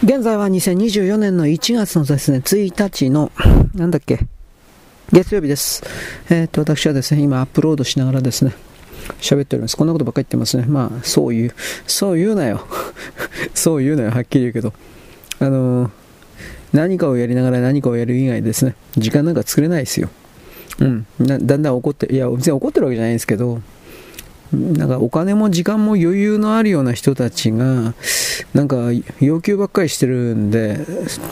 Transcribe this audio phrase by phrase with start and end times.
[0.00, 3.32] 現在は2024年の1月のですね、1日の、
[3.74, 4.20] なんだっけ、
[5.12, 5.82] 月曜日です。
[6.30, 8.54] えー、っと、私はですね、今アップロードしながらですね、
[9.20, 9.76] 喋っております。
[9.76, 10.66] こんなことばっかり言ってますね。
[10.68, 11.54] まあ、そういう、
[11.88, 12.64] そう言うなよ。
[13.54, 14.72] そう言うなよ、はっきり言うけど。
[15.40, 15.90] あのー、
[16.72, 20.10] 何かをやりながら何かをやる以外ですね、時間なんか作れないですよ。
[20.78, 21.06] うん。
[21.18, 23.60] だんだん怒って、いや、別に怒ってるわけじゃないんですけど、
[24.52, 27.92] なんかお金も時間も余裕のあるような人たちが、
[28.54, 28.88] なんか
[29.20, 30.86] 要求ばっかりしてるんで、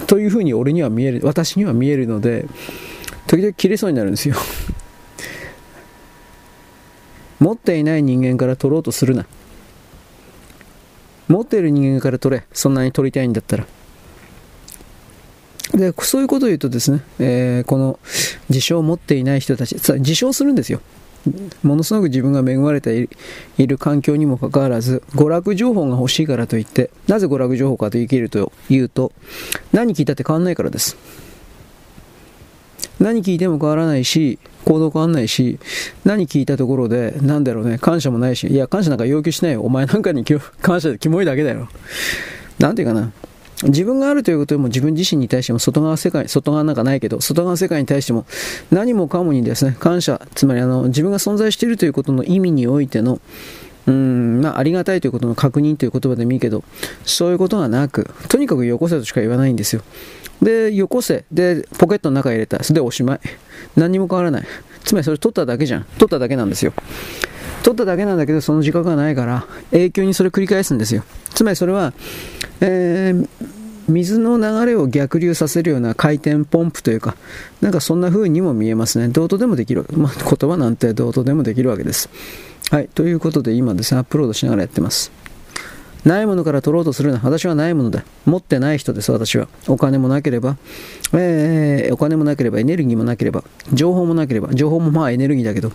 [0.06, 2.44] というふうに俺には見える、私には見えるので、
[3.26, 4.36] 時々切れそうになるんですよ。
[7.40, 9.24] 持っていない人間から取ろうとするな。
[11.28, 12.44] 持っている人間から取れ。
[12.52, 13.66] そんなに取りたいんだったら。
[15.72, 17.98] で、そういうことを言うとですね、えー、この
[18.48, 20.80] 自称を持っていない人たち、自称するんですよ。
[21.62, 23.08] ものすごく自分が恵まれて
[23.58, 29.12] いる環境にもかかわらず、娯楽情報が欲しいからといって、なぜ娯楽情報かと言うと、言うと、
[29.72, 30.96] 何聞いたって変わんないからです。
[32.98, 35.58] 何聞いても変わらないし、行動変わんないし、
[36.04, 39.62] 何聞いたところで、なんだろうね、感謝もないし、いや、感謝なんか要求しないよ。
[39.62, 41.68] お前なんかに感謝でキモいだけだよ。
[42.58, 43.12] なんていうかな。
[43.62, 48.26] 自分があるということでも自分自身に対しても外側世界、外側なんかないけど、外側世界に対しても
[48.70, 53.20] 何もかもにですね、感謝、つまりあの自分が存在しているということの意味においての、
[53.86, 56.64] うん、まあ、ありがたいということの確認という言葉でもいいけど、
[57.04, 59.82] そういうことがなく、とにかくよこせとしか言わないんですよ。
[60.42, 61.24] で、よこせ。
[61.32, 62.62] で、ポケットの中入れた。
[62.62, 63.20] それでおしまい。
[63.74, 64.46] 何にも変わらない。
[64.84, 65.84] つまりそれ取っただけじゃん。
[65.98, 66.72] 取っただけなんですよ。
[67.66, 71.02] 取っただけなんだけど、その自覚がないから、永久にそれ繰り返すんですよ。
[71.34, 71.92] つまりそれは、
[72.60, 73.28] えー、
[73.88, 77.16] 水の流れを逆流させるような回転ポンプというか、
[77.60, 79.08] なんかそんな風にも見えますね。
[79.08, 79.84] どうとでもできる。
[79.96, 82.08] まあ、言葉なんてどうとでもできるわけです。
[82.70, 82.88] はい。
[82.94, 85.10] ということで今ですね、アップロードしながらやってます。
[86.04, 87.18] ないものから取ろうとするな。
[87.24, 88.04] 私はないものだ。
[88.26, 89.48] 持ってない人です、私は。
[89.66, 90.56] お金もなければ、
[91.12, 95.72] えー、お金もなければ、エネルギーもなければ、情報もなければ、情報もまあエネルギーだけど、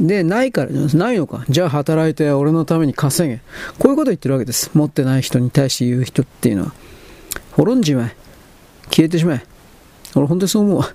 [0.00, 1.44] で、ないからじゃ、ないのか。
[1.48, 3.40] じゃあ働いて俺のために稼げ。
[3.78, 4.70] こういうこと言ってるわけです。
[4.74, 6.72] 持ってない人に対して言う人っていうのは。
[7.52, 8.16] 滅んじまえ。
[8.90, 9.46] 消えてしまえ。
[10.14, 10.94] 俺本当にそう思うわ。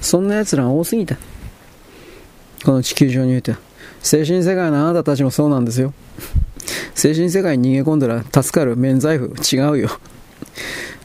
[0.00, 1.16] そんな奴らが多すぎた。
[2.64, 3.58] この地球上においては。
[4.02, 5.92] 精神世界のあなたたちもそうなんですよ。
[6.94, 9.34] 精神世界に逃げ込んだら助かる免罪符。
[9.52, 9.90] 違うよ。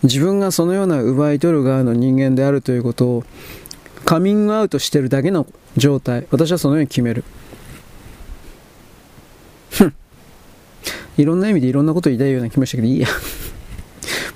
[0.03, 3.23] 自分がそのような奪い取る側の人間であるということを
[4.07, 5.45] カミングアウトしてるだけの
[5.75, 6.27] 状態。
[6.31, 7.25] 私はそのように決める。
[11.17, 13.09] いろんな意味でいろんなこと言いたいような気もしたけどいいや。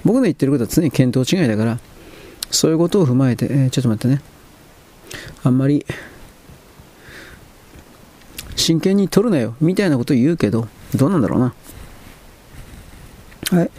[0.04, 1.80] 僕の言ってることは常に見当違いだから
[2.50, 4.22] そういうことを踏まえて、えー、ちょっと待ってね。
[5.46, 5.86] あんまり
[8.58, 11.54] 真剣に取るなよみたいなこと言うけどどうなんだろうな。
[13.52, 13.72] はい。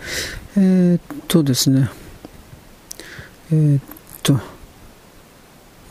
[0.56, 1.90] えー、っとですね。
[3.52, 3.82] えー、っ
[4.22, 4.51] と。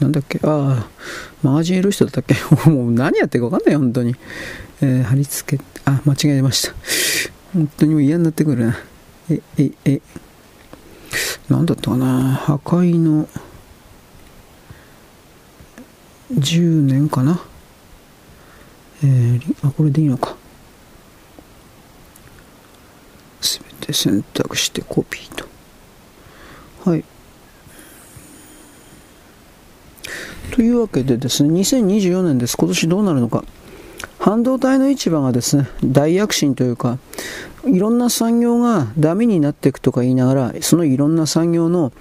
[0.01, 0.39] なんだっけ？
[0.43, 0.87] ああ、
[1.43, 2.35] マガジンいる人だったっけ？
[2.69, 4.15] もう何やってるか分かんない、本当に。
[4.81, 6.73] えー、貼り付け、あ、間違えました。
[7.53, 8.77] 本当にもう嫌になってくるな。
[9.29, 10.01] え、え、え、
[11.49, 12.33] なんだったかな？
[12.33, 13.29] 破壊の
[16.33, 17.39] 10年かな？
[19.03, 20.35] えー、あ、これでいいのか。
[23.39, 25.45] すべて選択してコピーと。
[26.89, 27.03] はい。
[30.51, 32.57] というわけでですね、2024年です。
[32.57, 33.45] 今年どうなるのか。
[34.21, 36.99] 半導体の市場がですね、大躍進というか、
[37.65, 41.91] いろんな産業がダメになっていくとか言いながら、そのいろんな産業の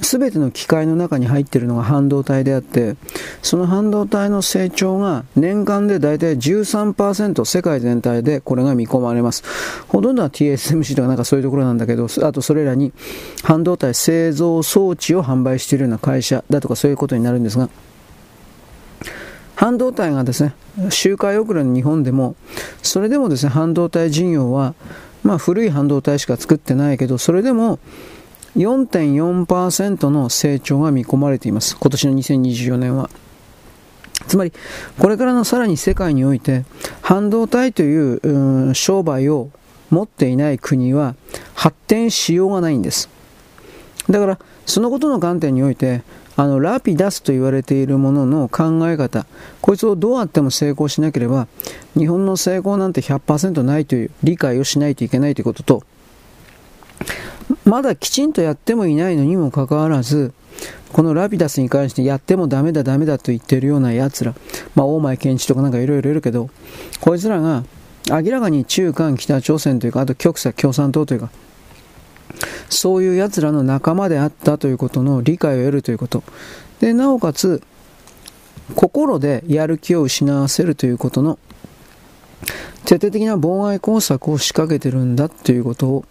[0.00, 2.96] 全ての機械の中に入っているのが半導体であって、
[3.40, 9.44] その半導体の成長が年間で大体13%世界全体でこれが見込まれます。
[9.86, 12.92] ほとんどは TSMC とかなんかそういうところなんだけど、あとそれらに
[13.44, 17.68] 半導体製造装置を販売しているような会社だとかそういうことになるんですが、
[19.54, 20.54] 半導体がですね、
[20.90, 22.34] 周回遅れの日本でも、
[22.82, 24.74] それでもですね、半導体事業は、
[25.22, 27.78] まあ古い半導体しか作ってないけど、それでも
[28.56, 31.76] 4.4%の成長が見込まれています。
[31.78, 33.10] 今年の2024年は。
[34.26, 34.52] つまり、
[34.98, 36.64] これからのさらに世界において、
[37.00, 39.50] 半導体という商売を
[39.90, 41.14] 持っていない国は
[41.54, 43.08] 発展しようがないんです。
[44.08, 46.02] だから、そのことの観点において、
[46.36, 49.26] あのラピダスと言われているものの考え方。
[49.60, 51.46] こいつをどうあっても成功しなければ
[51.96, 55.82] 日本の成功なんて100%ないという理解をしないといけないということと
[57.64, 60.32] まだきちんとやってもいないのにもかかわらず
[60.92, 64.34] このラピダスに関してやってもダメだダメだと言っているような奴ら
[64.74, 66.50] まあ大前健一とかなんかいろいろいるけど
[67.00, 67.64] こいつらが
[68.10, 71.30] 明らかに中韓北朝鮮というか、あと極左共産党というか、
[72.68, 76.22] そういう奴らの仲間であったということの理解を得るということ。
[76.80, 77.62] で、なおかつ、
[78.74, 81.38] 心でやる気を失わせるということの
[82.84, 86.04] 徹底的な妨害工作を仕掛けてるんだということを、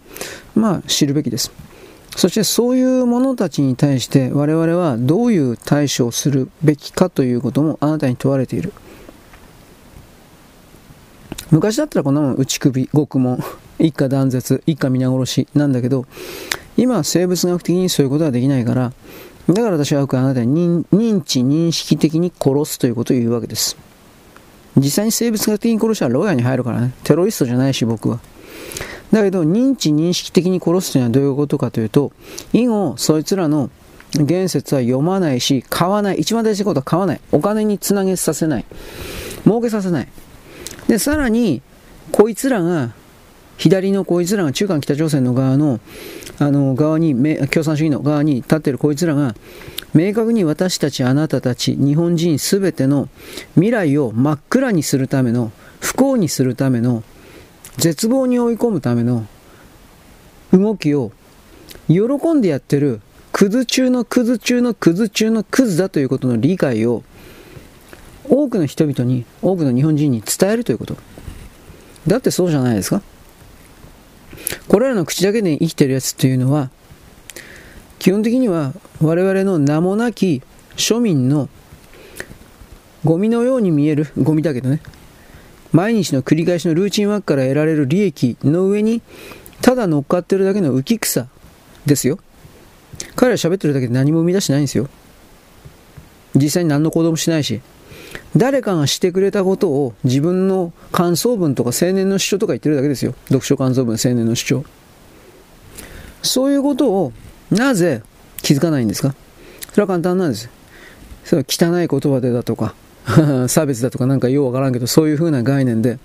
[0.54, 1.52] まあ、知るべきです。
[2.16, 8.72] そしてそういう者たちに対して我々はどういう対処をするべきかということもあなたに問われている。
[11.50, 13.42] 昔だったらこんなもん内首、獄門、
[13.82, 16.06] 一家断絶、一家皆殺しなんだけど、
[16.76, 18.92] 今は生物学的にそういうことはできないから、
[19.48, 23.76] だから私はよくあなたに認知、認識的に殺すということを言うわけです。
[24.76, 26.92] 実際に生物学的に殺したら牢屋に入るからね。
[27.04, 28.20] テロリストじゃないし僕は。
[29.10, 32.12] だけど、認知認識的に殺すというのはどういうことかというと、
[32.52, 33.70] 以後、そいつらの
[34.14, 36.18] 言説は読まないし、買わない。
[36.18, 37.20] 一番大事なことは買わない。
[37.32, 38.64] お金につなげさせない。
[39.44, 40.08] 儲けさせない。
[40.88, 41.60] で、さらに、
[42.10, 42.92] こいつらが、
[43.62, 45.78] 左のこいつらが中韓北朝鮮の側の、
[46.40, 47.14] あの、側に、
[47.46, 49.36] 共産主義の側に立ってるこいつらが、
[49.94, 53.08] 明確に私たちあなたたち日本人すべての
[53.54, 57.04] 未来を真っ暗にするための不幸にするための
[57.76, 59.26] 絶望に追い込むための
[60.52, 61.12] 動きを
[61.88, 63.00] 喜んでやってる
[63.32, 67.04] クズ中のクズ中のクズ中のクズだということの理解を
[68.24, 70.96] 多くの人々に多くの日本人に伝えるということ。
[72.06, 73.02] だってそうじゃないですか。
[74.68, 76.70] これらの口だけで生きてるやつっていうのは
[77.98, 80.42] 基本的には我々の名もなき
[80.76, 81.48] 庶民の
[83.04, 84.80] ゴミのように見えるゴミだけどね。
[85.72, 89.00] 毎日の繰り返しのルーチンワークから得られる利益の上に
[89.62, 91.28] ただ乗っかってるだけの浮き草
[91.86, 92.18] ですよ。
[93.16, 94.88] 彼ら喋ってるだけで何も生み出してないんですよ。
[96.34, 97.60] 実際に何の行動もしないし。
[98.36, 104.64] 誰かがしてくれたことを自分の感想文とか青年の主張とか言ってるだけですよ読書感想文青年の主張
[106.22, 107.12] そういうことを
[107.50, 108.02] なぜ
[108.42, 109.14] 気づかないんですか？
[109.70, 110.48] それは簡単なんです。
[111.24, 112.74] それは汚い言葉でだとか、
[113.48, 115.98] 差別だとかなんかようわからんけど、そういうふうな概念で、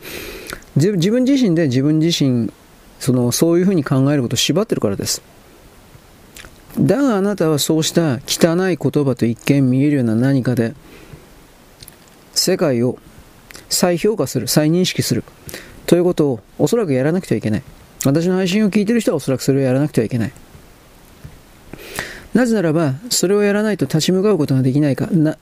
[0.75, 2.51] 自分自身で自分自身、
[2.99, 5.21] その、そういうふうに考えることを縛ってるからです。
[6.79, 10.73] だがあなたはそうした汚い言葉と一見見えるような何かで、
[12.39, 12.97] 世界を
[13.69, 15.23] 再評価する、再認識する、
[15.85, 17.63] ということをおそらくやらなくてはいけない。
[18.05, 20.31] 私の配信を聞いてる人はおそらくそれをやらなくてはいけない。
[22.33, 25.37] なぜならば、それをやらないと立ち向かうことができないか、な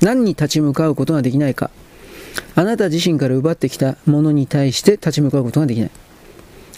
[0.00, 1.70] 何に立ち向かうことができないか、
[2.54, 5.90] あなた自身から奪ってきたものに対して立ち向かうことができない。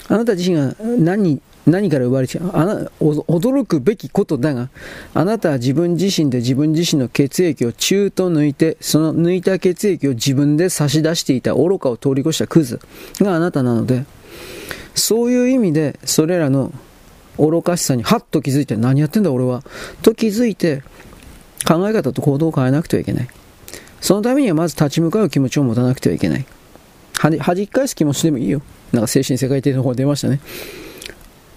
[0.09, 4.71] あなた自身が何に何から奪われてあな驚くべきことだが、
[5.15, 12.81] あなたは自分自身で自分自身の血液を中と抜いて、その抜いた血液を自分で差し出していた愚かを通り越したクズ
[13.21, 14.05] があなたなので、
[14.95, 16.73] そういう意味で、それらの
[17.39, 19.63] 愚かしさにハッと気づいて何やってんだ俺は？
[20.03, 20.83] と気づいて
[21.67, 23.29] 考え方と行動を変えなくてはいけない。
[24.01, 26.47] そのためにはまず立ち向かう気持ちを持たなくてはいけない。
[27.15, 28.63] はじき返す気持ちでもいいよ。
[28.93, 30.41] なんか精神世界的な方が出ましたね。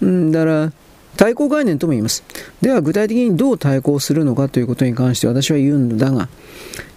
[0.04, 0.72] うんだから
[1.16, 2.24] 対抗概念とも言います。
[2.60, 6.28] では具体的にどう対抗するのかということに関して私は言うのだが、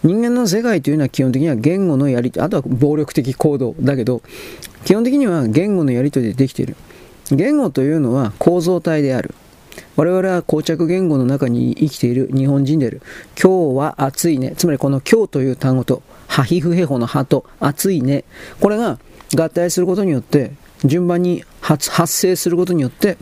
[0.04, 4.22] 人間の世界というのは基本的には言語のやりあとは暴力的行動だけど、
[4.86, 6.76] 基本的には言語のやり取りでできている。
[7.30, 9.36] 言語というのは構造体である。
[9.96, 13.02] 我々は膠着言語の中に生きている日本人である。
[13.40, 14.54] 今日は暑いね。
[14.58, 18.24] つまりこの今日という単語と、ハヒフヘホのハと暑いね。
[18.60, 18.98] これが
[19.36, 20.52] 合体することによって、
[20.86, 23.18] 順番に発生することによって、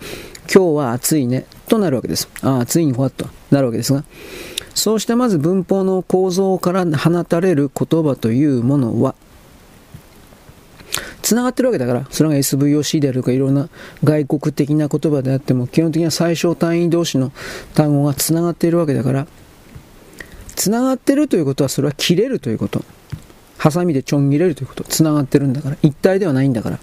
[0.54, 1.46] 今日は暑いね。
[1.68, 2.30] となるわけです。
[2.42, 4.04] ああ、暑いにほわっとなるわけですが。
[4.76, 9.16] そうしてまず文法の構造から放たれる言葉というものは、
[11.22, 13.70] 繋がってるわけだから、それが SVOC であるとかいろんな
[14.04, 17.32] 外国的な言葉であっても、基本的には最小単位同士の
[17.74, 19.28] 単語が繋がっているわけだから、
[20.56, 22.84] 繋がってるということはそれは切れるということ。
[23.58, 24.84] ハサミでちょん切れるということ。
[24.84, 25.78] 繋がってるんだから。
[25.82, 26.80] 一体ではないんだから。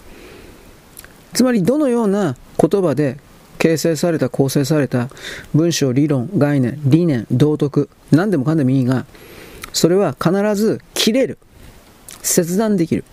[1.34, 3.18] つまりどのような言葉で
[3.58, 5.08] 形成された、構成された
[5.54, 9.06] 文章、理論、概念、理念、道徳、何でもかんでもいいが、
[9.72, 11.38] それは必ず切れる。
[12.22, 13.04] 切断できる。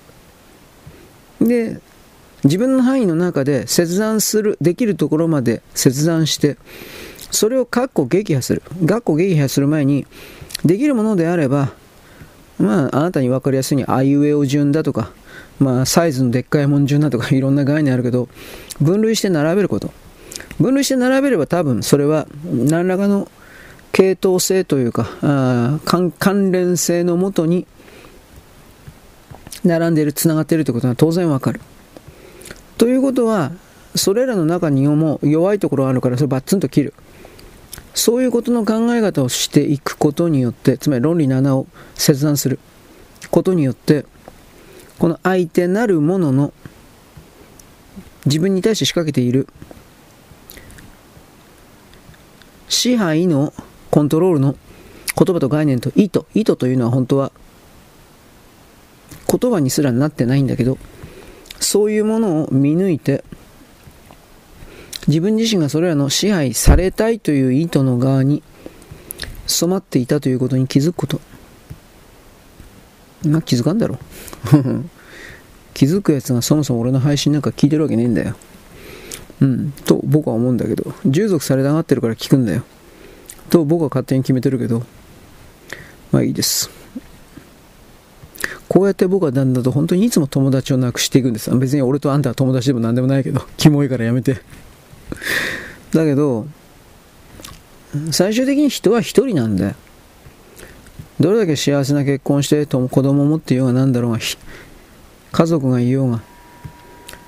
[1.41, 1.79] で、
[2.43, 6.57] 自分の範囲の中で切断する、できるところまで切断して、
[7.31, 8.61] それを括弧撃破する。
[8.81, 10.05] 括弧撃破する前に、
[10.65, 11.73] できるものであれば、
[12.57, 15.11] まあ、あなたに分かりやすいに、あいうえお順だとか、
[15.59, 18.29] まあ、サイズのでっかいもん順だとか、 いろんな概念あるけど、
[18.81, 19.91] 分類して並べること。
[20.59, 23.29] 分類して並べれば多分、それは、何らかの
[23.91, 27.65] 系統性というか、あ関連性のもとに、
[29.63, 31.59] 並んでいる、繋がっているということは当然わかる。
[32.77, 33.51] ということは、
[33.95, 36.93] それらの中にも弱いところがあるから、それバッツンと切る。
[37.93, 42.59] そういうことの考え方をしていくことによって、つまり論理の穴を切断する
[43.31, 44.05] ことによって、
[44.99, 46.53] この相手なるものの
[48.25, 49.47] 自分に対して仕掛けている
[52.67, 53.53] 支配の
[53.89, 54.55] コントロールの
[55.17, 57.31] 言葉と概念と意図意図というのは本当は
[59.27, 60.77] 言葉にすらなってないんだけど
[61.59, 63.23] そういうものを見抜いて
[65.07, 68.43] 自分自身がそれらの支配されたいという意図の側に
[69.47, 71.21] 染まっていたということに気づくこと。
[73.25, 73.97] まあ気づかんだろ。
[75.73, 78.35] 気づくやつがそもそも俺の配信なんか聞いてるわけねえんだよ。
[79.41, 79.71] うん。
[79.85, 80.93] と僕は思うんだけど。
[81.05, 82.63] 従属されたがってるから聞くんだよ。
[83.49, 84.83] と僕は勝手に決めてるけど。
[86.11, 86.69] まあいいです。
[88.67, 91.49] こうやって僕はだんだんと本当にいつも友達をなくしていくんです。
[91.57, 93.41] 別に俺とあんたは友達でも何でもないけど。
[93.57, 94.41] キモいからやめて。
[95.91, 96.47] だけど
[98.11, 99.75] 最終的に人は一人なんだよ。
[101.19, 104.19] どれだけ幸せな結婚して子供を持っていようが何だろうが
[105.31, 106.21] 家族がいようが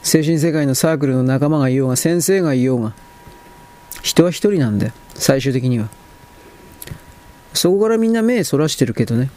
[0.02, 2.94] 精神世界のサークルの仲間がいようが先生がいようが
[4.02, 5.90] 人は一人なんだよ最終的には。
[7.54, 9.30] そこからみんな目そらしてるけどね。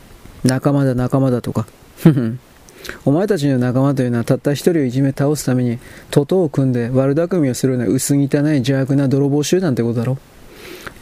[0.44, 1.66] 仲間だ仲間だとか。
[3.04, 5.78] お前たちの仲間というのはたった一人をいじめ倒すために
[6.10, 10.18] 徒党を組んで悪巧みをするような薄汚い邪悪な泥棒集団ってことだろ。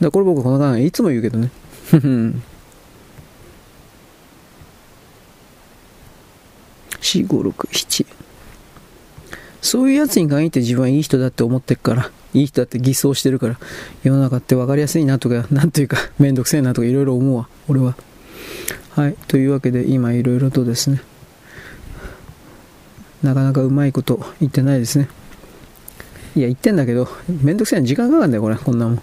[0.00, 1.50] だこれ僕この考えいつも言うけどね。
[1.90, 2.42] ふふん
[7.02, 8.06] 4567
[9.60, 13.58] そういうやつに限って自分はいい人だって思ってるからいい人だって偽装してるから
[14.02, 17.94] 世の中って分かりやすいなとかなんというかめんどくせえなとかいろいろ思うわ俺は。
[18.90, 21.00] はいというわけで今いろいろとですね
[23.22, 25.08] なかなかうまいこと言ってないですね。
[26.34, 29.02] いや言ってんだけどめんどくせえな時間かかるんだよこれこんなもん。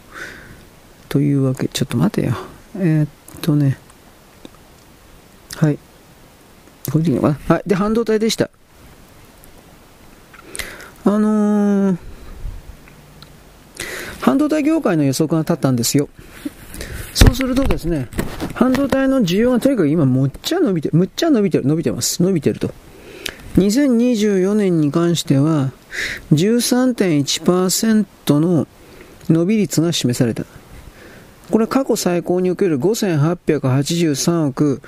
[1.08, 2.36] というわけちょっと待てよ。
[2.76, 3.08] えー、っ
[3.42, 3.78] とね。
[5.56, 5.80] はい。
[6.92, 8.50] これでいいのかなはいで半導体でした
[11.06, 11.98] あのー、
[14.22, 16.10] 半導体業界の予測が立ったんですよ。
[17.14, 18.08] そうするとですね、
[18.54, 22.22] 半導体の需要がとにかく今むっちゃ伸びて、むっちゃ伸びてる、伸びてます。
[22.22, 22.72] 伸びてると。
[23.56, 25.72] 2024年に関しては
[26.34, 28.68] 13.1%の
[29.30, 30.46] 伸び率が示された。
[31.52, 34.82] これ過去最高における5883億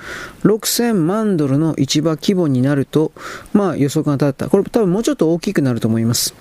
[0.44, 3.12] 6000万ドルの市場規模になると、
[3.52, 4.48] まあ予測が立った。
[4.48, 6.34] これ多分もうちょっと大きくなると思います。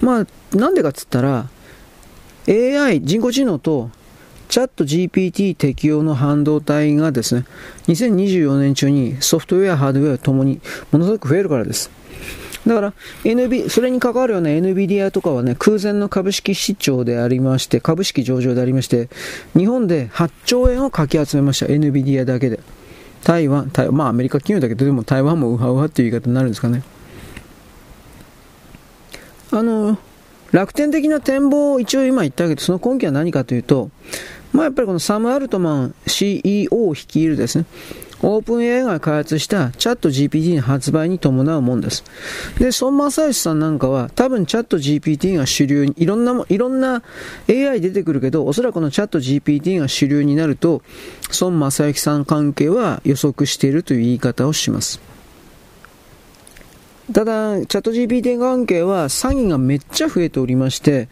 [0.00, 1.48] まあ、なんでかっつったら、
[2.46, 3.90] AI、人工知能と
[4.48, 7.46] チャット GPT 適用の半導体がですね、
[7.88, 10.60] 2024年中にソフトウェア、ハードウェアともに
[10.92, 11.90] ものすごく増えるからです。
[12.66, 12.92] だから、
[13.24, 19.08] NB、それに関わるような NVIDIA とかはね、空前の株式市場でありまして、株式上場でありまして、
[19.56, 21.66] 日本で8兆円をかき集めました。
[21.66, 22.60] NVIDIA だけで。
[23.24, 26.82] 台湾、台まあアメリカ企業だけど、でも台湾もウハウハっていう言い方になるんですかね。
[29.50, 29.98] あの、
[30.52, 33.90] 楽天的な展望を一応今言ったけど、その根拠は何かというと、
[34.52, 37.64] まあやっぱりこのサム・アルトマン CEO を率いるですね、
[38.26, 42.04] オープン AI が開発したチャット GPT の発売に伴うもんです。
[42.58, 47.02] で、孫正義さんなんかは多分チャット GPT が主流に、いろんなも、いろんな
[47.50, 50.80] AI 出てくるけど、おそらくこのチャット GPT が主流になると、
[51.38, 55.13] 孫正義さん関係は予測しているという言い方をします。
[57.12, 61.08] ただ、チャット GPT 関係は詐欺がめっちゃ増えておりまして、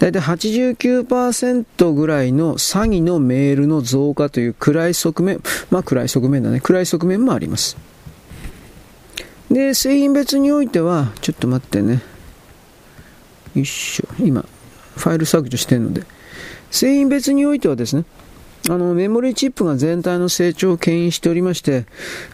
[0.00, 5.40] だいたい89%ぐらいの詐欺のメールの増加という暗い側面、
[5.70, 7.76] まあ暗い側面だね、暗い側面もあります。
[9.48, 12.02] で、製品別においては、ちょっと待ってね。
[13.54, 14.08] よいしょ。
[14.18, 14.44] 今、
[14.96, 16.02] ファイル削除してるので。
[16.70, 18.04] 製品別においてはですね、
[18.68, 21.86] あの、メモリーチップが全体の成長を牽引しておりまして、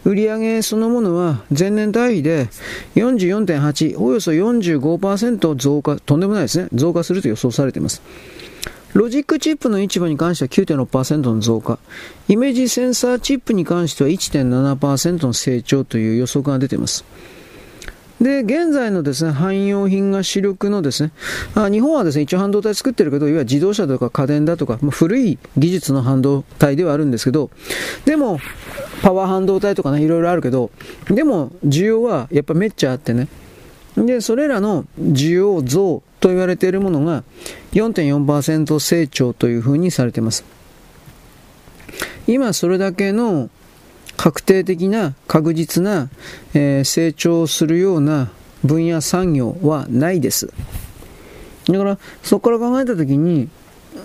[0.03, 2.49] 売上そのものは前年対比で
[2.95, 8.01] 44.8、およそ45%増加、とんでもないですね、増加すると予想されています。
[8.93, 11.79] ロジックチップの市場に関しては9.6%の増加、
[12.27, 17.03] イメージセンサーチップに関しては1.7%の成長という予測が出ています。
[18.21, 21.11] で、現在のですね、汎用品が主力のですね、
[21.53, 27.49] あ日本はですね、一応半導体作ってるけど、いわゆる自動車とか家電だとかま、古い技術の半導体ではあるんですけど、
[28.05, 28.39] でも、
[29.01, 30.71] パワー半導体とかね、いろいろあるけど、
[31.09, 33.27] でも、需要はやっぱめっちゃあってね。
[33.97, 37.23] で、それらの需要増と言われているものが
[37.73, 40.43] 4.4%成長というふうにされています。
[42.27, 43.49] 今それだけの
[44.17, 46.09] 確定的な確実な、
[46.53, 48.31] えー、成長するような
[48.63, 50.51] 分野産業はないです。
[51.67, 53.49] だからそこから考えたときに、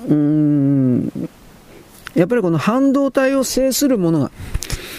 [0.09, 1.31] うーん、
[2.14, 4.31] やっぱりこの半導体を制するものが、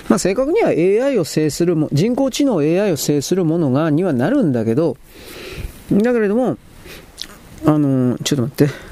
[0.10, 4.98] まあ、正確には AI を制するも、人工知能 AI を制するものが、にはなるんだけど、
[5.92, 6.58] だけれども、
[7.66, 8.92] あのちょっと待って。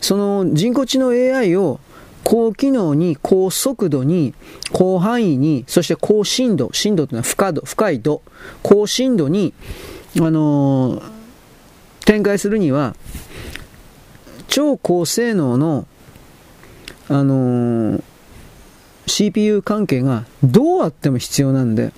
[0.00, 1.80] その人工知能 AI を
[2.28, 4.34] 高機能に、高速度に、
[4.72, 8.20] 広範囲に、そして高深度、深度というのは深度、深い度、
[8.64, 9.54] 高深度に、
[10.18, 11.02] あのー、
[12.04, 12.96] 展開するには、
[14.48, 15.86] 超高性能の、
[17.08, 18.02] あのー、
[19.06, 21.94] CPU 関係がどうあっても必要なんで、だか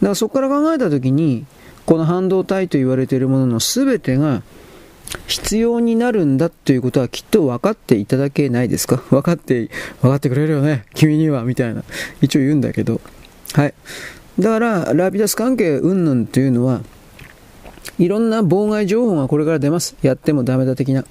[0.00, 1.44] らそこから考えたときに、
[1.84, 4.42] この半導体と言われているものの全てが
[5.26, 8.96] 必要になるんだということはきっと分かっていただけないですか？
[9.10, 9.70] 分かって、
[10.02, 10.84] 分かってくれるよね？
[10.94, 11.82] 君にはみたいな。
[12.20, 13.00] 一応言うんだけど。
[13.52, 13.74] はい。
[14.38, 16.82] だから、ラピダス関係云々というのは、
[17.98, 19.96] いろんな妨害情報がこれから出ます。
[20.02, 21.04] やってもダメだ的な。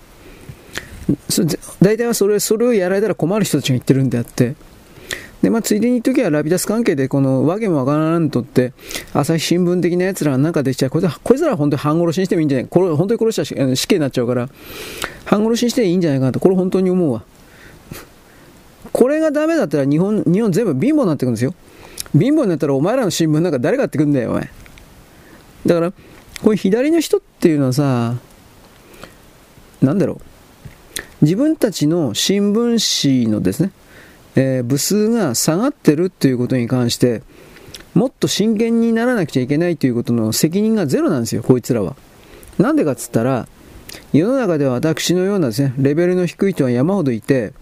[1.82, 4.56] 大体はそれ、それをやられたら困る人たちが言ってるんであって、
[5.42, 8.74] で、まあ、ついでに言っときは、ラピダス関係で、この、わけもわからんとって、
[9.14, 10.90] 朝日新聞的な奴らがなんかできちゃう。
[10.90, 14.50] こいつら、こいつらは本当に半殺しにしてもいいんじゃないこれ、本当に殺したら死刑になっちゃうから、
[15.26, 17.24] 半殺しにしていいんじゃないかなと、これ本当に思うわ。
[18.92, 21.54] これがダメだったら日本、日本全部貧乏になってくるんですよ。
[22.14, 24.50] 貧乏になったらお前らの新聞なんか誰買ってくんだよ、お前。
[25.68, 25.98] だから、こ
[26.46, 28.16] ういう左の人っていうのはさ、
[29.82, 31.26] なんだろう。
[31.26, 33.72] 自分たちの新聞紙のですね、
[34.40, 37.24] えー、部数が下がってるということに関して、
[37.96, 41.96] もっと真剣にならなくちゃいけないということの責任がゼロなんですよ、こいつらは。
[42.60, 43.48] なんでかっつったら、
[44.14, 47.54] 世の中では私のようなですね、レベルの低い人は山ほどいて、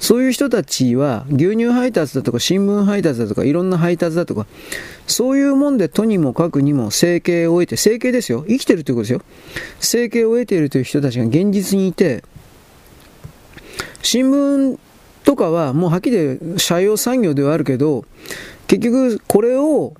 [0.00, 4.46] そういう人たちは牛乳配達だとか新聞配達だとかいろんな配達だとか、
[5.06, 8.46] そういうもんでとにもかくにも生計を得て、生計ですよ。
[8.48, 9.22] 生きてるということですよ。
[9.80, 12.24] 生計を得ているという人たちが現実にいて、
[14.02, 14.78] 新聞
[15.26, 18.04] とかはもうはっきり言社用産業ではあるけど、
[18.68, 19.92] 結局これを、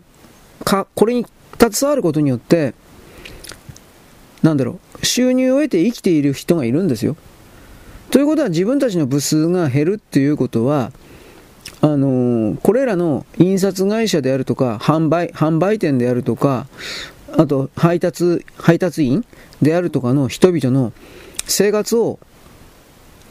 [0.64, 1.26] か、これに
[1.58, 2.74] 携わることによって、
[4.42, 7.16] なんだろう、収入を得て生きている人がいるんですよ。
[8.12, 10.92] ということは自分たちの部数が減るっていうことは、
[11.80, 16.68] あのー、これらの印刷会社であるとか、販売、販売店であるとか、
[17.36, 19.24] あと配達、配達員
[19.60, 20.92] であるとかの人々の
[21.46, 22.20] 生活を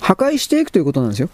[0.02, 1.30] 破壊していくということなんですよ。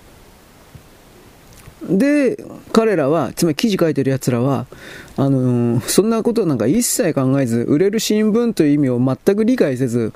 [1.90, 4.68] で、彼らは、つまり記事書いてる奴らは、
[5.18, 10.14] あのー、そんなことなんか一切考えず、売れる新聞という意味を全く理解せず、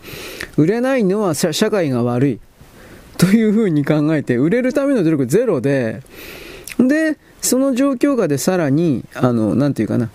[0.58, 2.40] 売れないのは社会が悪い。
[3.18, 6.02] というふうに考えて、売れるための努力ゼロで、
[6.78, 10.10] で、その状況下でさらに、あの、なんていうかな、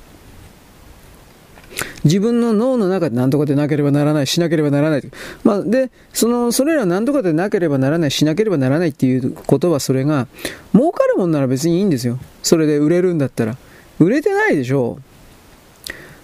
[2.05, 5.03] 自分の脳の中で何とかでなければならない、しなければならない。
[5.45, 10.27] まあ、で、その、それら何とかでなければならない、しなければならないっていうことはそれが、
[10.73, 12.19] 儲かるもんなら別にいいんですよ。
[12.43, 13.57] それで売れるんだったら。
[13.99, 14.99] 売れてないでしょ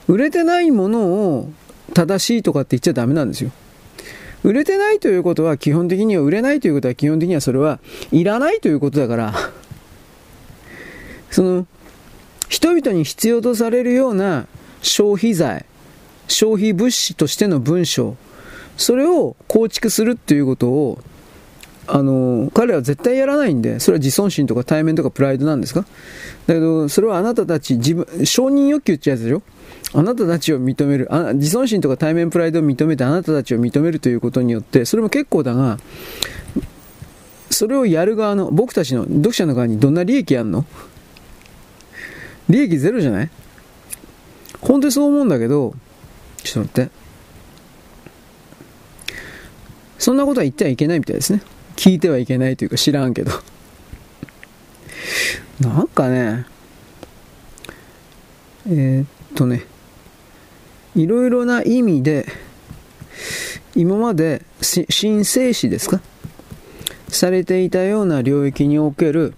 [0.08, 1.50] う売れてないものを
[1.94, 3.50] 正しいとかって言っちゃダメなんですよ。
[4.44, 7.80] 売れてないということは基本的には売れないということは基本的にはそれは
[8.12, 9.34] いらないということだから
[11.30, 11.66] その
[12.48, 14.46] 人々に必要とされるような
[14.86, 15.64] 消費財、
[16.28, 18.16] 消費物資としての文章、
[18.76, 20.98] それを構築するっていうことを、
[21.88, 25.86] あの、彼は絶対やらないんで、それは自尊心とか対面とかプライドなんですか？
[26.46, 29.42] だけど、それはあなたたち、自分、承認欲求ってやつでしょ？
[29.94, 35.78] あなたたちを認めるあ、自尊心とか対面プライドを認めてあなたたちを認めるということによって、それも結構だが、
[37.50, 40.64] それをやる側の、僕たちの読者の側にどんな利益あんの？
[42.48, 43.30] 利益ゼロじゃない？
[44.60, 45.74] 本当にそう思うんだけど、
[46.42, 46.90] ちょっと待って。
[49.98, 51.42] そんなことは言ってはいけないみたいですね。
[51.76, 53.32] 聞いてはいけないというか知らんけど。
[55.60, 56.46] なんかね、
[58.68, 59.64] えー、っとね、
[60.94, 62.26] いろいろな意味で、
[63.74, 64.42] 今まで
[64.90, 66.00] 神聖史ですか？
[67.08, 69.34] されていたような領域における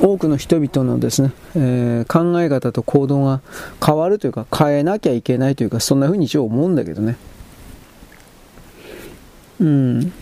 [0.00, 3.40] 多くの人々のですね、えー、考え方と行動が
[3.84, 7.16] 変わるというか変えなきゃいけないというかそんな風に一応思うんだけどね。
[9.60, 10.12] うん。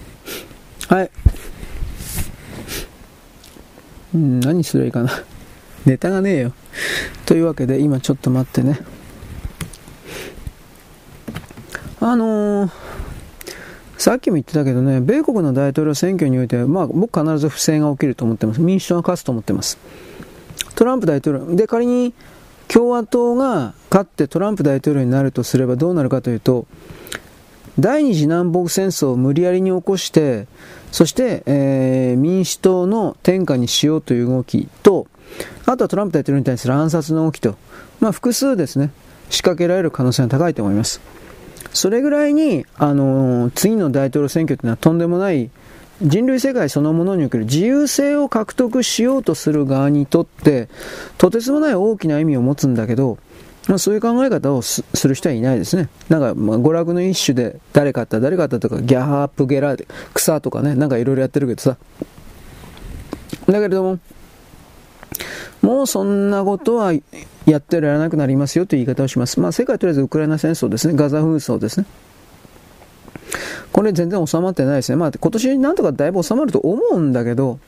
[0.89, 1.11] はい。
[4.13, 5.11] うん何すればいいかな。
[5.87, 6.53] ネタがねえよ。
[7.25, 8.81] というわけで今ちょっと待ってね。
[12.01, 12.71] あのー、
[14.01, 18.61] さっきも言ってたけどね、米国の大統領選挙においては、まあ、僕必ず不正が起きると思ってます。
[18.63, 19.77] 民主党が勝つと思ってます。
[20.75, 22.15] トランプ大統領、で、仮に
[22.67, 26.67] 共和党が勝ってトランプ大統領になるとすればどうなるかというと、
[27.79, 30.47] 第二次南北戦争を無理やりに起こして、
[30.93, 35.09] そして、えー、民主党の天下にしようという動きと、
[35.67, 37.57] あとはトランプ大統領に対する暗殺の動きと、
[38.01, 38.93] まあ、複数ですね、
[39.29, 41.03] 仕掛けられる可能性が高いと思います。
[41.73, 45.51] それぐらいに、あの、次の大統領選挙というのはとんでもない
[46.03, 50.69] 人類世界そのものにおける自由性を獲得しようとする側にとって、
[51.19, 53.19] とてつもない大きな意味を持つんだけど、
[53.69, 55.89] まあ、そういう考え方をする人はいないですね。
[56.09, 59.77] なんか、まあ、娯楽の一種で、誰かった誰かったとか、ギャハープゲラ、
[60.15, 61.77] 草とかね、なんかいろいろやってるけどさ。
[63.47, 63.99] だけれども、
[65.63, 66.93] もうそんなことは
[67.47, 69.41] やってられなくなりますよという言い方をします。
[69.41, 70.95] まあ、世界とりあえずウクライナ戦争ですね。
[70.95, 71.87] ガザ紛争ですね。
[73.73, 74.97] これ全然収まってないですね。
[74.97, 77.59] まあ、今年なんとかだいぶ収まると思うんだけど、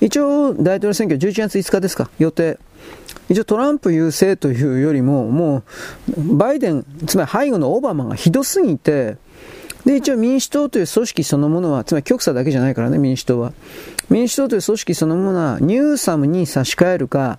[0.00, 2.58] 一応大統領選挙11月5日ですか、予定。
[3.28, 5.62] 一応トランプ優勢というよりも、も
[6.16, 9.16] う、バイデン、つまり背後のオバマがひどすぎて、
[9.84, 13.52] で、一応民主党という組織そのものは、つまり極左だけじゃないからね、民主党は。
[14.10, 17.38] 民主党という組織そのものは、ニューサムに差し替えるか、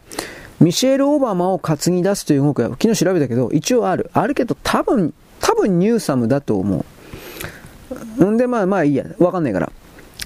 [0.60, 4.10] ミシェル・オバマを担ぎ出すという動きは、昨日調べたけど、一応ある。
[4.14, 6.86] あるけど、多分、多分ニューサムだと思
[8.20, 8.26] う。
[8.26, 9.06] んで、まあまあいいや。
[9.20, 9.72] わかんないから。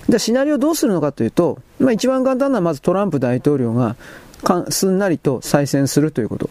[0.10, 3.96] で、シナリオどうするのかというと、まあ一番簡単なのはまずトランプ大統領が、
[4.44, 6.50] かすんなりと再選するということ。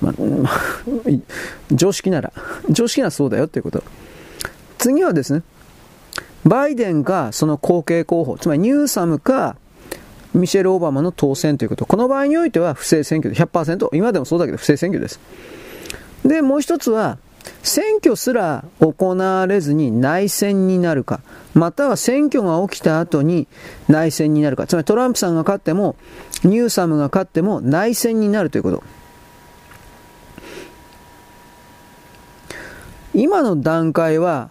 [0.00, 0.14] まあ、
[1.72, 2.32] 常識なら、
[2.70, 3.84] 常識ならそうだよということ。
[4.78, 5.42] 次はですね、
[6.44, 9.56] バイデンかその後継候補、つまりニューサムか
[10.34, 11.86] ミシェル・オバマの当選ということ。
[11.86, 15.20] この場合においては不正選挙で100%、今でもそうだけど不正選挙です。
[16.24, 17.18] で、もう一つは、
[17.62, 21.20] 選挙すら行われずに内戦になるか、
[21.54, 23.48] または選挙が起きた後に
[23.88, 25.96] 内戦になるか、つまりトランプさんが勝っても、
[26.44, 28.82] ニューサムが勝っても内戦になるということ。
[33.14, 34.50] 今の段階は、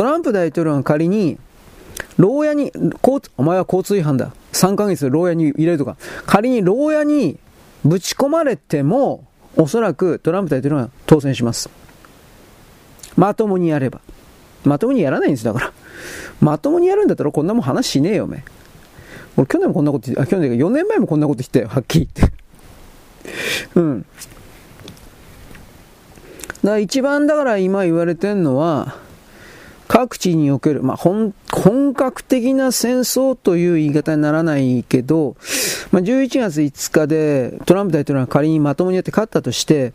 [0.00, 1.36] トランプ大統領が仮に、
[2.16, 2.72] 牢屋に、
[3.36, 4.32] お前は交通違反だ。
[4.52, 7.38] 3ヶ月牢屋に入れるとか、仮に牢屋に
[7.84, 9.26] ぶち込まれても、
[9.58, 11.68] おそらくトランプ大統領が当選します。
[13.14, 14.00] まともにやれば。
[14.64, 15.72] まともにやらないんです、だから。
[16.40, 18.42] まともにやるんだったらこんなもん話しねえよ、おめ
[19.36, 22.34] 俺去年もこんなことあ、去年4年前もこんなこと言ったよ、はっきり言って。
[23.74, 24.00] うん。
[24.00, 24.08] だか
[26.62, 29.09] ら一番だから今言われてんのは、
[29.92, 31.34] 各地における、まあ、本
[31.94, 35.34] 格的な戦争という言い方にならないけど、
[35.90, 39.92] まあ、11月5日でトランプ大統領が仮にまともにやって勝ったとして、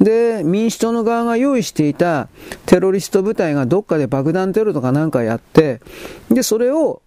[0.00, 2.28] で、民主党の側が用意していた
[2.66, 5.80] テロリスト部隊がどっかで爆弾テロとかなんかやって、
[6.28, 7.00] で、それを、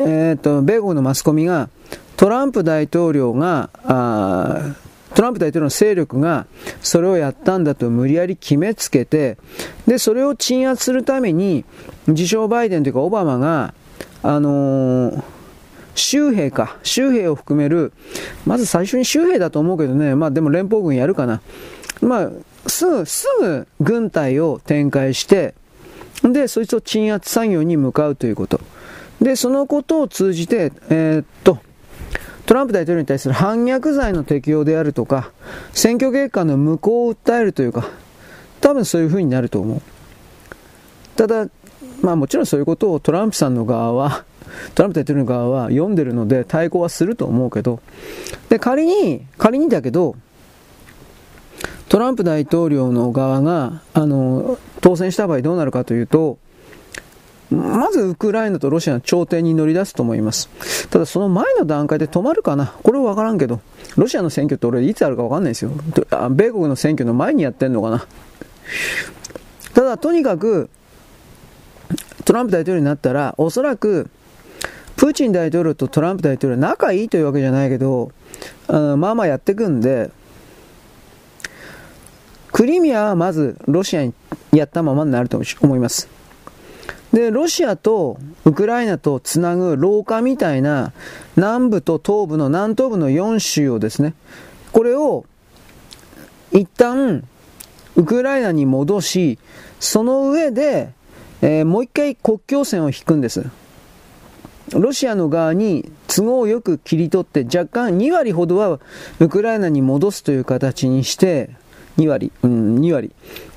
[0.00, 1.70] えっ、と、米国のマスコミが、
[2.18, 4.74] トランプ大統領が、あ
[5.16, 6.46] トランプ大統領の勢力が
[6.82, 9.38] それをやったんだと無理やり決めつけて、
[9.86, 11.64] で、それを鎮圧するために、
[12.06, 13.72] 自称バイデンというかオバマが、
[14.22, 15.24] あのー、
[15.94, 17.94] 州兵か、州兵を含める、
[18.44, 21.40] まず最初に州兵だと思うけどね、まあでも連邦軍やるかな。
[22.02, 22.30] まあ、
[22.66, 25.54] すぐ、すぐ軍隊を展開して、
[26.24, 28.60] で、そいつを鎮圧作業に向かうということ。
[29.22, 31.58] で、そのことを通じて、えー、っと、
[32.46, 35.32] トランプ大統領に対する反逆罪の適用であるとか、
[35.72, 37.88] 選挙結果の無効を訴えるというか、
[38.60, 39.82] 多分そういう風になると思う。
[41.16, 41.48] ただ、
[42.02, 44.24] まあもちろんそういうことをトランプさんの側は、
[44.76, 47.80] トランプ大統領の側は読んでるので対抗はすると思うけど、
[48.48, 50.14] で、仮に、仮にだけど、
[51.88, 56.38] トランプ大統領の側が、あの、当選した場合どうなるかというと、
[57.50, 60.88] まずウクライナとロシアの頂点に乗り出すと思います。
[60.88, 62.74] ただその前の段階で止まるかな？
[62.82, 63.60] これはわからんけど、
[63.96, 65.70] ロシアの選挙って俺いつあるかわかんないですよ。
[66.30, 68.06] 米国の選挙の前にやってんのかな？
[69.74, 70.70] ただとにかく、
[72.24, 74.10] トランプ大統領になったら、おそらく、
[74.96, 78.10] プーチン大統領とトランプ大統領仲いいというわけじゃないけど、
[78.66, 80.10] あまあまあやっていくんで、
[82.50, 84.14] クリミアはまずロシアに
[84.52, 86.08] やったままになると思います。
[87.16, 90.92] で、ロシアとウクライナとつなぐ廊下みたいな
[91.36, 94.12] 南部と東部の南東部の4州をですね、
[94.70, 95.24] これを
[96.52, 97.26] 一旦
[97.94, 99.38] ウクライナに戻し、
[99.80, 100.90] その上で、
[101.40, 103.46] えー、もう一回国境線を引くんです。
[104.72, 108.78] ロシアの側に都合よく切り取って若干2割ほどは
[109.20, 111.48] ウクライナに戻すという形にして
[111.96, 113.10] 2割、うん、2割。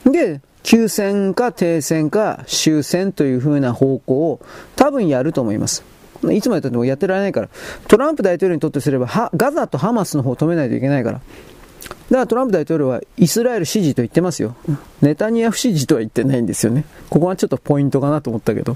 [0.05, 4.41] で、休戦か停戦か終戦という風な方向を
[4.75, 5.83] 多分やると思います。
[6.31, 7.49] いつまでたってもやってられないから。
[7.87, 11.19] トランプ大統領にとってすれば、ガザとハマスの方を止めないといけないから。
[11.19, 14.55] だからトランプ大統領はイスラエル支持と言ってますよ。
[15.01, 16.85] ネタニヤフ支持とは言ってないんですよね。
[17.09, 18.75] ここはちょっとポイントかなと思ったけど。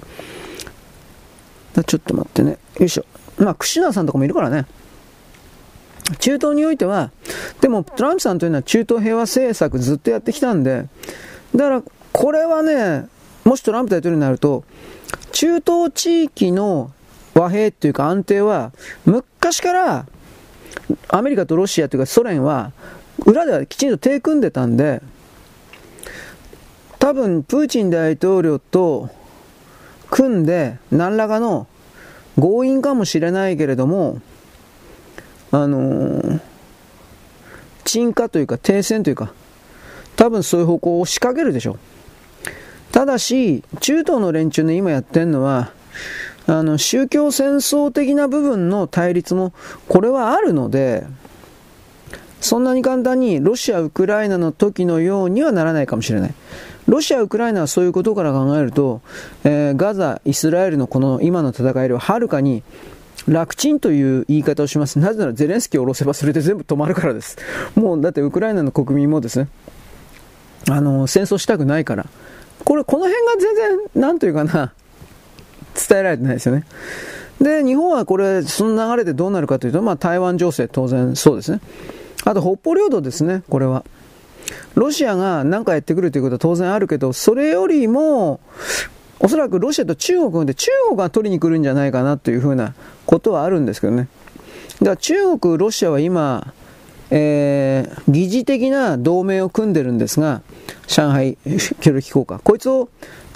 [1.85, 2.57] ちょっと待ってね。
[2.79, 3.05] よいしょ。
[3.37, 4.65] まあ、クシナさんとかもいるからね。
[6.19, 7.11] 中東においては、
[7.61, 10.85] でもトランプさんというのは中東平和政策ずっとやってきたんで、
[11.55, 13.07] だからこれはね、
[13.43, 14.63] もしトランプ大統領になると、
[15.31, 16.91] 中東地域の
[17.33, 18.71] 和平っていうか安定は、
[19.05, 20.05] 昔から
[21.07, 22.71] アメリカとロシアというかソ連は
[23.25, 25.01] 裏ではきちんと手組んでたんで、
[26.99, 29.09] 多分プーチン大統領と
[30.09, 31.67] 組んで何らかの
[32.39, 34.21] 強引かもしれないけれども、
[35.51, 36.41] あのー、
[37.83, 39.33] 鎮火というか停戦というか、
[40.15, 41.79] 多分そういう方向を仕掛けるでしょう。
[42.91, 45.71] ただし、中東の連中の今やってるのは、
[46.45, 49.53] あの、宗教戦争的な部分の対立も、
[49.87, 51.05] これはあるので、
[52.41, 56.33] そんなに簡単にロシア・ウクライナの時のようにはならないかもしれない。
[56.87, 59.01] ロシア・ウクライナはそういうことから考えると、
[59.45, 62.61] えー、ガザ、イスラエルのこの今の戦いよりははるかに
[63.27, 64.99] 楽ちんという言い方をします。
[64.99, 67.37] なぜならゼレンスキーを下ろせばそれで全部止まるからです。
[67.75, 69.47] もうだってウクライナの国民もですね、
[70.69, 72.05] あの、戦争したくないから。
[72.63, 74.73] これ、この辺が全然、なんというかな、
[75.89, 76.65] 伝えられてないですよね。
[77.41, 81.59] で、日本はこれ、その流れでどうなるかというと、まあ台湾情勢当然そうですね。
[82.25, 83.83] あと北方領土ですね、これは。
[84.75, 88.39] ロシアが何かやってくるということは当然あるけど、それよりも、
[89.19, 92.73] おそらくロシアと中国で中国が取りに来るんじゃないかなというふうな
[93.05, 94.07] ことはあるんですけどね。
[94.79, 96.53] だから中国、ロシアは今、
[97.15, 100.41] えー、疑似的な同盟を組んでるんですが、
[100.87, 101.37] 上海
[101.79, 102.41] 協力機構か。
[102.43, 102.89] こいつを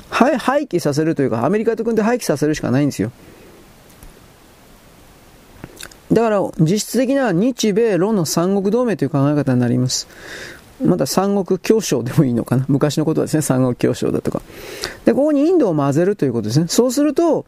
[0.09, 3.11] 廃棄させるというか、アメリカと組んで廃棄させるしかないんですよ。
[6.11, 10.07] だから、実質的な日米ロの三国同盟という考え方になります。
[10.83, 12.65] まだ三国協商でもいいのかな？
[12.67, 13.41] 昔のことですね。
[13.41, 14.41] 三国協商だとか。
[15.05, 16.67] で、ここにインドを混ぜるということですね。
[16.67, 17.45] そうすると、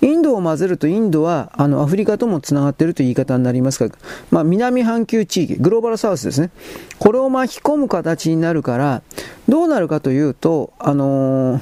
[0.00, 3.94] インドを混ぜるとインドは、あの、アフリカとも繋がっているという言い方になりますが、
[4.30, 6.50] まあ、南半球地域、グローバルサウスですね。
[6.98, 9.02] これを巻き込む形になるから、
[9.48, 11.60] どうなるかというと、あのー、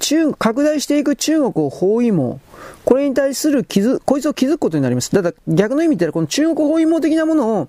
[0.00, 2.40] 中、拡大していく中国を包囲網、
[2.84, 5.10] これに対する傷、こいつを気づくことになります。
[5.10, 7.68] ただ逆の意味ではこの中国包囲網的なものを、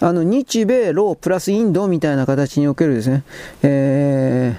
[0.00, 3.22] あの、日米ロープラスインドみたいな形におけるですね、
[3.62, 4.58] え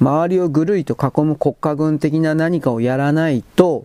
[0.00, 3.84] ー、周りをぐるりと囲む国家軍的な何かをやらないと、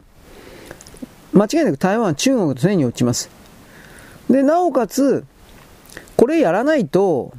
[1.34, 3.30] 間違いなく台湾は中国と常に落ちます。
[4.30, 5.26] で、なおかつ、
[6.18, 7.34] これやらないと、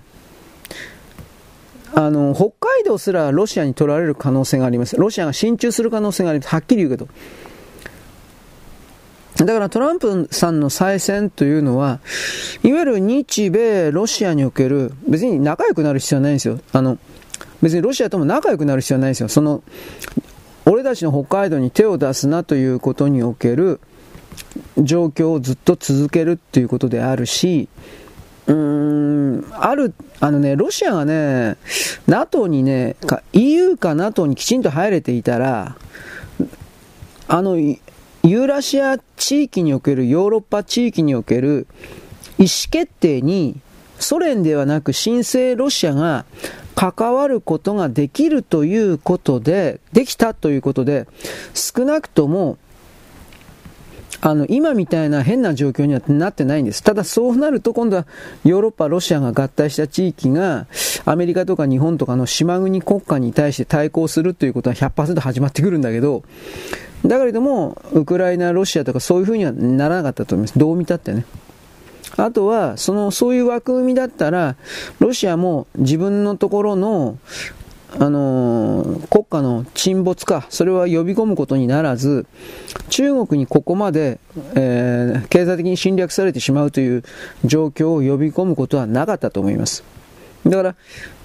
[1.95, 4.97] あの、北海道すらロシアに取られる可能性があります。
[4.97, 6.49] ロシアが進駐する可能性があります。
[6.49, 7.07] はっきり言うけど。
[9.37, 12.01] だからトランプさんの再選というのは、
[12.63, 16.61] いわゆる日米ロシアにおける、別に仲良くなる必要はないんですよ。
[16.73, 16.99] あの、
[17.63, 19.29] 別にロシアとも仲良くなる必要はないんですよ。
[19.29, 19.63] その、
[20.67, 23.81] 俺たちの北海道に手を出すなということにおける
[24.79, 27.69] 状況をずっと続けるっていうことであるし、
[28.47, 31.57] うーん、ある、あのね、ロシアがね、
[32.07, 32.97] NATO にね、
[33.33, 35.77] EU か NATO にきちんと入れていたら、
[37.29, 37.57] あの、
[38.23, 41.67] ユーラシア地域における、ヨーロッパ地域における
[42.39, 43.61] 意思決定に、
[43.99, 46.25] ソ連ではなく新生ロシアが
[46.75, 51.07] 関わることができるということで、できたということで、
[51.55, 52.59] 少なくとも
[54.25, 56.81] あの、今みたいな変な状況にはなってないんです。
[56.81, 58.07] ただそうなると今度は
[58.45, 60.69] ヨーロッパ、ロシアが合体した地域が
[61.05, 66.23] アメリカとか日本とかの島国国家に対して対抗するということは100%始まってくるんだけど、
[67.05, 70.59] だけれども、ウクライナ、ロシアとかそういうふうにはならなかったと思います。
[70.59, 71.25] どう見たってね。
[72.17, 74.57] あとは、その、そういう枠組みだったら、
[74.99, 77.19] ロシアも自分のところの、
[77.99, 82.27] あのー、国家の沈没か、それは呼び込むことにならず、
[82.89, 84.19] 中国にここまで、
[84.55, 87.03] えー、経済的に侵略されてしまうという
[87.45, 89.85] 状況を呼び込むことはなかったと思います。
[90.47, 90.75] だから、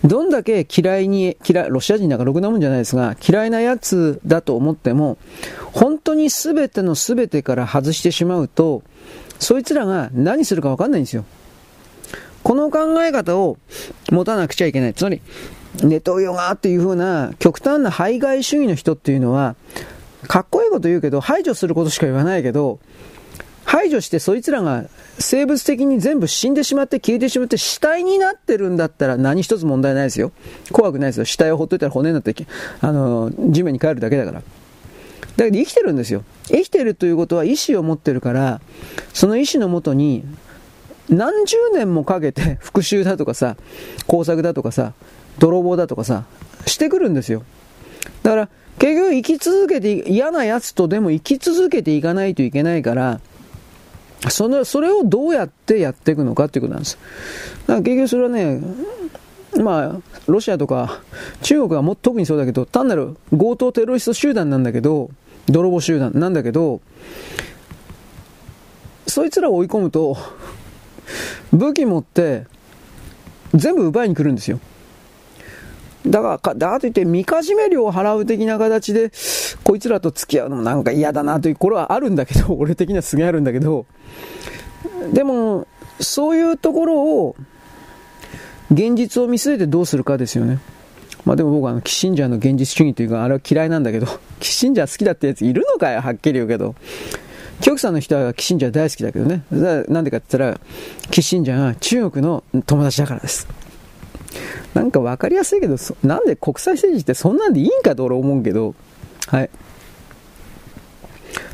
[0.04, 5.18] どんだけ嫌いに、嫌い、ロシア人なんかろくなもんじゃないですが、嫌いなやつだと思っても、
[5.74, 8.84] 本当に全ての全てから外してしまうと、
[9.40, 11.26] そいつらが何するかわかんないんですよ。
[12.44, 13.58] この考え方を
[14.10, 14.94] 持たなくちゃいけない。
[14.94, 15.22] つまり、
[15.84, 19.56] ネトウヨガっていう風な極端な排外主義の人っていうのは、
[20.28, 22.80] かっこいいこと言うけど、排除することしか言わないけど、
[23.68, 24.86] 排除してそいつらが
[25.20, 30.32] 生物的に全部死んでしまって消えてしまって死体になってるんだったら何一つ問題ないですよ。
[30.72, 31.26] 怖くないですよ。
[31.26, 32.34] 死体をほっといたら骨になって、
[32.80, 34.42] あの、地面に帰るだけだから。
[35.36, 36.24] だけど生きてるんですよ。
[36.46, 38.62] 生きてるということは意志を持ってるから、
[39.14, 40.24] その意志のもとに
[41.10, 43.58] 何十年もかけて 復讐だとかさ、
[44.08, 44.94] 工作だとかさ、
[45.40, 46.24] 泥棒だとかさ、
[46.66, 47.44] してくるんですよ。
[48.24, 48.50] だから、
[48.80, 53.20] 結局生き続けて、嫌な奴とでも生き続けていかないといけないから、
[54.30, 56.98] その、それをどうやってやっていくのかっていうことなんです。
[57.68, 58.62] だから結局それはね、
[59.62, 59.96] まあ、
[60.28, 61.02] ロシアとか
[61.42, 65.10] 中国はも特にそうだけど、単なる強盗テロリスト集団なんだけど、
[65.48, 66.82] 泥棒集団なんだけど、
[69.08, 70.18] そいつらを追い込むと、
[71.54, 72.46] 武器持って
[73.54, 74.60] 全部奪いに来るんですよ。
[76.06, 79.12] だから、だといって、みかじめ料を払う的な形で、
[79.68, 83.86] こいつらと付き合うのもなんか嫌だなという、これはあるんだけど、俺的にはすげえあるんだけど、
[85.12, 85.68] でも、
[86.00, 87.36] そういうところを、
[88.72, 90.60] 現実を見据えてどうするかですよね。
[91.26, 94.06] まあでも僕はあの、キッシンジャーの現実主義というか、あれは嫌いなんだけど、
[94.40, 96.74] キッシンジャー好きだってやついるのかよ、はっきり言うけど。
[97.60, 99.44] 極左の人はキッシンジャー大好きだけどね。
[99.90, 100.62] なんでかって言ったら、
[101.12, 103.46] キッシンジャーは中国の友達だからです。
[104.74, 105.76] なんか分かりやすいけど、
[106.06, 108.76] なんで国際政治ってそんなんでいいんかと俺思うけど、
[109.28, 109.50] はい。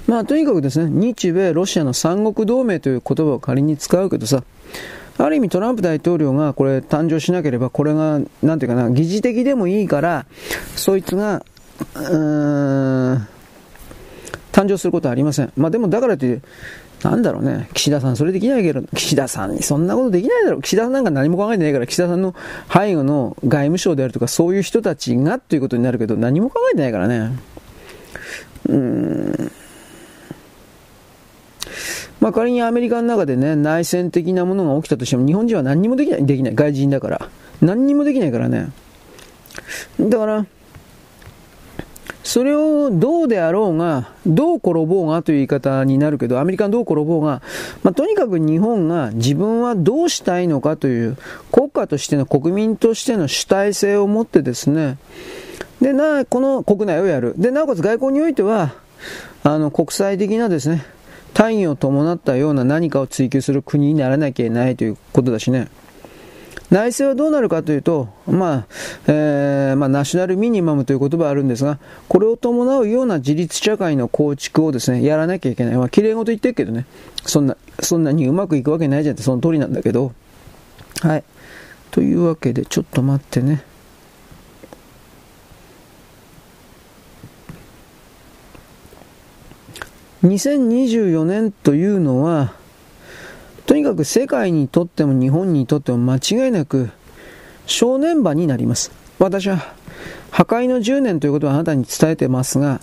[0.08, 4.44] まあとにかくですね、日米ロシアの三国同盟という言葉を仮に使うけどさ、
[5.18, 10.26] ある意味トランプ大統領がこれ誕生しなければ、これが、なんていうかな、疑似的でもいいから、
[10.76, 11.46] そいつが、
[11.96, 13.28] うーん、
[14.52, 15.52] 誕生することはありません。
[15.56, 16.42] まあでもだからという、
[17.04, 20.62] なんだろうね、岸田さんそれできないけど、岸田さんにそんなことできないだろう。
[20.62, 22.34] 岸田さんなんか何も考えてないから、岸田さんの
[22.72, 27.32] 背後の外務省であるとか、そういう人たちがということになるけど、何も考えてないからね。
[28.70, 29.52] うん。
[32.20, 36.56] まあ仮にアメリカの中でね、内戦的なものが起きたとしても、日本人は何にもできない、できない。
[36.56, 37.30] 外人だから。
[37.62, 38.70] 何にもできないからね。
[40.00, 40.46] だから、
[42.24, 47.42] それをどうであろうが、どう転ぼうがという言い方になるけど、アメリカどう転ぼうが、
[47.84, 51.18] まあ、とにかく日本が自分はどうしたいのかという
[51.52, 54.98] 国家としての国民としての主体性を持ってですね、
[55.82, 57.34] で、な、この国内をやる。
[57.38, 58.74] で、なおかつ外交においては、
[59.44, 60.86] あの、国際的なですね、
[61.34, 65.68] 大義を伴ったような何かを追求する国にならなきゃいけないということだしね。
[66.70, 68.66] 内政はどうなるかというと、まあ、
[69.08, 75.76] えー、まあ、ナショナルミニマムという言葉があるんですが、これを伴うような自立社会の構築をですね、やらなきゃいけない。
[75.76, 76.86] まあ、綺麗事言ってるけどね、
[77.26, 80.14] そんな、そんなにうまくいくわけないじゃんってその通りなんだけど、
[81.02, 81.24] はい。
[81.92, 83.64] というわけで、ちょっと待ってね。
[90.24, 92.54] 2024年というのは、
[93.66, 96.90] とにかく世界にとっても日本にとっても間違いなく
[97.66, 98.92] 正念場になります。
[99.20, 99.74] 私は
[100.32, 102.82] 破壊の10年ということはあなたに伝えてますが、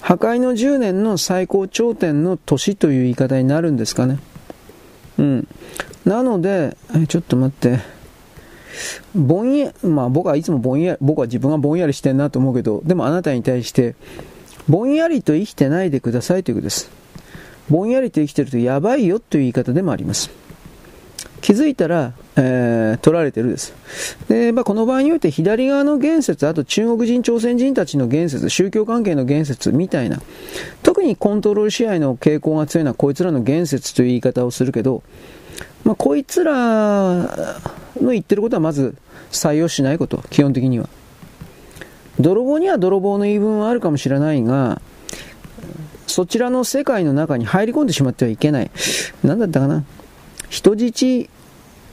[0.00, 4.18] 破壊の10年の最高頂点の年という言い方になるんですかね。
[5.18, 5.48] うん。
[6.04, 6.76] なので、
[7.08, 7.80] ちょっと待って。
[9.14, 13.96] ぼんや、まあ僕はいつもぼんやり、僕は自分がぼんやりしてんなと思うけど、でもあなたに対して、
[14.68, 16.90] ぼんやりと生きてないでくださいということです。
[17.70, 20.30] ぼんやりと生きてるとやばいよという言い方でもあります。
[21.40, 23.74] 気づいたら、えー、取られてるです。
[24.28, 30.20] で、まあ、この場合において左側の言説、あと中国人、朝鮮人たちの言説、宗教関係の言説みたいな、
[30.82, 35.02] 特にコントロール支配の傾向が強いのはこいつらの言説という言い方をするけど、
[35.84, 36.54] まあ、こいつら
[38.00, 38.96] の言ってることはまず
[39.30, 40.88] 採用しないこと、基本的には。
[42.20, 44.80] 泥棒には泥棒の言い分はあるかもしれないが、
[46.06, 48.70] そちらの世界の中に入り込んでしまってはいけない。
[49.22, 49.84] 何だったかな？
[50.48, 51.28] 人質、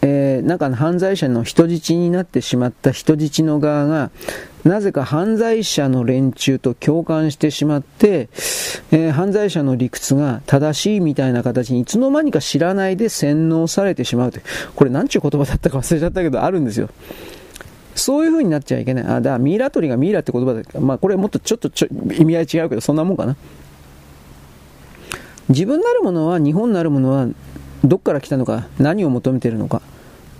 [0.01, 4.11] えー、なんか犯罪者の人質になってしまった人質の側が、
[4.63, 8.29] なぜか犯罪者の連中と共感してしまって、
[8.91, 14.43] えー、犯罪者の理屈が正しいみたいな形にいつの間にか知らないで洗脳されてしまうという。
[14.75, 16.89] これ何ちゅう言葉だったか忘れちゃったけど、あるんですよ。
[17.95, 19.03] そういう風になっちゃいけない。
[19.05, 23.35] あ、だからミイラ取りがミイラって言葉だけど、まあこれもっとちょっとちょ意味合い違うけど、そんなもんかな。
[25.49, 27.27] 自分なるものは、日本なるものは、
[27.83, 29.81] どっから来たのか、何を求めてるのか。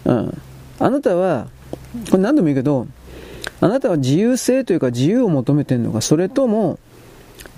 [0.03, 0.41] うん。
[0.79, 1.47] あなたは、
[2.09, 2.87] これ何度も言うけど、
[3.61, 6.79] あなたは自由性というか自由を求めてるのか、それとも、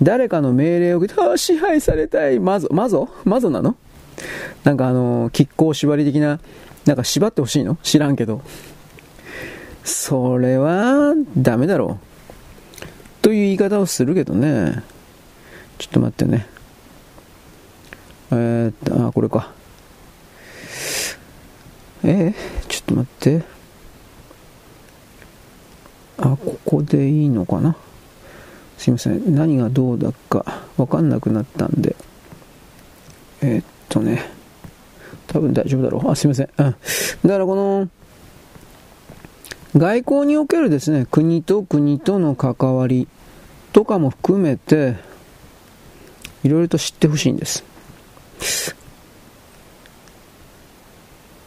[0.02, 3.08] 誰かの命令を受けて、あ、支配されたい、マゾ、マゾ？
[3.24, 3.76] マゾなの？
[4.62, 6.40] なんかあの、亀甲縛り的な、
[6.84, 7.78] なんか縛ってほしいの？
[7.82, 8.42] 知らんけど。
[9.88, 12.84] それは、ダメだろう。
[13.22, 14.82] という言い方をするけどね。
[15.78, 16.46] ちょっと待ってね。
[18.30, 19.50] えー、っと、あ、これか。
[22.04, 23.42] えー、ちょっと待って。
[26.18, 27.74] あ、ここでいいのかな。
[28.76, 29.34] すいません。
[29.34, 30.44] 何がどうだか
[30.76, 31.96] わかんなくなったんで。
[33.40, 34.30] えー、っとね。
[35.26, 36.10] 多分大丈夫だろう。
[36.10, 36.48] あ、すいません。
[36.58, 36.66] うん。
[36.66, 37.88] だからこの、
[39.78, 43.06] 外交におけるですね、国と国との関わり
[43.72, 44.96] とかも含めて、
[46.42, 47.64] いろいろと知ってほしいんです。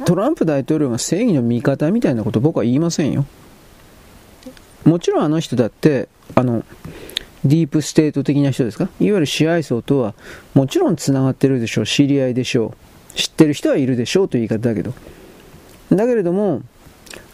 [0.05, 3.25] トランプ大統領が正義の味方みたいなこと僕は言いませんよ。
[4.85, 6.63] もちろんあの人だって、あの、
[7.43, 8.85] ディープステート的な人ですか？
[8.99, 10.13] いわゆる支配層とは
[10.53, 11.85] もちろん繋がってるでしょう。
[11.85, 12.75] 知り合いでしょ
[13.13, 13.17] う。
[13.17, 14.93] 知ってる人はいるでしょうという言い方だけど。
[15.89, 16.61] だけれども、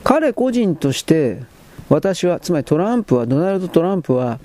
[0.04, 1.42] 彼個人として
[1.90, 4.40] 私は、つまりトランプは、ドナルド・トランプは、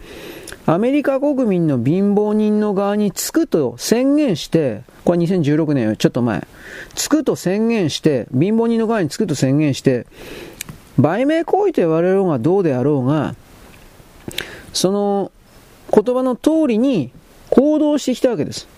[0.64, 6.46] アメリカ国民の貧乏人の側につくと宣言して、これ2016年よちょっと前、
[6.94, 10.06] つくと宣言して、貧乏人の側につくと宣言して、
[10.98, 13.34] 売名行為と言われるうがどうであろうが、
[14.72, 15.32] その
[15.92, 17.10] 言葉の通りに
[17.50, 18.68] 行動してきたわけです。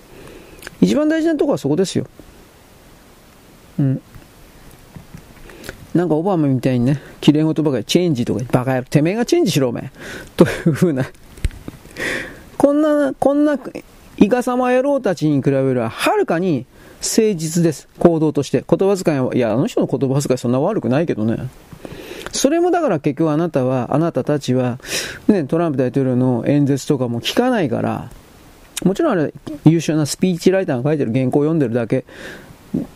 [0.81, 2.07] 一番大事なところはそこですよ。
[3.79, 4.03] うん。
[5.95, 9.91] なんかオバマみたいにね、綺麗事ばかりチェンジとか、バカ野郎、てめえがチェンジしろ、お前。
[10.37, 11.07] というふうな
[12.59, 13.59] こんな、こんな、
[14.17, 16.67] イカサマ野郎たちに比べれば、はるかに
[17.01, 17.89] 誠実です。
[18.01, 18.65] 行動として。
[18.69, 21.49] 言葉遣いは、いや、あの人の言葉遣いそんな悪くないけどね。
[22.33, 24.81] それもだから結局あなたは、あなたたちは、
[25.29, 28.11] ね、トランプ大統領の演説とかも聞かないから、
[28.85, 29.33] もちろんあれ、
[29.65, 32.05] 優秀なスピーチライターが書いてる原稿を読んでるだけ、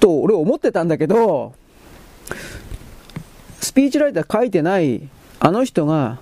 [0.00, 1.52] と俺思ってたんだけど、
[3.60, 5.08] スピーチライター書いてない
[5.40, 6.18] あの人が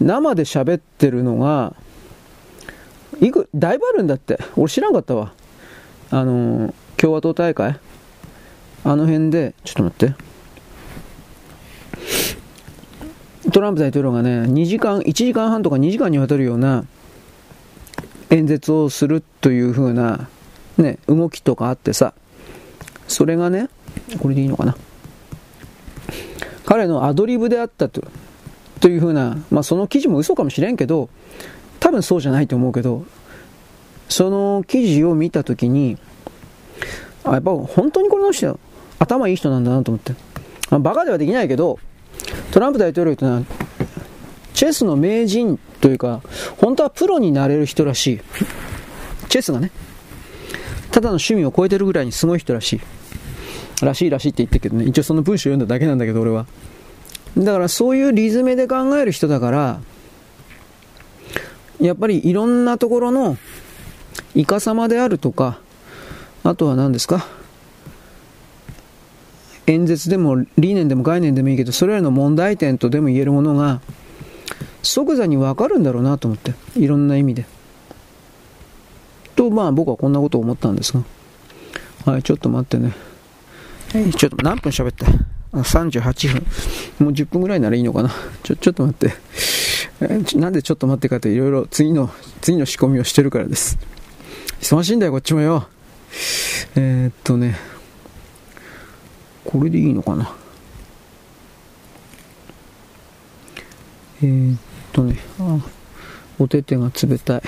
[0.00, 1.74] 生で喋ってるのが、
[3.20, 4.38] いく、だいぶあるんだって。
[4.56, 5.32] 俺知らんかったわ。
[6.10, 7.78] あの、共和党大会？
[8.84, 10.32] あの辺で、ちょっと待って。
[13.52, 16.84] トランプ大統領がね、2時間、1時間半とか2時間にわたるような
[18.30, 20.28] 演説をするという風な、
[20.78, 22.14] ね、動きとかあってさ、
[23.06, 23.68] それがね、
[24.20, 24.76] これでいいのかな。
[26.66, 28.02] 彼のアドリブであったと、
[28.80, 31.08] という風な、まあその記事も嘘かもしれんけど、
[31.80, 33.04] 多分そうじゃないと思うけど、
[34.08, 35.98] その記事を見たときに、
[37.24, 38.58] あ、やっぱ本当にこの人、
[38.98, 40.14] 頭いい人なんだなと思って。
[40.70, 41.78] まあ、バカではできないけど、
[42.50, 43.42] トランプ大統領というのは、
[44.54, 46.22] チェスの名人というか、
[46.58, 48.20] 本当はプロになれる人らしい。
[49.28, 49.70] チェスがね。
[50.90, 52.80] ただの趣味を超えてるぐらいにすごい人らしい。
[53.84, 54.84] らしいらしいって言ってるけどね。
[54.84, 56.46] 一応その文章を読んだだけなんだけど、俺は。
[57.36, 59.80] だからそういうリズムで考える人だから、
[61.80, 63.36] やっぱりいろんなところの
[64.34, 65.58] イカ様であるとか、
[66.44, 67.26] あとは何ですか
[69.66, 73.80] 演説でも理念でも概念でもいいけど、それらの問題点とでも言えるものが、
[74.82, 76.54] 即座にわかるんだろうなと思って。
[76.76, 77.46] いろんな意味で。
[79.36, 81.04] と、まあ僕はこんなことを思ったんですが。
[82.04, 82.92] はい、ちょっと待ってね。
[83.92, 85.06] ちょっと何分喋った
[85.52, 86.46] ?38 分。
[87.06, 88.10] もう10分ぐらいならいいのかな？
[88.42, 90.36] ちょ、ちょっと待って。
[90.36, 93.78] なんでちょっと待ってかっていろいろ次の、次の仕込みをしてるからです。
[94.60, 95.68] 忙しいんだよ、こっちもよ。
[96.74, 97.56] えー、っとね、
[99.44, 100.34] これでいいのかな？
[104.22, 104.58] えー、っ
[104.92, 105.58] とね、あ
[106.38, 107.42] お手手が冷たい。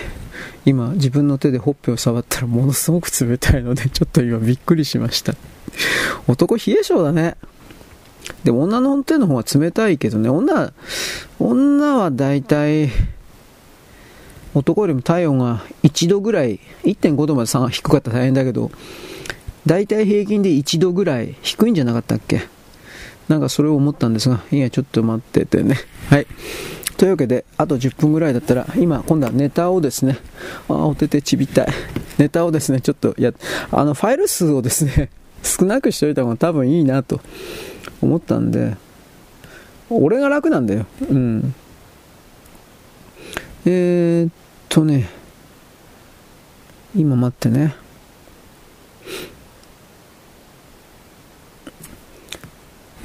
[0.67, 5.35] 今、自分の手でほっぺを触ったらものすごく冷たいので、ちょっと今びっくりしました。
[6.27, 7.37] 男冷え性だね。
[8.43, 10.73] でも女の手の方が冷たいけどね、女、
[11.39, 12.91] 女は大体、
[14.55, 18.71] 男よりも体温が1度ぐらい、1.5度まで差が低かったら大変だけど、
[19.67, 22.43] 大体平均で1度ぐらい低いんじゃなかったっけ？
[23.29, 25.77] なんかそれを思ったんですが、いや、ちょっと待っててね。
[26.11, 26.27] はい。
[26.99, 30.19] というわけで、あと10分ぐらいだったら、今、今度はネタをですね、
[30.69, 31.69] あ、お手手ちびたい。
[32.19, 33.33] ネタをですね、ちょっとや、
[33.71, 35.11] あの、ファイル数をですね、
[35.45, 37.21] 少なくしておいた方が多分いいなと
[38.01, 38.77] 思ったんで、
[39.91, 40.87] 俺が楽なんだよ。
[41.09, 41.55] うん。
[43.67, 44.33] えー、っ
[44.69, 45.09] とね、
[46.97, 47.75] 今待ってね。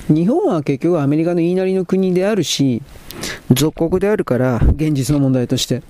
[0.07, 2.81] 日本は結局アメリカの言いなりの国であるし、
[3.51, 5.83] 属国であるから、現実の問題として。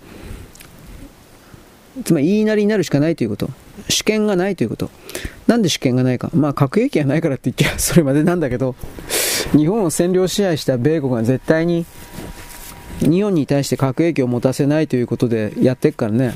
[2.04, 3.50] つまり言いなりになるしかないということ。
[3.88, 4.90] 主権がないということ。
[5.48, 6.30] なんで主権がないか。
[6.34, 8.76] まあ核兵器がないからって言って それまでなんだけど、
[9.56, 11.86] 日本を占領支配した米国が絶対に
[13.00, 16.36] 日本に対して核兵器を持たせないということでやってっからね。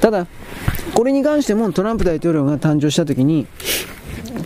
[0.00, 0.26] ただ、
[0.94, 3.46] これに関してもトランプ大統領が誕生した時に、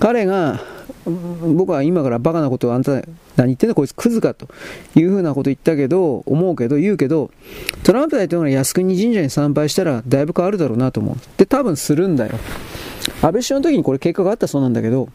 [0.01, 0.61] 彼が、
[1.05, 3.03] 僕は今からバカなことをあんた
[3.37, 4.49] 何言ってんだこいつクズかと
[4.95, 7.31] いうふうなこと言ったけど、思うけど、言うけど、
[7.83, 11.17] トランプ大統領が靖国神社に参拝したらだいぶ変わるだろうなと思う。
[11.37, 12.39] で、多分するんだよ。
[13.21, 15.09] 安倍首相の時にこれ結果があったそうなんだけど、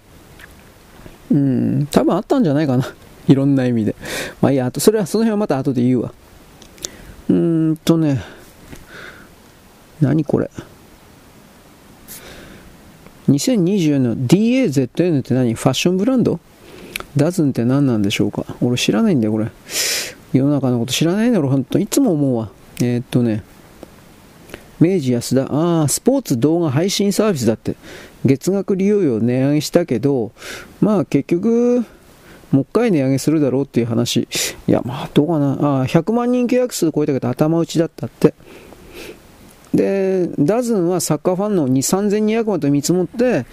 [1.31, 2.85] うん、多分あったんじゃないかな。
[3.27, 3.95] いろんな意味で。
[4.41, 6.13] まあいいや、あと、それはその辺はまた後で言うわ。
[7.29, 8.21] うーんとね、
[10.01, 10.49] 何これ。
[13.29, 15.53] 2024の DAZN って何？
[15.53, 16.39] ファッションブランド？
[17.15, 18.45] ダズンって何なんでしょうか？
[18.61, 19.47] 俺知らないんだよ、これ。
[20.33, 21.79] 世の中のこと知らないんだろ、ほんと。
[21.79, 22.49] いつも思うわ。
[22.81, 23.43] えー、っとね、
[24.79, 27.75] 明治安田、ああ、スポーツ動画配信サービスだって。
[28.25, 30.31] 月額利用料値上げしたけど、
[30.81, 31.83] まあ結局、
[32.51, 34.27] もう一回値上げするだろうっていう話。
[34.67, 35.51] いや、まあどうかな。
[35.51, 38.33] ああ、100万人契約数超えたけど頭打ちだったって。
[39.73, 41.73] で、ダズンはサッカーファンの2、
[42.19, 43.45] 3200万と見積もって、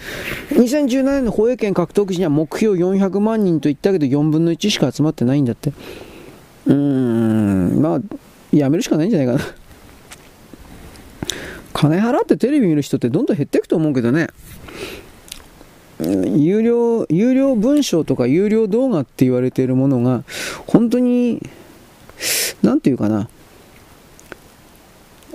[0.51, 5.73] 2017年の放映権獲得時には目標400万人と言ったけど4分の1しか集まってないんだって。
[6.67, 8.01] うーん、まあ、
[8.51, 9.55] やめるしかないんじゃないかな。
[11.73, 14.29] 金払ってテレビ見る人ってどんどん減っていくと思うけどね。
[15.99, 20.23] 有料、有料文章とか有料動画って言われているものが、
[20.67, 21.41] 本当に、
[22.61, 23.29] なんていうかな、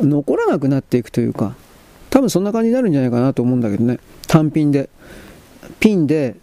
[0.07, 1.55] 残らなくなっていくというか、
[2.11, 3.99] 多分そんな感じになるんじゃないかなと思うんだけどね。
[4.27, 4.89] 単品で。
[5.79, 6.35] ピンで、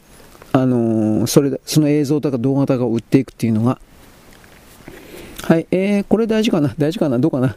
[0.53, 3.80] あのー、それ、その映像とか動画とかを売っていくっていうのが。
[5.43, 6.74] はい、えー、これ大事かな？
[6.78, 7.20] 大事かな？
[7.20, 7.55] どうかな？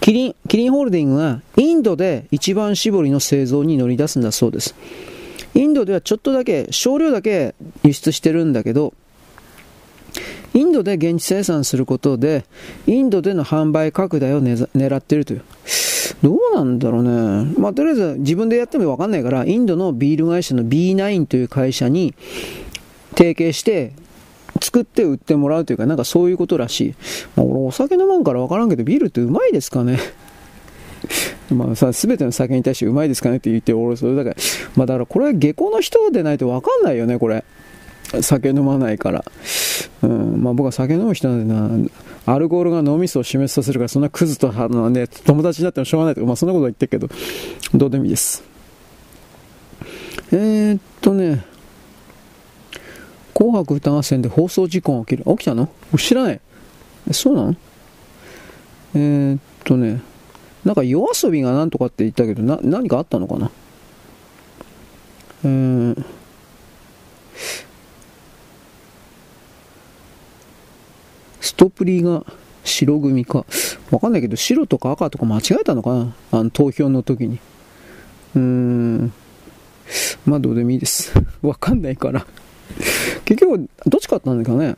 [0.00, 4.74] キリン、キリンホールディングがインドで一番搾りの製造に乗り出すんだそうです。
[5.54, 8.92] インドではちょっとだけ、少量だけ輸出してるんだけど、
[10.54, 12.44] インドで現地生産することで、
[12.86, 15.42] インドでの販売拡大を狙っているという。
[16.22, 17.52] どうなんだろうね。
[17.58, 22.14] まあ、とりあえず自分でやってもわかんないから、インドのビール会社の B9 という会社に
[23.16, 23.92] 提携して、
[24.60, 26.94] 作って売ってもらうというか、なんかそういうことらしい。
[27.36, 29.98] まあ、俺お酒飲まんからわからんけど、ビールってうまいですかね
[31.50, 34.36] まあさ、すべての酒に対してうまいですかねって言って、俺それだから、
[34.76, 37.44] まあだからこれは下校の人でないとわかんないよね、これ。
[38.22, 39.24] 酒飲まないから。
[40.02, 41.90] うん、まあ僕は酒飲む人なんで
[42.26, 47.08] な、アルコールが脳みそを死滅させるから、そんなクズとあの、ね、友達になってもしょうがないとか、まあそんなことは言ってるけど、
[47.74, 48.42] どうでもいいです。
[50.30, 51.44] えー、っとね、
[53.34, 55.24] 紅白歌合戦で放送事故が起きる。
[55.36, 55.68] 起きたの？
[55.96, 56.40] 知らない。
[57.12, 57.56] そうなの？
[58.94, 60.02] えー、っとね、
[60.64, 63.50] なんか夜遊びがなんとかって言ったけど、な、何かあったのかな？
[65.44, 66.04] えー、
[71.48, 72.26] ストプリが
[72.62, 73.46] 白組か。
[73.90, 76.14] わかんないけど、白とか赤とか間違えたのかな？
[76.30, 77.38] あの、投票の時に。
[78.36, 79.12] うーん。
[80.26, 81.14] まあ、どうでもいいです。
[81.40, 82.26] わかんないから
[83.24, 84.76] 結局、どっちかったんだかね。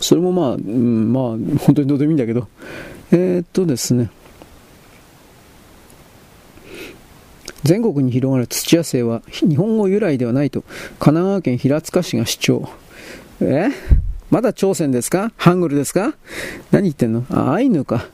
[0.00, 1.24] それもまあ、うん、まあ、
[1.58, 2.48] 本当にどうでもいいんだけど。
[3.12, 4.10] えー、っとですね。
[7.62, 12.68] 全国に広がる土屋生は日本語由来ではないと神奈川県平塚市が主張。
[13.40, 13.68] え？
[14.30, 15.32] まだ朝鮮ですか？
[15.36, 16.14] ハングルですか？
[16.72, 17.24] 何言ってんの？
[17.30, 18.06] あ、アイヌか。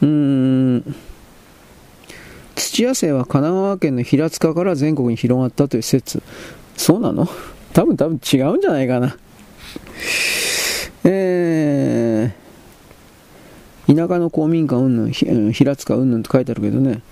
[0.00, 0.94] うーん。
[2.54, 6.22] 土屋生は神奈川県の平塚から全国に広がったという説。
[6.76, 7.28] そうなの？
[7.72, 9.16] 多分多分違うんじゃないかな。
[11.04, 17.02] えー、田舎の公民館うんぬん、平塚うんぬんと書いてあるけどね。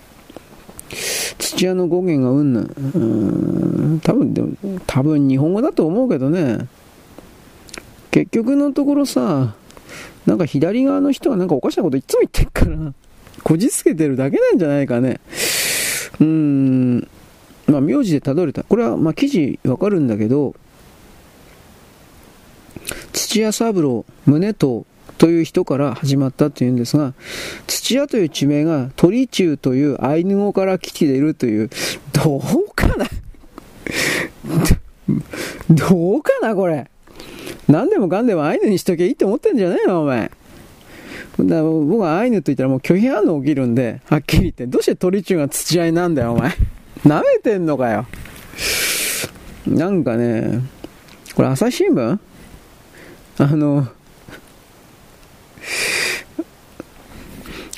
[1.37, 3.99] 土屋の語源がうんぬん。
[3.99, 4.55] 多分でも、
[4.87, 6.67] 多分日本語だと思うけどね。
[8.13, 9.55] 結局のところさ、
[10.27, 12.93] なんか左側の人はなんかおかしなこといつも言ってるから、
[13.43, 15.19] こじつけてるだけなんじゃないかね。
[16.19, 17.07] うーん。
[17.65, 18.63] まあ、名字でたどれた。
[18.63, 20.53] これは、まあ、記事わかるんだけど、
[23.13, 24.85] 土屋三郎、宗と
[25.17, 27.15] という人から始まったというんですが、
[27.65, 31.71] 土屋という地名が鳥中というアイヌ語から来ているという、
[32.11, 32.41] どう
[32.75, 33.07] かな？
[35.71, 36.91] どうかなこれ？
[37.67, 40.31] 何でもかんでもアイヌにしときゃいいって思ってんじゃねえのお前。
[41.39, 46.51] だ僕はアイヌと言ったらもう拒否反応起きるんで、はっきり言って、どうして鳥中が土合いなんだよ、お前。
[47.05, 48.05] 舐めてんのかよ。
[49.67, 50.61] なんかね、
[51.35, 52.19] これ朝日新聞？
[53.39, 53.87] あの、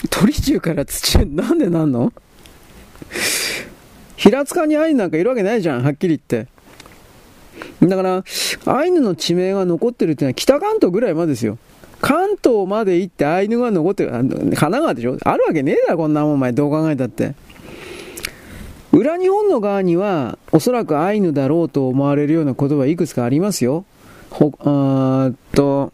[0.09, 2.11] 鳥中から土屋、なんでなんの？
[4.17, 6.51] 平塚にアイヌなんかいるわけないじゃん、はっきり言って。
[7.81, 8.23] だから、
[8.65, 11.57] アイヌの地名が残ってるっていうのは北関東ぐらいまでですよ。
[12.01, 15.17] 関東まで行ってアイヌが残ってる、神奈川でしょ？
[15.23, 17.33] あるわけねえだろ、こんなもん、お前、どう考えたって。
[18.91, 23.85] 裏日本の側には、おそらくアイヌだろうと思われるような言葉いくつかありますよ。
[24.29, 25.91] ほ、あっと、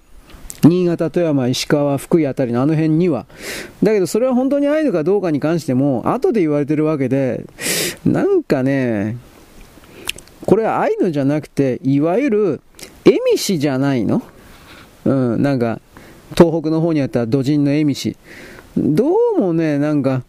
[0.63, 3.25] 新潟、富山、石川、福井あたりのあの辺には。
[3.81, 7.45] だけどそれは本当にアイヌかどうかに関しても、後で言われてるわけで、
[8.05, 9.17] なんかね、
[10.45, 12.61] これはアイヌじゃなくて、いわゆる、
[13.05, 14.21] エミシじゃないの？
[15.05, 15.79] うん、なんか、
[16.37, 18.17] 東北の方にあった土人のエミシ。
[18.77, 20.23] どうもね、なんか、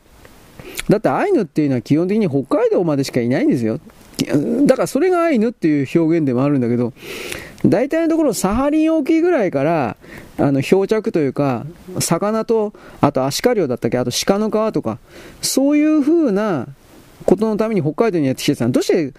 [0.88, 3.78] だってアイヌっていうのは基本的に北海道までしかいないんですよ。
[4.66, 6.92] だからそれがアイヌっていう表現でもあるんだけど、
[7.64, 9.96] 大体のところサハリン沖ぐらいから、
[10.38, 11.64] あの、漂着というか、
[12.00, 14.98] 魚と、あとアシカ漁だったっけ、あと鹿の皮とか、
[15.40, 16.66] そういう風な
[17.22, 19.12] ことのために北海道にやってきてたどうして、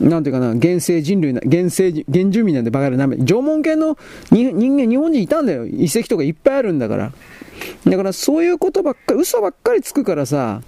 [0.00, 3.98] なんていうかな、原生人類な、原生、原住民なんでバカでなめ、縄文系の
[4.30, 5.66] 人間、日本人いたんだよ。
[5.66, 7.12] 遺跡とかいっぱいあるんだから。
[7.84, 10.62] だからそういうことばっかり、嘘ばっかりつくからさ、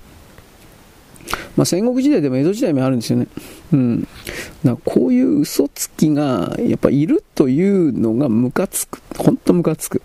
[1.57, 3.27] まあ、戦国時代でも江戸時代もあるんですよね。
[3.73, 4.09] うん。
[4.65, 9.01] だこういう嘘つきが、やっぱいるというのがムカつく。
[9.17, 10.03] ほんとムカつく。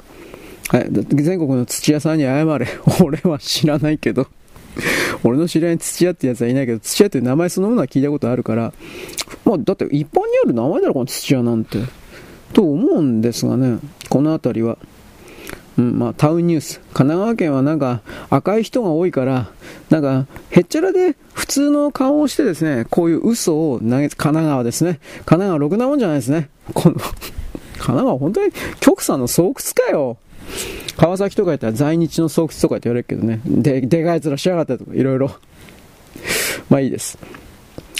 [0.69, 0.88] はい。
[0.89, 2.67] 全国の土屋さんに謝れ。
[3.03, 4.27] 俺は知らないけど。
[5.23, 8.73] 俺の知り合いに土屋ってやつはいないけど、土屋っていう名前そのものは聞いたことあるから、
[9.45, 11.80] まあ、だって一般にある名前だろ、この土屋なんて。
[12.53, 14.78] と思うんですがね、この辺りは。
[15.78, 16.80] うん、まあ、タウンニュース。
[16.93, 19.51] 神奈川県はなんか赤い人が多いから、
[19.89, 24.99] なんかへっちゃらで普通の顔をしてですね、こういう嘘を投げ、神奈川ですね。
[25.17, 26.49] 神奈川ろくなもんじゃないですね。
[26.73, 27.13] この神
[27.78, 30.17] 奈川本当に極左の巣窟かよ。
[30.97, 33.41] 川崎とか言ったら在日の巣窟とかって言われるけどね。
[33.45, 35.31] で、でかい面しやがったとか、いろいろ。
[36.69, 37.17] まあいいです。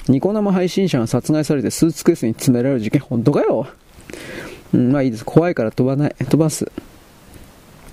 [0.07, 3.67] ニコ生配信者が殺害されてスーツケースに詰められる事件、本当かよ。
[4.73, 5.25] うん、まあいいです。
[5.25, 6.15] 怖いから飛ばない。
[6.17, 6.71] 飛ばす。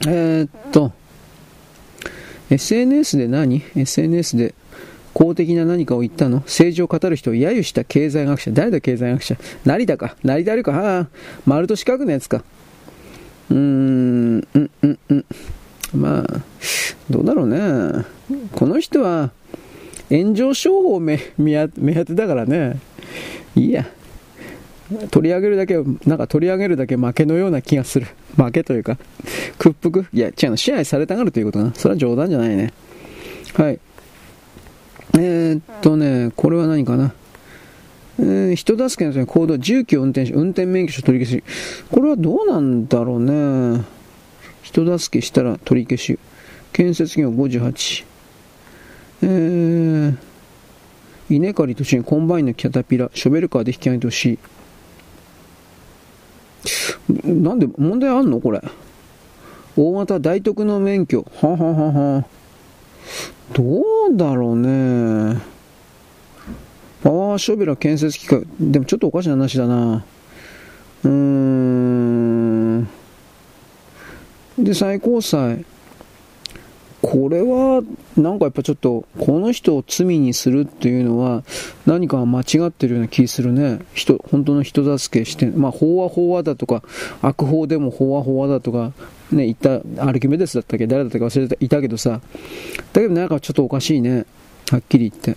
[0.07, 0.93] えー、っと、
[2.51, 4.55] SNS で何 ?SNS で
[5.13, 6.39] 公的な何かを言ったの？
[6.39, 8.51] 政治を語る人を揶揄した経済学者。
[8.51, 9.37] 誰だ経済学者？
[9.65, 10.17] 成田か。
[10.23, 10.73] 成田あるか。
[10.73, 11.09] はあ、
[11.47, 12.45] 丸と四角のやつか。
[13.51, 15.25] うーん、うん、うん、うん。
[15.95, 16.41] まあ、
[17.11, 18.05] どうだろうね。
[18.53, 19.31] この人は、
[20.11, 22.79] 炎上商法目目当てだからね。
[23.55, 23.87] いいや。
[25.11, 25.77] 取り上げるだけ、
[26.07, 28.07] なんか取り上げるだけ負けのような気がする。
[28.37, 28.99] 負けというか、
[29.59, 31.73] 屈服いや、違うの、支配されたがるということな。
[31.75, 32.73] それは冗談じゃないね。
[33.55, 33.81] はい。
[35.17, 37.15] えー、っとね、これは何かな。
[38.19, 41.45] えー、人助けの行動、重機運転手、運転免許証取り消し。
[41.91, 43.83] これはどうなんだろうね。
[44.63, 46.19] 人助けしたら取り消し。
[46.73, 48.05] 建設業58。
[49.23, 50.17] えー、
[51.31, 54.39] 稲刈りとしにコンバインのキャタピラ、ショベルカーで引き上げてほし
[57.07, 57.19] い。
[57.25, 58.41] なんで、問題あんの？
[58.41, 58.61] これ。
[59.77, 61.27] 大型大特の免許。
[61.41, 62.25] はははは。
[63.53, 63.63] ど
[64.11, 65.54] うだろうね。
[67.05, 68.45] パワーショベル建設機械。
[68.59, 70.05] でもちょっとおかしな話だな。
[71.05, 72.89] うーん。
[74.59, 75.67] で、最高裁。
[77.03, 77.83] これは、
[78.17, 81.45] なんかやっぱちょっと、この人を罪にするっていうのは、
[81.85, 83.81] 何か間違ってるような気するね。
[83.93, 86.83] 人、本当の人助けして、まあ、法は法はだとか、
[87.21, 88.93] 悪法でも法は法はだとか、
[89.31, 90.87] ね、言った、アルキメデスだったっけ？
[90.87, 92.23] 誰だったか忘れていたけどさ。
[92.95, 94.25] だけどなんかちょっとおかしいね。
[94.71, 95.37] はっきり言って。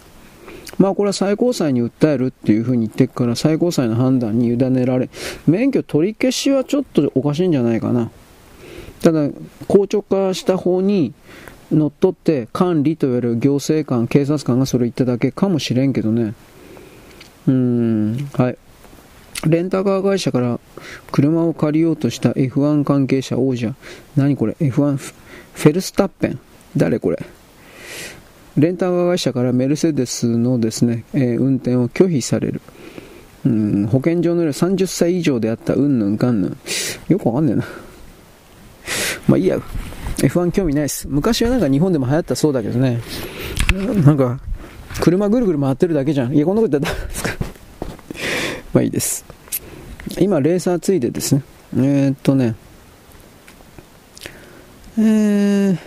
[0.77, 5.09] まあこれは最高裁に訴えるっていうふうに言ってから、最高裁の判断に委ねられ、
[5.47, 8.11] 免許取り消しはちょっとおかしいんじゃないかな。
[9.01, 9.29] ただ、
[9.67, 11.13] 硬直化した方に、
[11.71, 16.33] 乗っ取って管理といわれる行政官、警察官がそれ言っただけかもしれんけどね。
[17.47, 18.57] うーん、はい。
[19.45, 20.59] レンタカー会社から
[21.11, 23.75] 車を借りようとした F1 関係者王者。
[24.15, 26.39] 何これ ?F1 フェルスタッペン。
[26.75, 27.19] 誰これ？
[28.57, 32.61] レンタカー会社からメルセデスのですね、えー、運転を拒否される。
[33.45, 36.57] うん、保険上のより30歳以上であったうんぬんかんぬん。
[37.07, 37.65] よくわかんねえな。
[39.27, 39.59] まあいいや。
[40.17, 41.07] F1 興味ないです。
[41.07, 42.99] 昔はなんか日本でも流行ったそうだけどね。
[44.03, 44.39] なんか、
[44.99, 46.33] 車ぐるぐる回ってるだけじゃん。
[46.33, 47.29] いや、こんなこと言ったらダメですか。
[48.73, 49.23] まあいいです。
[50.19, 51.43] 今、レーサーついでですね。
[51.75, 52.55] えー、っとね。
[54.97, 55.77] えー、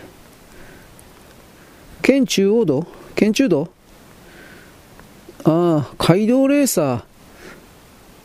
[2.11, 2.89] 県中央道？
[3.15, 3.69] 県中道？
[5.45, 7.05] ああ、街道レーサ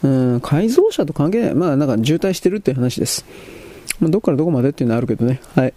[0.01, 0.07] ー。
[0.33, 1.53] うん、改造車と関係ない。
[1.53, 3.23] まあなんか渋滞してるっていう話です。
[3.99, 5.39] まあ、どっからどこまでっていうのはあるけどね。
[5.53, 5.73] はい。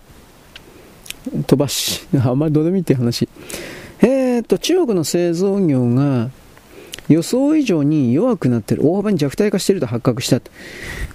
[1.47, 3.29] 飛ばし、あんまりどうでもいいって話。
[4.01, 6.31] えー、っと、中国の製造業が、
[7.09, 8.87] 予想以上に弱くなってる。
[8.87, 10.41] 大幅に弱体化していると発覚した。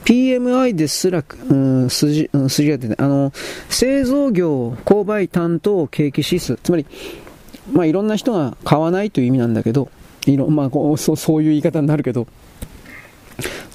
[0.06, 3.32] PMI ですら、うん、数字、うん、数字が出てあの、
[3.70, 6.58] 製造業、購買担当景気指数。
[6.62, 6.86] つまり、
[7.72, 9.90] まあ、いろんな人が買わないという意味なんだけど、
[10.26, 12.28] いろ、まあ、こうそうそういう言い方になるけど、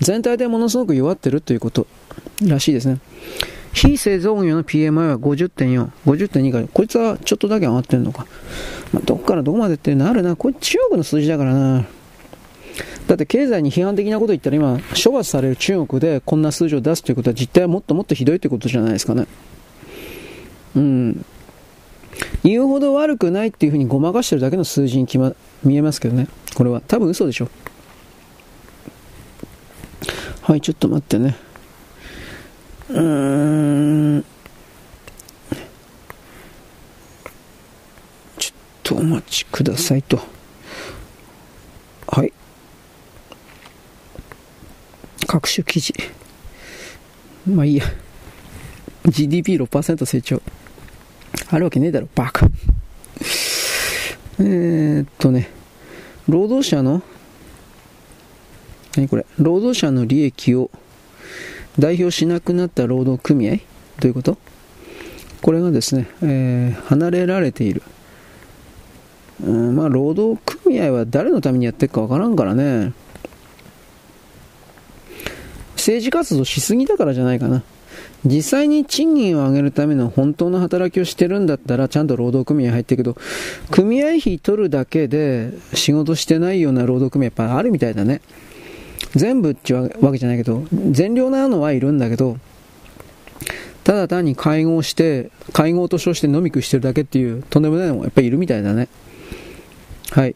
[0.01, 1.87] 全体でものすごく弱ってるということ
[2.47, 2.99] らしいですね。
[3.73, 8.27] 非製造業の PMI は50.4、50.2か、こいつはちょっとだけ上がってるのか。
[8.93, 10.37] まあ、どっからどこまでってなるな。
[10.37, 11.87] これ中国の数字だからな。
[13.07, 19.27] だって経済に批判的なこと言ったら今、処罰される中国でこんな数字を出すということは実態はもっともっとひどいということじゃないですかね。
[20.77, 21.25] うん。
[22.45, 26.29] 言うほど悪くないっていうふうにごまかしてるだけの数字に決、ま、見えますけどね。
[26.55, 26.81] これは。
[26.87, 27.49] 多分嘘でしょ。
[30.43, 31.37] はい、ちょっと待ってね。
[32.91, 34.25] うーん。
[38.39, 40.21] ちょっとお待ちくださいと。
[42.07, 42.33] はい。
[45.29, 45.95] 各種記事。
[47.47, 47.85] まあいいや。
[49.05, 50.43] GDP6% 成長。
[51.51, 52.47] あるわけねえだろ、バカ。
[54.41, 55.51] えー、っとね、
[56.29, 57.03] 労働者の、
[58.97, 60.71] 何これ、労働者の利益を
[61.79, 63.57] 代表しなくなった労働組合？
[63.57, 63.61] ど
[64.05, 64.39] ういうこと？
[65.43, 67.83] これがですね、えー、離れられている。
[69.45, 72.93] うん、まあ、労働組合は誰のためにやってるかわからんからね。
[75.79, 77.63] 政治活動しすぎだからじゃないかな。
[78.25, 83.17] 実際に賃金を上げるための本当の働きをしてるんだったらちゃんと労働組合入ってるけど、
[83.71, 88.21] 組合費取るだけで仕事してないような労働組合やっぱあるみたいだね。
[89.15, 92.39] 全部っていうわけじゃないけど、善良なのはいるんだけど、
[93.85, 98.89] ただ単に会合して、会合と称して飲み食いしてるだけっていうとんでもないのもやっぱりいるみたいだね。
[100.11, 100.35] はい。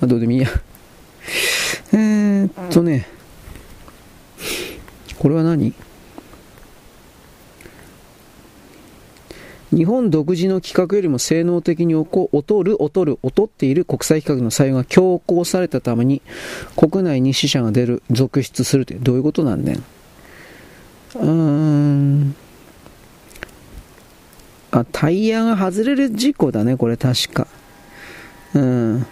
[0.00, 0.48] まあ、どうでもいいや。
[1.92, 3.08] えー、っとね、
[5.18, 5.72] これは何？
[9.72, 12.28] 日本独自の規格よりも性能的に劣
[12.62, 16.22] る、劣る、劣っている国際規格の採用が強行されたために、
[16.76, 19.76] 国内に死者が出る、続出するってどういうことなんねん。
[19.76, 22.36] うーん。
[24.70, 27.48] あ、タイヤが外れる事故だね、これ確か。
[28.54, 29.06] うん。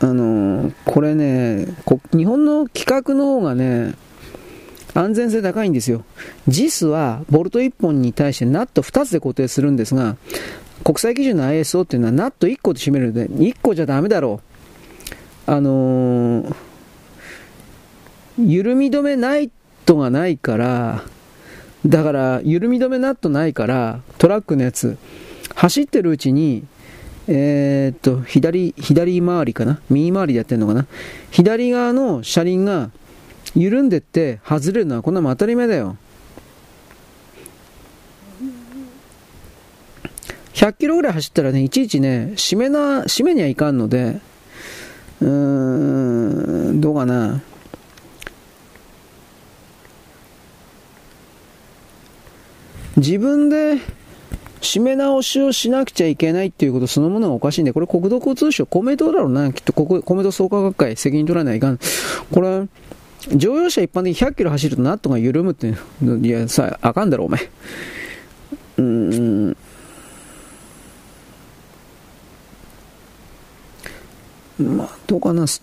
[0.00, 1.66] あの、これね、
[2.16, 3.94] 日本の規格の方がね、
[4.94, 6.04] 安全性高いんですよ。
[6.48, 10.16] JIS はボルト1本に対してナット2つで固定するんですが、
[10.84, 14.40] 国際基準の ISO っていうのはナット1個で締めるので、1個じゃダメだろ
[15.46, 15.50] う。
[15.50, 16.54] あのー、
[18.38, 19.50] 緩み止めナイ
[19.84, 21.04] トがないから、
[21.86, 24.96] だから、緩み止めナットないから、トラックのやつ、
[25.54, 26.64] 走ってるうちに、
[27.32, 29.80] えー、っと、左、左回りかな？
[29.88, 30.86] 右回りでやってるのかな？
[31.30, 32.90] 左側の車輪が
[33.54, 35.96] 緩んでって外れるのはこんなも当たり前だよ。
[40.54, 44.20] 100キロぐらい走ったらね、いちいちね、締めな、締めにはいかんので、
[45.20, 45.28] うー
[46.72, 47.40] ん、どうかな？
[52.96, 53.78] 自分で
[54.60, 61.78] 締め直しをしなくちゃいけないっていうことそのものがおかしいんで、これ国土交通省、公明党だろうな、きっとこ、公明党創価学会責任取らないかん。
[62.30, 62.66] これ、
[63.28, 65.74] 乗用車一般的に100キロ走るとナットが緩むって、
[66.22, 67.40] いや、さ、あかんだろ、お前。
[68.78, 69.56] うん。
[74.58, 75.46] まあ、どうかな。
[75.46, 75.62] ス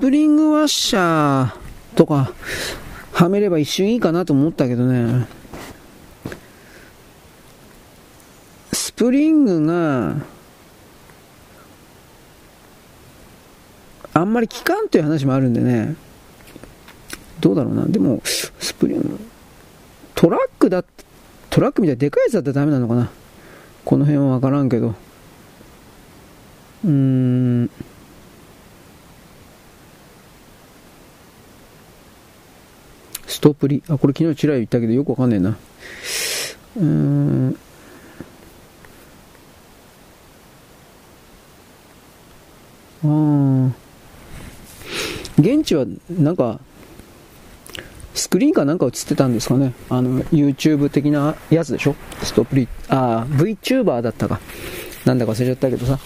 [0.00, 1.54] スプリングワッシャー
[1.94, 2.32] とか、
[3.12, 5.26] はめれば一瞬いいかなと思ったけどね。
[8.96, 10.16] スプリングが、
[14.14, 15.94] あんまり効かんという話もあるんでね、
[17.40, 19.20] どうだろうな、でも、スプリング、
[20.14, 20.82] トラックだ、
[21.50, 23.10] トラックみたいなでかいやつだったらダメなのかな。
[23.84, 24.94] この辺はわからんけど。
[26.82, 27.70] うーん。
[33.26, 33.82] ストップリ。
[33.88, 35.50] あ、これ昨日ちら言ったけどよくわかんねえな。
[36.78, 37.58] うーん。
[43.06, 43.86] ああ。
[45.38, 46.60] 現地はなんか、
[48.14, 49.74] スクリーンかなんか映ってたんですかね。
[49.90, 54.40] あの、YouTube 的なやつでしょストップリ、あ、VTuber だったか。
[55.04, 55.98] なんだか忘れちゃったけどさ。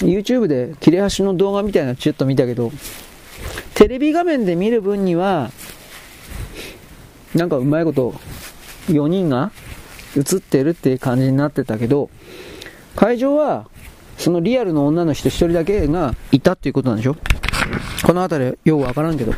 [0.00, 2.72] YouTube で切れ端の動画みたいなのちょっと見たけど、
[3.74, 5.50] テレビ画面で見る分には、
[7.34, 8.14] なんかうまいこと
[8.88, 9.52] 4人が
[10.16, 12.10] 映ってるっていう感じになってたけど、
[12.96, 13.68] 会場は
[14.18, 17.16] そのリアルの女の人一人だけがいたっていうことなんでしょ？
[18.04, 19.32] この辺りよくわからんけど。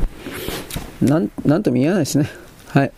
[1.01, 2.29] なん、なんとも言えないですね。
[2.69, 2.91] はい。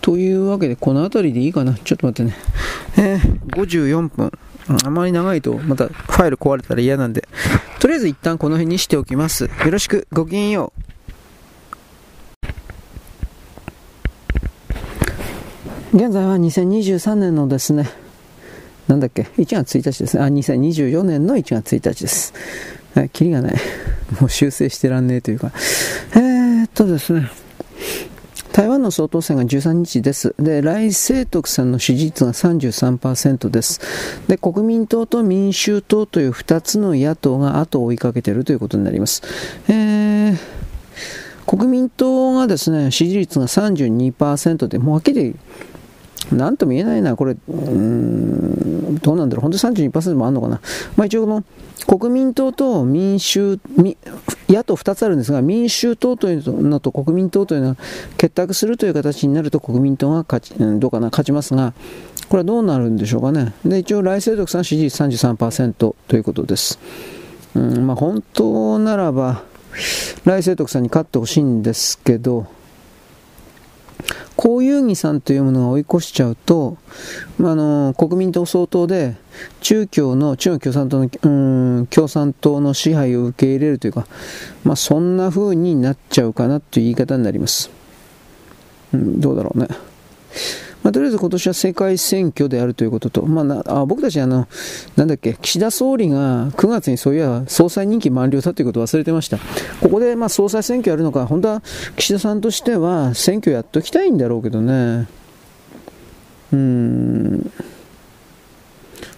[0.00, 1.74] というわけで、この辺りでいいかな？
[1.74, 2.36] ちょっと待ってね。
[2.98, 4.30] えー、54分。
[4.84, 7.26] あまり長いと、またファイル壊れたら嫌なんで。
[7.78, 9.44] とりあえず一旦この辺にしておきます。
[9.44, 10.72] よろしく、ごきげんよ
[15.92, 15.96] う。
[15.96, 17.88] 現在は2023年のですね、
[18.88, 20.22] なんだっけ、1月1日ですね。
[20.22, 22.32] あ、2024年の1月1日です。
[22.94, 23.54] はい、キリがない。
[24.20, 25.52] もう修正してらんねえというか。
[26.14, 27.28] えー、っとですね。
[28.52, 30.34] 台湾の総統選が13日です。
[30.38, 33.80] で、来清徳さんの支持率が33%です。
[34.28, 39.22] で、国民党と民衆党という2つの野党が後を追いかけているということになります。
[39.68, 40.36] えー、
[41.46, 45.36] 国民党がですね、支持率が32%で、もうはっきり
[46.32, 50.60] なんとも言えないな、これ、うん、どうなんだろう、本当に32%もあるのかな。
[50.96, 51.44] まあ一応この、
[51.86, 53.60] 国民党と民衆、
[54.48, 57.76] 野党2つあるんですが、民衆党というのと国民党というのは
[58.16, 61.74] 結託するという形になると国民党が勝ち、うんどうかな、勝ちますが、
[62.28, 63.52] これはどうなるんでしょうかね。
[63.64, 66.78] で、一応、来世徳さん支持率33%ということです。
[67.54, 69.42] うんまあ、本当ならば、
[70.24, 72.46] 来世徳さんに勝ってほしいんですけど、
[74.36, 76.76] こういう義さんというものが追い越しちゃうと、
[77.40, 79.16] あ、の国民党総統で
[79.60, 84.06] 中共の中国共産党のうん共産党の支配を受け入れるというか、
[84.64, 87.70] まあ、そんな風になっちゃうかなという言い方になります、
[88.92, 89.68] うん、どうだろうね。
[90.86, 94.46] まあ、とりあえず今年は世界選挙であるということと、まあ、あ僕たちあの、
[94.94, 99.38] なんだっけ、岸田総理が9月にそういや総裁任期満了だということを忘れてました。
[99.80, 101.62] ここでまあ総裁選挙やるのか、本当は
[101.96, 105.08] 岸田さんとしては選挙やっときたいんだろうけどね。
[106.52, 107.50] うん。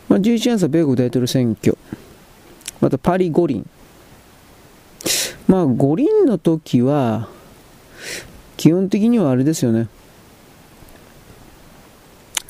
[0.08, 1.76] まあ、11月は米国大統領選挙。
[2.80, 3.68] またパリ五輪。
[5.46, 7.28] まあ五輪の時は、
[8.56, 9.88] 基本的にはあれですよね。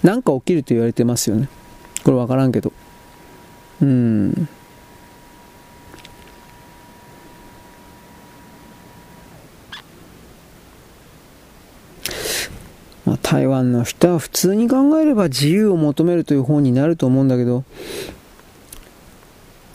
[0.03, 1.49] なんか起きると言われてますよね。
[2.05, 2.73] これ分からんけど。
[3.83, 4.49] うん。
[13.05, 17.65] まあ、台湾の人は普通に考えれば自由を求めるという方になると思うんだけど、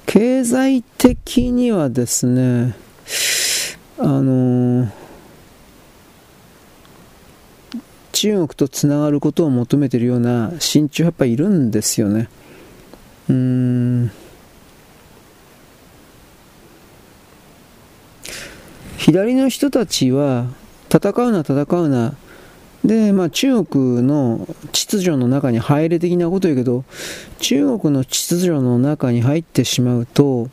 [0.06, 2.76] 経済的にはですね、
[3.98, 5.03] あのー
[8.14, 12.30] 中国とつながることを求めてるような親中やっぱいるんですよね。
[13.30, 14.12] うーん
[18.98, 20.46] 左の人たちは
[20.90, 22.16] 戦うな戦うな
[22.86, 26.84] で、まあ、中国の秩序の中に入れ的なこと言うけど
[27.40, 30.50] 中国の秩序の中に入ってしまうと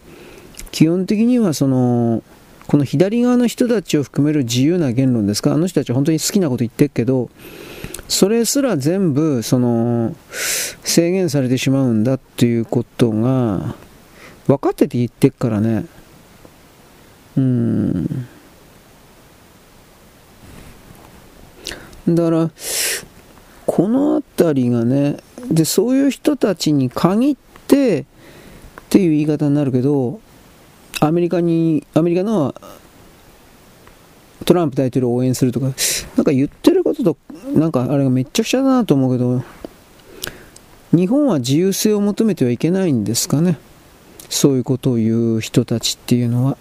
[0.72, 2.22] 基本的にはその
[2.70, 5.52] この左側の人たちを含める自由な言論ですか？
[5.52, 7.28] あの人たちは本当に好きなこと言ってるけど
[8.06, 13.74] それすら全部その制限されてしまうんだっていうことが
[14.46, 15.84] 分かってて言ってっからね。
[17.36, 18.06] うん。
[22.06, 22.50] だから
[23.66, 25.16] この辺りがね
[25.50, 28.04] でそういう人たちに限ってっ
[28.90, 30.20] ていう言い方になるけど
[31.00, 32.54] アメリカに、アメリカの
[34.44, 35.66] トランプ大統領を応援するとか、
[36.16, 37.16] なんか言ってることと、
[37.54, 39.42] なんかあれがめっちゃくちゃだなと思うけど、
[40.92, 43.58] 日本は自由性を求めてはいけないんですかね？
[44.28, 46.56] そういうことを言う人たちっていうのは。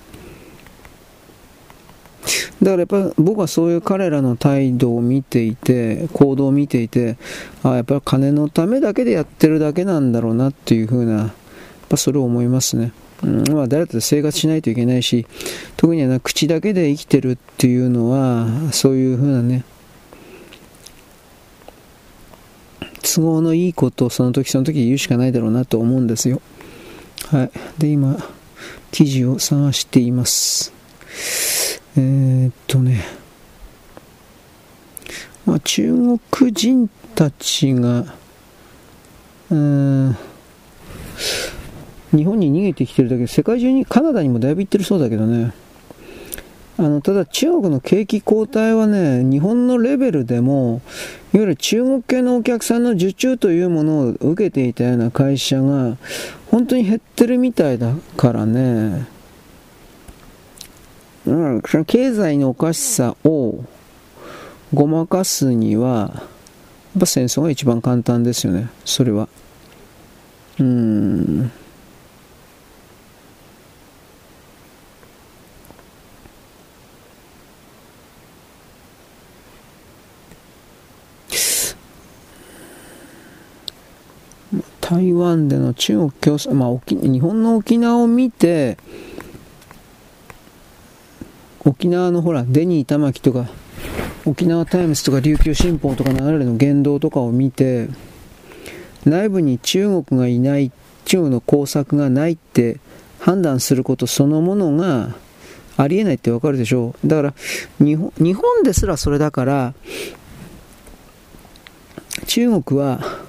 [2.61, 7.17] だからやっぱ僕はそういう彼らの態度を見ていて、行動を見ていて、
[7.63, 11.31] あやっぱり金のためだけでやってるだけなんだろうなっていうふうな、やっ
[11.89, 12.91] ぱそれを思いますね。
[13.23, 15.25] うん、まあ、誰と生活しないといけないし、
[15.77, 19.63] 特には口だけで生きてるっていうのは、そういうふうなね、
[23.01, 26.41] 都合のいいことをその時その時言うしかないだろうなと思うんですよ。
[27.31, 27.51] はい。
[27.77, 28.17] で、今、
[28.91, 30.73] 記事を探しています。
[31.97, 33.03] えー、っとね、
[35.45, 35.91] まあ、中
[36.29, 38.05] 国人たちが、
[39.49, 40.17] うん、
[42.15, 45.53] 日本に逃げてきてるだけで、世界中に、カナダにもだいぶ行ってるそうだけどね。
[46.77, 50.81] あの、ただ中国の景気後退はね、日本のレベルでも、
[51.33, 55.97] いわゆる中国系のお客さんの受注というものを受けていたような会社が、
[56.49, 59.07] 本当に減ってるみたいだからね。
[61.27, 63.63] うん、経済のおかしさを、
[64.73, 66.21] ごまかすには、や
[66.97, 69.27] っぱ戦争が一番簡単ですよね、それは。
[70.59, 71.51] うん。
[84.89, 88.79] 台湾での中国共産、まあ、日本の沖縄を見て、
[91.63, 93.51] 沖縄のほら、デニー玉城とか、
[94.25, 97.87] 沖縄タイムズとか琉球新報とか流れの言動とかを見て、
[99.05, 100.71] 内部に中国がいない、
[101.05, 102.79] 中国の工作がないって
[103.19, 105.13] 判断することそのものが
[105.77, 107.07] ありえないってわかるでしょう。
[107.07, 107.33] だから
[107.77, 109.75] 日本、日本ですらそれだから、
[112.25, 113.28] 中国は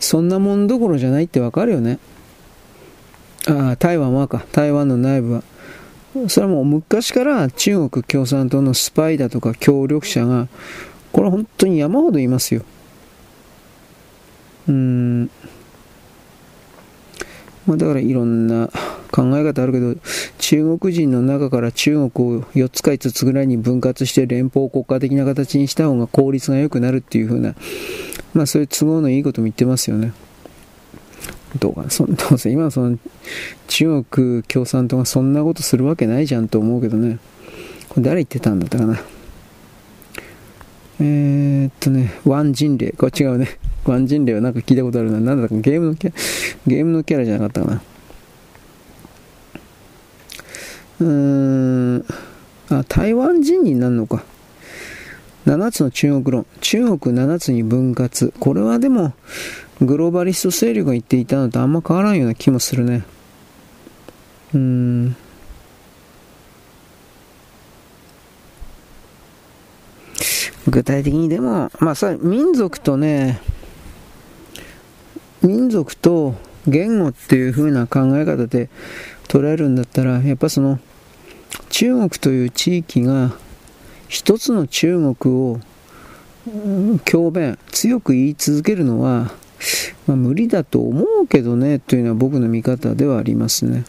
[0.00, 1.98] そんなもんどころじゃないってわかるよね。
[3.48, 4.44] ああ、台湾はか。
[4.52, 5.42] 台湾の内部は。
[6.28, 10.48] それはもう昔から中国共産党のスパイだとか協力者が、
[11.12, 12.62] これ本当に山ほどいますよ。
[14.68, 15.30] うーん。
[17.66, 18.70] まあ、だからいろんな
[19.10, 19.94] 考え方あるけど、
[20.38, 27.54] 中国人の中から中国を4つか5つぐらいに分割して連邦国家的な形にした方が効率が良くなるっていう風な、
[28.38, 30.12] まあそういう都合のいいことも言ってますよね。
[31.58, 32.96] どうかな、そどうせ今その
[33.66, 37.18] 中国共産党がそんなことするわけないじゃんと思うけどね。
[37.88, 39.00] これ誰言ってたんだったかな。
[41.00, 42.92] えー、っとね、ワン人霊。
[42.92, 43.58] これ違うね。
[43.84, 45.18] ワン人霊はなんか聞いたことあるな。
[45.18, 46.16] なんだかゲームのキャラ、
[46.68, 47.82] ゲームのキャラじゃなかったかな。
[51.00, 52.04] うーん。
[52.70, 54.22] あ、台湾人になるのか。
[55.48, 56.46] 7つの中国論。
[56.60, 58.34] 中国7つに分割。
[58.38, 59.14] これはでも、
[59.80, 63.02] グローバリスト勢力が言っていたのとあんま変わらんような気もするね。
[64.52, 65.16] うーん。
[70.68, 73.40] 具体的にでも、まあさ、民族とね、
[75.40, 76.34] 民族と
[76.66, 78.68] 言語っていう風な考え方で
[79.28, 80.78] 捉えるんだったら、やっぱその、
[81.70, 83.32] 中国という地域が
[84.08, 85.60] 一つの中国を
[87.04, 89.30] 強弁、強く言い続けるのは、
[90.06, 93.84] まあ、無理だと思うけどね、というのは僕の見方ではありますね。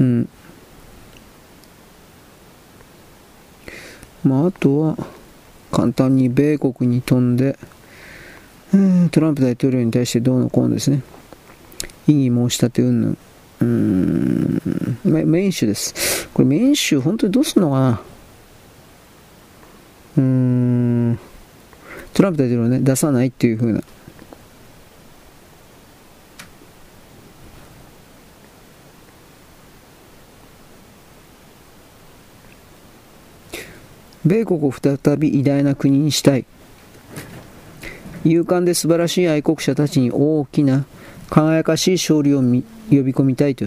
[0.00, 0.28] うん。
[4.24, 4.96] まあ、あとは、
[5.70, 7.58] 簡単に米国に飛んで、
[9.10, 11.02] トランプ大統領に対してどうのこうのですね。
[12.06, 13.18] 異議申し立てうんぬん。
[13.60, 14.60] うん、
[15.04, 16.28] メイン州です。
[16.32, 18.00] これメイン州本当にどうすんのかな
[20.16, 21.18] うん、
[22.12, 23.82] トランプ大統領ね、出さないっていう風な。
[34.24, 36.46] 米国を再び偉大な国にしたい。
[38.24, 40.86] 勇敢で素晴らしい愛国者たちに大きな
[41.28, 43.66] 輝かしい勝利を呼び込みたいと。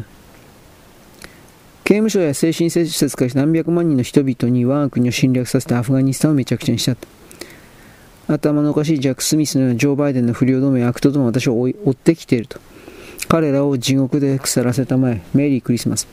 [1.88, 6.98] 刑務所や精神施設から何百万人の人々に我が国を侵略させたアフガニスタンをめちゃくちゃにした。
[8.28, 12.60] 頭のおかしいジャック・スミスのようなジョー・バイデンの不良どもや悪党ども私を追ってきていると。
[13.30, 15.22] 彼らを地獄で腐らせたまえ。
[15.34, 16.10] メリークリスマス。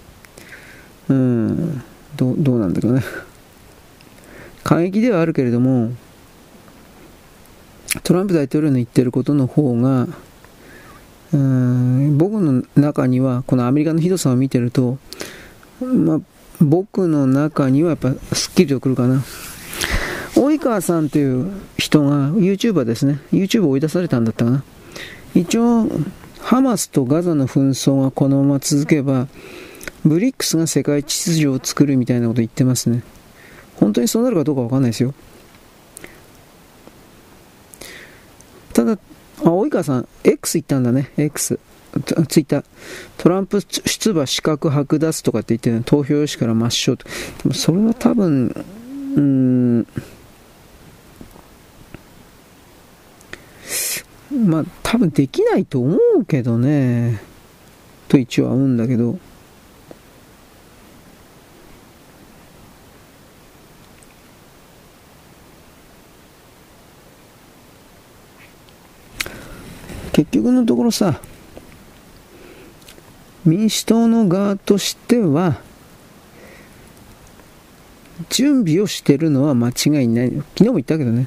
[1.08, 1.82] うーん、
[2.14, 3.02] どどうなんだろうね。
[4.62, 5.90] 過激ではあるけれども、
[8.04, 10.06] トランプ大統領の言ってることの方が、
[11.32, 14.98] うん僕の中には、このアメリカのひどさを見てると、
[15.84, 16.20] まあ、
[16.60, 19.22] 僕の中にはやっぱすっきりとくるかな。
[20.34, 23.20] 及川さんという人が YouTuber ですね。
[23.32, 24.64] YouTube を追い出されたんだったかな。
[25.34, 25.88] 一応、
[26.40, 29.28] ハマスとガザの紛争がこのまま続けば、
[30.04, 33.02] ブリックスが世界秩序を作るみたいなこと言ってますね。
[33.76, 35.14] 本当にそうなるかどうかわかんないですよ。
[38.72, 38.96] ただ、あ、
[39.42, 41.58] 及川さん、X 言ったんだね、X。
[42.00, 42.64] ツイッター。
[43.18, 47.04] トランプ出馬資格剥奪とかって言って、投票用紙から抹消と。
[47.04, 47.12] で
[47.48, 48.64] もそれは多分、
[49.16, 49.86] うん、
[54.46, 57.20] まあ多分できないと思うけどね、
[58.08, 59.18] と一応は思うんだけど、
[70.12, 71.20] 結局のところさ、
[73.44, 75.60] 民主党の側としては、
[78.30, 80.30] 準備をしてるのは間違いない。
[80.30, 81.26] 昨日も言ったけどね。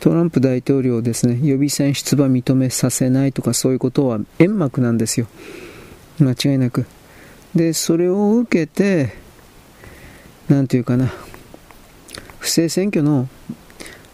[0.00, 5.26] トランプ大統領ですね、予備選出馬認めさせないとかそういうことは煙幕なんですよ。
[6.20, 6.86] 間違いなく。
[7.54, 9.14] で、それを受けて、
[10.48, 11.12] なんていうかな、
[12.38, 13.28] 不正選挙の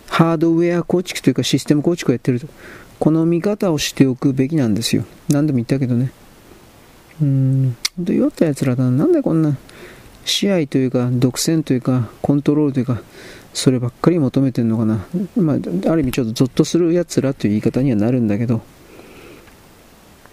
[0.09, 2.47] ハードウェア構築というかシステム構築をやってると。
[3.03, 5.05] この見方をしておくべきなんですよ。
[5.29, 6.13] 何度も言ったけどね。
[7.21, 9.07] うん、本当酔った奴らだな。
[9.07, 9.57] んでこんな
[10.25, 13.03] 支配というか、独占というか、コントロールというか、
[13.53, 15.05] そればっかり求めてんのかな。
[15.35, 15.57] まあ、
[15.91, 18.61] ある意味ちょっとゾッとする奴らという言い方にはなるんだけど。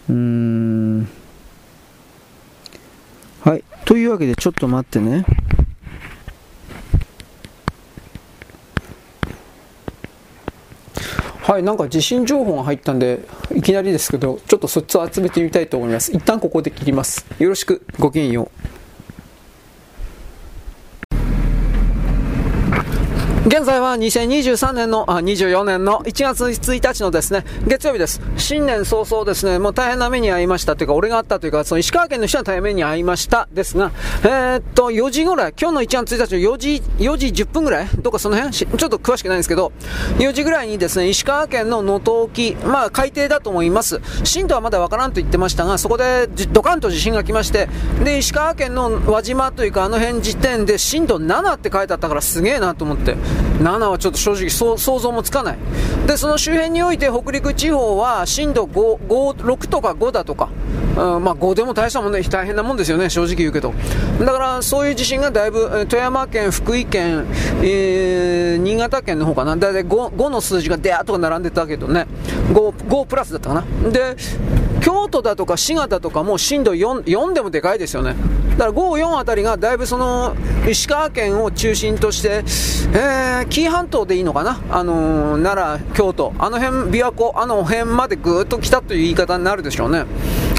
[0.07, 1.09] うーん。
[3.41, 3.63] はい。
[3.85, 5.25] というわけで、ちょっと待ってね。
[11.49, 13.21] はい、なんか地震情報が入ったんで、
[13.55, 16.11] いきなりですけど、ちょっとそっちを集めてみたいと思います。
[16.11, 17.25] 一旦ここで切ります。
[17.39, 18.78] よろしく、ごきげんよう。
[23.49, 28.21] 現在は2023年の、あ、24年の1月1日のですね、月曜日です。
[28.37, 33.91] 新年早々ですね、もう大変な目に遭いましたというか、俺があったというか、その石川県の人は大変目に遭いましたですが、
[34.21, 38.53] えー、っと、4時ぐらい、今日の1月1日の4時、4時10分ぐらいどっかその辺？
[38.55, 39.71] ちょっと詳しくないんですけど、
[40.19, 43.99] 4時ぐらいにですね、石川県の能登沖、まあ海底だと思います。
[44.25, 47.67] 震度はまだわからんと言ってましたが、そこでドカンと地震が来まして、
[48.03, 53.17] で、石川県の輪島というか、あの辺時点で震度7って書いてあったからすげえなと思って、
[53.59, 55.57] 7はちょっと正直想像もつかない。
[56.07, 60.49] で、その周辺において北陸地方は震度5、5 6とか5だとか、
[60.97, 63.73] うん、まあ5でも大したもんね、大変なもんですよね、正直言うけど。
[64.19, 67.25] だからそういう地震がだいぶ、富山県、福井県、
[67.61, 72.07] えー、新潟県の方かな、だいたい 5, 5の数字がでーっと並んでたけどね、
[72.53, 73.89] 5, 5プラスだったかな。
[73.91, 74.15] で、
[74.81, 78.15] 京都だとか滋賀だとかも震度 4, 4でもでかいですよね。
[78.57, 80.35] だから5、4あたりがだいぶその
[80.67, 82.43] 石川県を中心として、
[82.93, 90.05] えー、紀伊半島でいいのかな、あのー、奈良、京都、あの辺、琵琶湖、あの辺までぐーっと来たという言い方になるでしょうね。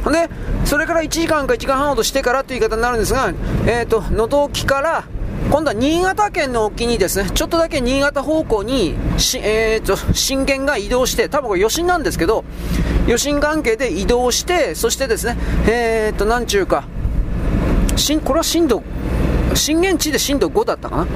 [0.05, 0.29] で、
[0.65, 3.33] それから1時間か1時間半ほどしてからという言い方になるんですが、
[3.67, 5.05] えっ、ー、と、能登沖から
[5.49, 8.95] 今度は新潟県の沖にですね、ちょっとだけ新潟方向に、
[9.43, 12.45] えーと、震源が移動して、多分これ余震なんですけど、
[13.05, 15.37] 余震関係で移動して、そしてですね、
[15.67, 16.85] えーと、なんちゅうか、
[18.25, 18.83] これは震度、
[19.55, 21.07] 震源地で震度5だったか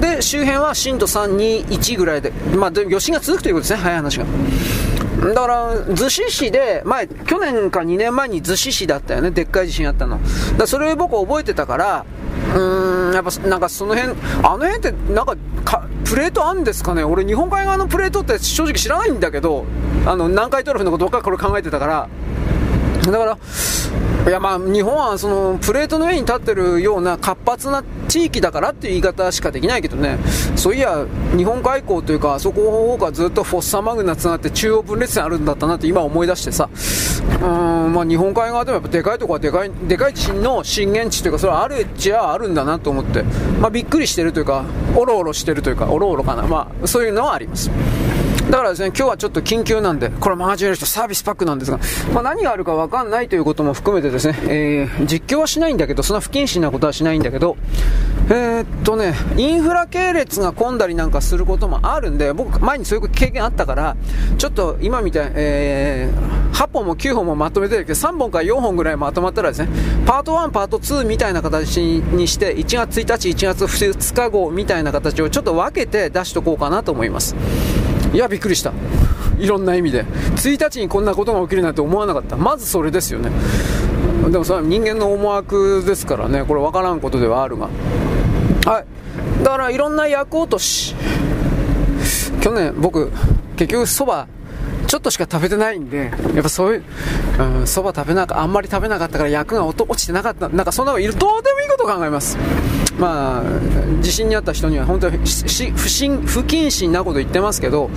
[0.00, 4.24] で、周辺は震度3、2、1ぐらいで、まあ、余震が続くということですね、早い話が。
[5.20, 10.18] だから、逗子市で、前、去年か2年前に逗子市だったよね、でっかい地震あったの。
[10.56, 12.04] だそれ僕覚えてたから、
[12.54, 15.36] うーん、やっぱなんかその辺、あの辺ってなんか
[16.04, 17.04] プレートあるんですかね？
[17.04, 19.64] 俺日本海側のプレートって正直知らないんだけど、
[20.06, 22.08] あの、南海トラフのことばっかりこれ考えてたから、
[23.04, 23.38] だから、
[24.26, 30.18] いやまあ日本はそのプレートの上に立ってるような活発な地域だからっていう言い方しかできないけどね、
[30.54, 36.68] そういや、日本海溝というか、あそこ方向がずっとフォッサマグナつながって中央分裂線あるんだったなって今思い出してさ、
[37.42, 43.24] うん、まあ日本海側でもやっぱでかいとこはでかい、でかい地震の震源地というか、それはあるっちゃあるんだなと思って、
[43.60, 44.64] まあびっくりしてるというか、
[44.94, 47.70] おろおろしてるというか、おろおろかな、まあそういうのはあります。
[48.52, 51.80] だからですね、今日はちょっと緊急なんで、これマージュレーションサービスパックなんですが、
[52.12, 57.56] まあ、何があるかわかんないということも含めてですね、えー、実況はしないんだけど、そんな不謹慎なことはしないんだけど、
[58.28, 63.96] えー、っとね、インフラ系列が混んだりなんかすることもあるんで、僕前にそういう経験あったから、
[64.36, 69.70] ちょっと今みたい、えー、8本も9本もまとめてるけど、3本から4本ぐらいまとまったらですね、
[70.04, 77.34] パート1、パート2みたいな形にして、1月1日、1月2日後みたいな形をちょっと分けて出しとこうかなと思います。
[78.12, 78.72] いやびっくりした。
[79.38, 80.04] いろんな意味で。
[80.04, 82.36] 1日にこんなことが起きるなんて思わなかった。
[82.36, 83.30] まずそれですよね。
[84.30, 86.44] でもそれは人間の思惑ですからね。
[86.44, 87.68] これ分からんことではあるが。
[88.66, 89.42] はい。
[89.42, 90.94] だからいろんな役落とし
[92.40, 93.10] 去年僕
[93.56, 94.28] 結局そば
[94.86, 96.84] ちょっとしか食べてないんで、やっぱそういう、
[97.66, 102.36] そ、う、ば、食べなか、あんまり食べなかったから役が落ちてなかった、なんかそんなのいる、どうでもいいこと考えます。
[102.98, 107.90] まあ、地震にあった人には本当に不審不謹慎なこと言ってますけど、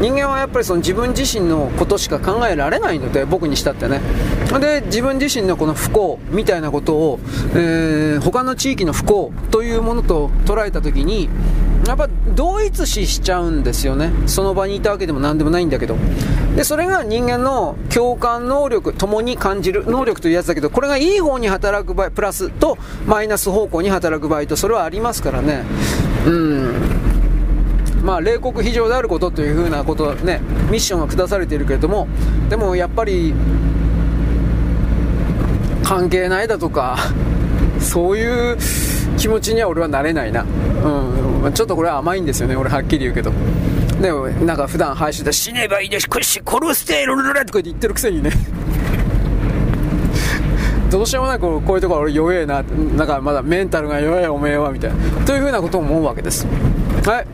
[0.00, 4.00] 人間はやっぱりその自分自身のことしか考えられないので、僕にしたってね。
[4.60, 7.20] で、自分自身のこの不幸みたいなことを、
[7.54, 11.28] えー、他の地域の不幸というものと捉えた時に、
[11.86, 14.10] やっぱ同一視しちゃうんですよね。
[14.26, 15.96] その場にいたわけでも何でもないんだけど。
[16.56, 25.64] で、それが人間の共感能力、共に感じる能力というやつだけど、これがいい方に働く場合、プラスとマイナス方向に働く場合と、それはありますからね。
[26.26, 26.72] うん。
[28.02, 30.40] まあ、冷酷非常であることというふうなことね、
[30.70, 32.06] ミッションが下されているけれども、
[32.48, 33.34] でもやっぱり、
[35.82, 36.96] 関係ないだとか、
[37.80, 38.56] そういう
[39.16, 40.42] 気持ちには俺はなれないな。
[40.42, 41.23] うん。
[41.52, 43.32] ちょっとこれは甘いんですよね、俺はっきり言うけど。
[44.00, 48.30] でも、なんか普段配信で死ねばいいでし、こし、殺してるるるとか言ってるくせにね。
[50.90, 54.96] どうしようもないこうこういうところ俺弱えな、なんかまだメンタルが弱えおめえは、みたいな。
[55.26, 56.46] というふうなことを思うわけです。
[57.04, 57.26] はい。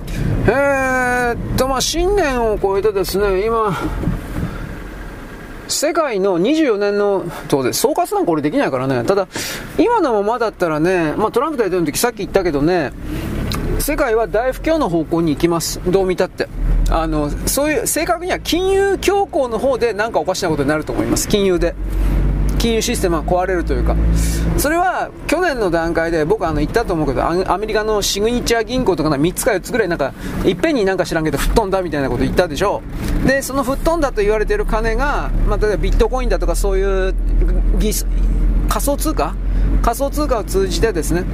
[0.46, 3.76] えー、っと、まあ、新年を超えてですね、今、
[5.68, 9.04] 世界の24年の、そうです、総括なんかこれできないからね。
[9.04, 9.28] ただ、
[9.78, 12.92] 今のままだったらね、まあ、トランプ大統領の時さっき言ったけどね、
[13.78, 15.80] 世界は大不況の方向に行きます。
[15.86, 16.48] どう見たって。
[16.90, 21.28] あの、そういう、正確には金融強硬の方で何かおかしなことになると思います。
[21.28, 21.74] 金融で。
[22.58, 23.96] 金融システムは壊れるというか、
[24.58, 30.12] それは去年の段階で僕あの言ったと思うけど、アメリカのシグニチャー銀行とか3つか4つぐらいなんか、
[30.44, 32.82] いっぺんになんか知らんけど吹っ飛んだみたいなこと言ったでしょ。
[33.26, 37.14] で、その吹っ飛んだと言われてる金が、まあ、例えばビットコインだとかそういう
[38.68, 39.34] 仮想通貨
[39.82, 41.24] 仮想通貨を通じてですね、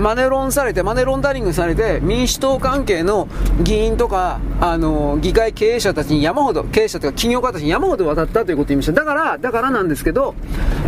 [0.00, 3.28] マネロンされて、マネロンダリングされて、民主党関係の
[3.62, 8.92] 議員とか、あの、議会経営者たちに山ほど、経営者とか企業家たちに山ほど渡ったということを言いました。
[8.92, 10.34] だから、だからなんですけど、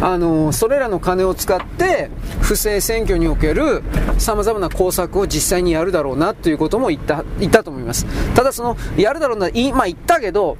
[0.00, 3.82] あの、それらの金を使って、不正選挙における
[4.18, 8.06] 様々な工作を実際にやるだろうなということも言った、言ったと思います。
[8.34, 10.56] ただその、やるだろうな、いまあ言ったけど、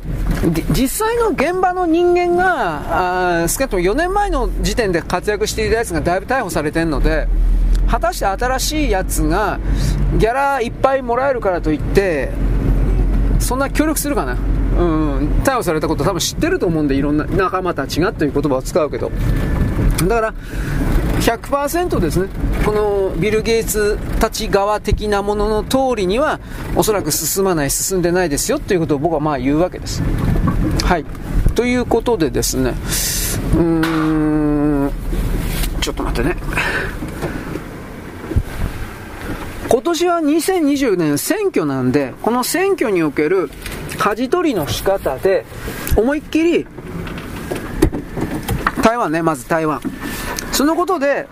[0.70, 7.26] 実際の現場の人間が、あ少なくとも4年前の時点で活躍していたやつがだいぶ逮捕されてるので、
[7.88, 9.58] 果たして新しいやつが
[10.18, 12.30] ギャラいっぱいもらえるからといって
[13.40, 14.34] そんな協力するかな？
[14.34, 19.10] うん逮捕されたこと多分知ってると思うんでいろんな仲間たちがという言葉を使うけど。
[20.06, 20.34] だから
[21.20, 22.28] 100%ですね。
[22.64, 26.38] このビル・ゲイツたち側的なものの通りには
[26.76, 30.02] おそらく進まない進んでないですよということを僕はまあ言うわけです。
[30.84, 31.04] はい。
[31.54, 32.70] ということでですね。
[32.70, 33.60] うー
[34.88, 34.90] ん。
[35.86, 36.36] ちょっと待ってね
[39.68, 43.50] 今年は2020年選挙なんで、この選挙における
[43.98, 45.44] 舵取りの仕方で、
[45.96, 46.66] 思いっきり、
[48.82, 49.80] 台湾ね、まず台湾。
[50.50, 51.28] そのことで、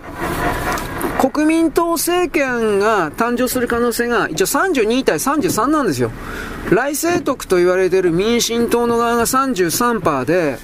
[1.19, 6.11] 国民党政権が誕生する可能性が一応32対33なんですよ。
[6.71, 10.57] 来清徳と言われている民進党の側が33%で、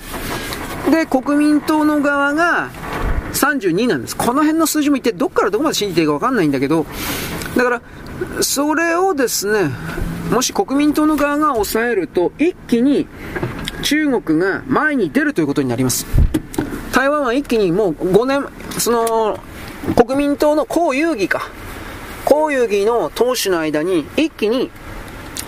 [0.91, 2.69] で、国民党の側が
[3.33, 4.15] 32なんです。
[4.15, 6.85] この辺の数字も一体どっからどこまで信じていいかわかんないんだけど、
[7.55, 7.81] だから、
[8.41, 9.71] それをですね、
[10.31, 13.07] もし国民党の側が抑えると、一気に
[13.83, 16.05] 中国が前に出るということになります。
[16.93, 18.45] 台湾は一気にもう5年、
[18.77, 19.39] その、
[19.95, 21.49] 国民党の江遊義か。
[22.25, 24.69] 江遊義の党首の間に一気に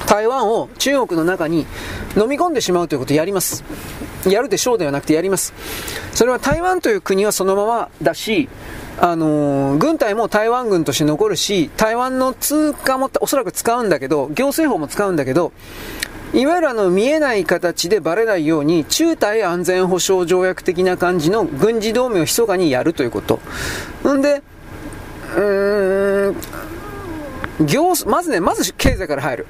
[0.08, 1.66] 台湾を中国の中に
[2.18, 3.64] 飲み込んでしまうということをやります。
[4.26, 5.54] やるでしょうではなくてやります。
[6.14, 8.50] それは台湾という国はそのままだし、
[9.00, 15.52] あのー、軍隊も台湾軍として残るし、台湾の通貨もおそらく使うんだけど、行政法も使うんだけど、
[16.34, 23.40] いわゆるあの見えない形でバレないように中台安全保障条約的な感じの軍事同盟を密かにやるということ。
[24.08, 24.42] んで、
[25.36, 29.48] うーん、行、まずね、まず経済から入る。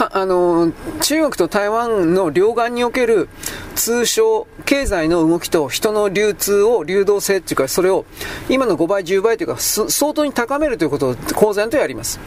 [0.00, 0.72] かあの
[1.02, 3.28] 中国と台湾の両岸における
[3.74, 8.06] 通商、経済の動きと人の流通を、流動性っていうか、それを
[8.48, 12.18] 今の5倍、10倍というか、相当に高めるということを公然とやります。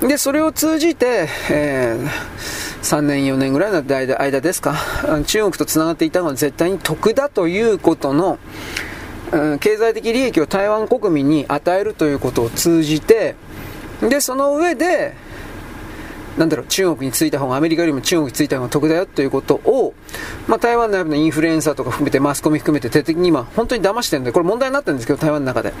[0.00, 2.08] で、それを通じて、えー、
[2.82, 3.84] 3年、4年ぐらいの
[4.18, 4.76] 間ですか、
[5.26, 8.38] 中国と繋がっていたのは絶対に得だということの、
[9.32, 13.34] うん、経済的利益を台湾国民に与えるということを通じて、
[14.00, 15.14] で、その上で、
[16.38, 19.94] なんだろう、中国についた方が、アメリカよりも中国についた方が得だよということを、
[20.46, 25.72] まあ、台湾内部のインフルエンサーとか含めて、マスコミ含めて、徹底的に今、本当に騙してるんで、これ問題になってるんですけど、台湾の中で。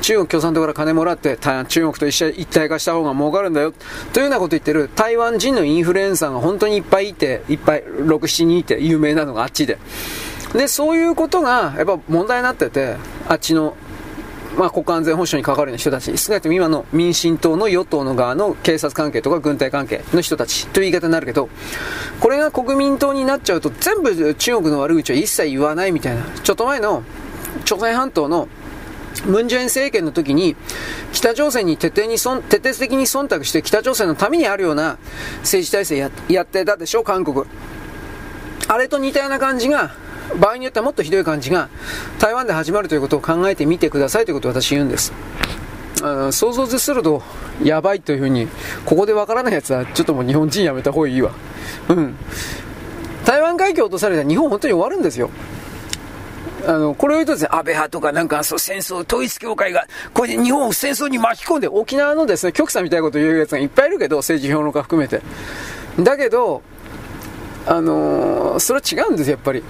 [0.00, 3.72] 中国共産党から金もらって、中国と一緒一体化した方が儲かるんだよ、
[4.12, 9.78] というようなこと言ってる、台湾人のインフルエンサーが本当にいっぱいいて、いっぱい、6、7人いて、有名なのがあっちで。
[10.54, 12.96] で、そういうことが、やっぱ問題になってて、
[13.28, 13.76] あっちの
[14.58, 21.48] まあ、国家安全保障に関わるような人たち、少なくとも今の民進党の与党の側の警察関係とか軍隊関係の人たちという言い方になるけど、
[22.18, 27.04] これが国民党になっちゃうと全部中国の悪口は一切言わないみたいな、ちょっと前の
[27.64, 28.48] 朝鮮半島の
[29.26, 30.56] ムン・ジェイン政権の時に、
[31.12, 32.42] 北朝鮮に徹底に徹底
[32.78, 34.98] 的に忖度して北朝鮮のためにあるような
[35.42, 37.44] 政治体制ややってたでしょ、韓国。
[38.66, 39.94] あれと似たような感じが、
[40.36, 41.68] 場合によってはもっとひどい感じが
[42.18, 45.12] 台湾で始まるということを考えてみてくださいということを私言うんです。
[46.30, 47.22] 想像絶すると
[47.62, 48.48] やばいというふうに、
[48.84, 51.32] ここでわからないやつはちょっともう日本人やめた方がいいわ。
[51.88, 52.16] うん。
[53.24, 55.30] 台湾海峡落とされたら日本本当に終わるんですよ。
[56.66, 65.22] あの、これを言うとですね、安倍派とかなんかそう戦争、統一協会が、これで日本を戦争に巻き込んで、沖縄のですね、極左みたいなことを言うやつがいっぱいいるけど、政治評論家含めて。
[65.98, 66.62] だけど、
[67.66, 69.62] あのー、それは違うんです、やっぱり。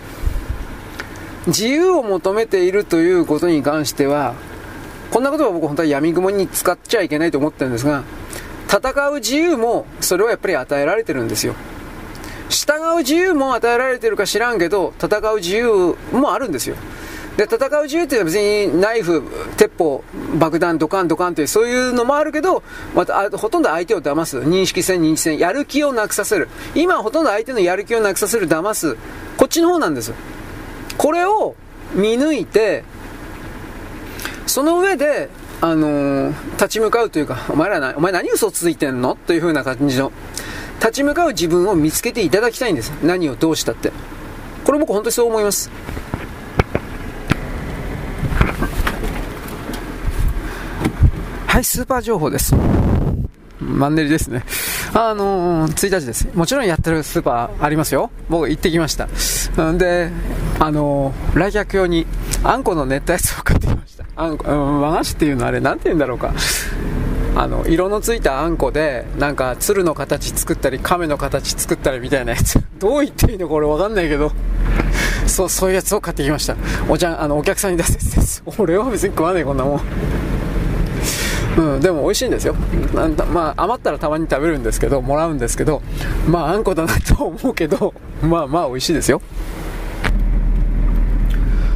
[1.49, 4.35] 自由を求めているということに関しては、
[5.11, 8.05] こんなことは僕本当は闇雲に使っちゃいけないと思ってるんですが、
[8.67, 11.55] 戦う自由も、それはやっぱり与えられてるんですよ。
[12.51, 16.77] 従う自由も与えられてるか知らんけど、戦う自由もあるんですよ。
[17.39, 19.23] で、戦う自由っていうのは別にナイフ、
[19.57, 20.05] 鉄砲、
[20.39, 22.63] 爆弾、ドカンドカンというそういうのもあるけど、
[22.95, 24.39] また、ほとんど相手を騙す。
[24.41, 26.49] 認識戦、認知戦、やる気をなくさせる。
[26.75, 28.97] 今ほとんど相手のやる気をなくさせる、騙す。
[29.39, 30.13] こっちの方なんです。
[30.99, 31.55] これを
[31.95, 32.85] 見抜いて、
[34.47, 35.31] その上で、
[35.61, 39.17] あのー、立ち向かうというか、お前らな、お前何嘘ついてんの？
[39.27, 40.13] という風な感じの、
[40.81, 42.91] 立ち向かう自分を見つけていただきたいんです。
[43.03, 43.93] 何をどうしたって。
[44.65, 45.71] これ僕本当にそう思います。
[51.47, 52.55] はい、スーパー情報です。
[53.61, 54.45] マンネリですね。
[54.95, 56.29] あのー、1日です。
[56.35, 58.11] もちろんやってるスーパーありますよ。
[58.29, 59.07] 僕行ってきました。
[59.73, 60.11] んで、
[60.59, 62.07] あのー、来客用に
[62.45, 64.05] あんこの熱帯スを買ってきました。
[64.17, 66.33] あんこ、うん、和菓子っていうのあれ、なんて言うんだろうか。
[67.37, 72.59] あの、色のついたあんこで、なんか、鶴の形作ったり、亀の形作ったりみたいなやつ。
[72.81, 74.33] どう言っていいのこれわかんないけど。
[75.27, 76.57] そう、そういうやつを買ってきました。
[76.89, 78.43] おじゃん、あの、お客さんに出すやつです。
[78.59, 79.81] 俺は別に食わねえ、こんなもん。
[81.57, 82.55] うん、でも美味しいんですよ。
[83.33, 85.83] まあ、余ったらたまに食べるんですけど、もらうんですけど、
[86.29, 89.21] まあ、あんこだなと思うけど、 まあまあ美味しいですよ。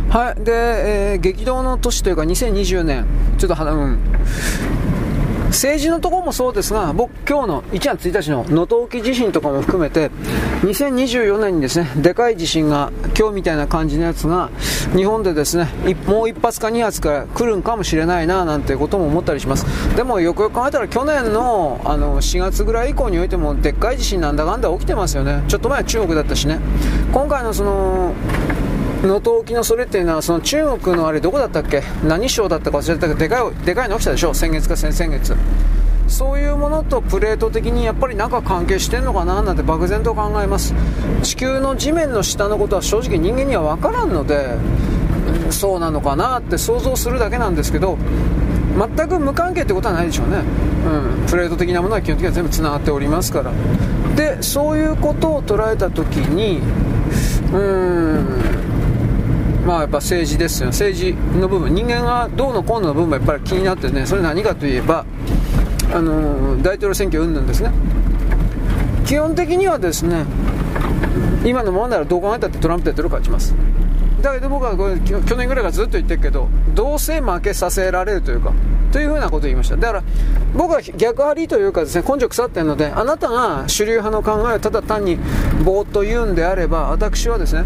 [0.08, 0.44] はい。
[0.44, 3.06] で、えー、激動の年というか2020年、
[3.38, 3.98] ちょっと、うん、
[5.52, 10.10] 政治のところもそうですが、僕、今日の1月1日の能登沖地震とかも含めて、
[10.62, 14.50] 2024年にですね、でかい地震が、今日みたいな感じのやつが、
[14.96, 15.68] 日本でですね、
[16.06, 19.66] もう1発か2発から来るんかもしれないな、なんてことも思ったりします。
[19.94, 25.44] でも、よくよく考えたら、去年のあの4月ぐらい以降においても、でっかい地震なんだかんだ起きてますよね。
[25.48, 26.58] ちょっと前は中国だったしね。
[27.12, 28.14] 今回のその、
[29.02, 31.82] 能登沖のそれっていうのはその中国のあれどこだったっけ？
[32.04, 34.32] 何省だったか忘れたけどでかいでかいの起きたでしょ？
[34.32, 35.34] 先月か先々月。
[36.08, 40.74] そういうものとプレート的にやっぱりなんか関係してんのかななんて漠然と考えます。
[41.22, 44.56] 地球の地面の下のことは正直人間には分からんので
[45.50, 47.96] そうなのかなって想像するだけなんですけど
[48.96, 53.52] 全く無関係ってことはないでしょうね、うん、プレート的なものは基本的には全部つながっておりますから。
[54.14, 56.58] でそういうことを捉えた時に
[57.52, 58.71] うーん。
[59.66, 60.68] まあやっぱ政治ですよ。
[60.68, 61.74] 政治の部分。
[61.74, 65.04] 人間がどうのこうのの部分がやっぱり気になってねそれ何かといえば
[65.92, 67.70] あの大統領選挙云々ですね。
[69.06, 70.24] 基本的にはですね
[71.44, 73.54] 今のままならどう考えたってトランプ大統領勝ちます。
[74.20, 78.52] だけど僕はこれ去年ぐらいからずっと言ってるけどどうせ負けさせられるというか
[78.92, 79.76] というふうなことを言いました。
[79.76, 80.02] だから
[80.54, 85.18] 僕は逆張りというかですね根性腐ってるのであなたが主流派の考えをただ単に
[85.64, 87.64] ぼーっと言うんであれば私はですね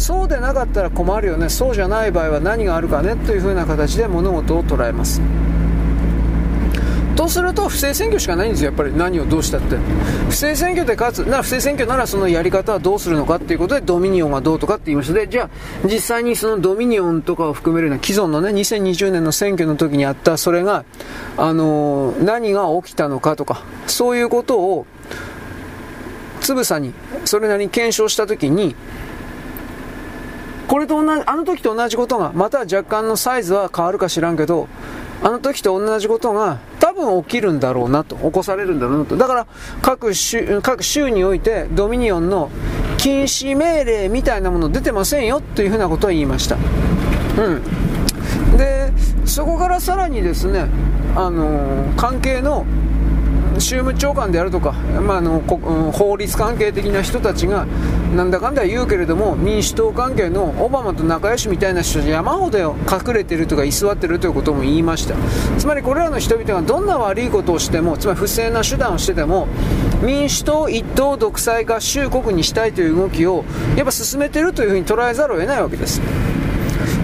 [0.00, 5.20] そうでなかったら困るよねそうじゃない場合は何があるかねというふうな形で物事を捉えます
[7.20, 9.76] とすると不正選挙しかないんですよ、やっぱり何をどうしたって。
[10.30, 15.12] 不正選挙で勝つ、なら不正選挙ならそのやり方はどうするのかっていうことでドミニオンはどうとかって言いました。
[15.12, 15.50] で、じゃあ
[15.86, 20.86] 実際にそのドミニオンとかを含めるような既存のね、2020年の選挙の時にあったそれが、
[21.36, 24.86] あのー、何が起きたのかとか、そういうことを
[26.40, 26.94] つぶさに、
[27.26, 28.74] それなりに検証した時に、
[30.70, 34.68] これと同じ、あの時と同じことが、また若干のサイズは変わるか知らんけど、
[35.20, 39.16] あの時と同じことが多分起きるんだろうなと、起こされるんだろうなと。
[39.16, 39.46] だから
[39.82, 42.52] 各州、各州においてドミニオンの
[42.98, 46.54] 禁止命令みたいなもの出てませんよというふうなことを言いました。
[46.54, 48.56] うん。
[48.56, 48.92] で、
[49.24, 50.66] そこからさらにですね、
[51.16, 52.64] あのー、関係の
[53.60, 55.40] 州務長官であるとか、まあ、あの
[55.92, 57.66] 法律関係的な人たちが
[58.14, 65.14] なんだかんだ言うけれども民主党関係のオバマと仲良しみたいな人山ほど隠れてるとか居座ってるということも言いました。
[65.58, 69.48] つまりこれらの人々がどんな悪いことをしてもつまり不正な手段をしてても
[70.02, 73.44] 民主党一党独裁化州国にしたいという動きを
[73.76, 76.00] やっぱ進めてるというふうに捉えざるを得ないわけです。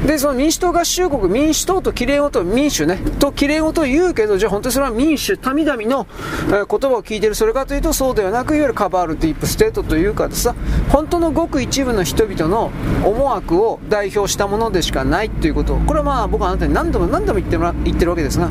[0.07, 6.07] で、その民主党合衆国、民主党と綺麗事、民主ね、と綺麗事を言うけど、じゃあ本当にそれは民主、民々の、
[6.49, 10.55] えー、言葉を聞いてる、それかというとそうではなく、いわゆるカバールディープステートというかさ、
[10.91, 12.71] 本当のごく一部の人々の
[13.05, 18.51] 思惑を代表したものでしかないということ、これはまあ僕はあなたに何度も何度も言って言ってるわけですが、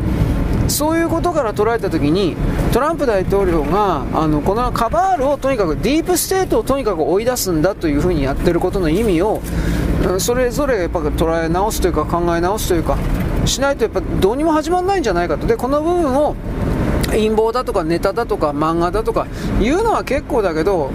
[0.68, 2.36] そういうことから捉えたときに、
[2.74, 9.41] トランプ大統領が、あの、このカバールをとにかく、ディープステートをとにかく追い出すんだというふうにやってることの意味を、
[10.19, 12.98] それぞれやっぱ捉え直すというか考え直すというか
[13.45, 15.48] しないとやっぱどうにも始まらないんじゃないかと。
[15.48, 16.36] でこの部分を
[17.07, 19.27] 陰謀だとかネタだとか漫画だとか
[19.61, 20.91] いうのは結構だけど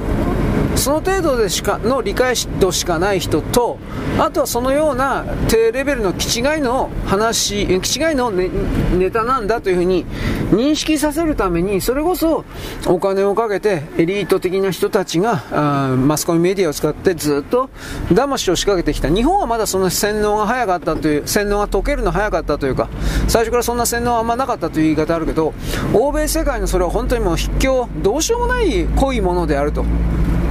[0.80, 3.78] その程度でしかの理解度しかない人と
[4.18, 8.48] あとはそのような低レベルの気違いの話気違いのネ
[8.96, 10.06] ネタなんだというふうに
[10.50, 12.44] 認識させるためにそれこそ
[12.86, 17.68] お金をかけてエリート的な人たちがあマスコミメディアを使ってずっと
[18.08, 22.88] 騙しを仕掛けてきた日本はまだその洗脳が早かったという洗脳が解けるの早かったというか
[23.28, 25.52] 最初からそんな洗脳はあんまなかったという言い方あるけど
[25.92, 29.84] 欧米世界のそれは本当にもう筆境どうしようもない濃いものであると。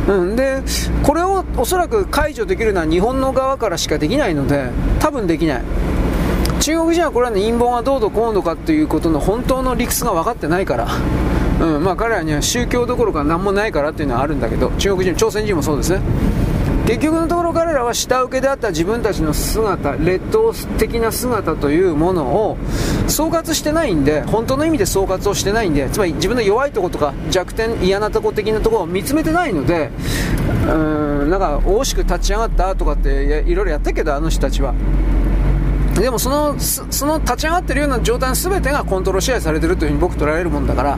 [0.07, 0.63] うん、で
[1.03, 4.69] これをおそらく解除できるのは日本の側からしかできないので
[4.99, 5.63] 多分できない。
[6.59, 10.87] 中国人はこれは、ね、陰謀がどうとこうのかということの本当の理屈が分かってないから、
[11.61, 16.01] うんまあ、彼らには宗教どころか何もないからっていうのはあるんだけど中国人朝鮮人もそうですね。
[16.89, 22.57] 結局のところ彼らは下請けであった自分たちの姿劣等的な姿というものを
[23.07, 29.91] 総括してないんで本当の意味で総括をしてないんでつまり自分の弱いとことか弱点嫌なとこ的なところを見つめてないので
[30.63, 34.73] うーんなんか大しく立ち上がったとかっていろいろやったけどあの人たちは。
[35.93, 40.97] でもそのその立ち上がってるような状態の全てがコントロール支配されてるというふうに僕捉えるもんだから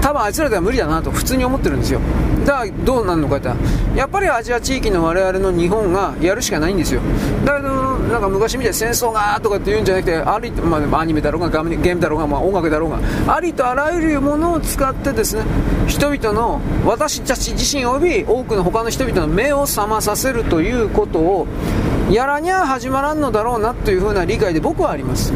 [0.00, 2.00] 多分あいつらでは無理だなと普通に思ってるんですよ。
[2.44, 3.48] だからどうなるのかって
[3.96, 7.00] やっぱりアジア地域の我々の日本がやるしかないんですよ。
[7.44, 12.98] だけどなんか昔みたいに戦争がとかって言うんじゃなくてあり、まあ、アニメだろうがゲームだろうが、まあ、音楽だろうが
[13.34, 15.42] ありとあらゆるものを使ってですね
[15.86, 21.46] 人々の私たち自身および多くの他の人々の目を覚まさせるということを
[22.10, 25.32] やらにゃ始まらんのだろうなというふうな理解で僕はあります。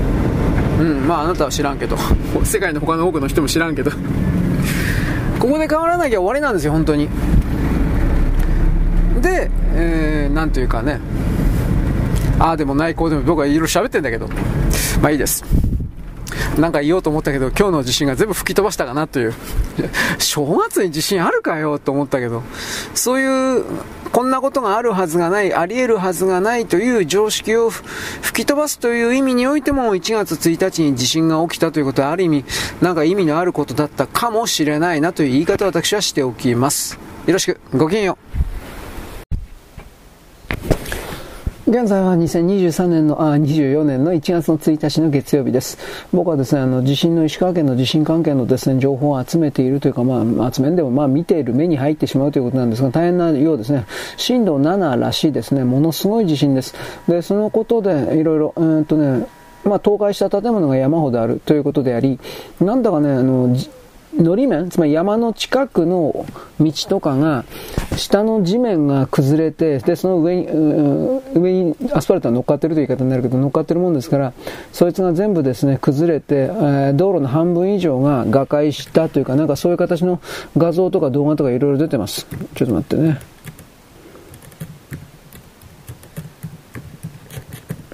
[0.81, 1.97] うんまああなたは知らんけど。
[2.45, 3.91] 世界の他の多くの人も知らんけど。
[5.43, 7.09] ここで変わらなきゃ終わりなんですよ本当に。
[9.21, 11.01] で、えー、なんというかね。
[12.39, 14.29] ああでもないこうでも僕はいろいろ喋ってんだけど。
[15.01, 15.45] まあいいです。
[16.59, 19.35] なんか言おうと思ったけど、今日の地震が全部吹き飛ばしたかなという。
[20.19, 22.43] 正月に地震あるかよと思ったけど、
[22.95, 23.65] そういう、
[24.13, 32.45] こんなことがあるはずがない、あり得るはずがないという常識を吹き飛ばすという意味においても、1月1日に地震が起きたということは、ある意味、
[32.83, 36.99] なんか意味のあることだったかもしれないなという言い方を私はしておきます。
[37.27, 38.32] よろしく、ごきげんよう。
[41.65, 45.79] 現在は2023年の、あ、24年の1月の1日の月曜日です。
[46.13, 53.87] 僕はですね、あの、地震の石川県の地震関係のですね、情報を集めているというか、まあ、集めんでも、まあ、見ている目に入ってしまうということなんですが、大変なようですね。
[54.17, 55.63] 震度7らしいですね。
[55.63, 56.75] ものすごい地震です。
[57.07, 59.25] で、そのことで、いろいろ、うんとね、
[59.63, 62.19] まあ、倒壊した建物が山ほどあるということであり、
[62.61, 63.57] なんだかね、あの、
[64.15, 66.27] のり面、つまり山の近くの
[66.61, 67.45] 道とかが、
[67.97, 70.47] 下の地面が崩れて、で、その上に、
[71.35, 74.33] 上にアスファルトが乗っかってるという言い方になるけど、乗っかってるもんですから、
[74.73, 80.21] そいつが全部ですね、崩れて、えー、道路の半分以上が瓦解したというか、なんかそういう形の
[80.57, 82.27] 画像とか動画とかいろいろ出てます。
[82.55, 83.21] ちょっと待ってね。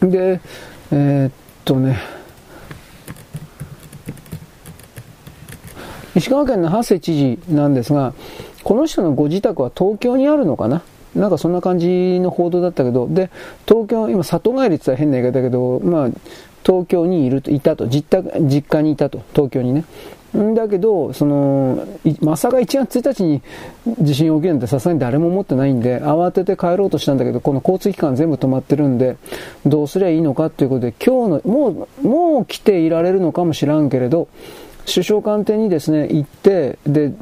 [0.01, 0.41] で、
[0.91, 1.33] えー、っ
[1.65, 2.18] とね、
[6.19, 8.13] 石川県の長谷知事なんですが、
[8.65, 10.83] この人のご自宅は東京にあるのかな？
[11.15, 13.31] なんかそんな感じの報道だったけど、で、
[13.67, 16.11] 東京、今里帰りって言ったら変な言い方だけど、まあ、
[16.65, 19.85] 東京にいると、いたと、実実家にいたと、東京にね。
[20.55, 21.87] だけど、その、
[22.21, 23.43] まさか1月1日に
[24.03, 29.17] 地震起きるなんてさすがに誰も思ってないんで、慌てて帰ろうとしたんだけど、この交通機関全部止まってるんで、
[29.65, 34.29] どうすりゃいいのかということで、今日の、もう、もう来ていられるのかもしらんけれど、
[34.93, 37.13] 首相官邸にですね、行って、で、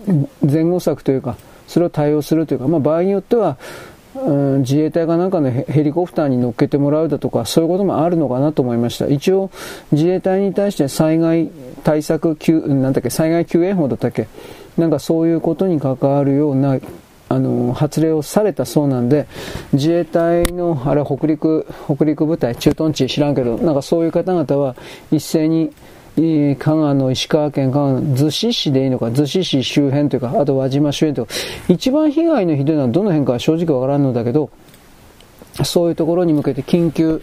[0.41, 1.37] 前後策というか、
[1.67, 3.57] それを対応するというか、まあ場合によっては、
[4.15, 9.07] うん、自衛隊がなんかのヘリコプターに乗っけてもらうだとか、そういうこともあるのかなと思いました。
[9.07, 9.51] 一応、
[9.93, 11.51] 自衛隊に対して災害
[11.85, 14.29] 対策救、なんだっけ、災害救援法だったっけ、
[14.79, 16.79] なんかそういうことに関わるような、
[17.29, 19.27] あの、発令をされたそうなんで、
[19.73, 24.77] 自衛隊の、あれ、北陸、北陸部隊、駐屯地知らんけど、なんかそういう方々は
[25.11, 25.73] 一斉に、
[26.17, 31.33] 香川の石川県香川の逗子市でいいのか、逗子市周辺というか、あと輪島周辺とか、
[31.69, 34.51] 一番被害のひどいのはどの辺かは正直わからんのだけど、
[35.63, 37.23] そういうところに向けて緊急、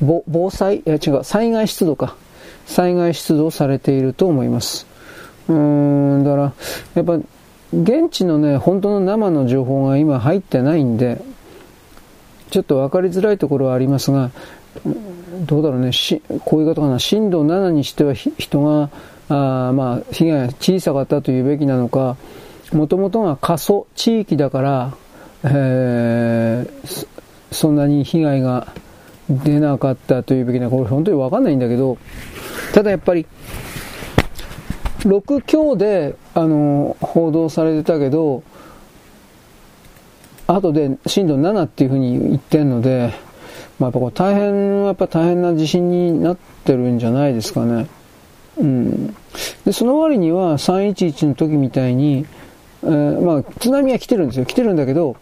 [0.00, 2.16] 防災、え違う、災害出動か。
[2.66, 4.86] 災害出動されていると思います。
[5.48, 6.52] うーん、だから、
[6.94, 7.14] やっぱ、
[7.72, 11.20] 現地のね、本当の生の情報が今入ってないんで、
[12.50, 14.30] ちょっと分かりづらいところはありますが、
[15.40, 18.90] どうだろうね、しこういうことかな、震度7にしては人が、
[19.28, 22.16] あまあ、被害が小さかったというべきなのか、
[22.72, 24.94] もともとが過疎地域だから、
[25.44, 27.06] えー、
[27.52, 28.72] そんなに被害が
[29.28, 31.98] 出なかったというべきな、これ本当にわかんないんだけど、
[32.72, 33.26] ただやっぱり、
[35.00, 38.42] 6強で、あの、報道されてたけど、
[40.46, 43.12] 後で震度7っていうふうに言ってるので、
[43.78, 47.86] まあ、やっぱこれ大変、やっぱ大変な地震になってるんじゃないですかね。
[48.58, 49.14] うん。
[49.64, 52.26] で、その割には311の時みたいに、
[52.82, 54.46] えー、まあ、津波は来てるんですよ。
[54.46, 55.16] 来てるんだけど、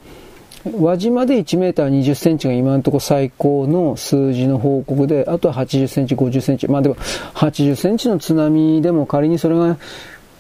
[0.65, 6.69] 輪島で1メーター20センチが今のところ最高の数字の報告で、あとは80センチ、50センチ。
[6.69, 9.77] まあでも、80センチの津波でも仮にそれが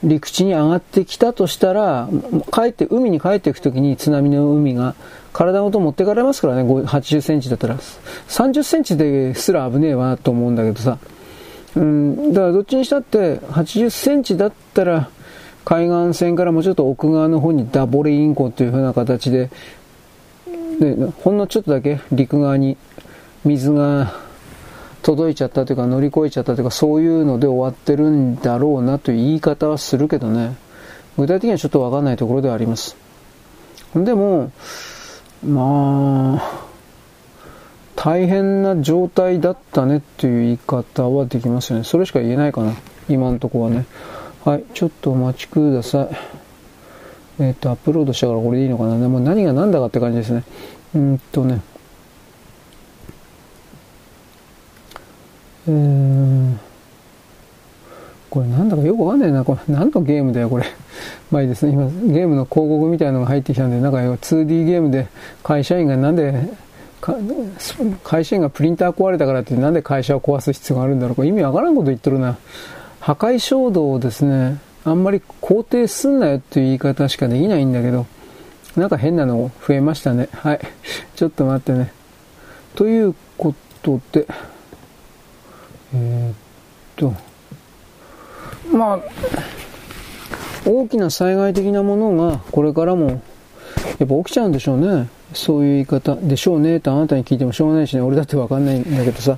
[0.05, 2.09] 陸地に上がってきたとしたら、
[2.52, 4.94] 帰って、海に帰っていくときに津波の海が
[5.32, 7.76] 体ごと持ってかれますからね、80センチだったら。
[8.28, 10.98] 30センチですら危ねえわと思うんだけどさ。
[11.76, 15.09] うん、だからどっちにしたって80センチだったら
[15.64, 19.51] 海岸線からもうちょっと奥側の方にダボレインコという風な形で、
[20.78, 22.76] で、ほんのちょっとだけ陸側に
[23.44, 24.12] 水が
[25.05, 30.56] 届いちゃったというか乗り越えちゃったというかそういうので終わってるんだろうなという言い方はするけどね。
[31.18, 32.97] 具体的にはちょっとわかんないところではあります。
[33.94, 34.51] でも、
[35.47, 36.64] まあ、
[37.94, 41.85] 大変な状態だったねっていう言い方はできますよね。
[41.85, 42.72] それしか言えないかな。
[43.09, 43.85] 今のとこはね。
[44.44, 46.09] はい、ちょっとお待ちください。
[47.40, 48.98] えっ、ー、と、アップロードしたからこれでいいのかな。
[48.98, 50.44] でも何が何だかって感じですね。
[50.94, 51.60] うんとね。
[58.31, 59.45] これなんだかよくわかんないな。
[59.45, 60.65] これ何のゲームだよ、これ。
[61.31, 61.73] まあいいですね。
[61.73, 65.07] 今、ゲームの広告みたいなのが入ってきたんで、なんか 2D ゲームで
[65.43, 66.49] 会社員がなんで
[68.03, 72.36] 会社員がプリンター壊れたからってなんで会社を壊す必要があるんだろうか意味わからんこと言っとるな。
[73.01, 78.07] 破壊衝動をですね、あんまり肯定すんなよっていう言い方しかできないんだけど、
[78.77, 80.28] なんか変なの増えましたね。
[80.32, 80.61] はい。
[81.15, 81.93] ちょっと待ってね。
[82.74, 84.27] ということで、
[85.95, 86.35] え、っ
[86.97, 87.15] と、
[88.73, 89.01] まあ、
[90.66, 93.19] 大きな災害的なものがこれからもやっ
[93.99, 95.09] ぱ起きちゃうんでしょうね。
[95.35, 99.37] そういう言い方でしょうねとあなたに聞いてもしょうがないしね、俺だってわかんないんだけどさ。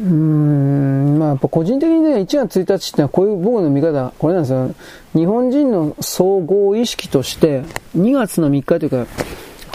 [0.00, 4.70] うーん、まあやっぱ個人的にね、1月1日ってのはこういう僕の見方、これなんですよ。
[5.14, 7.62] 日本人の総合意識として、
[7.96, 9.06] 2月の3日というか、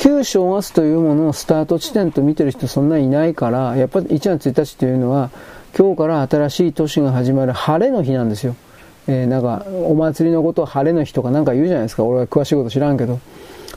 [0.03, 5.29] 旧正月というものをスタート地点と見てる人そんなにいないから、やっぱり1月1日というのは、
[5.77, 8.57] 今日から新しい年が始まる晴れの日なんですよ。
[9.07, 12.03] えー、なんか、お祭りのことを晴れの日とかなんか言うじゃないですか。
[12.03, 13.21] 俺は詳しいこと知らんけど。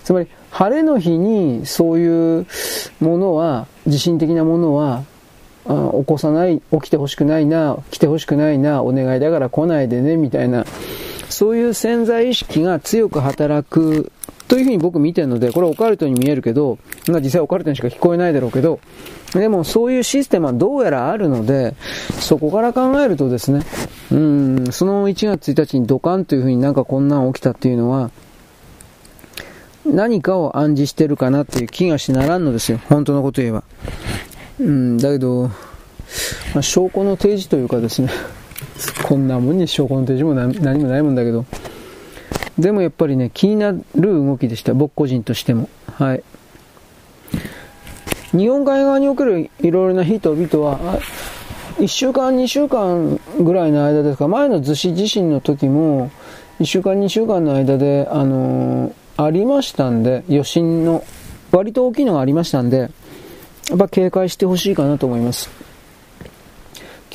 [0.02, 2.46] つまり、晴れの日にそういう
[2.98, 5.04] ものは、地震的なものは、
[5.68, 10.64] あ起こさない、起きてほしくないな、来てほしくないな、お願いだから来ないでね、みたいな、
[11.28, 14.10] そういう潜在意識が強く働く
[14.48, 16.78] というふうに僕見てるので、これオカルトに見えるけど、
[17.08, 18.80] まあ実際オカルトにしか聞こえないだろうけど、
[19.32, 21.74] でもそういうシステムはどうやらあるので、
[22.20, 23.62] そこから考えるとですね、
[24.12, 28.10] うん、その1月1日にドカンというふうになんかこんなん起きたっていうのは、
[29.84, 32.78] 何かを暗示してるかなっていう気がしならんのですよ。
[32.88, 33.62] 本当のこと言えば。
[34.58, 35.50] うん、だけど、
[36.54, 38.08] まあ、証拠の提示というかですね、
[39.04, 41.44] こんなもんに証拠の提示も何もないもんだけど、
[42.58, 44.74] でもやっぱりね、気になる動きでした。
[44.74, 45.68] 僕個人としても。
[45.98, 46.22] はい。
[48.36, 50.98] 日本海側におけるいろいろな人々は、
[51.78, 56.10] 1週間、2週間ぐらいの間ですか、前の逗子地震の時も、
[56.60, 61.02] 1週間、2週間の間で、あのーありましたんで、余震の、
[61.50, 62.90] 割と大きいのがありましたんで、
[63.70, 65.48] やっぱ警戒してほしいかなと思います。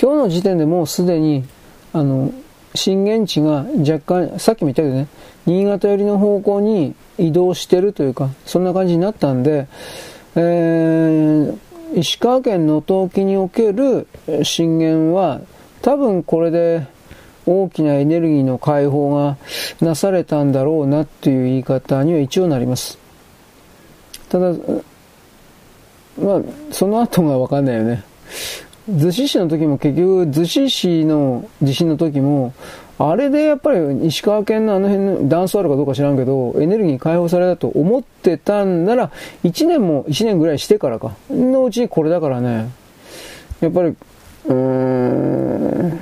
[0.01, 1.45] 今日の時点でもうすでに、
[1.93, 2.31] あの、
[2.75, 5.07] 震源地が若干、さっきも言ったけどね、
[5.45, 9.67] 新潟寄りの方向に移動してるというか、そんな感じになったんで、
[10.35, 11.57] えー、
[11.93, 14.07] 石川県能登沖における
[14.43, 15.41] 震源は、
[15.81, 16.87] 多分これで
[17.45, 19.37] 大きなエネルギーの解放が
[19.81, 22.97] なされたんだろうなっていう言い方には一応なります。
[24.29, 24.53] ただ、
[26.17, 26.41] まあ、
[26.71, 28.03] その後がわかんないよね。
[28.91, 32.53] 逗子市の時も結局、逗子市の地震の時も、
[32.99, 39.11] あれでやっぱり石川県のあの辺の断層あるかどうか知らんけど、エネルギー解放されたと思ってたんなら、
[39.43, 41.15] 1年も、1年ぐらいしてからか。
[41.29, 42.69] のうちにこれだからね、
[43.61, 45.99] やっぱり、うーん、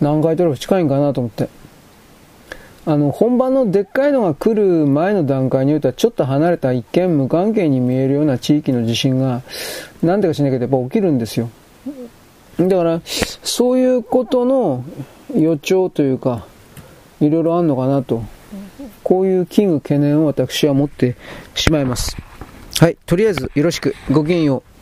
[0.00, 1.48] 何回取れば近いんかなと思って。
[2.88, 9.42] あの、本番のでっかいのが来る前の段階においては、ちょっと離れた一見無関係に見えるような地域の地震が、
[10.04, 11.50] なんでかしなきゃやっぱ起きるんですよ。
[12.60, 14.84] だから、そういうことの
[15.36, 16.46] 予兆というか、
[17.20, 18.22] いろいろあんのかなと。
[19.02, 21.16] こういう危惧、懸念を私は持って
[21.54, 22.16] しまいます。
[22.78, 23.96] はい、とりあえずよろしく。
[24.12, 24.75] ごきげんよう。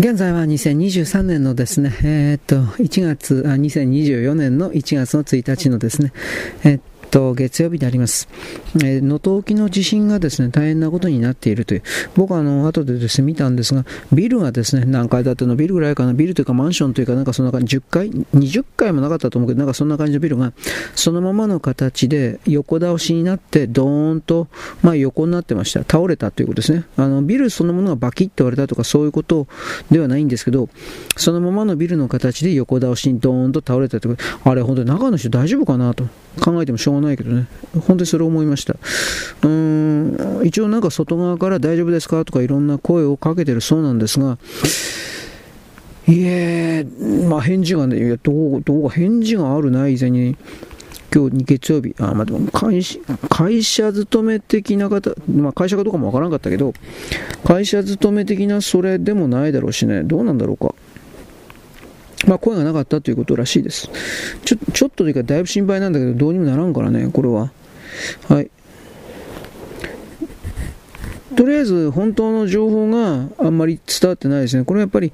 [0.00, 6.12] 現在は2023年のですね、えー、っと、1月、あ、2024年の1月の1日のですね、
[6.62, 8.28] えー、と、月曜日であります。
[8.76, 11.82] えー、能登沖の地震がですね、大変なことになっているという。
[12.16, 15.56] 僕はあの、後でですね、見たんですが、ビルがですね、何階建ての？
[15.56, 20.52] ビルぐらいかな、ビルというかマンションというか、なんかそんな感じ、10階 ?20 階もなかったと思うけど、なんかそんな感じのビルが、
[20.94, 24.48] そのままの形で横倒しになって、ドーンと、
[24.82, 25.80] まあ横になってました。
[25.80, 26.84] 倒れたということですね。
[26.96, 29.46] あの、ビルそのものがバキッと割れたとか、そういうこと
[29.90, 30.68] ではないんですけど、
[31.16, 36.04] そのままのビルの形で横倒しにドーンと倒れたということ、あれ、本当に中の人大丈夫かなと
[36.40, 37.46] 考えてもしょうがないないけどね、
[37.86, 38.74] 本当にそれを思いました。
[38.74, 44.38] うーん、一応なんか外側から大丈夫ですかとかいろんな声をかけてるそうなんですが、
[46.06, 46.86] いえ、
[47.28, 50.36] まあ返事がね、いやどう、どう返事があるな、以前に。
[51.10, 52.82] 今日月曜日、あ、まあ、でも会、
[53.30, 56.74] 会社勤め的な方、まあ会社かどうかもわからんかったけど、
[57.44, 60.74] 会社勤め的なそれでもないだろうしね、どうなんだろうか。
[62.26, 63.88] まあ、声がなかったということらしいです。
[64.44, 67.52] ちょちょっとというか、だいぶ心配なんだけど、どうにもならんからね、これは。
[68.28, 68.50] はい。
[71.36, 74.64] とりあえず、本当の情報があんまり伝わってないですね。
[74.64, 75.12] これはやっぱり、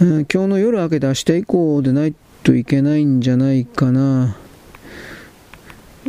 [0.00, 4.36] うん、今日の夜明けて明日以降でないといけないんじゃないかな。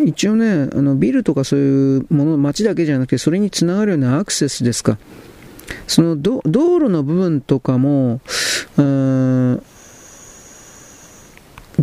[0.04, 4.98] 一応ね、あのビルとかそういうもの、街だけじゃなくて、それにつながるようなアクセスですか。
[5.88, 8.20] その道路の部分とかも、
[8.78, 9.64] うん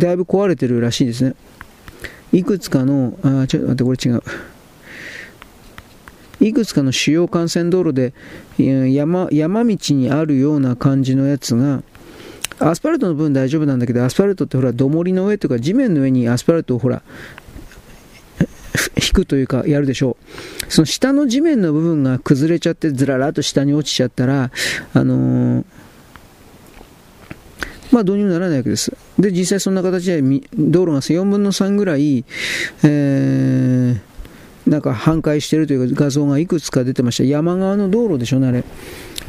[0.01, 1.35] だいぶ壊れてるらしいですね。
[2.33, 4.23] いくつかの、あ、ちょっと待って、これ違う。
[6.39, 8.13] いくつかの主要幹線道路で
[8.57, 11.83] 山山道にあるような感じのやつが、
[12.57, 17.03] アスファルトの分大丈夫なんだけど、アスファルトってほら、土森の上とか地面の上にアスファルトをほら、
[18.97, 20.17] 引くというかやるでしょ
[20.67, 20.71] う。
[20.71, 24.49] その下の地面の部分が崩れちゃってずららっと下に落ちちゃったら、
[24.93, 25.65] あのー
[27.91, 28.95] まあどうにもならないわけです。
[29.19, 32.23] で、実際そんな形で道路が4分の3ぐらい、
[32.83, 37.23] えー、なんか半壊しているという画像がいくつか出てました。
[37.23, 38.63] 山側の道路でしょね、あれ。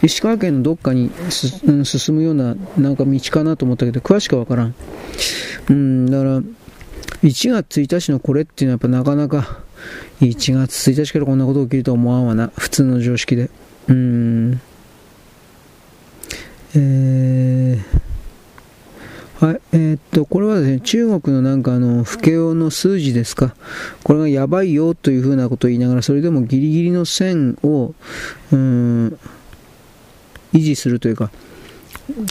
[0.02, 4.74] 石川県のどっかに進むようななんか道かなと思ったけど、詳しくわからん。
[5.70, 6.40] うん、だから、
[7.22, 9.60] 1月1日のこれっていうのはやっぱなかなか、
[10.20, 12.52] 1月1日からこんなこと起きるとは思わんわな。
[12.56, 13.51] 普通の常識で。
[13.89, 14.60] うん。
[16.74, 18.11] えー
[19.43, 23.56] はい、えー、っと、これはですね、中国のなんかあの、不況の数字ですか。
[24.05, 27.93] これがやばいよというふうなことを言いながら、それでもギリギリの線を、
[28.52, 29.19] うん、
[30.52, 31.32] 維持するというか、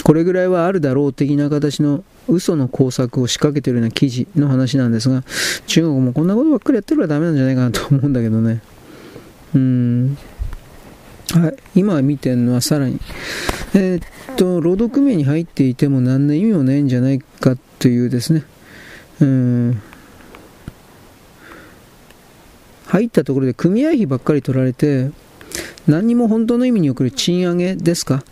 [0.06, 5.26] これぐらいはあるだろう的な形の嘘の工作を仕掛けてるような記事の話なんですが、
[5.68, 8.62] 中国もこんなことばっかりやってるからダメなんじゃないかなと思うんだけどね。
[9.54, 10.18] うん。
[11.34, 13.00] はい、今見てるのはさらに、
[13.74, 18.44] えー、っと、労働組合に入っていても何の意味もないんじゃないかというですね、
[19.22, 19.82] うん、
[22.88, 25.12] 入ったところで組合費ばっかり取られて、
[25.88, 28.24] 何にも本当の意味に送る賃上げですか？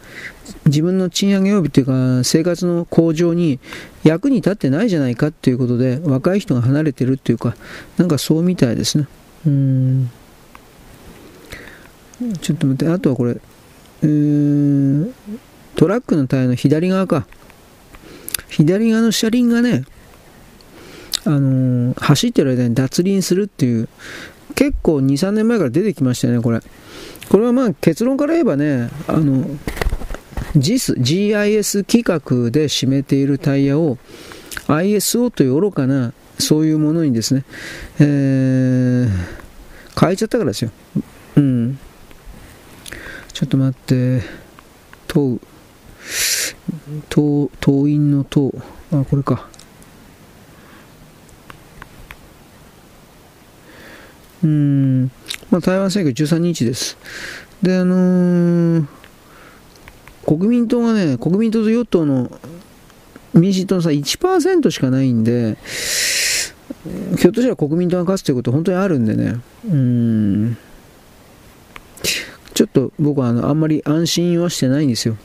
[0.66, 3.60] 自分の賃上げ及びというか生活の向上に
[4.04, 7.56] 役に立ってないじゃないかということで若い人が離れてるっていうか
[7.98, 9.08] なんかそうみたいですね。
[9.48, 10.12] うん。
[12.42, 13.40] ちょっと待って、あとはこれ、
[14.04, 15.14] えー、
[15.76, 17.26] トラックのタイヤの左側か。
[18.50, 19.84] 左側の車輪がね、
[21.26, 23.88] あのー、走ってる間に脱輪するっていう、
[24.56, 26.60] 結構2、3年前から出てきましたよね、これ。
[27.30, 29.46] これはまあ結論から言えばね、あの、
[30.56, 33.98] JIS、GIS 規格で占めているタイヤを
[34.68, 37.44] ISO という愚かなそういうものにですね、
[38.00, 39.10] えー、
[40.00, 40.72] 変えちゃったからですよ。
[41.36, 41.80] うん。
[43.34, 44.22] ちょっと待って、
[45.08, 45.40] 党、
[47.10, 48.54] 党、党員の党、
[48.92, 49.48] あ、これか。
[54.44, 55.04] うん、
[55.52, 56.98] まあ、台湾選挙13日です。
[57.62, 58.86] で、あのー、
[60.26, 62.32] 国民党がね、国民党と与党の
[63.34, 65.58] 民進党の差1%しかないんで、
[67.18, 70.58] ひょっとしたら国民党が勝つということ本当にあるんでね、うん。
[72.60, 75.16] ちょっと僕はあのあんまり安心はしてないんですよ。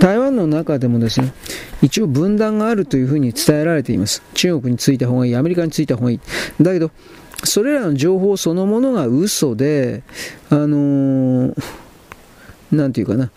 [0.00, 1.32] 台湾の中でもですね、
[1.80, 4.20] 一応分断があるというふうに伝えられています。
[4.34, 6.20] 中国についた方がいい、アメリカについた方がいい。
[6.60, 6.90] だけど、
[7.44, 10.02] それらの情報そのものが嘘で、
[10.50, 11.54] あのー、
[12.72, 13.30] なんていうかな、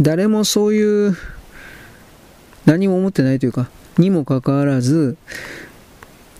[0.00, 1.16] 誰もそういう、
[2.66, 5.16] 何も思ってないというか、にもかかわらず、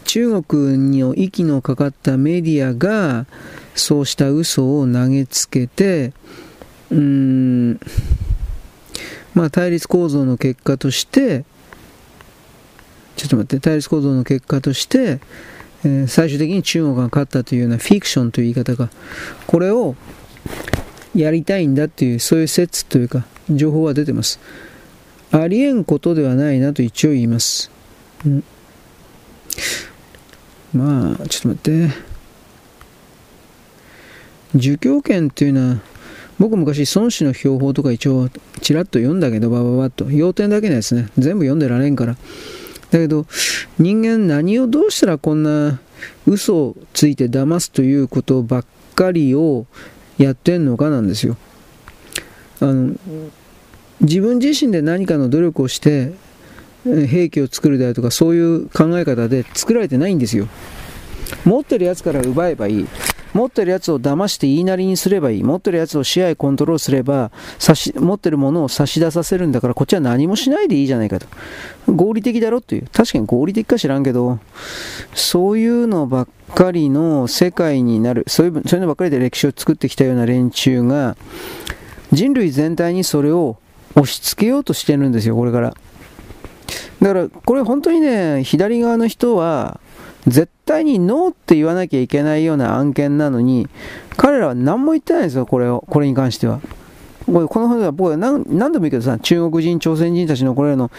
[0.09, 3.27] 中国の息のかかったメディアが
[3.75, 6.13] そうした嘘を投げつけて
[6.91, 7.81] うーん
[9.35, 11.45] まあ対立構造の結果として
[13.17, 15.21] ちょっと待って対立構造の結果として
[15.85, 18.91] えー、最終的に中国が勝ったというようなフィクションという言い方が、
[19.47, 19.95] これを
[21.15, 24.41] やりたいんだっていう、そういう説というか、情報は出てます。
[25.31, 27.71] ありえんことではないなと一応言います。
[28.27, 28.45] うん、
[30.75, 31.91] まあ、ちょっと待って。
[34.55, 35.77] 儒教権っていうのは、
[36.39, 38.29] 僕昔孫子の標本とか一応
[38.61, 40.11] ちらっと読んだけど、ばばばっと。
[40.11, 41.09] 要点だけのやつね。
[41.19, 42.17] 全部読んでられんから。
[42.91, 43.27] だけど
[43.79, 45.79] 人間何をどうしたらこんな
[46.27, 48.65] 嘘をついて騙すということばっ
[48.95, 49.67] かりを
[50.17, 51.37] やってんのかなんですよ。
[52.61, 52.95] あの
[54.01, 56.13] 自分自身で何かの努力をして
[56.85, 60.49] 兵器を作るであるとかそういう考え方で作られてないんですよ。
[61.45, 62.87] 持ってるやつから奪えばいい。
[63.35, 65.43] 持ってるやつを騙して言いなりにすればいい。
[65.43, 71.27] 持ってるやつを支配コントロールすれば、し持ってるものを差し出させるんだから、こっちは何もしないでいいじゃないかと。
[71.87, 72.89] 合理的だろっていう。
[72.93, 74.39] 確かに合理的か知らんけど、
[75.15, 81.17] そういうのばっかりの世界になる、そういうそういうのばっかりで歴史を作ってきたような連中が、
[82.13, 83.59] 人類全体にそれを
[83.95, 85.75] 押し付けようとしてるんですよ、これから。
[87.01, 89.81] だから、これ本当にね、左側の人は、
[90.27, 93.69] 絶対にノーって言わなきゃいけないような案件なのに、
[94.17, 96.61] 彼らは何も言ってないんですよ、これを、これに関しては。
[97.33, 100.91] これこの話は僕は何何度も言うけどさ、中国人、朝鮮人たちのこれらの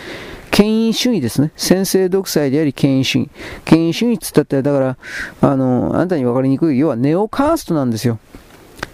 [0.51, 1.51] 権威主義ですね。
[1.55, 3.29] 先制独裁であり権威主義。
[3.65, 4.97] 権威主義っつったって、だから、
[5.41, 8.19] あの、あなたに分かりにくい、要はネオカーストなんですよ。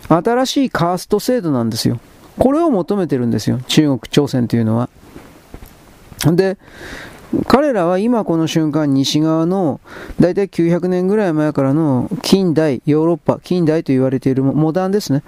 [0.07, 1.99] 新しいカースト制度なんですよ。
[2.39, 3.59] これを求めてるんですよ。
[3.67, 4.89] 中国、朝鮮というのは。
[6.33, 6.57] で、
[7.47, 9.79] 彼らは今この瞬間西側の
[10.19, 15.23] 大体900年ぐらい前からの近代ヨーロッパ近代と言われているモダンですね。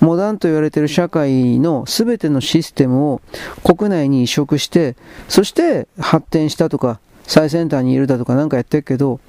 [0.00, 3.20] モダンと言われている社会の全てのシステムを
[3.64, 4.96] 国内に移植して
[5.28, 9.20] そして発展したとか最先端にいるだとかなんかやってるけど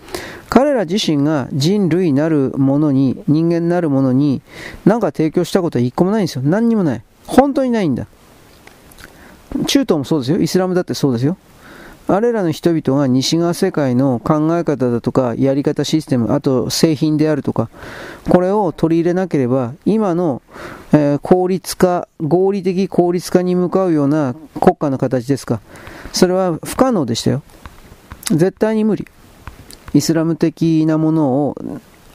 [0.50, 4.42] 彼ら自身が人類なるものに人間なるものに
[4.86, 6.42] 何か提供したことは一個もないんですよ。
[6.44, 7.04] 何にもない。
[7.26, 8.08] 本当にないんだ。
[9.66, 11.38] 中東もそうですよイスラムだってそうですよ
[12.10, 17.70] あれらの人々が西側世界の考え方だとか、やり方システム、あと製品であるとか、
[18.30, 20.42] これを取り入れなければ、今の、
[20.94, 25.60] えー、効率化、合理的効率化に向かうような国家の形ですか。
[26.14, 27.44] それは不可能でしたよ。
[28.30, 29.06] 絶対に無理。
[29.94, 31.58] イスラム的なものを、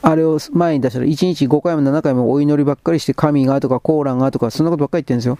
[0.00, 5.38] あれを前に出したら、1日5回も7回もお祈りばっかりして、神がとかコーランがとか、そんなことばっかり言ってるんですよ。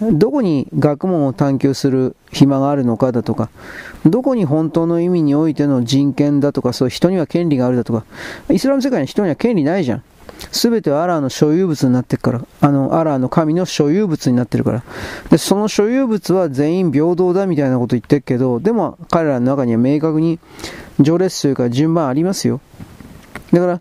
[0.00, 3.48] どこに学問を探求する暇があるのかだとか、
[4.04, 8.04] どこに本当の意味においての人権だとか、そう人には権利があるだとか、
[8.50, 10.02] イスラム世界に人には権利ないじゃん。
[10.50, 14.84] すべてはアラーの所有物になってるから、あの、アラーの神の所有物になってるから。
[15.30, 20.38] で、その所有物は全員平等だみたいなこと言ってるけど、でも彼らの中には明確に
[20.96, 22.60] 序列というか順番ありますよ。
[23.52, 23.80] だから、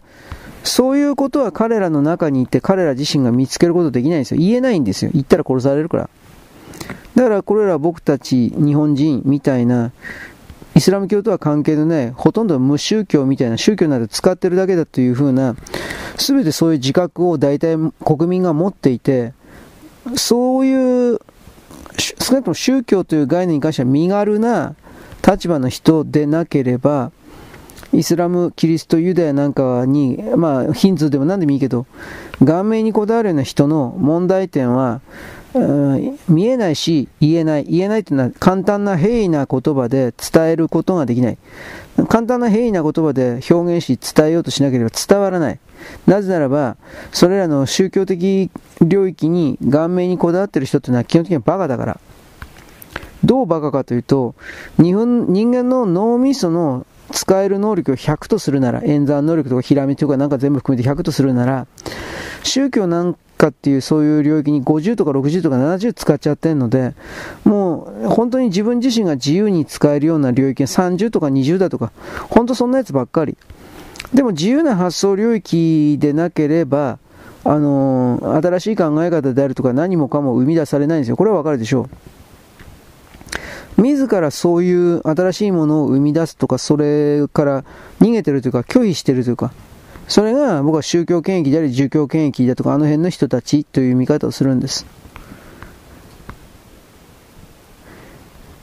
[0.64, 4.40] そういうことは彼らの中にいて彼ら自身が見つけることできないんですよ。
[4.40, 5.12] 言えないんですよ。
[5.14, 6.10] 言ったら殺されるから。
[7.16, 9.92] だからこれら僕たち日本人みたいな
[10.76, 15.56] イスラム教とは関係のないほとんど無宗教みたいな宗教など使ってるだけだというふうな
[16.18, 19.34] 全てそういう自覚を大体国民が持っていて
[20.16, 21.20] そういう
[21.98, 24.76] 少なくとも宗教という概念に関しては身軽な
[25.26, 27.12] 立場の人でなければ
[27.94, 31.86] イスラム、キリスト、ユダヤなんかに、まあ、ヒンズーでも何でもいいけど、
[32.44, 35.02] 顔面にこだわるような人の問題点は、
[36.28, 37.66] 見えないし言えない。
[37.66, 41.38] 言えないというのは簡単な平易な言葉で伝えることができない。
[42.10, 45.60] 簡単な平易な言葉で表現し伝えようとしなければ伝わらない。
[46.08, 46.76] なぜならば、
[47.12, 48.50] それらの宗教的
[48.82, 52.00] 領域に顔面にこだわっている人というのは基本的にはバカだから。
[53.24, 54.34] どうバカかというと、
[54.82, 61.68] 日本人間の脳みその使える能力を100とするなら、演算能力とかひらめきとかなんか全部含めて100とするなら、
[62.44, 66.94] 宗教なんかっていうそういう領域に50とか60とか70使っちゃってるので、
[67.44, 71.92] もう本当に自分自身が自由に使えるような領域が30とか20だとか、
[72.30, 73.38] 本当そんなやつばっかり。
[74.14, 77.00] でも自由な発想領域でなければ、
[77.46, 81.18] あのー、新しい考え方であるとか何もかも生み出されないんですよ。
[81.18, 82.13] これはわかるでしょう。
[83.78, 87.64] 自らそういう新しいものを生み出すとか、それから
[88.00, 89.52] 逃げてるというか、拒否してるというか、
[90.08, 94.86] それが僕は宗教権益であり、儒教権益だとか、あの辺の人たちという見方をするんです。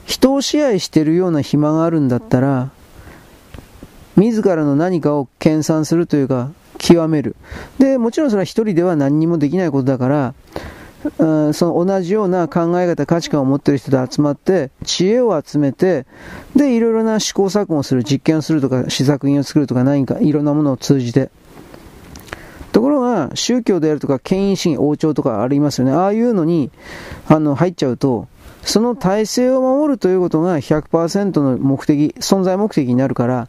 [0.05, 2.69] 人を支配してるような暇があるんだったら、
[4.15, 7.35] 自らの何かを研鑽するというか、極める。
[7.79, 10.33] で、もちろんそれは一人では何にもできないことだから、
[11.53, 16.05] その同じような考え方、価値観を持っている人で集まって、知恵を集めて、
[16.55, 21.31] で、いろいろな試行錯誤をする、実験をするとか、試作品を作るとか、何か、いろんなものを通じて。
[22.71, 25.91] ところが、宗教であるとか、権威主義、王朝とかありますよね。
[25.91, 26.71] ああいうのに、
[27.27, 28.27] あの、入っちゃうと、
[28.63, 33.47] その体制を守るということが100%の目的、存在目的になるから、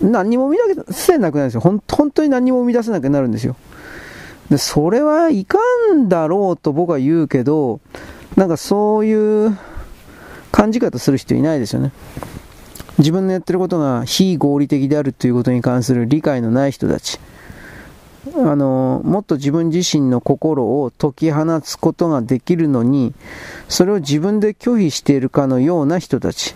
[0.00, 1.60] 何にも生み出せなくなるんですよ。
[1.60, 1.80] 本
[2.10, 3.56] 当に何にも生み出せなくなるんですよ。
[4.50, 5.58] で、それはいか
[5.94, 7.80] んだろうと僕は言うけど、
[8.36, 9.58] なんかそういう
[10.52, 11.92] 感じ方する人いないですよね。
[12.98, 17.20] 自分のやってることが非合理的であるということに関する理解のない人たち。
[18.36, 23.14] あの、もっと自分自身の心を解き放つことができるのに、
[23.68, 26.54] それを自分で拒否しているかのような人たち。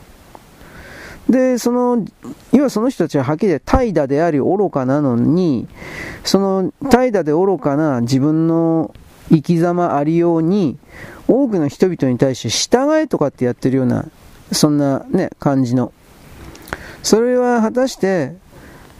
[1.29, 2.05] で、その、
[2.53, 5.69] 要はその人たちははっきり言って怠惰であり愚かなのに、
[6.25, 8.95] その怠惰で愚かな自分の
[9.31, 10.79] 生き様ありように、
[11.29, 14.07] 多くの人々に対して従えとかってやってるような、
[14.51, 15.93] そんなね、感じの。
[17.03, 18.37] それは果たして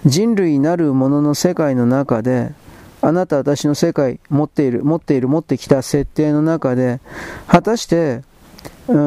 [0.07, 2.53] 人類なるものの世界の中で、
[3.01, 7.01] あなた私の世界持っている、持っている、持ってきた設定の中で、
[7.47, 8.23] 果たして
[8.89, 8.99] う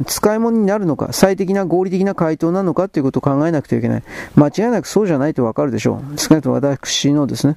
[0.00, 4.02] ん使い物になるのか、最適な合理的な回答なのかということを考えなくてはいけない。
[4.36, 6.18] 間違いなくそうじゃないとわかるでしょう。
[6.18, 7.56] 少なくとも私のですね、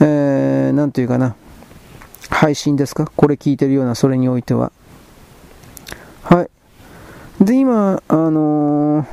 [0.00, 1.36] えー、なんというかな、
[2.30, 3.10] 配信ですか？
[3.14, 4.72] これ聞いてるような、それにおいては。
[6.22, 7.44] はい。
[7.44, 9.06] で、今、あのー、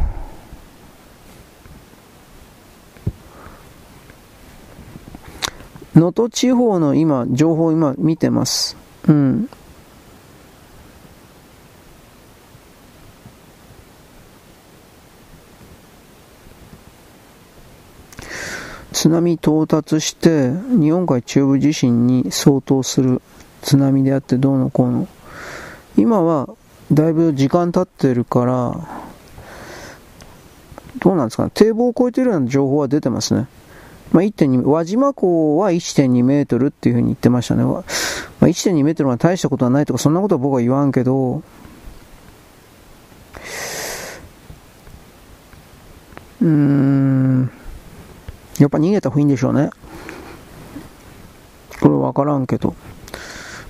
[5.96, 8.78] 能登地方の今、情報を今見てます。
[9.10, 9.50] うん。
[18.92, 23.22] 津波到達して日本海中部地震に相当する
[23.62, 25.08] 津波であってどうのこうの。
[25.98, 26.50] 今は
[26.92, 29.12] だいぶ時間経ってるから
[31.00, 31.52] どうなんですかね。
[31.54, 33.48] 堤防を越えてるような情報は出てますね。
[34.12, 37.84] まあ、1.2輪島港は1.2メートルっていうふうに言ってましたね、まあ、
[38.42, 41.42] 1.2メートルは大したことはないとかそんなことは僕は言わんけど
[46.42, 47.61] うーん。
[48.62, 49.72] やっぱ逃げた方がいいんでしょうね。
[51.82, 52.76] これわからんけど。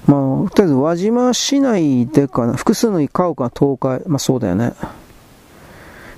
[0.05, 4.73] まあ、とりあえず輪島市内でかな、複数の家屋が倒壊、まあそうだよね。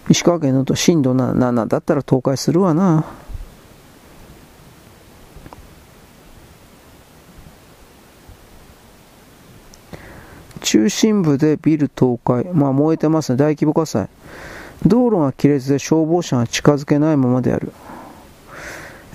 [0.10, 3.06] 石川県のと震度7だったら倒壊するわな。
[10.62, 12.52] 中心部でビル倒壊。
[12.54, 13.38] まあ燃えてますね。
[13.38, 14.10] 大規模火災。
[14.86, 17.72] 道路が亀裂で消防車が近づけないままである。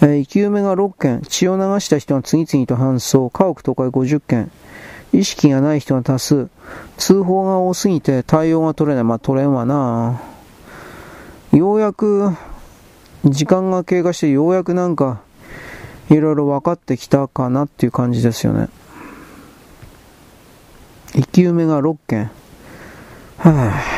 [0.00, 4.50] えー、生き埋めが6件、血を流した人が次々と搬送、家屋倒壊50件、
[5.12, 6.48] 意識がない人が多数、
[6.96, 9.04] 通報が多すぎて対応が取れない。
[9.04, 10.20] まあ取れんわな。
[11.52, 12.30] ようやく、
[13.24, 15.20] 時間が経過してようやくなんか、
[16.10, 18.68] いろいろ分かってきたかなっていう感じですよね。
[21.12, 22.30] 生き埋めが6件。
[23.38, 23.97] はぁ、あ。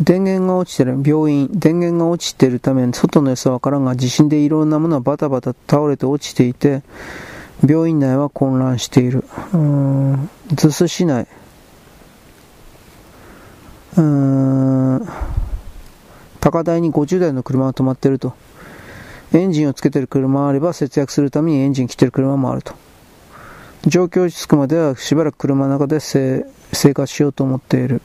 [0.00, 6.82] 電源が落ちてる、病院、電源が落ちてるために、外の様子はわからんが、地震でいろんなものがバタバタ倒れて落ちていて、
[7.66, 9.24] 病院内は混乱している。
[9.52, 11.26] うーん、逗子市内。
[13.98, 15.08] うーん、
[16.40, 18.32] 高台に50台の車が止まってると。
[19.32, 22.74] エンジンをつけてる車があれば節約するためにエンジン切ってる車もあると。
[23.86, 26.44] 状況落ち着くまではしばらく車の中で生
[26.94, 28.00] 活しようと思っている。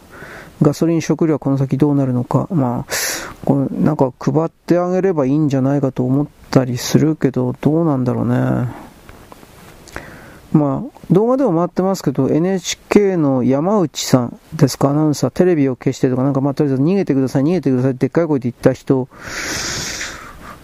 [0.62, 2.94] ガソリン、食料はこの先どうなるのか、まあ、
[3.44, 8.86] これなんか配ってあげればいいんじゃないかと思ったりするけど、どうなんだろうね。
[10.54, 19.10] まあ、動画でも回ってますけど、NHK の山内さんですか、アナウンサー、テレビを消してとか、なんかまあ、とりあえず逃げてください、逃げてくださいってでっかい声で言った人、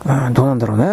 [0.05, 0.85] うん、どうなんだろうね。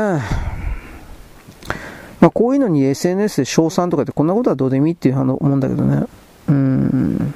[2.21, 6.07] まあ、こういうのに SNS で称賛とかってこんなことはどうでもいいっていう思うんだけどね。
[6.49, 7.35] うん。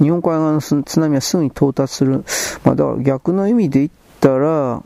[0.00, 2.24] 日本海側の津波はすぐに到達する。
[2.64, 3.90] まあ、だから逆の意味で言っ
[4.20, 4.82] たら、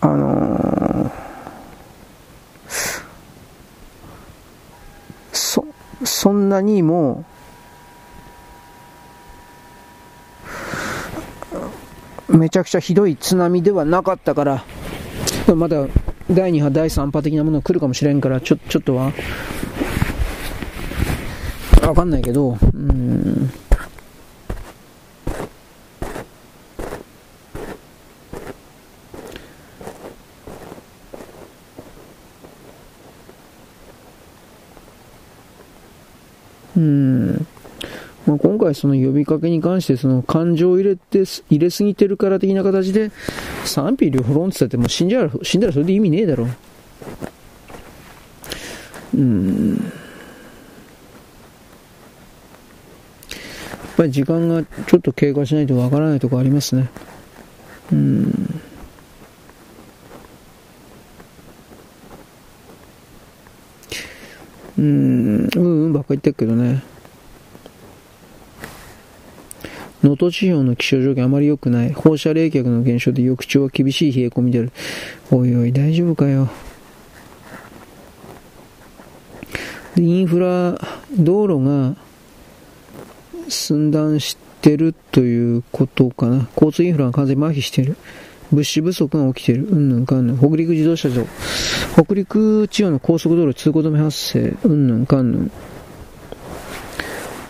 [0.00, 1.10] あのー、
[5.32, 5.66] そ、
[6.04, 7.24] そんなにも、
[12.28, 14.64] めちゃくちゃひどい津波ではなかったから、
[15.54, 15.86] まだ
[16.30, 19.12] 第2波、第3波的なものが来るかもしれんから、ちょ、ちょっとは、
[21.82, 23.50] わかんないけど、うん。
[38.70, 43.10] 回その呼びかけに関してその感情を入れて、入れすぎてるから的な形で
[43.64, 46.46] 賛否両論って言ったってもう死んじゃう、死んだらそれで意味ねえだろ。
[49.14, 49.74] うん。
[49.74, 49.76] や
[53.92, 56.88] っぱり時間がちょっと経過しないとわからないとこありますね。
[57.92, 58.60] うん。
[64.78, 66.82] うん、うんうんばっか言ってるけどね。
[70.02, 71.92] 能登地方の気象条件あまり良くない。
[71.92, 74.72] 放射冷却の減少で翌朝は厳しい冷え込みである。
[75.30, 76.48] おいおい、大丈夫かよ。
[79.94, 80.80] でインフラ、
[81.18, 81.96] 道路が
[83.48, 86.48] 寸断してるということかな。
[86.54, 87.96] 交通インフラが完全に麻痺してる。
[88.52, 89.66] 物資不足が起きてる。
[89.68, 90.38] うんぬんかんぬん。
[90.38, 91.26] 北陸自動車道。
[91.94, 94.56] 北陸地方の高速道路通行止め発生。
[94.64, 95.52] うんぬんかんぬん。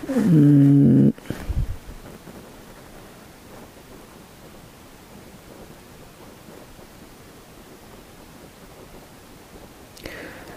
[0.09, 0.17] うー
[1.07, 1.13] ん。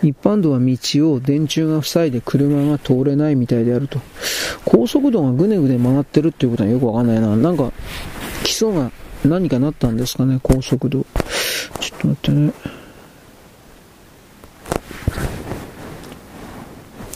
[0.05, 4.01] 一般道は道を電柱が塞いで車が通れないみたいであると。
[4.65, 7.35] 高速道がぐねぐね曲がってるっていうことはよくわかんないな。
[7.37, 7.73] なんか、
[8.45, 8.91] 基礎が
[9.25, 11.07] 何かなったんですかね、高速道。
[11.81, 12.53] ちょっと待ってね。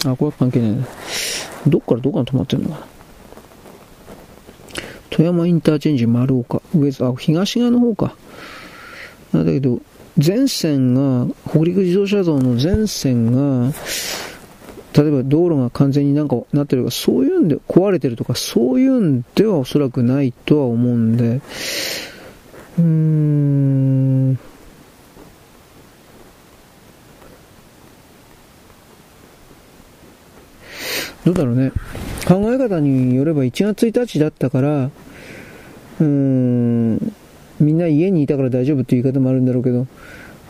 [0.06, 0.86] あ、これは関係ないね。
[1.66, 2.86] どっからどこが止まってるのかな。
[5.10, 6.62] 富山インターチェンジ丸岡。
[6.74, 8.15] 上、あ、東側の方か。
[9.35, 9.81] だけど、
[10.19, 13.73] 全線が、北陸自動車道の全線が、
[14.95, 21.40] 例えば道路が完全になんかなってるとか、そういうんで壊れてるとか、そういうんではおそらくないとは思うんで、
[22.78, 24.35] うーん、
[31.24, 31.73] どうだろうね。
[32.27, 37.15] 考え方によれば1月1日だったから、うーん、
[37.60, 39.86] みんな家にいたから大丈夫っていう言い方もあるんだろうけど、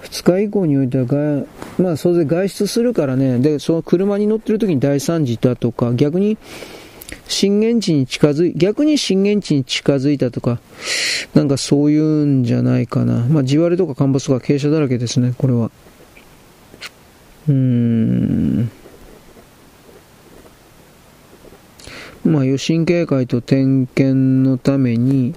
[0.02, 1.44] 2日以降においてはが、
[1.78, 6.38] まあ、それで外出するからね、で、その車に乗ってる時に大惨事だとか、逆に、
[7.26, 10.60] 震源地に近づい、逆に震源地に近づいたとか、
[11.34, 13.26] なんかそういうんじゃないかな。
[13.28, 15.70] まあ、地割れとか干ばつとか傾斜だらけですね、これは。
[17.48, 18.70] うーん。
[22.24, 25.34] まあ、余震警戒と点検のために、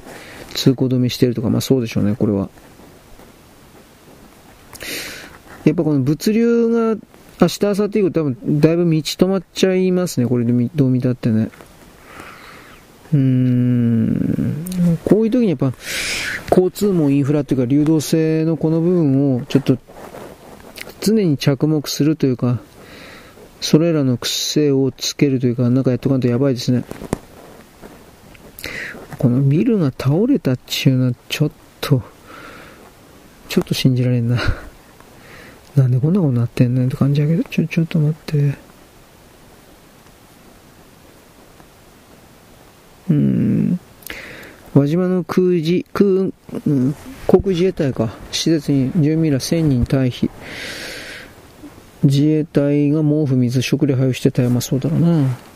[0.53, 2.49] 通行止めしてるとか、まあそうでしょうね、これは。
[5.63, 6.95] やっぱこの物流が
[7.39, 11.49] 明日、明後日以降多分だいぶ道止まっちゃいますね、これでどう見たってね。
[13.13, 15.73] うーん、こういう時にやっぱ
[16.49, 19.77] 交通網インフラというか流動性のこの部分をちょっと
[21.01, 22.59] 常に着目するというか、
[23.59, 26.83] それらの癖をつけるというか、なんかやっとかんとやばいですね。
[29.21, 32.01] このビルが倒れたっていうのはちょっと、
[33.49, 34.41] ちょっと信じられんな。
[35.77, 38.55] なんでこんなことなってんねんって感じやけど、ちょ、ちょっと待って。
[43.11, 43.79] うん。
[44.73, 46.23] 輪島の空自、空、う
[46.71, 46.95] ん、
[47.27, 48.09] 航空自衛隊か。
[48.31, 50.31] 施設に住民ら1000人退避。
[52.03, 55.50] 自衛隊が毛布、水、食料配布してたやまそうだろうな。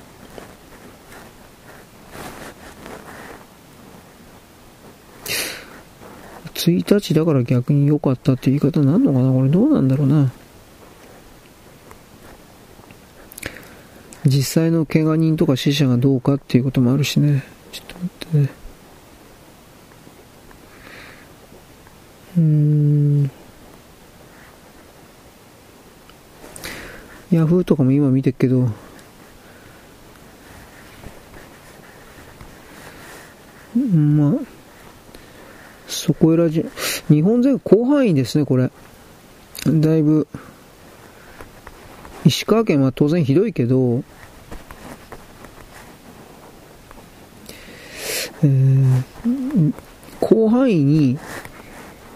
[6.71, 9.31] 1日だから逆に良かったって言い方なんのかな？
[9.31, 10.31] これどうなんだろうな？
[14.25, 17.43] 実際の怪我人とか死者がどうかっていうこともあるしね。
[17.71, 18.49] ちょっと待ってね。
[22.37, 23.31] うーん。
[27.31, 28.69] ヤフーとかも今見てるけど、
[33.75, 34.33] まあ、
[35.88, 36.66] そこいらじ、
[37.10, 38.72] 日本全国広範囲ですね、これ。
[39.66, 40.28] だいぶ、
[42.26, 44.03] 石川県は当然ひどいけど、
[48.44, 49.74] えー、
[50.20, 51.18] 広範囲に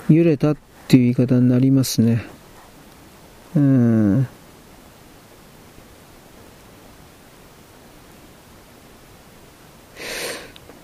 [0.09, 2.25] 揺れたっていう言い方になりますね。
[3.55, 4.27] うん。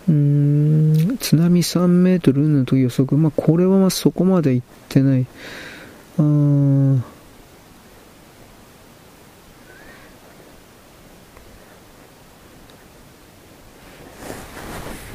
[0.07, 5.21] うん津波3メートルのと予測、まあ、これはまあそこまで行ってない。
[5.21, 7.03] うーん。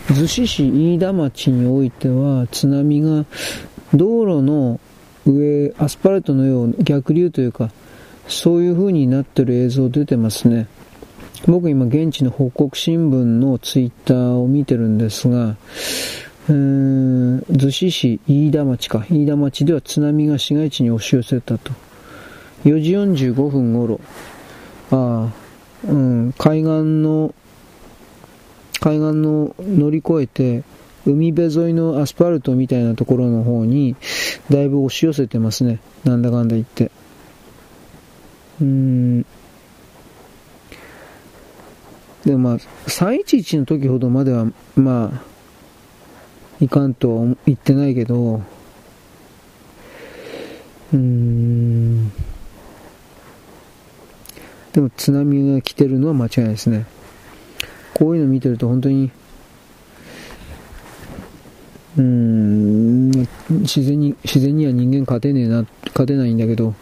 [0.09, 3.25] 逗子市飯田町においては津波が
[3.95, 4.81] 道路の
[5.25, 7.71] 上、アスファルトのよう逆流というか、
[8.27, 10.67] そういう風になってる映像出てますね。
[11.47, 15.57] 僕今現地の報告新聞のツイッターを見てるんですが、
[16.49, 19.07] うーん、逗子市飯田町か。
[19.11, 21.73] 飯田町では津波が市街地に押し寄せたと。
[22.65, 22.93] 4時
[23.31, 24.01] 45分頃、
[24.91, 25.31] あ
[25.87, 26.67] あ、うん、海岸
[27.03, 27.35] の、
[28.81, 30.63] 海岸の乗り越えて、
[31.07, 33.97] 海辺沿いのアスファルトみたいなところの方に、
[34.51, 35.81] だいぶ押し寄せてますね。
[36.05, 36.91] なんだかんだ言って。
[38.61, 39.27] うん。
[42.25, 45.31] でもまあ、311の時ほどまでは、まあ、
[46.61, 48.43] いかんとは言ってないけど、
[50.93, 52.11] うーん。
[54.73, 56.85] でも津波が来てるのは間違いないですね。
[57.95, 59.11] こういうの見てると本当に、
[61.97, 63.11] うーん、
[63.49, 66.75] 自然に、自然には人間勝てねえな、勝てないんだけど、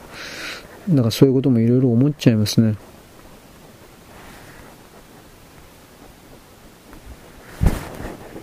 [0.89, 2.75] なんかそういうこともいろいろ思っちゃいますね。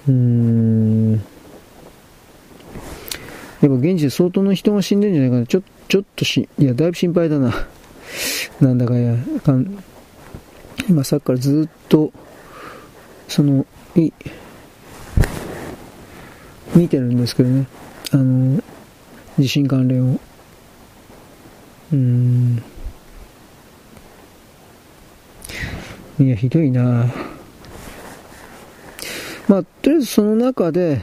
[0.08, 1.14] うーん。
[1.14, 1.18] や
[3.70, 5.46] っぱ現地で相当の人が死んでるんじゃないかな。
[5.48, 7.54] ちょ、ちょっとし、いや、だいぶ心配だな。
[8.62, 9.84] なんだかや、かん
[10.88, 12.12] 今さっきからずっと、
[13.28, 13.66] その、
[13.96, 14.12] い、
[16.76, 17.66] 見てるんですけどね。
[18.12, 18.62] あの、
[19.40, 20.20] 地震関連を。
[21.92, 22.64] うーん。
[26.20, 27.06] いや、ひどいな
[29.48, 31.02] まあ、とりあえずその中で、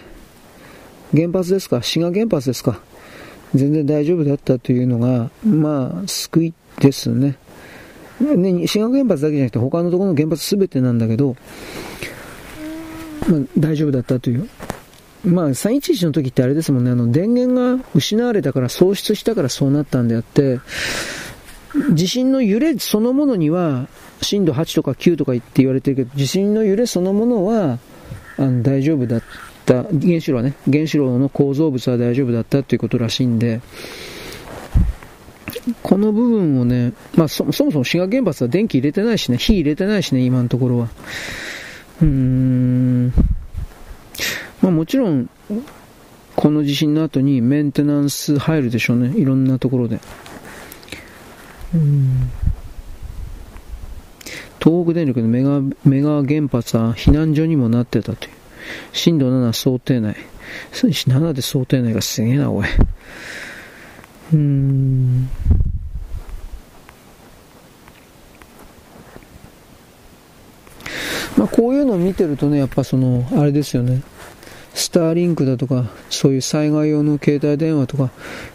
[1.15, 2.81] 原発ですか、滋賀原発ですか、
[3.55, 7.37] 全然大丈夫だったというのが、まあ、救いですね。
[8.21, 11.37] ね、滋賀原発だけじゃなくて、他のところの原発すべてなんだけど、
[13.29, 14.49] まあ、大丈夫だったという。
[15.25, 20.61] まあ、311の時ってあれですもんね、あの、電源が失われたから喪失したからそうなったんであって、
[21.93, 23.87] 地震の揺れそのものには、
[24.21, 27.79] 震度8とか9とか言って言われてるけど、地震の揺れそのものは、
[28.43, 29.23] あの大丈夫だっ
[29.65, 33.61] た、原子炉はね、原子炉の構造物は大丈夫だったということらしいんで、
[35.83, 40.89] この部分をね、まあそそもそも滋賀原発は電気入れてないしね、火入れてないしね、今のところは。
[42.01, 43.13] うーん。
[44.61, 45.31] まあもちろん、
[46.35, 50.01] この地震の後にメンテナンス入るでしょうね、いろんなところで。
[51.75, 52.31] うん
[54.63, 58.33] 東北電力のメガメガ原発は避難所にもなってたという。
[58.93, 60.17] 震度7想定内。
[60.73, 62.67] 7で想定内がすげえな、おい。
[64.33, 65.29] うーん。
[71.37, 74.03] まあ、こういうのを見てるとね、やっぱその、あれですよね。
[74.75, 78.11] スターリンクだとか、そういう災害用の携帯電話とか、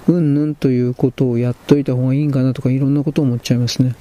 [0.08, 3.96] うんぬんということをやっといた方がいいんかなとか、いろんなことを思っちゃいますね。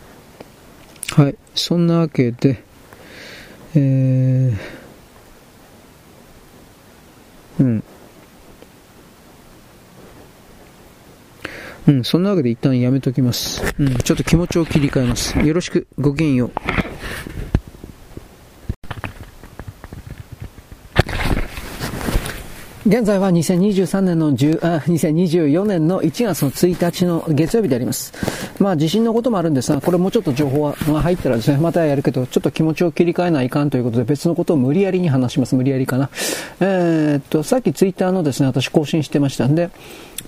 [1.15, 1.37] はい。
[1.55, 2.62] そんなわけで、
[3.74, 4.57] えー、
[7.61, 7.85] うん。
[11.89, 13.62] うん、そんなわけで一旦やめときます。
[13.78, 15.39] うん、ちょっと気持ちを切り替えます。
[15.39, 16.53] よろしく、ごきげんよう。
[22.87, 28.13] 現在は2023年の10あ2024年の1月の1日の月曜日であります。
[28.61, 35.57] まあ地震のこともあるんですが、これもうちょっと情報が入ったらですね、またやるけど、ちょっと気持ちを切り替えないかんということで別のことを無理やりに話します。
[35.57, 36.11] 無理やりかな。
[36.61, 39.71] えー、っと、さっきツイッターのですね、私更新してましたんで、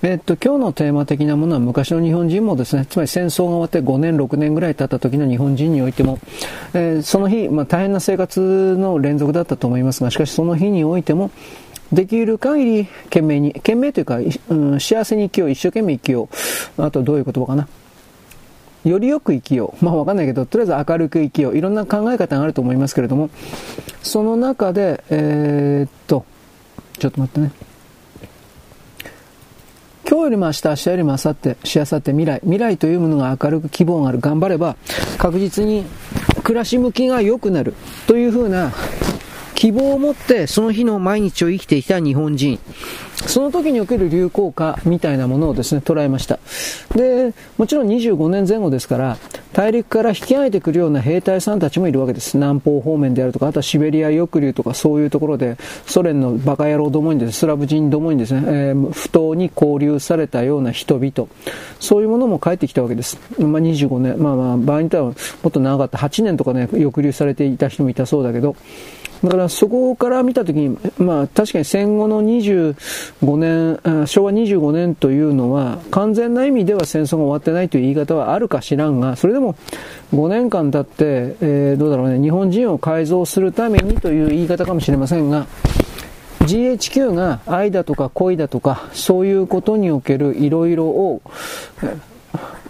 [0.01, 6.19] えー、っと、今日のテーマ的なものは昔の日本人もですね、つまり戦争が終わって5年、6年ぐらい経った時の日本人においても、
[6.73, 11.31] えー、その日、まあ大変な生活の連続だったと思いますが、しかしその日においても、
[11.91, 16.29] できる限り懸命に、懸命というか、うん、幸せに生きよう、一生懸命生きよ
[16.77, 16.83] う。
[16.83, 17.67] あとどういう言葉かな。
[18.85, 19.85] よりよく生きよう。
[19.85, 21.57] まあわかんないけど、とりあえず明るく生きよう。
[21.57, 23.29] いろんな考え方があると思いますけれども、
[24.03, 26.25] その中で、えー、っと、
[26.97, 27.51] ちょっと待ってね。
[30.07, 32.39] 今日よりも明日、明日よりも明後日、しあさって未来。
[32.41, 34.19] 未来というものが明るく希望がある。
[34.19, 34.75] 頑張れば、
[35.17, 35.85] 確実に
[36.43, 37.73] 暮らし向きが良くなる。
[38.07, 38.71] というふうな
[39.59, 42.57] 希望を持ってその日の毎日を生きていた日本人。
[43.27, 46.39] その時における流行歌みたいなものをですね、捉えました。
[46.95, 49.17] で、もちろん25年前後ですから、
[49.51, 52.37] 大陸から引き上げてくるような兵隊さんたちもいるわけです。
[52.37, 61.27] 南方方面であるとか、あとはシベリア抑留とかそういうところで、ソ連のバカ野郎どもにです、スラブ人どもにですね、えー、不当に交流されたような人々、
[61.81, 63.19] そういうものも帰ってきたわけです。
[63.37, 65.13] まあ25年、まあまあ場合によってはも
[65.49, 68.55] っと長かった、8年とかね、抑留されていた人もいたそうだけど、
[69.23, 79.55] だからそこから見たときに、まあ確かに戦後の25年、昭和25年というのは完全な意味では戦争が終わってないという言い方はあるか知らんが、それでも
[80.13, 85.47] 5年間経って、えー、どうだろうね、日本人を改造するためにという言い方かもしれませんが、
[86.41, 91.21] GHQ が愛だとか恋だとか、そういうことにおけるいろいろを、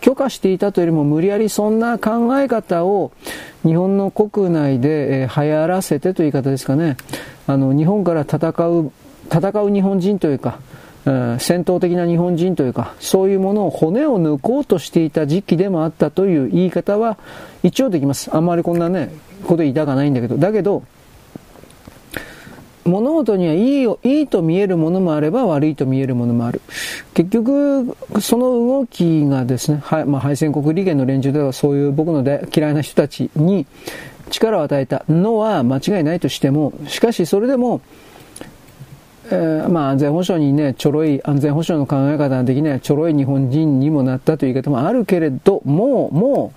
[0.02, 3.12] 許可していたというよりも無理やりそんな考え方を
[3.64, 6.98] 日本の国内で、えー、流行らせてという言い方ですかね。
[7.48, 8.92] あの、日本から戦う、
[9.32, 10.60] 戦う日本人というか、
[11.06, 17.18] うん、戦闘的な日本人というか、そういうものを骨を抜こうとしていた時期でもあったという言い方は
[17.64, 18.30] 一応できます。
[18.34, 19.12] あんまりこんなね、
[19.44, 20.38] こと言いたかないんだけど。
[20.38, 20.84] だけど、
[22.86, 26.62] 物事にはいいいいと見えるものもあれば悪いと見えるものもある。
[27.14, 33.66] 結局、その動きがですね、はい、まあ、敗戦国利権の連中ではそういう僕ので嫌いな人たちに
[34.30, 37.82] 力を与えたのは間違いないとしても、しかしそれでも、
[39.32, 46.54] えー、まあ安全保障にね、ちょろい、安全保障の考え方ができないちょろい日本人にもなったという言い方もあるけれども、も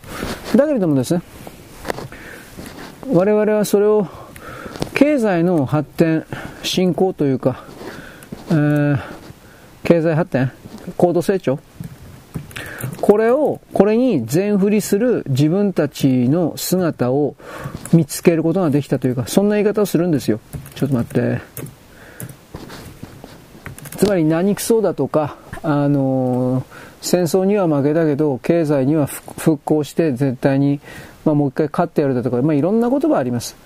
[0.54, 1.22] う、だけれどもですね、
[3.12, 4.06] 我々はそれを
[4.94, 6.24] 経済の発展、
[6.62, 7.64] 振興というか、
[8.50, 8.98] えー、
[9.84, 10.52] 経済発展、
[10.96, 11.58] 高度成長、
[13.00, 17.34] これを、これに全振りする自分たちの姿を
[17.92, 20.40] 見つけることができたというか、そんな言い方をするんですよ。
[20.74, 21.40] ちょっと待って。
[23.96, 26.64] つまり何くそだとか、あのー、
[27.00, 30.80] 戦争には負けたけど、経済には復興して絶対に、
[31.24, 33.56] まあ、もう一回勝ってやるだとか、まあ、いろんな言葉あります。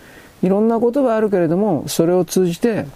[0.42, 2.86] いろんなことがあるけれども、それを通じて、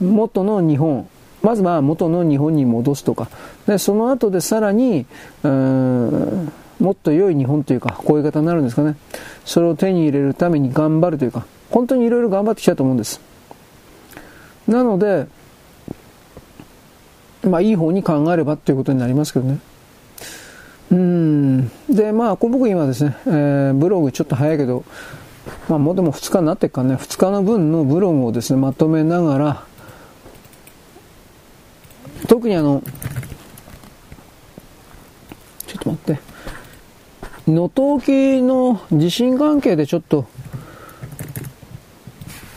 [0.00, 1.08] 元の日本、
[1.42, 3.28] まずは元の日本に戻すとか、
[3.66, 5.06] でその後でさらに、
[5.42, 8.96] うん、もっと良い日本というか、こういう方になるんですかね。
[9.44, 13.20] それを手に入れるために頑張るというか、本当にいろいろ頑張ってきたと思うんです。
[14.68, 15.26] なので、
[17.44, 19.58] まあいい方に考えればっていうことになりますけどね。
[20.90, 21.70] うん。
[21.88, 24.84] で、まあ、僕今ですね、えー、ブログちょっと早いけど、
[25.68, 29.64] まあもうでも2日になってっかね、2日の分のブログをですね、まとめながら、
[32.28, 32.82] 特にあの、
[35.66, 36.20] ちょっと待って、
[37.46, 40.26] 能登沖の地震関係でちょっと、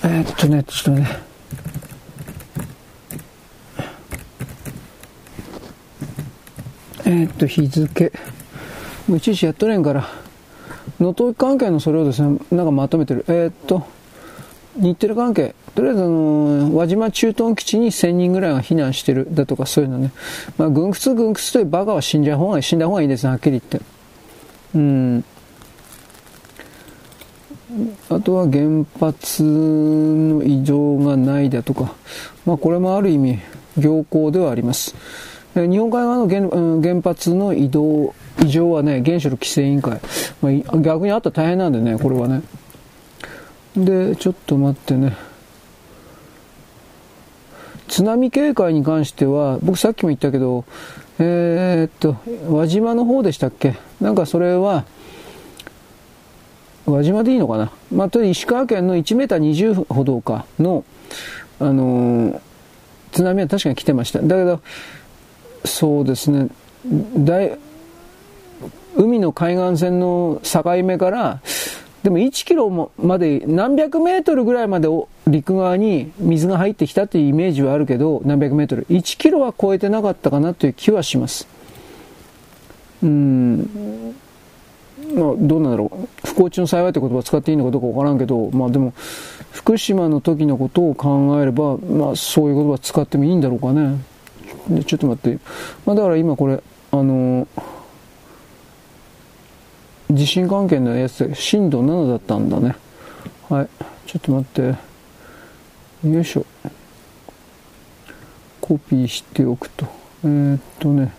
[0.03, 1.07] えー、っとね、ちょっとね、
[7.05, 8.11] えー、っと、日付、
[9.07, 10.07] もういちいちやっとれんから、
[10.99, 13.25] 能登関係のそれをですね、なんかまとめてる。
[13.27, 13.83] えー、っと、
[14.75, 20.11] 日テレ関係、とりあえずあの、輪島駐屯基地に1000人ぐらいが避難してるだとかそういうのね。
[20.57, 23.81] まあ、軍屈軍屈というバカは死んじゃう方がいい、死んだ方がいいですね、はっきり言って。
[24.75, 25.23] うん。
[28.09, 28.63] あとは原
[28.99, 31.93] 発の異常がないだとか、
[32.45, 33.39] まあこれもある意味
[33.79, 34.95] 良好ではあります。
[35.55, 36.41] 日本海側の原
[36.81, 39.99] 原発の移動異常はね、原子力規制委員会。
[40.41, 42.41] まあ、逆にあったら大変なんでね、これはね。
[43.75, 45.17] で、ちょっと待ってね。
[47.87, 50.63] 津波警戒に関しては、僕さっきも言ったけど、
[51.17, 52.15] えー、っと、
[52.47, 53.75] 輪島の方でしたっけ？
[53.99, 54.85] なんかそれは、
[56.85, 57.71] 輪島でいいのかな？
[57.91, 60.85] まあ、石川県の1メーター20ほどかの、
[61.59, 62.39] あのー、
[63.11, 64.21] 津波は確かに来てました。
[64.21, 64.61] だけど、
[65.69, 66.47] そうですね、
[67.17, 67.57] だい、
[68.95, 71.41] 海の海岸線の境目から、
[72.03, 74.87] でも1キロまで、何百メートルぐらいまで
[75.27, 78.85] 陸側に水が入ってきたというイメージはあるけど、何百メートル。
[78.89, 81.47] 1キロは超えてなかったかなという気はします。
[83.03, 84.15] うん。
[85.13, 86.27] まあ、どうなんだろう。
[86.27, 88.93] 不幸中の幸いって言葉を使っていいのかどうかわからんけど、まあでも、
[89.51, 93.97] 福島の時のことを考えれば、まあそういう言葉使ってもいいんだろうかね。
[94.85, 95.39] ちょっと待って。
[95.85, 97.47] まあだから今これ、あのー
[100.11, 102.75] 地震関係のやつで震度7だったんだね。
[103.47, 103.69] はい。
[104.07, 104.73] ちょっと待っ
[106.03, 106.07] て。
[106.07, 106.45] よいしょ。
[108.59, 109.85] コピーしておくと。
[110.23, 111.13] えー、っとね。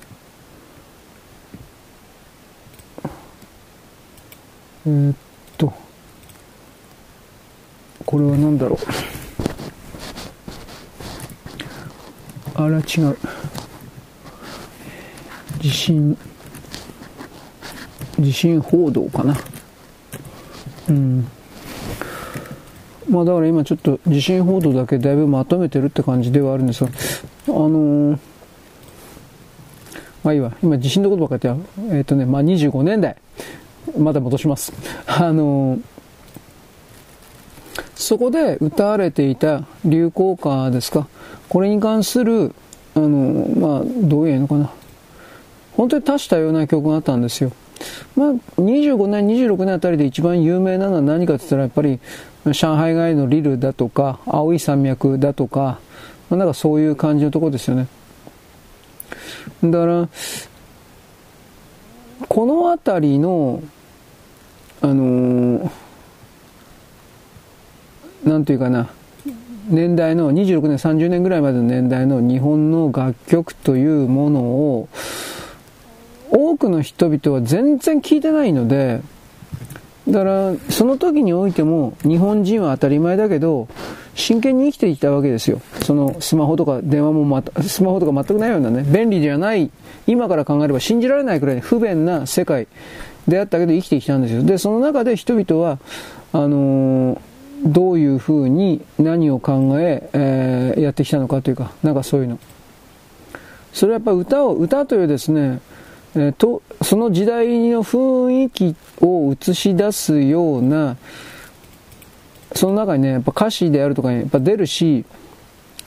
[4.86, 5.16] えー、っ
[5.56, 5.72] と。
[8.04, 8.78] これは何だろう。
[12.64, 13.16] あら、違う。
[15.60, 16.16] 地震。
[18.18, 19.34] 地震報道かな。
[20.88, 21.26] うん。
[23.08, 26.90] まあだから今ちょっと地震報道だけだいぶまとめてるって感じではあるんですが、
[27.48, 28.18] あのー、
[30.22, 30.52] まあいいわ。
[30.62, 33.16] 今地震のことばっかり言ってえっ、ー、とね、まあ25年代。
[33.98, 34.72] まだ戻します。
[35.06, 35.80] あのー、
[37.96, 41.08] そこで歌われていた流行歌ですか。
[41.50, 42.54] これに関する、
[42.94, 44.70] あのまあどういうのかな。
[45.76, 47.52] 本当に多種多様な曲があったんですよ。
[48.14, 48.28] まあ、
[48.60, 51.98] 25年、26年あたりで一番有名なのは何かって言ったら、やっぱり、
[52.52, 55.80] 上海街のリルだとか、青い山脈だとか、
[56.28, 57.88] まあ、なんかそういう感じのとこですよね。
[59.64, 60.08] だから、
[62.28, 63.62] この辺りの、
[64.82, 65.70] あのー、
[68.24, 68.90] なんていうかな、
[69.68, 74.88] 年代の26年、30年ぐらいまでの年代の日本の楽曲というものを、
[76.30, 79.00] 多くの人々は全然聞いてないので、
[80.08, 83.68] だから、その時においても、日本人は当たり前だけど、
[84.14, 85.60] 真剣に生きていたわけですよ。
[85.82, 89.70] そのスマホとか電話もまた、スマホとか全くないようなね、便利じゃない、
[90.06, 92.66] 今から考えれば信じられないくらい不便な世界
[93.28, 94.42] であったけど生きてきたんですよ。
[94.42, 95.78] で、その中で人々は、
[96.32, 97.20] あのー、
[97.62, 102.38] どういうふうに何を考ええー、やってきたのかというか、なんかそういうの。
[103.72, 105.60] それはやっぱ歌を、歌というですね、
[106.14, 110.96] えー、と、その時代の雰囲気を映し出すような、
[112.54, 115.04] その中にね、やっぱ歌詞であるとか、ね、やっぱ出るし、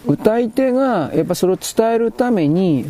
[0.05, 2.85] 歌い手がやっぱそれを伝えるために、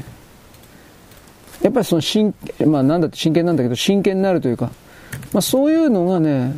[1.62, 2.36] やっぱりその真、
[2.66, 4.72] まあなんだって真剣なんだけど、真剣になるというか、
[5.32, 6.54] まあそういうのがね、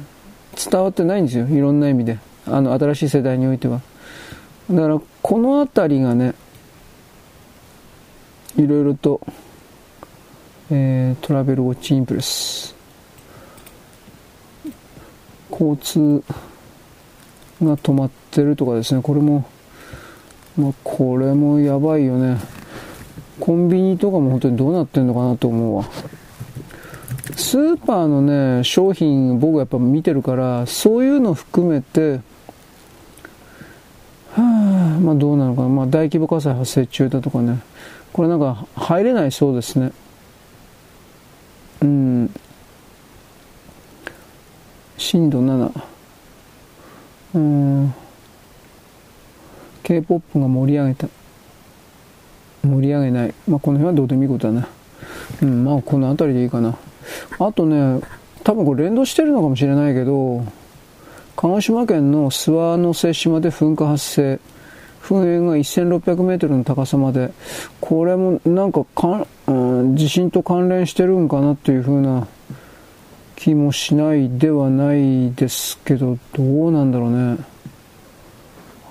[0.55, 1.47] 伝わってないんですよ。
[1.47, 2.19] いろんな意味で。
[2.47, 3.81] あの、新しい世代においては。
[4.69, 6.33] だから、このあたりがね、
[8.57, 9.19] いろいろと、
[10.71, 12.73] えー、トラベルウォッチインプレス
[15.51, 16.23] 交通
[17.61, 19.45] が止まってるとかですねこれも
[20.57, 22.39] まあ、これもやばいよね
[23.41, 25.85] コンビニとかも本当にどうなってんのかなと思うわ
[27.35, 32.19] スーパーのね商品僕やっぱ見てるからそういうの含めて
[34.33, 37.59] はあまあどうなのかなまあ大規模火災発生中だとかね
[38.13, 39.91] これなんか入れないそうですね
[41.81, 42.33] うん、
[44.97, 45.71] 震度7、
[47.35, 47.93] うん、
[49.83, 51.07] K-POP が盛り上げた。
[52.63, 53.33] 盛り上げない。
[53.47, 54.67] まあ、この辺はどうでもいいことだな。
[55.43, 56.75] うん、まあ、この辺りでいいかな。
[57.39, 58.01] あとね、
[58.43, 60.45] 多分これ連動してるのかもしれないけど、
[61.35, 64.39] 鹿児島県の諏訪之瀬島で噴火発生。
[65.05, 67.31] 噴煙が1600メートルの高さまで、
[67.79, 72.27] これもなんかか、うん、地震と関連してるんかなっていう風な
[73.35, 77.37] 気もしないではないですけど、どうなんだろうね。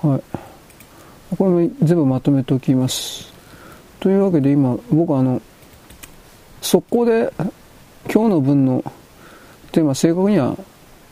[0.01, 1.35] はい。
[1.37, 3.33] これも全部まとめておきます。
[3.99, 5.41] というわけで今、僕あの、
[6.61, 7.33] 速攻で
[8.11, 8.83] 今日の分の
[9.71, 10.57] テーマ正確には、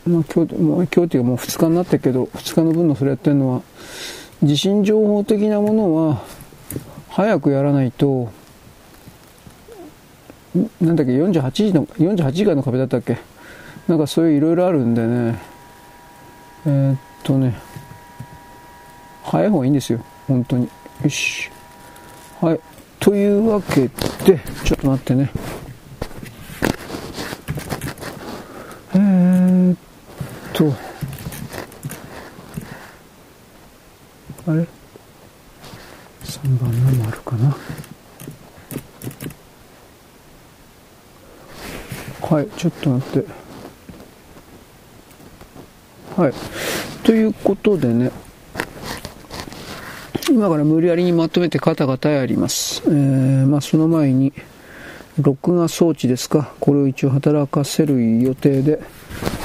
[0.07, 3.61] まあ今日、もう今日っていうかもう2日になってけど、2日の分のそれやってるのは、
[4.41, 6.21] 地震情報的なものは
[7.09, 8.31] 早くやらないと、
[10.81, 13.17] なんだっけ、48時の、48時間の壁だったっけ？
[13.87, 15.39] なんかそういういろいろあるんでね、
[16.65, 17.59] えー、っとね、
[19.23, 20.69] 早い方がいいんですよ、本当に。
[21.03, 21.49] よし。
[22.39, 22.59] はい。
[22.99, 23.89] というわけ
[24.25, 25.31] で、ちょっと待ってね。
[28.95, 29.77] えー、っ
[30.53, 30.73] と、
[34.47, 34.67] あれ
[36.23, 37.57] ?3 番の丸かな。
[42.21, 43.27] はい、ちょっと待って。
[46.15, 46.33] はい。
[47.03, 48.11] ということでね、
[50.29, 52.81] 今から無理やりにまとめてカタカタやります。
[52.87, 54.33] えー、まあその前に、
[55.19, 56.53] 録画装置ですか。
[56.59, 58.79] これを一応働かせる予定で、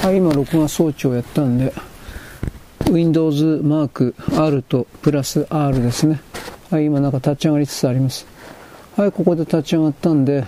[0.01, 1.73] はい、今録画装置をやったんで、
[2.91, 6.21] Windows マーク R とプラス R ですね。
[6.71, 8.25] はい、今なんか立ち上がりつつあります。
[8.95, 10.45] はい、ここで立ち上がったんで、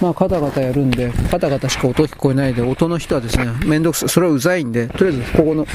[0.00, 5.66] まあ、カタカタやるんで、カタカタしか音聞こえないで、音の人はですね、めんどくさい、それはうざいんで、とりあえずここの、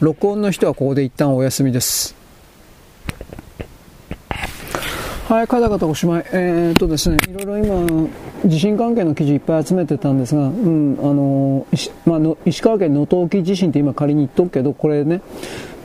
[0.00, 2.14] 録音の人はここで一旦お休みです。
[5.28, 6.26] はい、カタカタおしまい。
[6.32, 8.08] えー、っとですね、いろいろ今、
[8.44, 11.66] 地震関係の記事いっぱい集めてたんですが、うん、あの、
[12.06, 15.22] まあ、の石川県能登沖地震って今仮に言っとくけど、これね、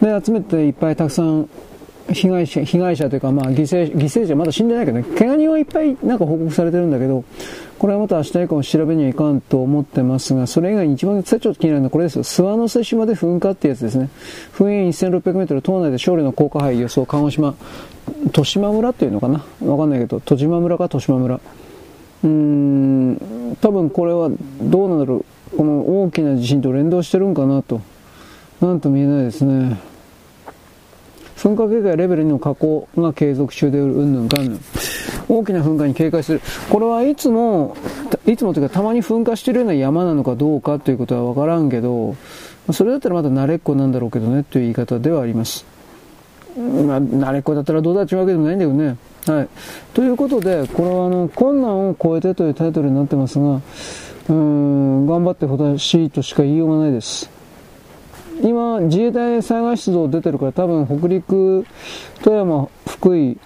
[0.01, 1.49] で、集めていっぱいたくさん
[2.11, 7.23] 被害者、被害者というか、まあ、犠牲、犠牲者、まだ死んでないけどね、怪我人はいっぱいなんか報告されてるんだけど、
[7.79, 12.23] これはまた明日以降調べにはいかんと思ってますが、それ以外に一番ちょっと気になるのはこれですよ。
[12.23, 14.09] 諏訪之瀬島で噴火ってやつですね。
[14.53, 17.55] 噴煙1600メートル、島内で勝利の降下杯予想、鹿児島、
[18.25, 19.43] 豊島村っていうのかな？
[19.65, 21.39] わかんないけど、戸島村か豊島村。
[22.23, 24.29] うーん、多分これは
[24.61, 25.57] どうなんだろう。
[25.57, 27.81] この大きな地震と連動してるんかなと。
[28.61, 29.79] なんとも言えないですね。
[31.37, 34.59] 噴火警戒レベル2の下降が継続中でうんぬんかんぬん。
[35.27, 36.41] 大きな噴火に警戒する。
[36.69, 37.75] これはいつも、
[38.25, 42.15] いつもというかたまに噴火してるような山なのかどうかということはわからんけど、
[42.71, 45.65] それだったらまだ慣れっこなんだろうけどねという言い方ではあります。
[46.55, 48.95] まあ、慣れっこだったらどうだっていうわけでもないんだけどね。
[49.25, 49.49] はい。
[49.93, 53.61] ということで、これはあの、困難を超えてというタイトルになってますが、
[54.29, 57.29] うん、頑張ってほしいとしか言いようがないです。
[58.41, 61.65] 今、自衛隊災害出動出てるから、多分北陸、
[62.21, 63.37] 富山、福井、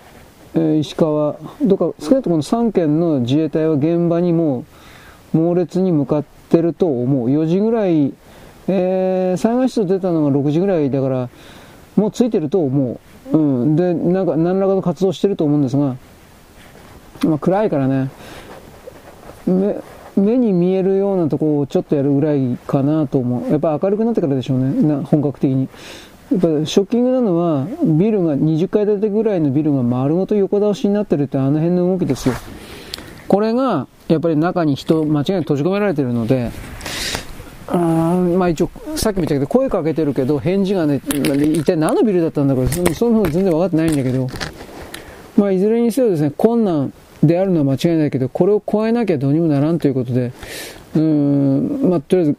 [0.55, 4.65] えー、石川、どか、少なくとも3県の自衛隊は現場にも
[5.33, 7.29] 猛烈に向かってると思う。
[7.29, 8.13] 4時ぐらい、
[8.67, 11.29] えー、災害出動出たのが6時ぐらいだから、
[11.95, 12.99] もうついてると思う。
[13.31, 13.75] うん。
[13.75, 15.95] で、なんか、何らかの活動してると思うんですが、
[17.25, 18.09] まあ、暗いからね、
[20.15, 23.51] 目に見えるようなところをちょっとやるぐらいかなと思う。
[23.51, 24.81] やっぱ明るくなってからでしょうね。
[24.81, 25.69] な本格的に。
[26.31, 32.35] やっぱショッキングなのは、ビルが20階建てぐらいのビルが丸ごと横倒しになってるってあの辺の動きですよ。
[33.27, 36.51] これが、やっぱり中に人、間違いなく閉じ込められてるので、
[37.67, 37.77] あ
[38.37, 44.27] まあ一応、さっきも言ったけど、声かけてるけど、返事がね、一体何のビルだったんだか、その方全然分かってないんだけど、
[45.35, 50.31] まあいずれにせよですね、困難、であるのは間違いないけど、これを超えなきゃどうにもならんということで、
[50.95, 52.37] うん、まあ、とりあえず、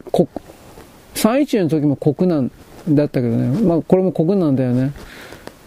[1.15, 2.51] 311の時も国難
[2.87, 4.93] だったけどね、まあ、これも国難だよね。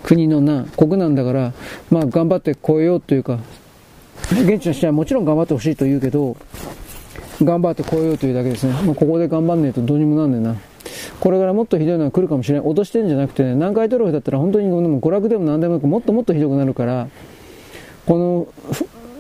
[0.03, 1.53] 国の難、国難だから、
[1.91, 3.39] まあ、頑張って超えようというか、
[4.31, 6.37] 現地の人はもちろん頑張ってほしいと言うけど、
[7.45, 8.73] 頑張って超えようというだけですね。
[8.85, 10.57] まあ、ここで頑張んねえとどうにもなんねえな。
[11.21, 12.69] これからもっとひどいのが来るかもしれない。
[12.69, 17.09] 脅してんじゃなくてね、南海トロフだったら本当に娯楽でも何でもなくもっともっとひどくなるから、
[18.07, 18.49] この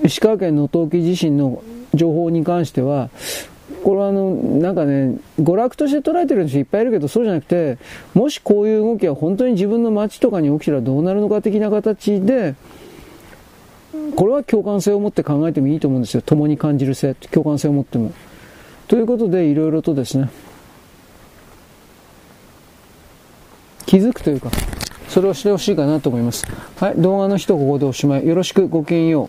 [0.05, 1.63] 石川県能登沖地震の
[1.95, 3.11] 情報に関しては、
[3.85, 7.79] これはあの、なんかね、娯楽として捉えてる人いっぱいいるけど、そうじゃなくて、
[8.15, 12.55] もしこういう動きが本当に自分の街とかに起きたらどうなるのか的な形で、
[14.17, 16.23] これは共感性を持って考えてもいいと思うんですよ。
[16.23, 18.13] 共に感じる性、共感性を持っても。
[18.89, 20.31] ということで、いろいろとですね、
[23.87, 24.51] 気づくというか、
[25.09, 26.47] それをしてほしいかなと思います。
[26.77, 28.27] はい、動画の人ここでおしまい。
[28.27, 29.29] よろしくごきげんよ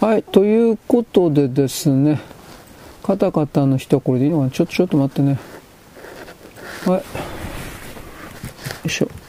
[0.00, 0.04] う。
[0.04, 2.18] はい、ということでですね、
[3.02, 5.38] カタカタの人はこれでいいのかなちょっとちょっと待ってね。
[6.86, 6.94] はい。
[6.96, 7.02] よ
[8.86, 9.19] いしょ。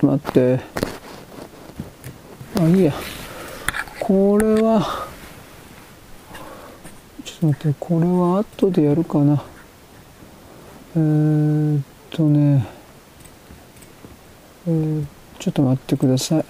[0.00, 0.60] と待って。
[2.58, 2.92] あ、いいや。
[4.00, 5.06] これは、
[7.24, 9.42] ちょっと待って、これは後でやるかな。
[10.96, 12.66] えー、っとね、
[14.66, 15.06] えー、
[15.38, 16.44] ちょっと待ってください。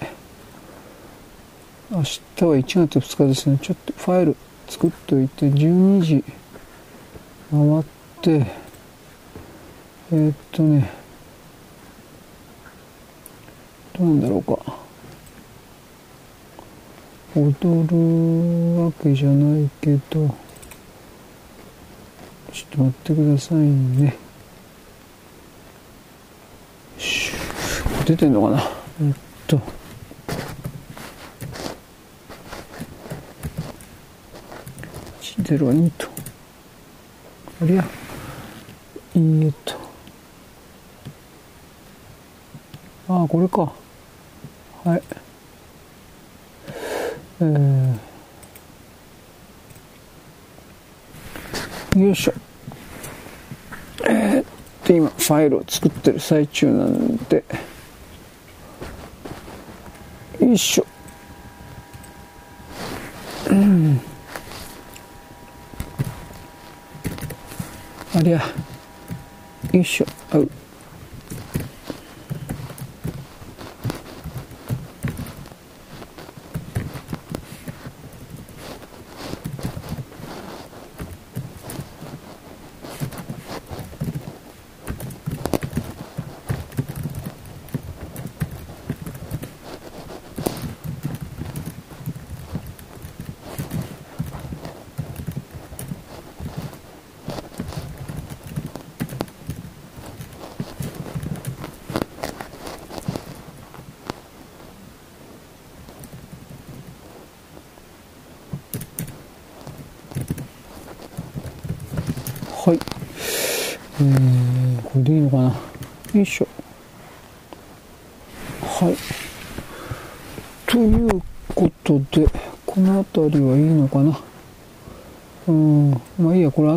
[1.91, 3.59] 明日は1月2日ですね。
[3.61, 4.37] ちょっとファイル
[4.67, 6.23] 作っといて、12時
[7.51, 7.83] 回っ
[8.21, 8.47] て、
[10.13, 11.00] えー、っとね、
[13.97, 14.57] どうなんだろうか。
[17.35, 20.27] 踊るわけじゃないけど、
[22.51, 24.17] ちょっと待ってくださいね。
[28.05, 29.13] 出てんのかなえっ
[29.47, 29.61] と。
[35.43, 36.07] 02と。
[37.61, 37.85] ありゃ、
[39.15, 39.80] えー、っと。
[43.11, 43.73] ああ、これか。
[44.85, 45.03] はい。
[47.41, 52.33] えー、よいしょ。
[54.07, 54.45] えー、っ
[54.85, 57.43] と、今、ファイルを作ってる最中なんで、
[60.39, 60.85] よいしょ。
[63.49, 63.99] うん
[68.15, 68.37] ありゃ
[69.73, 70.49] よいしょあう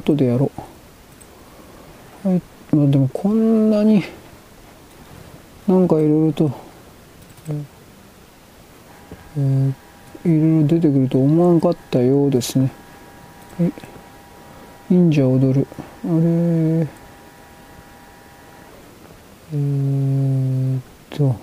[0.04, 0.50] 後でやろ
[2.24, 2.28] う。
[2.28, 2.42] はい。
[2.72, 4.04] まあでもこんなに、
[5.66, 6.52] なんかいろいろと、
[9.36, 9.72] えー、
[10.24, 12.70] いろいろ出てくると思わんかったようですね。
[13.58, 13.72] はい。
[14.90, 15.66] 忍者踊る。
[16.04, 16.12] あれ、
[19.52, 21.34] えー、っと、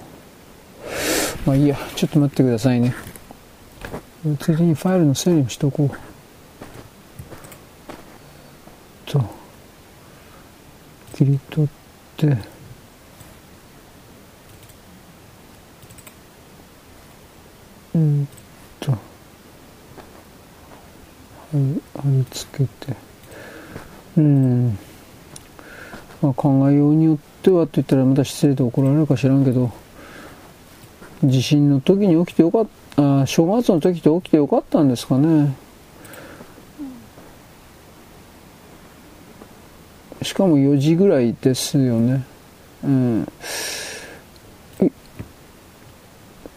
[1.45, 2.93] まあいいや、ちょっと待ってくださいね。
[4.39, 6.11] ついにファイルの整理もしとこう。
[9.11, 9.21] と、
[11.15, 11.73] 切り取って、
[17.93, 18.27] うん。
[18.79, 18.99] と、はい、
[21.99, 22.95] 貼り付けて、
[24.17, 24.77] うん、
[26.21, 29.71] まあ考えようによってはって言ったらまた失礼で怒られるか知らんけど、
[31.23, 35.53] 地震の時に起きてよかった、あ正月の時って起きてよかったんですかね。
[40.41, 42.23] かも4時ぐらいですよね。
[42.83, 43.27] うん。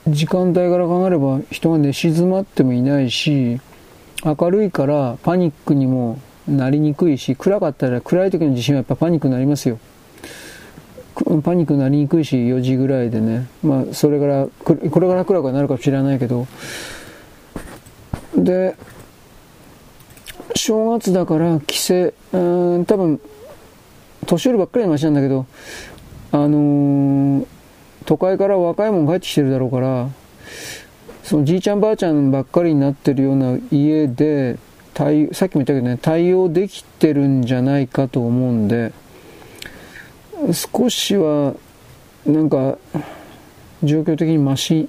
[0.09, 3.61] 時間帯から考えれば人が寝静まってもいないし、
[4.25, 9.79] 明るいからパニックにもなりにくいし、暗かったら暗い時の地震はやっぱパニックになりますよ。
[11.43, 13.47] パニックになりにくいし、4時ぐらいでね。
[13.63, 16.47] まあ、それから、これから暗くなるかもしれないけど。
[18.37, 18.75] で、
[20.57, 23.21] 正月だから帰省、うん、多分、
[24.25, 25.47] 年寄りばっかりの話なんだけど、
[26.33, 27.47] あのー、
[28.07, 30.09] 都会から若いもん帰ってきてるだろうから、
[31.23, 34.59] そのじいちゃんばあちゃんばっかりになってるような家で、
[34.93, 38.93] 対さっきも言ったけどね、対応できてるんじゃないかと思うんで、
[40.53, 41.55] 少しは
[42.27, 42.79] なんか
[43.83, 44.89] 状況的にマシ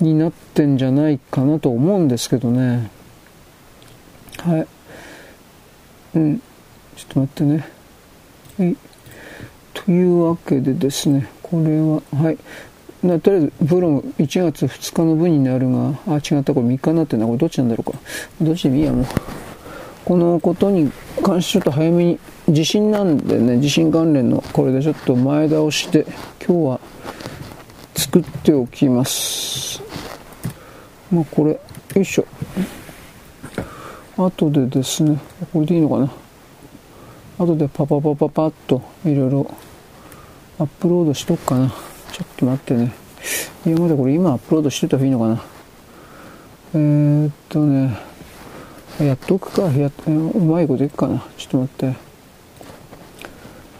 [0.00, 2.90] になってんじゃないかなと思うんですけどね。
[4.38, 4.66] はい。
[6.14, 6.38] うん。
[6.96, 7.68] ちょっと待ってね。
[8.58, 8.76] はい
[9.74, 12.38] というわけでですねこれははい。
[13.02, 17.26] なとりあえずブログ1月2日の分になるがあ違ったこれ3日になってんだ。
[17.26, 17.98] これどっちなんだろうか。
[18.40, 19.06] どっちでもいいやもう。
[20.04, 20.90] このことに
[21.22, 22.18] 関してちょっと早めに
[22.48, 26.04] 地震なんでね地震関連のこれでちょっと前倒して
[26.44, 26.80] 今日は
[27.96, 29.82] 作っておきます。
[31.10, 31.60] まあこれよ
[32.02, 32.26] いしょ。
[34.16, 35.18] 後でですね
[35.52, 36.21] これでいいのかな。
[37.38, 39.54] 後でパパパパパッといろいろ
[40.58, 41.68] アップロードしとくかな
[42.12, 42.92] ちょっと待ってね
[43.66, 45.42] いやまだこれ今アップロードしてた方がいいのかな
[46.74, 47.98] えー、っとね
[49.00, 52.12] やっとくかやうまいこといくかなちょっと待って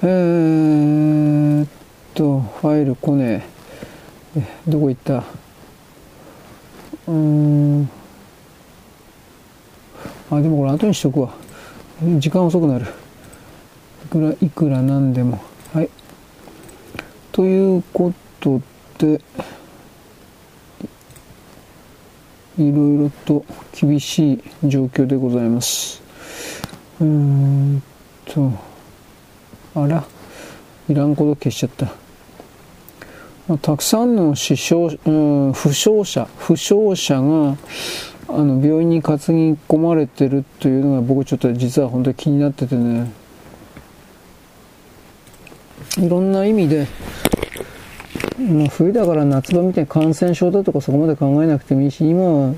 [0.05, 1.69] えー、っ
[2.13, 3.47] と、ファイル来ね
[4.37, 4.43] え。
[4.67, 5.19] どこ行った？
[5.19, 7.89] うーん。
[10.29, 11.33] あ、でもこれ後にしとくわ。
[12.19, 12.87] 時間遅くなる。
[14.13, 15.41] いくら、いくらなんでも。
[15.73, 15.89] はい。
[17.33, 18.61] ということ
[18.99, 19.19] で、
[22.59, 26.03] いろいろと厳しい状況でございます。
[27.01, 27.83] うーん
[28.27, 28.53] と、
[29.75, 30.05] あら、
[30.91, 31.71] いらんこと消しちゃっ
[33.49, 33.57] た。
[33.57, 37.57] たくさんの死傷、うん、負傷者、負傷者が、
[38.29, 39.23] あの、病院に担ぎ
[39.67, 43.22] 込まれてるというのが僕ちょっと実は本当に気になっててね。
[45.99, 46.87] いろんな意味で、
[48.39, 52.55] まあ、冬だから夏場みたいに感染症だとかそこまで考えなくてもいいし、今は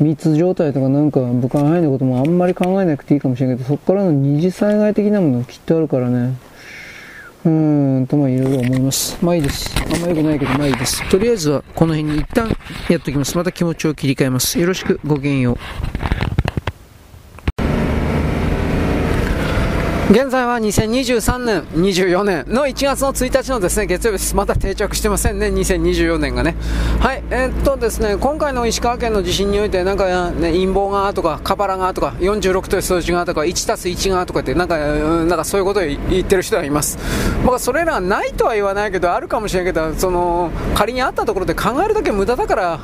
[0.00, 6.36] 密状態とかなんか武漢肺炎のこともあんまり考えなくていいかもしれないけど、そこからの二次災害的なものきっとあるからね。
[7.44, 9.18] うーんと、まあいろいろ思います。
[9.22, 9.74] まあいいです。
[9.76, 11.08] あんま良くないけど、まあいいです。
[11.10, 12.48] とりあえずはこの辺に一旦
[12.88, 13.36] やっておきます。
[13.36, 14.58] また気持ちを切り替えます。
[14.58, 16.27] よろしく、ごきげんよう。
[20.10, 24.34] 現在は2023年、24年の1月の1日のですね、月曜日です。
[24.34, 26.56] まだ定着してませんね、2024年がね。
[26.98, 36.98] はい、えー、っとですね、今回の石川県の地震において、なんか、ね、陰謀がとか、カバラがとか、46という数字がとか、1たす1がとかって、なんか、なんかそういうことを言ってる人はいます。
[37.42, 42.80] 僕はそれらないとは言わないけど、あるかもしれないけど、その、仮にあったところで考えるだけ無駄だから、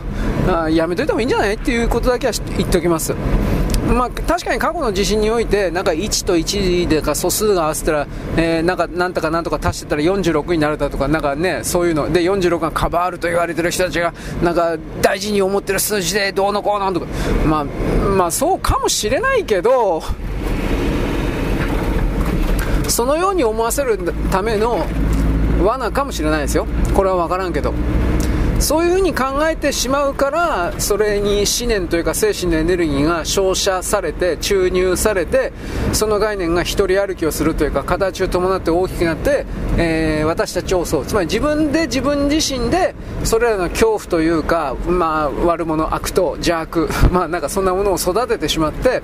[0.47, 1.55] あやめといてもいいんじゃない？
[1.55, 3.15] っていうことだけは言っておきます。
[3.93, 8.07] まあ、確かに過去の地震において、なんか1と1でか素数が合わせたら、
[8.37, 12.13] えー、なんかなんとかなんとか足してたら46になるだとか、なんかね、そういうの。
[12.13, 17.07] で46がカバールと言われてる人たちが、なんか大事に思ってる数字でどうのこうのとか、
[17.47, 20.03] まあ、まあそうかもしれないけど、
[22.89, 23.99] そのように思わせる
[24.31, 24.87] ための
[25.63, 26.67] 罠かもしれないですよ。
[26.95, 27.75] これは分からんけど。
[28.65, 35.53] そういうふうに考えてしまうからそれに思念というか精神のエネルギーが照射されて注入されて
[35.93, 39.45] その概念が一人歩きをするというか形を伴って大きくなって、
[39.77, 41.05] えー、私たちを襲う。
[41.05, 49.03] つまり自分で自分自身でそれらの恐怖というか、まあ、悪者悪党邪悪、 まあ、なんかそんなものを育ててしまって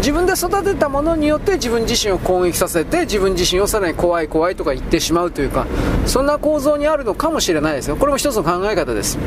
[0.00, 5.66] 自分で育てたものによって自分自身を攻撃させて自分自身をさらに怖い怖いとか言ってしまうというか
[6.06, 7.96] そんな構造にあるのかもしれないですよ。
[7.96, 9.18] これも一つの考え方です。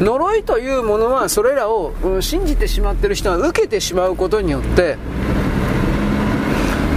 [0.00, 4.96] 呪いというものはそれらを、信じてしまっている人が受けてしまうことによって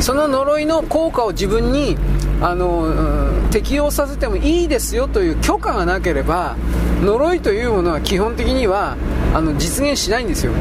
[0.01, 1.95] その呪いの効果を自分に
[2.41, 6.55] あの、うん、適用させてもいいですよという許可がなければ
[7.01, 8.97] 呪いというものは基本的には
[9.33, 10.51] あの実現しないんですよ。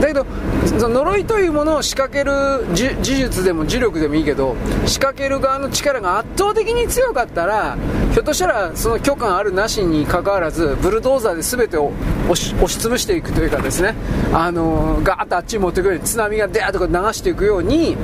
[0.00, 0.24] だけど
[0.68, 2.32] その呪いというものを仕掛ける
[2.76, 4.54] 呪術でも呪力でもいいけど
[4.86, 7.78] 仕掛ける側の力が圧倒的に強かったら
[8.12, 11.92] ひょっとしたらその許可あるなしにかかわらずブルドーザーで全てを
[12.28, 13.94] 押し押し潰していくというかですね。
[14.32, 17.96] あのガーッとあっちに持っていくように津波がデーッとか流していくように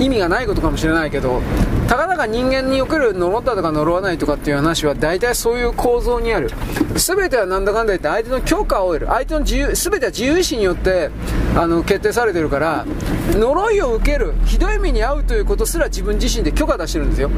[0.00, 1.42] 意味がないことかもしれないけど
[1.90, 6.50] たかだか人間における呪ったとか呪わないとかっていう話は大体そういう構造にある。
[6.94, 9.06] 全てはなんだかんだ言って相手の許可を得る。
[9.08, 11.10] 相手の自由全ては自由意志によって
[11.56, 12.86] あの決定されてるから
[13.32, 17.30] 呪いを受けるひどい目に遭うということすら自分自身で許可出してるんですよ。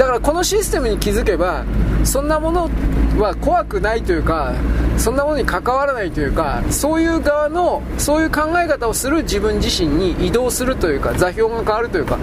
[0.00, 1.62] だからこのシステムに気づけば
[2.04, 2.70] そんなもの
[3.18, 4.54] は怖くないというか
[4.96, 12.18] そんなものに関わらないというかそういう側のそういう考え方をする自分自身に移動するというか座標が変わるというか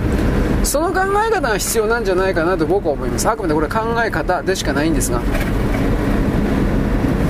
[0.63, 3.29] その考え方が必要なんじゃないかなと僕は思います。
[3.29, 5.19] あくまでこれ考え方でしかないんですが。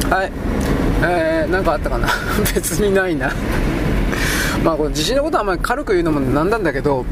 [0.10, 0.32] はい。
[1.04, 2.08] えー、なんかあったかな？
[2.56, 3.32] 別にないな。
[4.64, 7.06] まあこの地震のことはあんまり軽く言うのもなんなんだけど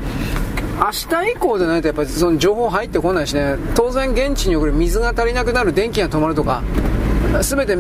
[0.77, 3.55] 明日以降でないとやっぱりその情報入ってこないしね。
[3.75, 6.61] 当然現地に送る水が足りなくなる電気が止まるとか
[7.41, 7.77] 全て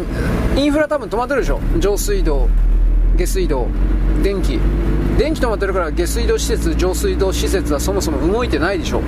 [0.57, 1.59] インフラ多分止まってるでしょ。
[1.77, 2.47] 上水道
[3.17, 3.67] 下水道
[4.23, 4.59] 電気。
[5.17, 9.01] 電気止まってるから下水道施設上水道施設はそもそも動いてないでしょ。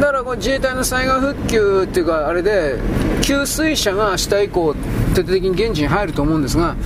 [0.00, 2.78] だからこ自衛隊の災害復旧っていうかあれで
[3.22, 4.74] 給水車が明日以降
[5.14, 6.76] 徹底的に現地に入ると思うんですが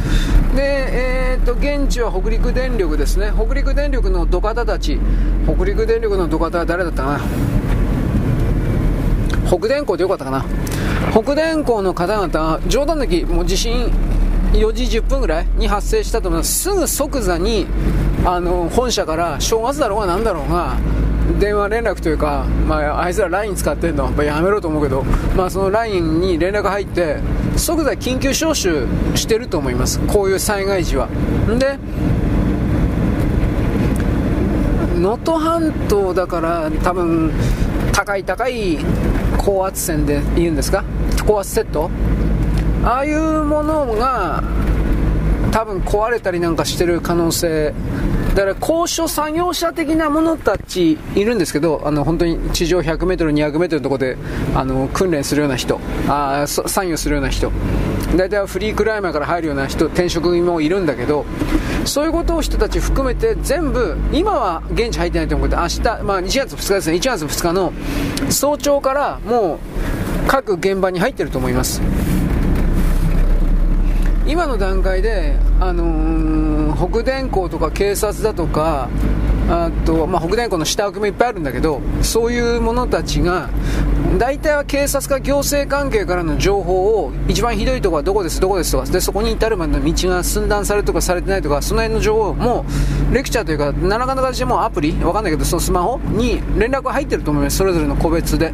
[0.55, 3.33] で、えーと、現地は北陸電力ですね。
[3.35, 4.99] 北陸電力の土方たち。
[5.47, 7.21] 北陸電力の土方は誰だったかな？
[9.49, 10.45] 北電工でよかったかな？
[11.11, 13.91] 北電工の方々冗談抜きもう地震
[14.53, 16.63] 4時10分ぐらいに発生したと思います。
[16.63, 17.67] すぐ即座に
[18.25, 20.77] あの本社から正月だろうが何だろうが
[21.43, 25.03] 電話連絡というか、まあ、あいつら LINE 使ってんの、まあ、やめろと思うけど、
[25.37, 27.17] まあ、その LINE に連絡入って
[27.57, 29.99] 即座緊急招集してると思います。
[30.07, 31.09] こういう災害時は。
[31.59, 31.79] で
[35.01, 37.33] 能登半島だから多分
[37.93, 38.79] 高い高い
[39.37, 40.85] 高圧線で言うんですか？
[41.27, 41.91] 高圧セット？
[42.85, 44.45] ああいうものが
[45.51, 47.75] 多分壊れたりなんかしてる可能性
[48.35, 54.17] だから高所作業車的なものたちいるんですけどあの本当に地上 100m、200m のところで
[54.55, 55.79] あの訓練するような人
[56.09, 57.53] あ作業するような人。
[58.17, 61.25] 大体はフリークライマーから入るような人転職もいるんだけど
[61.87, 66.97] そういうことを人たち含めて全部今は現地入ってないと思うけど明日、まあ、1月2日ですね。
[66.97, 67.73] 1月2日の
[68.31, 69.59] 早朝からもう
[70.27, 71.81] 各現場に入ってると思います。
[74.27, 78.89] 今の段階で、あのー、北電工とか警察だとか
[79.49, 83.51] あと、まあ、北電工の下請けもいっぱいあるんだけどそういう者たちが
[84.19, 92.65] 大体は警察か行政関係からの情報を一番ひどいところはどこですどこですとかでそこに至るまでの道が寸断されるとかされてないとかその辺の情報も
[93.13, 97.57] レクチャーというか何らかの形でもアプリわかんないけどそのスマホに連絡が入ってると思います。
[97.57, 98.53] それぞれの個別で。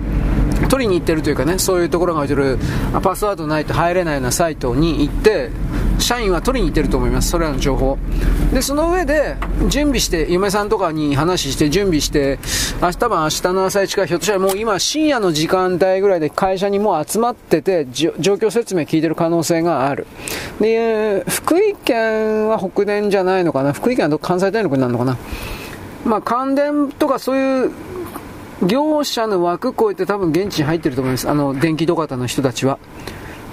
[0.69, 2.59] 取りに行ってるというかねそういうところが置いてる
[3.03, 5.51] パスワードないと入れないようなサイトに行って
[5.99, 7.31] 社員は取りに行ってると思います。
[7.31, 7.99] それらの情報。
[8.53, 9.37] でその上で
[9.69, 12.39] 準備して嫁さんとかに話して準備して
[12.81, 20.07] 明日晩明日の朝一からひょっとしたらもう今深夜の時間帯ぐらいで会社にもう集まってて状況説明聞いてる可能性がある。
[20.61, 23.73] で福井県は北電じゃないのかな？
[23.73, 25.17] 福井県は関西電力になるのかな？
[26.07, 27.73] まあ関電とかそういう
[28.67, 32.79] 業者の枠超えて多分現地に入ってると思いますあの電気土方の人たちは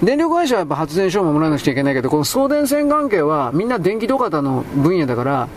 [0.02, 5.48] 電力会社はやっぱ発電所を守らなくちゃいけないけど、この送電線関係はみんな電気土方の分野だから、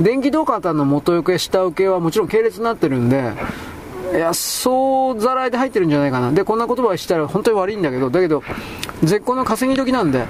[0.00, 3.32] 電気土方の元請け、下請けはもちろん系列になってるんで、
[4.14, 6.32] いや、そうざらいで入ってるんじゃないかな。
[6.32, 8.42] で、こんな言葉をしたら本当に悪いんだけど、だけど、
[9.02, 10.24] 絶好の稼ぎ時なんで、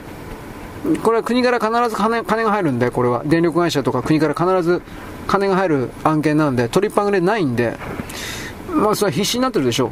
[1.05, 3.23] これは国から必ず金金が入るんで、これは。
[3.25, 4.83] 電力会社とか国から必ず
[5.29, 7.77] 金が入る案件なんで、取りっぱぐれないんで、
[8.75, 9.91] まあそれは必死になってるでしょう。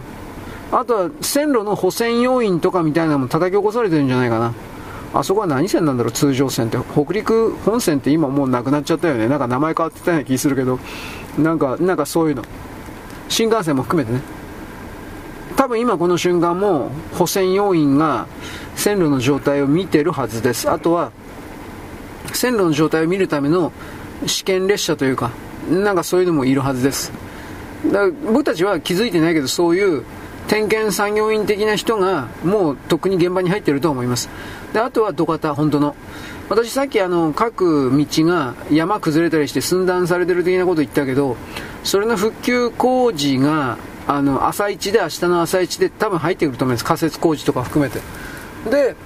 [0.72, 4.54] あとは線路の補選要員とかみたいなのも叩き起こされてるんじゃないかな。
[5.12, 6.78] あそこは何線なんだろう、通常線って。
[6.92, 9.26] 北陸本線って今もうなくなっちゃったよね。
[9.28, 10.78] なんか名前変わってたような気するけど、
[11.38, 12.44] なんか、なんかそういうの。
[13.28, 14.22] 新幹線も含めてね。
[15.56, 18.26] 多分今この瞬間も補選要員が
[18.76, 20.70] 線路の状態を見てるはずです。
[20.70, 21.10] あとは、
[22.32, 23.72] 線路の状態を見るための
[24.26, 25.32] 試験列車というか、
[25.68, 27.12] なんかそういうのもいるはずです。
[27.86, 30.04] だ僕たちは気づいてないけど、そういう
[30.48, 34.28] 点検作業員的な人がもうとっくに現場に入っていると思います。
[34.72, 35.94] で、あとは土方、本当の。
[36.48, 41.36] 私さっきあの、各道が山崩れたりして寸断されてる的なこと言ったけど、
[41.84, 43.78] それの復旧工事が、
[44.08, 46.84] あの、朝一で、明日の朝一で多分入ってくると思います。
[46.84, 48.00] 仮設工事とか含めて。
[48.68, 48.96] で、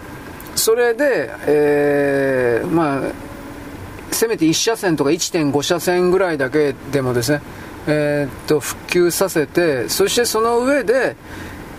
[0.56, 3.00] それで、えー、まあ、
[4.10, 7.42] せめて1車線とか1.5車線ぐらいだけでもですね、
[7.86, 11.16] えー、っと、復旧させて、そしてその上で、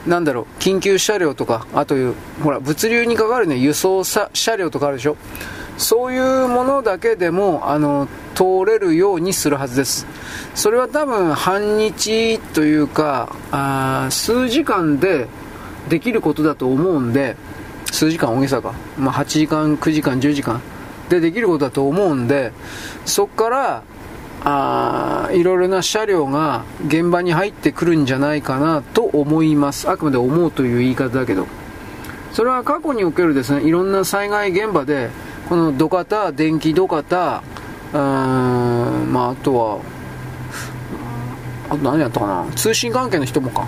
[0.05, 5.17] なんだろう、緊急車両とか、あという、ほら、物流に関わるね、輸送車両とかあるでしょ。
[5.77, 10.05] そういうものだけでも、あの、通れるようにするはずです。
[10.53, 15.27] それは多分、半日というか、あ数時間で
[15.89, 17.35] できることだと思うんで、
[17.91, 18.73] 数時間大げさか。
[18.97, 20.61] まあ、8時間、9時間、10時間
[21.09, 22.51] でできることだと思うんで、
[23.05, 23.83] そこから、
[24.47, 29.89] あいろいろな車両が現場に入ってくるんじゃないかなと思います。
[29.89, 31.47] あくまで思うという言い方だけど。
[32.31, 35.09] それは過去におけるですね、いろんな災害現場で、
[35.47, 37.41] この土方、電気土方、
[37.93, 39.79] うーん、まあ、あとは、
[41.69, 43.61] あと何やったかな、通信関係の人もか。
[43.61, 43.67] と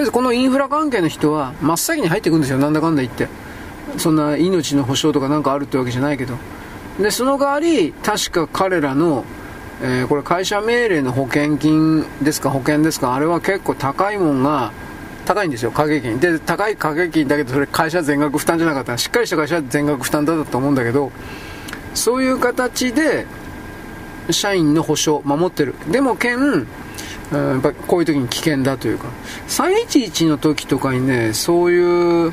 [0.00, 3.28] あえずこのインフラ関係の人は真っ先に入ってくるんですよ、なんだかんだ言って。
[3.96, 6.34] そんな命の保証とかなんかあるってわけじゃないけど。
[7.00, 9.24] でその代わり確か彼らの、
[9.82, 14.72] えー、これ会社命令の保険金ですか保険ですかあれは結構高いもんが
[15.24, 16.20] 高いんですよ掛け金。
[16.20, 21.10] で高い掛け金だけどそれ会社全額負担じゃなかったしっかりした会社は全額負担だったと思うんだけど
[21.94, 23.26] そういう形で
[24.30, 25.74] 社員の保証守ってる。
[25.90, 26.66] でも県
[27.32, 29.06] やっぱこういう時に危険だというか。
[29.48, 32.32] 311の時とかにねそういう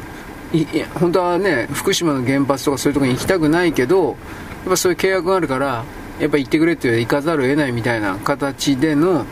[0.53, 0.65] い
[0.95, 4.17] 本当はね福島の原発とかそういうところに行きたくないけど
[4.65, 5.83] っぱそういう契約があるから、
[6.19, 9.25] やっぱ行ってくれって行かざるを得ないみたいな形での、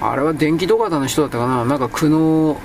[0.00, 2.58] あれは電気土方の人だったかな、なんか苦悩を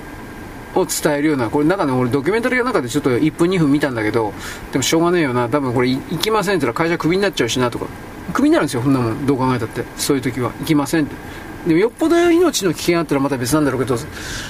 [0.74, 4.32] 伝えるような、これ中で俺ドキュメンタリーの中でちょっと1分2分見たんだけど、
[4.72, 7.86] でもしょうがねえよな、多分これ行きませんって言ったら会社クビになっちゃうしなとか、
[8.32, 11.14] クビになるんですよ、そんなもん、どう考えたって、そういう時は、行きませんって。
[11.66, 13.96] でもよっぽど命の危険あったらまた別なんだろうけど、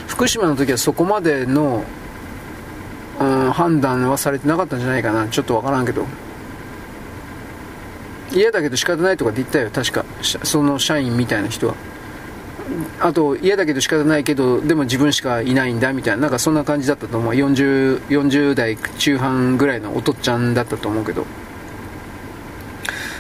[0.07, 1.85] 福島の時はそこまでの、
[3.21, 6.07] うん、判断はされてなかったんじゃないかな、ちょっとわからんけど。
[8.33, 9.71] 嫌だけど仕方ないとかって言ったよ。
[9.71, 10.05] 確か。
[10.23, 11.75] その社員みたいな人は。
[13.01, 16.23] あと嫌だけど仕方ないけどでも自分しかいないんだみたいな。
[16.23, 17.33] なんかそんな感じだったと思う。
[17.33, 21.23] 40, 40代中半ぐらいのおとっちゃんだったと思うけど、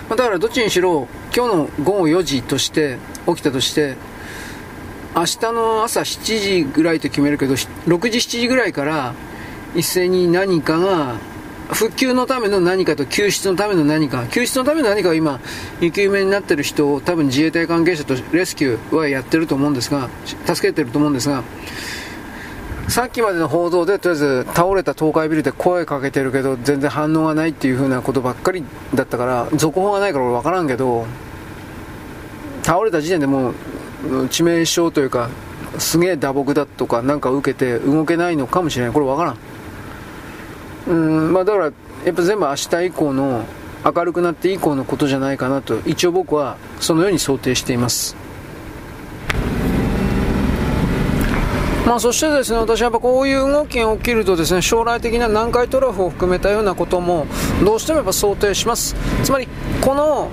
[0.09, 3.97] まあ、だからどっちにしろ今日の午後4時として起きたとして
[5.15, 9.15] 明日の朝7時ぐらいと決めるけど6時7時ぐらいから
[9.75, 11.17] 一斉に何かが
[11.71, 15.39] 復旧のための何かと救出のための何か、救出のための何かを今、
[15.81, 20.09] 生き埋めになっている人を多分自衛隊関係者とレスキューはやってると思うんですが、
[20.47, 21.43] 助けてると思うんですが、
[22.89, 28.65] さっきまでの報道でとりあえず倒れた倒壊ビルで声かけてるけど全然反応がないっていう風なことばっかり
[28.95, 31.05] だったから続報がないから俺分からんけど
[32.63, 33.55] 倒れた時点でもう
[34.29, 35.29] 致命傷というか
[35.79, 38.95] すげえ打撲だとかなんか受けて動けないのかもしれない。
[38.95, 39.37] これ分からん。
[40.89, 41.71] うんまあ、だから、や
[42.11, 43.45] っぱ全部明日以降の
[43.85, 48.17] 明るくなって以降のことじゃないかなと一応僕はそのように想定しています。
[51.87, 57.27] まあ、そしてですね、私はやっぱこういう動きが起きるとですね、将来的な南海トラフを含めたようなことも
[57.65, 58.95] どうしてもやっぱ想定します。
[59.25, 59.49] つまり、
[59.81, 60.31] この、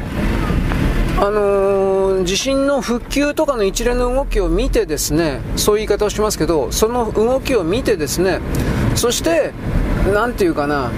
[1.18, 8.40] あのー、地震の復旧とかの一連の動きを見てですね、そういう言い方をしますけど、その動きを見てですね、
[8.95, 9.53] そして、
[10.14, 10.92] なんていうかな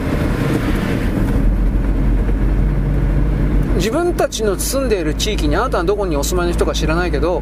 [3.78, 7.42] 自分たちの住んでいる地域にあなたはどこにお住まいの人か知らないけど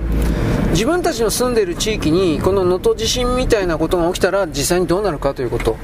[0.72, 5.78] 自分たちの住んでいる地域にこの能登地震みたいなことが起きたら実際にどうなるかということ、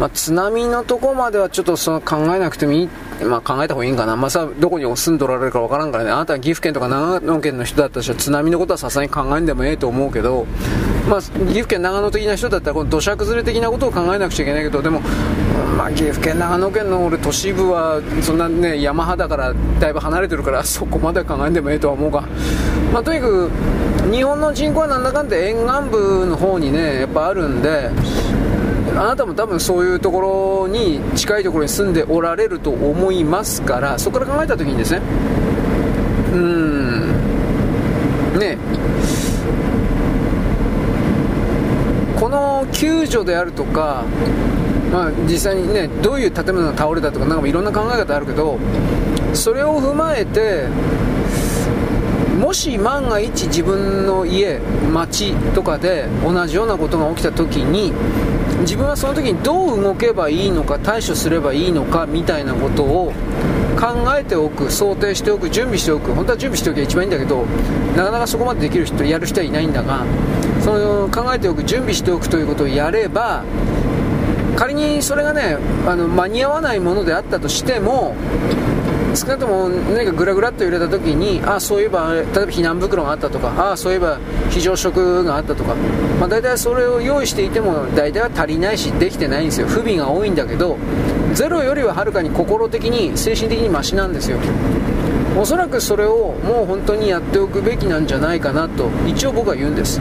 [0.00, 2.88] まあ、津波のとこまではちょっとその考えなくてもいい、
[3.24, 6.10] まあ、考えた方がいいんかな、まあ、さどこに住んでおられるかわからんからね。
[6.10, 10.46] あなたは岐阜県とか長野県の人だったら津波のことはさすがに考えんでもええと思うけど
[11.08, 15.00] まあ、岐阜県長野的な人だったらこの土砂崩れ的なことを考えなくちゃいけないけどでも、
[15.76, 22.22] まあ、岐阜県長野県の俺都市部はそんなね山肌からだいぶ離れてるから そこまで考えんでもええとは思うが、
[22.92, 23.50] まあ、とにかく
[24.12, 27.90] 日本の人口はなんだかんだ沿岸部の方にねやっぱあるんで
[28.94, 35.00] あなたも多分そういうところに近いところに住んでおられると思いますからそこから考えた時にですね。
[36.32, 38.38] うん。
[38.38, 38.58] ね。
[42.18, 44.04] この救助であるとか、
[44.92, 48.58] まあ、実際にねどういう建物が倒れたとかなんかいろんな考え方あるけど
[49.34, 50.68] それを踏まえて
[52.38, 54.58] もし万が一自分の家
[54.92, 57.92] 町とかで同じようなことが起きた時に
[58.62, 63.12] 自分はその時にどう動けばいいのか対処すればいいのかみたいなことを
[63.78, 67.44] 考えておく想定しておく準備しておく本当は準備しておけば一番いいんだけど
[67.96, 70.04] なかなかそこまでできる人やる人はいないんだが
[70.60, 73.44] その考えておく準備しておくということをやれば
[74.56, 78.14] 仮にそれがねあの間に合わないものであったとしても
[79.14, 84.18] 少なくとも何かグラグラっと揺れた時にあそういえば例えば避難袋があったとかあそういえば
[84.50, 85.74] 非常食があったとか、
[86.18, 89.66] まあ、大体それを用意していても大体は足りないしできてないんですよ。
[89.66, 90.78] 不備が多いんだけど
[91.34, 94.38] ゼロよりははるかに心的に精神的にマシなんですよ。
[95.38, 99.98] おそらくそれをもう本当にやっておくべきなんじゃないかなと一応僕は言うんです、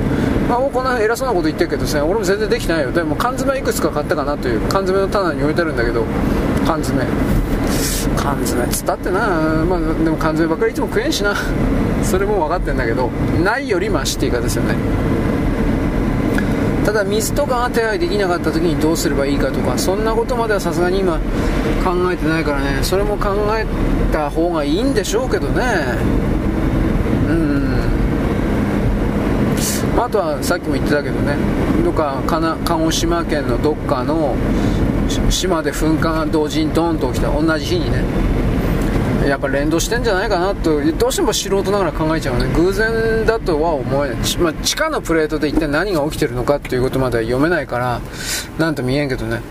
[0.50, 2.92] まあ、こんな偉そうなこと言ってるけどですね俺も全然できてないよ。
[2.92, 6.04] でも缶詰いくつか買ったかなという缶詰の棚に置いてあるんだけど
[6.66, 7.06] 缶詰。
[8.16, 9.20] 缶詰つったってな、
[9.66, 11.36] まあ、でも缶詰ばっかりいつも食えんしな。
[12.04, 13.10] それも分かってんだけど
[13.44, 14.76] ないよりマシって言い方ですよね。
[16.86, 21.20] ただ水とかが手配できなかった時にどうすればいいかとかそんなことまではさすがに今
[21.84, 22.80] 考えてないからね。
[22.82, 23.66] それも考え
[24.12, 25.64] た方がいいんでしょうけどね。
[27.30, 27.72] うん。
[29.98, 31.36] あとはさっきも言ってたけどね。
[31.86, 34.36] どっか鹿児島県のどっかの
[35.30, 38.04] 島で噴火が同時にドーンと起きた同じ日にね
[39.28, 42.52] やっぱ連動してんじゃないかなとどうしても素人ながら考えちゃうね。
[42.56, 48.02] 偶然だとは思えない、まあ、地下のプレートで一体何が起きてるのかっていうことまでは読めないから
[48.58, 49.42] なんと見えんけどね、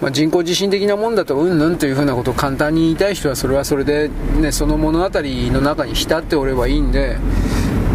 [0.00, 4.08] まあ、人工地震的なもんだとうんぬんというふうなことを簡単に言いたい人はそれはそれで、
[4.40, 7.16] ね、その物語の中に浸っておればいいんで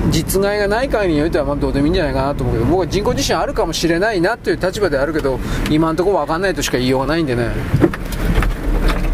[0.09, 5.39] 実害がない限りにおいてはまあどうでもいいんじゃないかなと思うけど僕は人工地震あるかもしれないなという立場であるけど
[5.69, 7.49] 今のところ分かんないとしか言いようがないんでね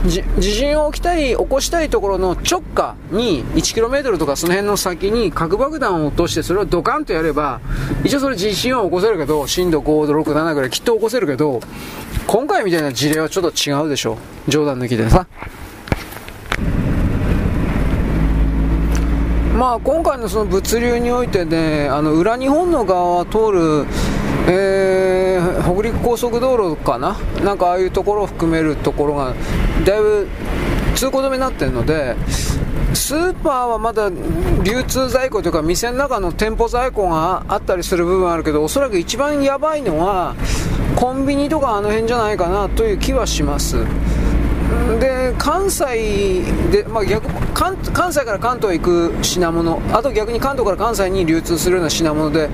[0.05, 7.59] 地震を起きたい、起こしたいところの直下に 1km とかその辺の先に核爆弾を落としてそれをドカンとやれば、
[8.03, 11.59] 一応それ地震は起こせるけど、震度5度、6、7ぐらいきっと起こせるけど、
[12.27, 14.17] 今回みたいな事例はちょっと違うでしょ。
[14.47, 15.25] 冗談抜きでさ。
[19.55, 23.85] まあ今回のその物流においてね、あの裏日本の側は通る、
[24.49, 29.33] えー、北陸高速道路かな、なんかああいうところを含めるところが、
[29.85, 30.27] だいぶ
[30.95, 32.17] 通行止めになってるので、
[32.93, 40.35] スーパーはまだ流通在庫というか、店の中の店舗在庫があったりする部分はあるけど、おそらく一番やばいのは、
[40.97, 43.77] コンビニとかあの辺じゃないかなという気はします。
[44.99, 52.49] で関西で、まあ逆関、関西から関東へ行く品物、あと逆に関東から関西に流通するような品物で、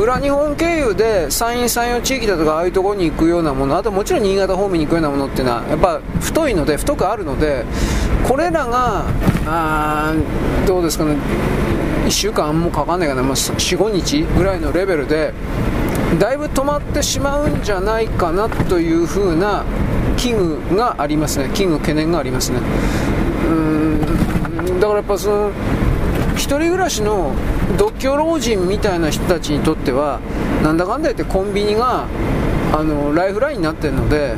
[0.00, 7.64] 裏日本経由で山陰山陽地域だとか、ああいうところに行くようなもの、あともちろん新潟方面に行くようなものっていうのは、やっぱ太いので、太くあるので、
[8.26, 9.04] これらが、
[9.46, 10.14] あ
[10.66, 11.16] どうですかね、
[12.06, 15.32] 1週間もかかんないかな、まあ、4、5日ぐらいのレベルで、
[16.18, 19.64] だいぶ止まってしまうんじゃないかなというふうな
[20.16, 21.50] 危惧がありますね。
[21.54, 22.60] 危惧懸念がありますね。
[23.46, 24.80] うん。
[24.80, 25.52] だからやっぱその
[26.34, 27.34] 一人暮らしの
[27.78, 30.20] 独居老人みたいな人たちにとっては
[30.62, 32.06] なんだかんだ言ってコンビニが
[32.72, 34.36] あのライフラインになってるので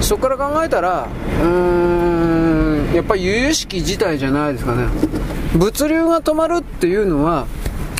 [0.00, 1.08] そこから考えたら
[1.42, 4.88] うーんやっぱり由々しき事態じゃないですかね。
[5.54, 7.46] 物流が止まるっていうのは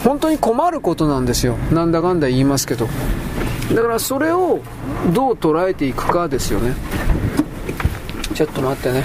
[0.05, 1.57] 本当に困ることなんですよ。
[1.73, 2.87] なんだかんだ言いますけど。
[3.75, 4.61] だからそれを
[5.13, 6.75] どう捉えていくかですよね。
[8.35, 9.05] ちょっと待ってね。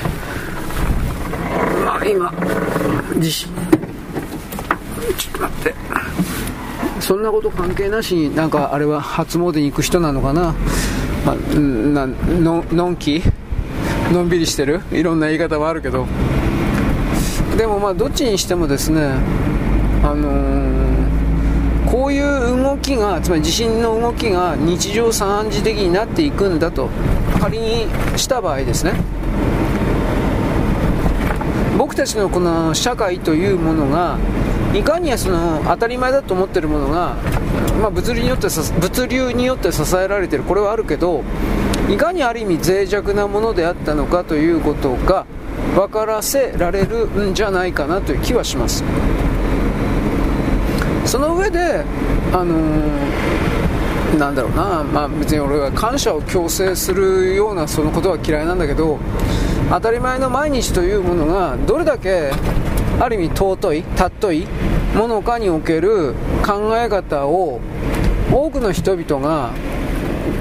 [1.85, 2.33] まあ今
[3.17, 3.49] 地震
[5.17, 5.73] ちょっと待って。
[6.99, 10.55] そんなこと関係なしになんかあれは初詣に行く人なのかな、
[11.25, 13.22] まあ、なののんき？
[14.11, 14.81] のんびりしてる？
[14.91, 16.07] いろんな言い方はあるけど。
[17.57, 19.01] でもまあどっちにしてもですね
[20.03, 20.83] あのー、
[22.03, 26.90] こういう動きがつまり地震の動きが日常茶飯事的になっていくんだと
[27.40, 28.91] 仮にした場合ですね。
[31.77, 34.17] 僕たちのこの社会というものが
[34.73, 37.15] いかにその当たり前だと思ってるものが、
[37.82, 38.48] まあ、物流によって
[38.82, 40.43] 物流によって支えられてる。
[40.43, 41.23] これはあるけど
[41.90, 45.25] いかにある意味脆弱なものであったのかということが
[45.73, 48.83] 分からせられるんじゃないかなという気はします。
[51.06, 51.83] その上で
[52.32, 58.99] あのー、なんだろうな、まあ、別に俺は感謝を強制するようなそのことは嫌いなんだけど
[59.69, 62.32] 当たり前の毎日というものがどれだけ
[62.99, 64.48] ある意味尊い尊い
[64.95, 66.14] ものかにおける
[66.45, 67.59] 考え方を
[68.32, 69.51] 多くの人々が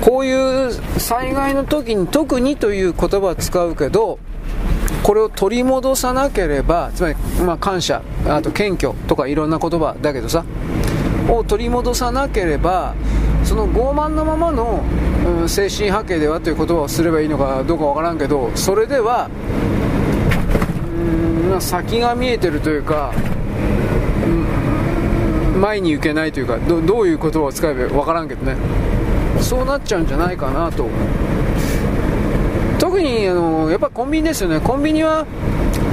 [0.01, 4.19] こういう災害の時に特にという言葉を使うけど
[5.03, 10.45] これを取り戻さなければつまり、まあ、感謝あと謙虚とかいろんな言葉だけどさ
[11.29, 12.95] を取り戻さなければ
[13.45, 14.83] その傲慢なままの、
[15.27, 19.29] うん、精神波形ではという言葉をすればいいのかどうかわからんけどそれでは
[21.53, 23.13] うん先が見えてるというか、
[25.55, 28.57] うん、前に行けないというかどどういう言葉を使えばわからんけどね。
[29.41, 30.89] そうなっちゃうんじゃないかなと
[32.93, 34.61] 特にあのやっぱコンビニですよね。
[34.61, 35.27] コンビニは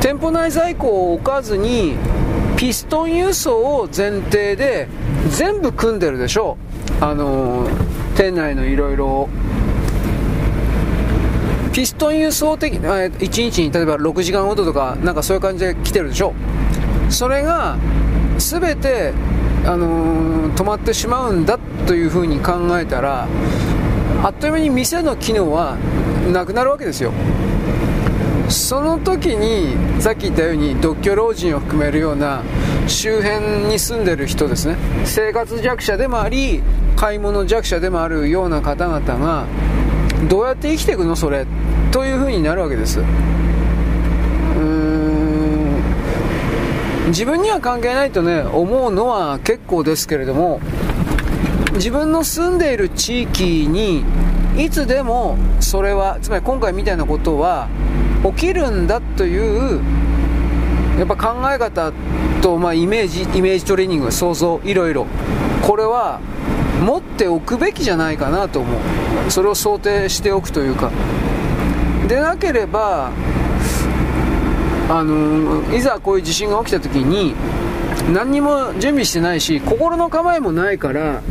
[0.02, 1.95] 店舗内在庫を置かずに
[2.58, 4.90] ピストン輸送を前提で
[5.30, 6.58] 全部組んでるでしょ
[7.00, 7.69] あの
[8.18, 9.30] 店内のいろいろ
[11.72, 16.34] ピストン輸送的1日に例えば6時間ほどとかなんかそういう感じで来てるでしょ
[17.10, 17.78] それが
[18.38, 19.14] 全て
[19.66, 23.26] あのー、止まってしまうんだというふうに考えたら
[24.22, 25.78] あっという間に店の機能は
[26.31, 27.11] なくなるわけですよ。
[28.49, 32.41] その時にさっき言ったように独居老人を含めるような
[32.88, 34.75] 周辺に住んでる人ですね。
[35.06, 36.64] 生活弱者でもあり
[36.95, 39.45] 買い物弱者でもあるような方々が
[40.27, 41.15] どうやって生きていくの？
[41.15, 41.45] それ
[41.91, 42.99] というふうになるわけです。
[47.09, 50.59] 自分には関係ないとね思うのは結構ですけれども
[51.73, 54.03] 自分の住んでいる地域に
[54.59, 57.69] いつでもそれはつまり今回みたいなことは
[58.35, 59.81] 起きるんだという
[60.99, 61.93] やっぱ考え方
[62.41, 65.07] と、まあ、イメージイメージトレーニング想像いろいろ。
[65.65, 66.19] これは
[66.85, 68.77] 持っておくべきじゃないかなと思
[69.27, 69.31] う。
[69.31, 70.91] それを想定しておくというか。
[72.09, 73.11] でなければ
[74.89, 77.35] あのいざこういう地震が起きた時に
[78.11, 81.21] 何にも準備してないし心の構えもないから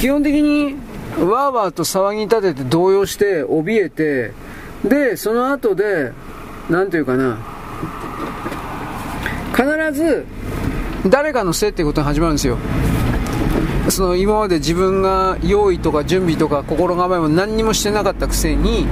[0.00, 0.76] 基本的に
[1.20, 4.32] わーわーと騒ぎ立てて動揺して怯えて
[4.84, 6.12] でその後で
[6.68, 7.38] 何ていうかな。
[9.54, 10.26] 必ず
[11.06, 12.58] 誰かのせいっていうことが始まるんですよ。
[13.88, 18.86] その今まで自分が用意とか準備とか心構えも何にもしてなかったくせに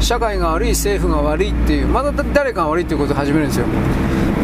[0.00, 3.66] 社会が悪い政府が悪いっていうまだ誰かが悪いっていうことを始めるんですよ。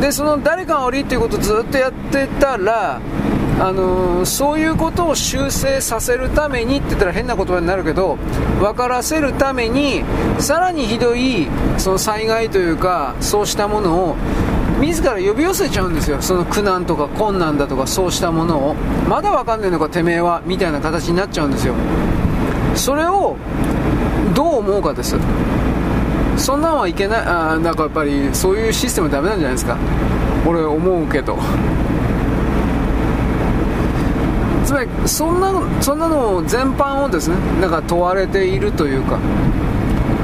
[0.00, 3.00] でその誰かが悪いっていうことをずっとやってたら
[3.61, 8.17] あのー、そういうことを修正させるためにって言ったら変な言葉になるけど
[8.59, 10.03] 分からせるために
[10.39, 14.17] さらにひどいその災害というかそうしたものを
[14.81, 16.23] 自ら呼び寄せちゃうんですよ。
[16.23, 18.75] その苦難とか困難だとかそうしたものを。
[19.09, 21.75] まだ分かんねえのかてめえはみたいな形になっちゃうんですよ。
[22.75, 23.37] それを
[24.35, 25.17] どう思うかです。
[26.39, 27.21] そんなんはいけない。
[27.27, 29.77] あなんかやっぱりそういうシステムダメなんじゃないですか。
[30.47, 31.37] 俺思うけど。
[34.70, 39.18] つまりそんなそんなの全般をですねなんか問われているというか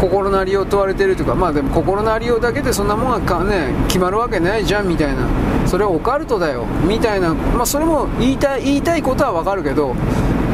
[0.00, 5.26] 心のありよう問われているというかまあでも心のありようだけでそんなもんがね決まるわけないじゃんみたいな
[5.66, 9.97] それはオカルトだよみたいなまあそれも言いたい言いたいことはわかるけど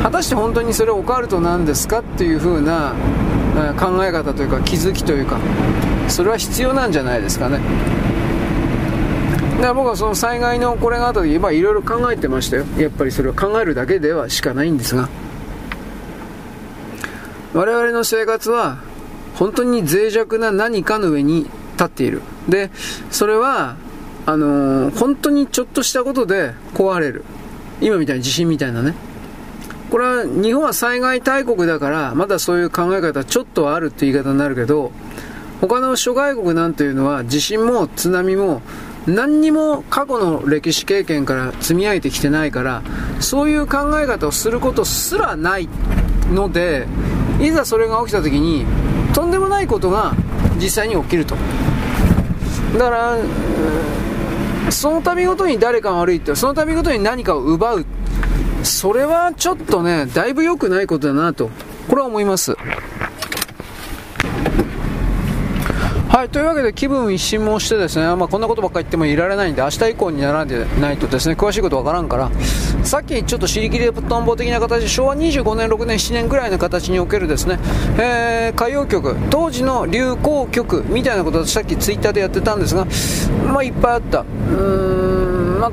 [0.02, 2.94] 果たして本当にそれオカルトなんですかっていう風な
[3.78, 5.36] 考え方というか気づきというか。
[6.08, 7.58] それは必要なんじゃないですかね
[9.62, 12.66] から僕はその災害のこれがあった時いろいろ考えてましたよ。
[12.76, 15.08] やっぱりそれを考えるだけではしかないんですが。
[17.54, 18.78] 我々の生活は
[19.36, 22.22] 本当に脆弱な何かの上に立っている。
[22.48, 22.70] で
[23.10, 23.76] それは
[24.26, 27.24] あのー、本当にちょっとしたことで壊れる。
[27.80, 28.94] 今みたいな地震みたいなね。
[29.90, 34.90] これは日本は災害大国だからまだそういう考え方ちょっとはあるって言い方になるけど
[35.60, 38.62] 他の諸外国なんていうのは地震も津波も
[39.06, 42.82] 何にも過去の歴史経験から積み上げてきてないから
[43.20, 45.68] そういう考え方をすることすらない
[46.30, 46.86] ので
[47.40, 48.64] いざそれが起きた時に
[49.14, 50.14] とんでもないことが
[50.56, 51.36] 実際に起きると
[52.74, 57.86] だからその度ごとに誰かが悪いってその度ごとに何かを奪う
[58.64, 61.50] それはちょっとね、だいぶ良くないことだなと、
[61.88, 62.56] これは思います。
[66.12, 72.30] はい、というわけで気分一新もしてですね、まあ、こんなことばっかり言ってもいられないんで、明日以降にならないとですね、詳しいことわからんから、
[72.84, 77.58] さっきちょっと尻切りトンボ的な形、昭和25年、6年、7年ぐらいの形におけるですね、
[77.96, 82.84] えー、歌謡曲、当時の流行曲みたいなことをさっきツイッターでやってたんですが、
[83.50, 84.20] まあ、いっぱいあった。
[84.20, 85.72] うーん、まあ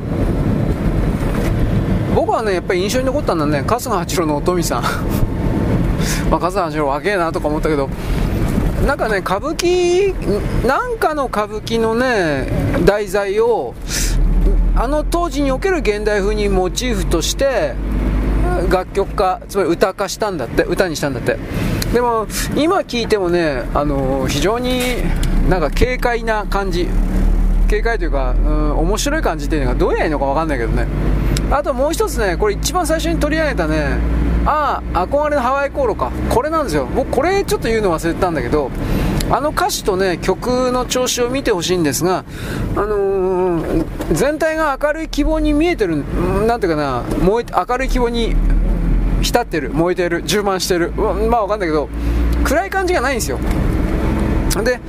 [2.15, 4.83] 僕はね、やっぱり印象に残ったのはね、春日八郎のおとみさん。
[6.31, 7.89] まあ、春日八郎若えなとか思ったけど、
[8.85, 10.13] なんかね、歌舞伎、
[10.65, 12.47] なんかの歌舞伎のね、
[12.85, 13.75] 題材を、
[14.75, 17.73] あの当時における現代風にモチーフとして、
[18.71, 21.37] 楽曲化、つまり歌化したんだって、歌にしたんだって。
[21.93, 24.97] でも、今聞いてもね、あの非常に
[25.49, 26.87] なんか軽快な感じ。
[27.69, 30.87] 軽快というか、うん、面白い感じっていうのがどうやらいいのかわかんないけどね。
[31.51, 33.97] あともう一つね、これ一番最初に取り上げたね、
[34.45, 36.11] ああ、憧れのハワイ航路か。
[36.29, 36.87] これなんですよ。
[36.95, 38.69] 僕これちょっと言うの忘れてたんだけど、
[39.31, 42.23] あの歌詞とね、曲の調子を見てほしいんですが、
[42.75, 46.03] あのー、全体が明るい希望に見えてる、
[46.47, 48.35] なんていうかな、燃え、明るい希望に
[49.21, 50.91] 浸ってる、燃えてる、充満してる。
[50.91, 51.89] まあわかんないけど、
[52.43, 53.39] 暗い感じがないんですよ。
[54.63, 54.79] で、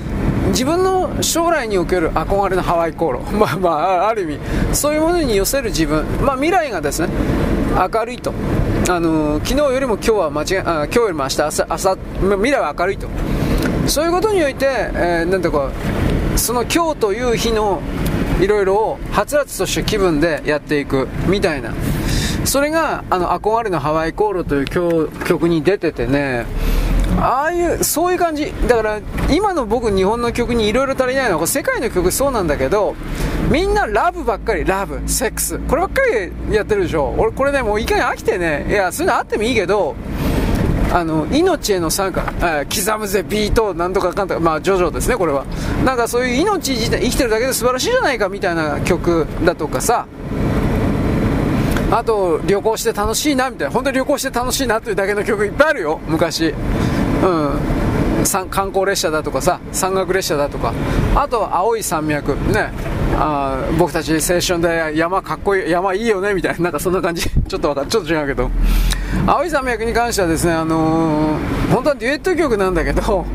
[0.51, 4.39] 自分の将来における憧れのハワイ航路、 まあまあ、ある意味、
[4.73, 7.09] そういうものに寄せる自分、まあ未来がですね、
[7.93, 8.33] 明るいと。
[8.89, 13.07] あのー、昨日よりも今日は間違あ今日よりも明日朝朝未来は明るいと。
[13.87, 15.71] そういうことにおいて、えー、なんてか
[16.35, 17.81] その今日という日の
[18.41, 21.73] いろいろをはつらつとした気分でやっていくみたいな。
[22.45, 24.65] それがあの憧れのハワイ航路という
[25.25, 26.47] 曲に出ててね。
[27.19, 28.53] ああいうそういう感じ。
[28.69, 32.95] だから今の僕日本の曲にいろいろ足りないのは世界の曲そうなんだけど
[33.51, 34.65] みんなラブばっかり。
[34.65, 35.59] ラブセックス。
[35.59, 36.03] こればっか
[36.49, 37.15] りやってるでしょ。
[37.19, 38.67] 俺これねもういかに飽きてね。
[38.69, 39.95] いやそういうのあってもいいけど
[40.93, 44.41] あの命への参加、え刻むぜビートなんとかかんとか。
[44.41, 45.45] まあジョジョですねこれは。
[45.85, 50.07] なんかそういう命自体生きてるだけで素晴らしいじゃないかみたいな曲だとかさ。
[51.93, 53.75] あと旅行して楽しいなみたいな。
[53.75, 56.55] 本当に旅行して楽しいなというだけの曲いっぱいあるよ昔。
[57.23, 57.61] うん。
[58.51, 60.73] 観光列車だとかさ山岳列車だとか。
[61.15, 62.35] あと青い山脈。
[62.53, 62.71] ね。
[63.17, 66.61] あ僕たち青春で山かっこいい山いいよねみたいな。
[66.65, 67.29] なんかそんな感じ。
[67.49, 68.51] ちょっとわかちょっと違うけど。
[69.27, 73.27] 青い山脈に関してはですねあのー、本当はデュエット曲なんだけど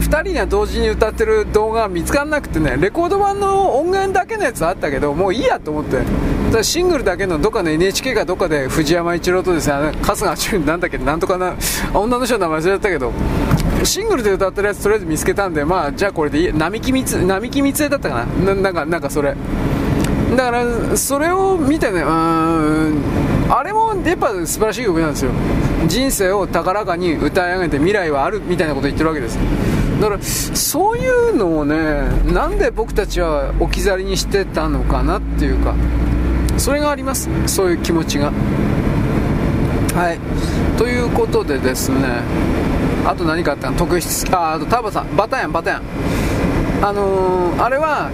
[0.00, 5.98] 2人が同時に歌ってる動画が見つからなくてねレコード版の音源だけのやつあったけどもういいやと思って。
[6.62, 11.54] シングルだけのどっかの NHK かどっかで藤山一郎とですね春日淳なんだっけなんとかな
[11.94, 13.12] 女の人の名前忘れちゃったけど
[13.84, 18.54] シングルで歌ってるやつとりあえず見つけたんでまあじゃあこれでいい並木光並木光恵だったかな？
[18.54, 19.36] なんかなんかそれ。
[20.30, 23.02] だからそれを見てねうん
[23.50, 25.30] あれもやっぱ素晴らしい曲なんですよ。
[25.86, 29.38] 人生を高らかに歌い上げて未来はあるみたいなこと言ってるわけです。
[30.00, 32.02] だからそういうのをね
[32.32, 35.74] なんで僕たちは置き去りにしてたのかなっていうか。
[36.58, 37.28] それがあります。
[37.46, 38.32] そういう気持ちが。
[39.94, 40.18] はい。
[40.76, 42.22] ということでですね。
[43.06, 43.76] あと何かあったの？
[43.76, 45.16] 特筆ああとタバさん。
[45.16, 45.82] バタヤンバタヤン。
[46.82, 48.10] あのー、あれは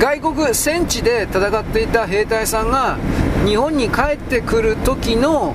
[0.00, 2.96] 外国戦地で戦っていた兵隊さんが
[3.46, 5.54] 日本に帰ってくる時の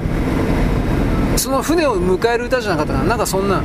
[1.36, 3.06] その船を迎える歌じゃなかったかな？
[3.06, 3.62] なんかそんな。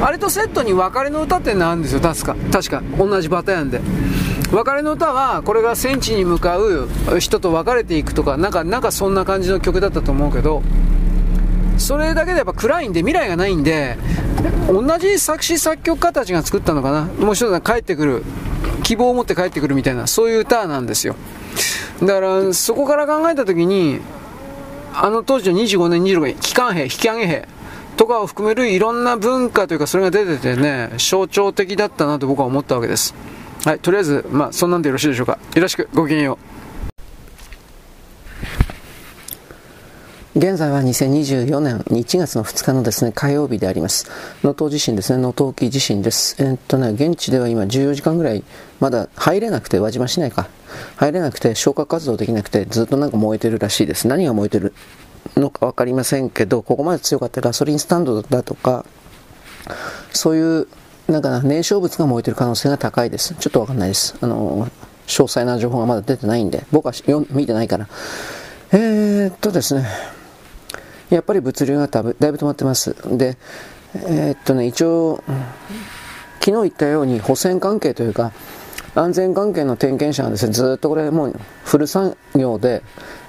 [0.00, 2.00] あれとセットに別れの歌ってのあるんですよ？
[2.00, 2.36] 確か。
[2.52, 2.82] 確か。
[2.96, 3.80] 同じバタヤンで。
[4.52, 10.62] 別れの歌はこれが戦地に向かう人と別れていくとかなんかなんかそんな感じの曲だったと思うけど
[11.76, 13.96] それだけでやっぱ暗いんで未来がないんで
[14.68, 17.04] 同じ作詞作曲家たちが作ったのかな？
[17.04, 18.24] もう一つ帰ってくる
[18.82, 21.14] 希望を持って帰ってくるみたいなそういう歌なんですよ。
[22.00, 24.00] だからそこから考えた時に
[24.94, 27.48] あの当時の25年26年機関兵引き上げ兵
[27.96, 33.14] とかを含めるいろんな文化というかそれが出ててね象徴的だったなと僕は思ったわけです。
[33.68, 36.38] はいとりあえずまあそんなんでよろしいでしょうかよろしくごきげんよ
[40.34, 44.08] う現在は2024年1月の2日のですね、火曜日であります。
[44.42, 46.36] 能登地震ですね、能登沖地震です。
[46.38, 48.44] えー、っとね、現地では今14時間ぐらい、
[48.78, 50.48] まだ入れなくて、輪島市内か。
[50.96, 54.06] 入れなくて、消火活動できなくて、ずっとなんか燃えてるらしいです。
[54.06, 54.74] 何が燃えてる
[55.36, 58.86] のか分かりませんけど、ここまで強かったガソリンスタンドだとか、
[60.12, 60.68] そういう、
[61.08, 63.34] なんか燃焼物が燃えてる可能性が高いです。
[63.34, 64.14] ちょっと分かんないです。
[64.20, 64.68] あの、
[65.06, 66.92] 詳細な情報がまだ出てないんで、僕は
[67.30, 67.88] 見てないから。
[68.72, 69.86] えー、っとですね、
[71.08, 72.94] やっぱり物流がだいぶ止まってます。
[73.16, 73.38] で、
[73.94, 75.22] えー、っとね、一応、
[76.40, 78.32] 昨日言ったように補選関係というか、
[78.94, 82.82] 安全関係の点検者がですね、ずっとこれもうフル作業で、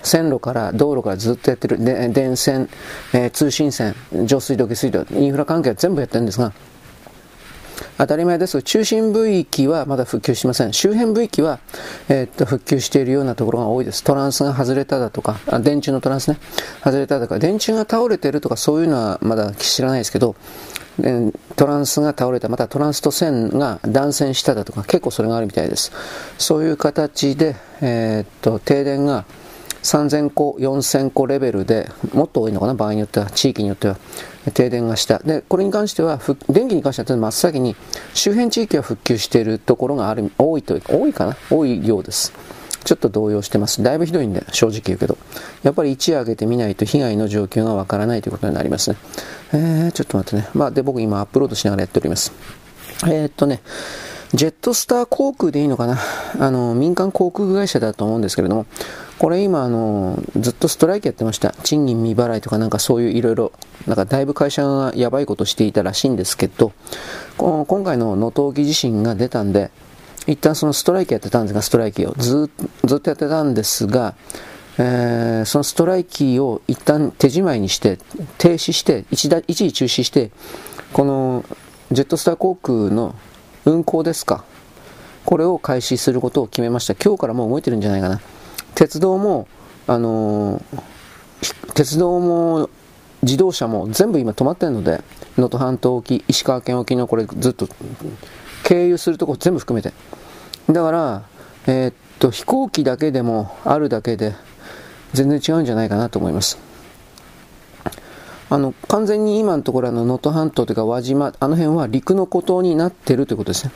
[0.03, 2.69] 線路から道路からずっとやってる電線、
[3.13, 6.53] えー、通信線上水道下水道インフラ関係は全部やってるんですが
[7.99, 10.73] 当たり前ですが中心部域はまだ復旧しません。
[10.73, 11.59] 周辺部域は、
[12.07, 14.03] えー、っと復旧しているようなところが多いです。
[14.03, 16.39] トランスが外れただとかあ電柱のトランスね。
[16.83, 20.35] 外れただとか電柱が倒れてるとかそういうのはまだ知らないですけど
[21.55, 25.91] トランスが倒れた、またトランスと線が断線しただとか、結構それがあるみたいです。
[26.37, 29.25] そういう形で、えー、っと、停電が
[29.83, 33.97] 3000個、4000個レベルで、もっと多いのかな、場合によっては、地域によっては、
[34.53, 35.19] 停電がした。
[35.19, 37.75] で、これに関しては、電気に関しては真っ先に、
[38.13, 41.37] 周辺地域は復旧しているところがある、多いというか、多いかな？
[41.49, 42.33] 多いようです。
[42.83, 43.83] ちょっと動揺してます。
[43.83, 45.17] だいぶひどいんで、正直言うけど。
[45.63, 48.97] やっぱり一夜上げてみないと被害の状況がわからないということになりますね。
[49.53, 50.49] えー、ちょっと待ってね。
[50.53, 52.31] まあ、で、僕今アップロードしながらやっております。
[53.05, 53.61] えー、っとね、
[54.33, 55.97] ジェットスター航空でいいのかな？
[56.39, 58.65] あの、民間航空会社だと思うんですけれども、
[59.19, 61.53] これ今あの、ずっとストライキやってました。
[61.63, 63.51] 賃金未払いとかなんかそういういろいろ、
[63.85, 66.71] なんかだいぶ会社がやばいことしていたらしいんですけど、
[67.37, 69.71] 今回の能登沖地震が出たんで、
[70.25, 72.49] 一旦そのストライキやってたんですが、ストライキをず
[72.85, 74.15] ずっとやってたんですが、
[74.77, 77.97] えー、そのストライキを一旦手じまいにして、
[78.37, 80.31] 停止して、一一時中止して、
[80.93, 81.43] この
[81.91, 83.15] ジェットスター航空の
[83.65, 84.45] 運航ですか、
[85.25, 86.95] これを開始することを決めました。
[86.95, 88.21] 今日からもう動いてるんじゃないかな。
[88.79, 89.49] 鉄道も、
[89.87, 92.69] あのー、鉄道も
[93.23, 95.03] 自動車も全部今止まってるので、
[95.35, 97.67] 能登半島沖、石川県沖のこれずっと
[98.63, 99.91] 経由するとこ全部含めて。
[100.71, 101.23] だから、
[101.67, 104.33] えー、っと、飛行機だけでもあるだけで、
[105.11, 106.57] 全然違うんじゃないかなと思います。
[108.49, 113.73] あの、完全に今のところの能登半島というか輪島、あの辺は陸の孤島になってるということですね。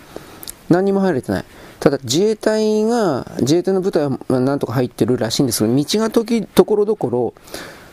[0.70, 1.46] 何にも入れてない。
[1.80, 7.34] ただ自衛隊が、自衛隊の部隊はなんとか入ってるらしいんですけど、道が時、ところどころ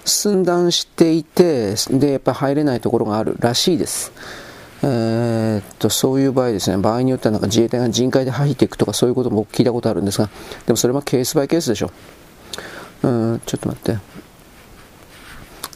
[0.05, 4.13] 寸断していて、で、やっぱ入れないところがあるらしいです。
[4.83, 10.31] えー、っと、そういう場合ですね、場合によってはなんか自衛隊が人海で入っていくとかそういうことも聞いたことあるんですが、
[10.67, 11.91] でもそれはケースバイケースでしょ。
[13.03, 13.99] うん、ちょっと待って。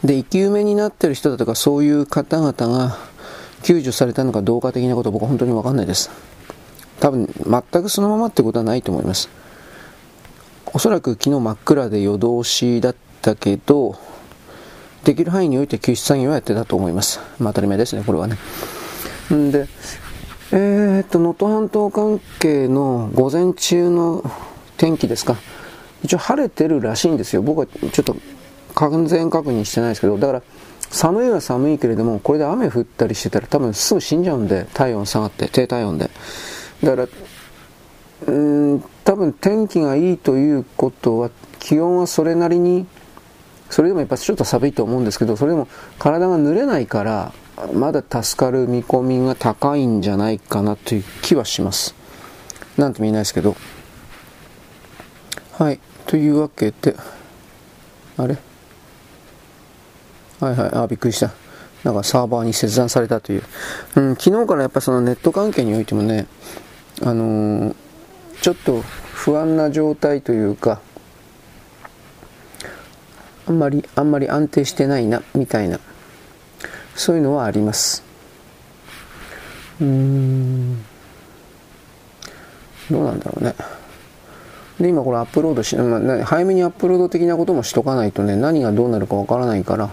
[0.05, 2.99] で、生き埋めになってる人だとかそういう方々が
[3.63, 6.11] 救助されたのかどうか的なこと僕は本当にわかんないです。
[7.01, 9.29] 多分、全くそのままってことはないと思います。
[10.73, 13.97] おそらく昨日真っ暗で夜通しだったけど、
[15.05, 17.21] できる範囲において救出作業はやってたと思います。
[17.39, 18.37] まあ当たり前ですね、これはね。
[19.33, 19.69] んで、
[20.51, 24.29] えー、っと、能登半島関係の午前中の
[24.77, 25.37] 天気ですか。
[26.03, 27.43] 一応晴れてるらしいんですよ。
[27.43, 28.17] 僕はちょっと
[28.75, 30.43] 完全確認してないですけど、だから
[30.91, 36.11] 寒いは寒いけれども、これで雨降ったりしてたら多分すぐ死んじゃうんで、体温下がって、低体温で。
[36.85, 37.09] だから、
[38.27, 38.31] う
[38.77, 42.87] ん、多分天気がいいということは、気温はそれなりに、
[43.71, 45.67] それでもやっぱちょっと寒いと思うんですけど、それでも
[45.99, 47.33] 体が濡れないから、
[47.73, 51.95] まだ助かる見込みが高いんじゃないかなという気はします。
[52.77, 53.57] なんとも言えないですけど。
[55.53, 55.81] はい。
[56.07, 56.97] というわけで、
[58.17, 58.37] あれ？
[60.41, 61.31] はいはい、あ、びっくりした。
[61.85, 63.43] なんかサーバーに切断されたという。
[63.97, 66.27] うん、昨日からやっぱそのネット関係においてもね、
[67.03, 67.75] あの、
[68.41, 68.83] ちょっと
[69.13, 70.81] 不安な状態というか、
[73.47, 75.79] あんまり、あんまり安定してないな、みたいな
[76.95, 78.03] そういうのはあります。
[79.81, 80.85] うん。
[82.91, 83.55] どうなんだろうね。
[84.79, 89.91] で今これアップロードし、まあ、早めにアップロード的なこともしとかないとね何がどうなるかわからないから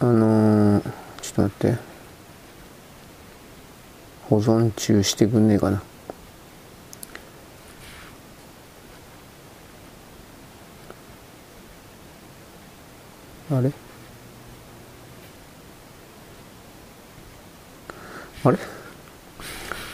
[0.00, 0.90] あのー、
[1.20, 1.87] ちょっと待って。
[4.28, 5.82] 保存中してくんねえかな
[13.50, 13.72] あれ？
[18.44, 18.58] あれ？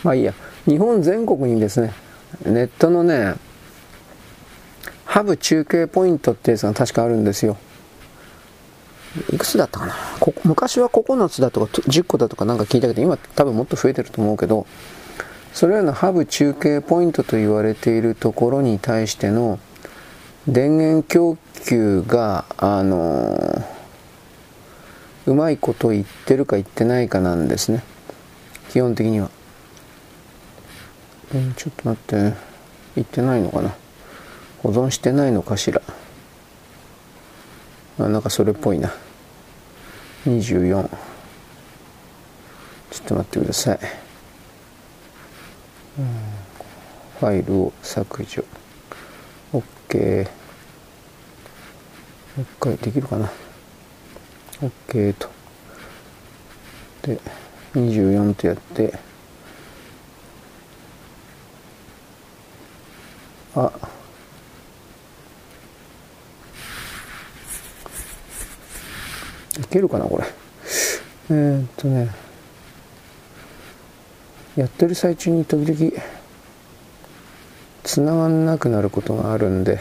[0.03, 0.35] まあいいや。
[0.67, 1.93] 日本全国にですね、
[2.45, 3.35] ネットのね、
[5.05, 7.57] ハブ中継ポイントってやつが確かあるんですよ。
[9.33, 9.95] いくつだったかな？
[10.19, 14.67] こ昔は9つだとか10個だとかなんか聞いたけど、今多分もっと増えてると思うけど、
[15.53, 19.61] それらのハブ中継ポイントと言われているところに対しての
[20.49, 23.65] 電源供給が、あのー、
[25.27, 27.85] うまいこと言ってるか言ってないかなんですね。
[28.71, 29.31] 基本的には。
[31.33, 32.37] えー、ちょっと待って、
[32.97, 33.75] 言ってないのかな？
[34.63, 35.81] 保存してないのかしら？
[38.01, 38.93] あ、なんかそれっぽいな。
[40.27, 40.89] 24。
[42.91, 43.79] ちょっと待ってください。
[47.21, 48.45] ファイルを削除。
[49.95, 50.25] OK
[52.37, 53.31] もう一回できるかな
[54.61, 55.31] OK と
[57.03, 57.21] で
[57.75, 58.99] 24とやって
[63.55, 63.71] あ
[69.61, 70.25] いけるかなこれ。
[71.31, 72.25] えー、っとね。
[74.57, 75.93] やってる最中に時々
[77.83, 79.81] 繋がんなくなることがあるんで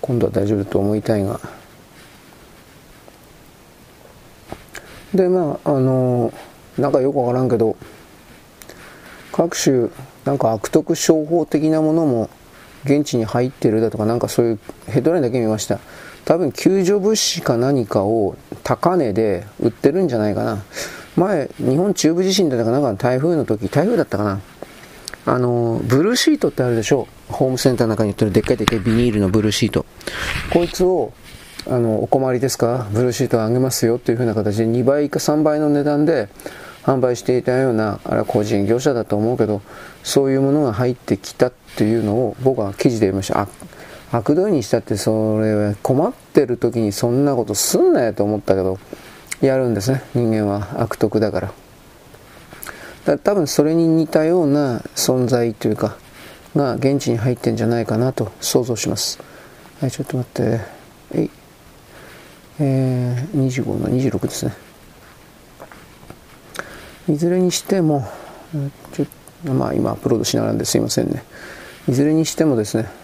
[0.00, 1.40] 今度は大丈夫と思いたいが。
[5.14, 6.32] でまああの
[6.78, 7.76] なんかよくわからんけど
[9.32, 9.88] 各種
[10.24, 12.30] なんか悪徳商法的なものも
[12.84, 15.80] 現地に入ってるだとかなんかそういうヘッドラインだけ見ました。
[16.30, 20.62] 多分救助物資か何かを高値で売ってるんじゃないかな。
[21.16, 24.40] 前日本中部地震だったかなんか台風の時台風だったかな。
[25.26, 27.08] あのブルーシートってあるでしょ。
[27.26, 29.84] ホームセンターの中に売ってるでっかいでっかいビニールのブルーシート。
[30.52, 31.12] こいつを
[31.66, 32.86] あのお困りですか？
[32.92, 36.28] ブルーシートあげますよっていう風な形で2倍か3倍の値段で
[36.84, 39.62] 販売していたようなあれは個人業者だと思うけど
[40.04, 43.40] そういうものが入ってきたっていうのを僕は記事で言いました。
[43.40, 43.48] あ
[44.12, 48.78] 悪どいにしたってそれは困ってる時にそんなことすんなよと思ったけど
[49.40, 50.02] やるんですね。
[50.14, 50.82] 人間は。
[50.82, 51.52] 悪徳だから。
[53.06, 55.96] だ多分それに似たような存在というか
[56.54, 59.18] が現地に入ってんじゃないかなと想像します。
[59.80, 60.60] はいちょっと待って。
[61.14, 61.30] えい。
[62.58, 64.52] えー、25の26ですね。
[67.08, 68.06] いずれにしても
[68.92, 69.06] ちょ
[69.52, 71.24] まあ今アップロードしながらですいませんね。
[71.88, 72.99] いずれにしてもですね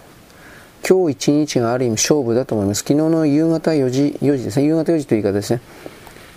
[0.88, 2.80] 今日一日がある意味勝負だと思います。
[2.80, 4.66] 昨日の夕方4時4時ですね。
[4.66, 5.60] 夕方4時という言い方ですね。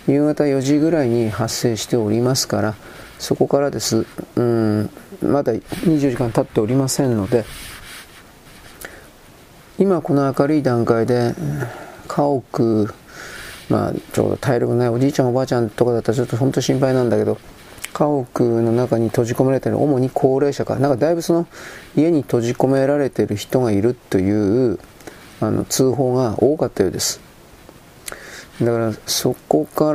[0.08, 2.74] 夕方4時ぐらいに発生しておりますから
[3.18, 4.06] そこからです。
[4.36, 4.90] うん
[5.22, 7.44] まだ24時間経っておりませんので
[9.78, 11.34] 今この明るい段階で
[12.08, 12.94] 家屋
[13.68, 17.38] まあちょうど体力ないおじいちゃんおばあちゃんとかだったらちょっと本当心配なんだけど
[17.92, 20.76] 家屋の中に閉じ込められている主に高齢者か。
[20.76, 21.46] なんかだいぶその
[21.96, 24.30] 家に閉じ込められている人がいるとい
[24.72, 24.78] う
[25.40, 27.20] あの通報が多かったようです。
[28.60, 29.92] だからそこか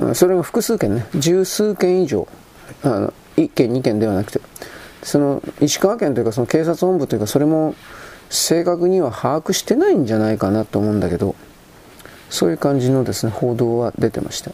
[0.00, 1.06] らそれが複数件ね。
[1.14, 2.26] 十数件以上。
[2.82, 4.40] あの1件2件ではなくて。
[5.02, 7.74] その石川県というかその警察本部というかそれも
[8.28, 11.34] 正確には把握してないんじゃないかなと思うんだけど
[12.28, 14.52] そういう感じのですね報道は出てました。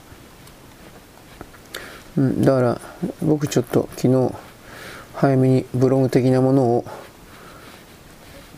[2.16, 2.80] うん、だから
[3.22, 4.34] 僕ちょっと昨日
[5.14, 6.84] 早めにブログ的なものを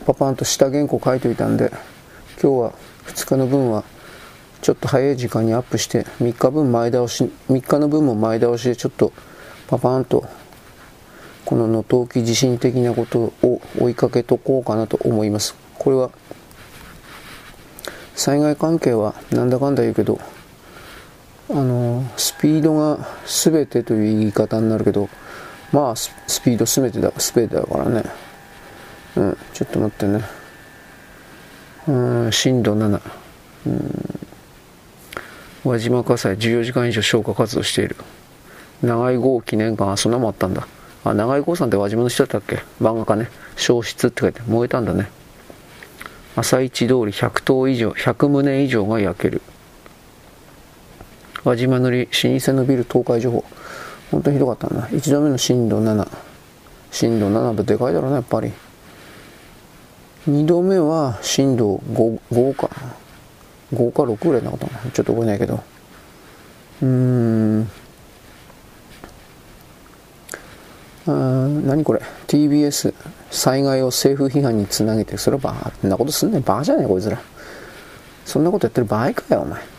[0.05, 1.71] パパンと下原稿書いておいたんで
[2.41, 2.73] 今日は
[3.05, 3.83] 2日の分は
[4.61, 9.13] ちょっと早い時間にアップして3日分前倒し3日の分も前倒しでちょっと
[9.67, 10.25] パパンと
[11.45, 15.55] この能登沖地震的なことを追いかけとこうかなと思います。
[15.77, 16.11] これは
[18.15, 20.19] 災害関係はなんだかんだ言うけど
[21.51, 25.09] あのスピードが全てという言い方になるけど
[25.71, 26.11] まあス
[26.43, 28.03] ピード全てだ全てだからね。
[29.15, 30.23] うんちょっと待ってね。
[31.87, 31.91] う
[32.27, 33.01] ん震度7
[33.65, 34.19] うん。
[35.65, 37.95] 輪島火災14時間以上消火活動している。
[38.81, 40.67] 長井号記念館あそんなもあったんだ。
[41.03, 42.63] あ長井号さんって輪島の人だったっけ？
[42.81, 43.29] 漫画家ね。
[43.55, 45.09] 消失って書いて燃えたんだね。
[46.35, 49.41] 朝市通り100棟以上100棟以上が焼ける。
[51.43, 53.43] 輪島塗り老舗のビル倒壊情報。
[54.11, 54.87] 本当にひどかったな。
[54.87, 56.07] 1度目の震度7
[56.91, 58.51] 震度7ってでかいだろうなやっぱり。
[60.27, 62.69] 2度目は震度 5, 5か
[63.73, 64.91] 5か6ぐらいなかったな。
[64.91, 65.63] ちょっと覚えないけど。
[66.81, 67.69] うーん。
[71.07, 72.01] あ何これ。
[72.27, 72.93] TBS
[73.31, 77.19] 災害を政府批判につなげてそれはバカなことすんねんバカじゃねえこいつら。
[78.25, 79.78] そんなことやってる場合かよお前。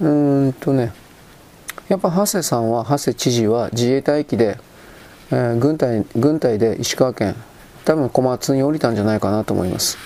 [0.00, 0.08] う
[0.48, 0.92] んとね
[1.88, 4.58] やっぱ長谷さんは長谷知事は自衛隊機で、
[5.30, 7.36] えー、軍隊軍隊で石川県
[7.84, 9.98] 多分小松に降りたんじゃないかなと思います。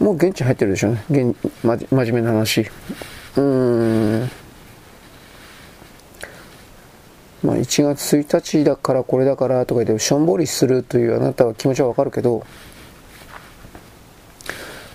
[0.00, 1.04] もう現地入ってるでしょうね。
[1.10, 2.66] 現、ま、真面目な話。
[3.36, 4.30] うん。
[7.42, 12.44] まあ1月1日だからこれだからとか言ってしょんぼりするというあなたは気持ちはわかるけど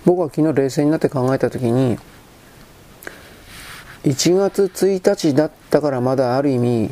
[0.04, 1.98] 僕は昨日冷静になって考えた時に
[4.04, 6.90] 1月1日だったからまだある意味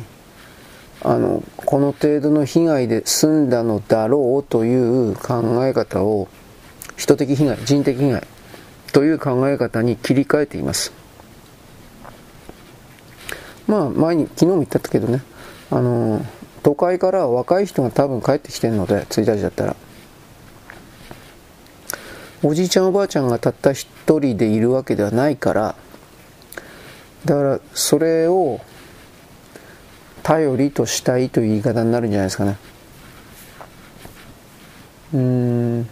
[1.03, 4.75] あのこの程度の被害で済んだのだろうとい
[5.11, 6.29] う考え方を
[6.95, 8.27] 人的被害人的被害
[8.93, 10.91] という考え方に切り替えています。
[13.67, 15.23] まあ前に昨日も言ったけどね
[15.69, 16.25] あの
[16.61, 19.75] 都会から若い人が多分帰ってきてるので1日だったら。
[22.43, 25.75] おじいちゃんおばあちゃんがたった一人でいるわけではないから
[27.25, 28.59] だからそれを
[30.23, 32.57] 頼りとしたいという言い方になるんじゃないですかね。
[35.13, 35.89] うん。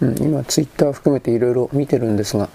[0.00, 2.48] うん、今ツイッター含めていろいろ見てるんですが。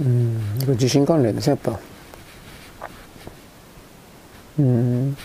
[0.00, 0.76] うん。
[0.76, 1.80] 地震関連ですねやっぱ。
[4.58, 5.16] うん。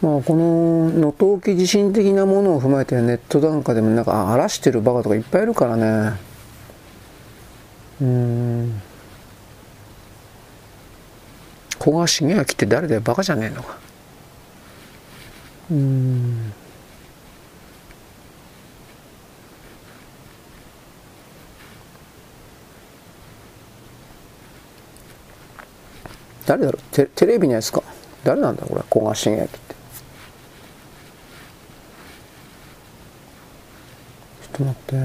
[0.00, 6.18] まあこの能登沖地震的なものを踏まえてネットなんかでもなんか荒らしてるバカとかいっぱいいるからね。
[8.00, 8.80] うん。
[11.82, 13.78] 古賀茂明って誰だよバカじゃねえのか。
[15.70, 16.52] うん。
[26.48, 27.06] 誰だろう？
[27.06, 27.82] テレビのやつか。
[28.24, 28.82] 誰なんだこれ。
[28.90, 29.58] 古賀茂明って。
[29.58, 34.96] ちょっと待って。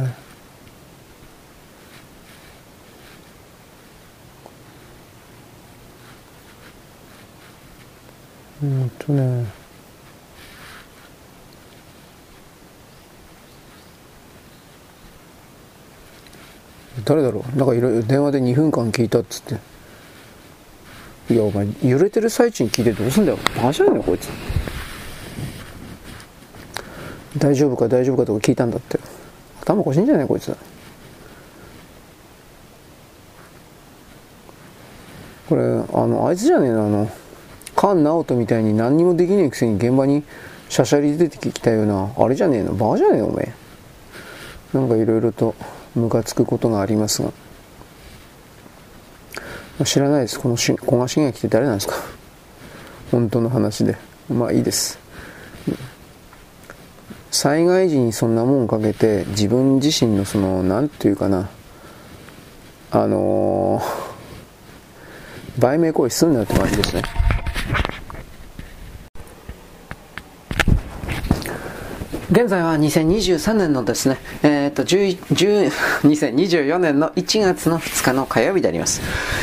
[8.63, 9.45] うんとね。
[17.03, 17.57] 誰だろう？
[17.57, 19.72] なんかいろいろ電話で2分間聞いたっつって。
[21.29, 23.37] いやお前揺れてる最中に聞いてどうすんだよ。
[23.55, 24.29] バカじゃねえこいつ。
[27.37, 28.99] 大丈夫か大丈夫かとか聞いたんだって。
[29.61, 30.55] 頭おかしいんじゃないこいつ。
[35.47, 37.09] これあのあいつじゃねえのあの
[37.75, 40.23] 菅直人みたいに何にもできねえくせに現場に
[40.69, 43.53] しゃしゃり出てきたようなあれじゃねえのバカじゃねえよおめえ。
[44.77, 45.55] なんかいろいろと
[45.95, 47.31] ムカつくことがありますが。
[49.85, 50.39] 知らないです。
[50.39, 51.95] この古賀茂明って誰なんですか？
[53.11, 53.97] 本当の話で。
[54.29, 54.99] まあいいです。
[57.31, 61.49] 災害時にそんなもんかけて自分自身のその、なんていうかな、
[62.91, 67.01] あのー、売名行為すんなよって感じですね。
[72.31, 79.01] 現在は2023年のですね、え、っと、2024 年の1月の2日の火曜日であります。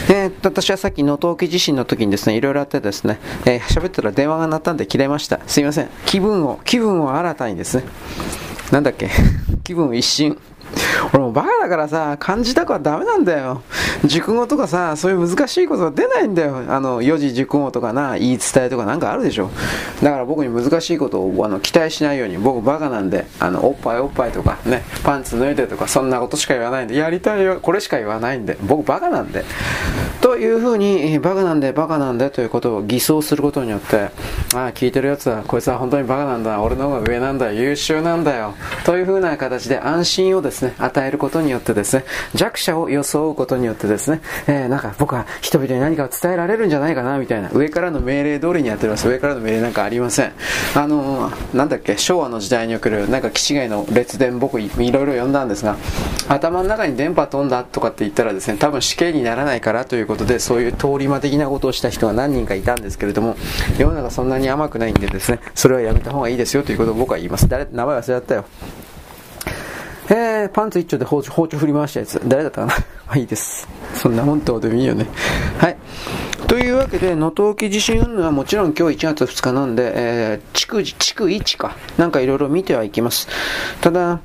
[0.08, 5.40] えー、っと、私はさっき能登沖地震の時にですね、いろいろあってですね、えー、喋ったら電話が鳴ったんで切れました。
[5.46, 5.88] すいません。
[6.04, 7.84] 気分を、気分を新たにですね、
[8.70, 9.10] なんだっけ、
[9.64, 10.36] 気分一新。
[11.12, 13.62] 俺もバカだからさ、漢字だかはダメなんだよ。
[14.04, 16.62] 熟語とかさ、そういう難しいことが出ないんだよ。
[16.68, 19.50] あの、四字熟語とかな、言い伝えとかなんかあるでしょ。
[20.02, 29.44] だから僕に難しいことをあの期待しないように、僕バカなんで、あの、おっぱいおっぱいとかね、パンツ脱いでとか、そんなことしか言わないんで、やりたいよ、これしか言わないんで、僕バカなんで。
[30.30, 34.10] というふうに、バカなんで、バカなんでということを偽装することによって、
[34.54, 42.04] ああ、聞いてるやつは、こいつは本当にバカなんだ、俺の方が上なんだ、優秀なんだよ、というふうな形で安心をですね、与えることによってですね、
[42.36, 49.08] 弱者を装うことによってですね、えー、なんか僕は人々に何かを伝えられるんじゃないかな、みたいな、上からの命令通りにやってます。
[49.08, 50.32] 上からの命令なんかありません。
[50.76, 55.74] あのー、なんだっけ、昭和の時代における、なんか、気違いの列伝、僕、いろいろ読んだんですが、
[56.28, 63.36] 頭の中に電波飛んだとかって言ったらですね、多分死刑にならないからということで、そういう通り魔的なことをした人が何人かいたんですけれども、
[63.78, 67.48] 世の中そんなに甘くないんでですね、それはやめた方がいいですよということを僕は言います。
[67.48, 68.44] 誰、名前忘れちゃったよ。
[70.12, 72.20] えー、パンツ一丁で包丁、包丁振り回したやつ。
[72.24, 72.74] 誰だったかな
[73.06, 73.68] まあいいです。
[73.94, 75.06] そんな本当でもいいよね。
[75.58, 75.76] はい。
[76.50, 83.28] というわけで、能登沖地震運動はもちろん今日1月2日なんで、えー、地区、地区1か、なんかいろいろ見てはいきます。
[83.80, 84.18] ただ、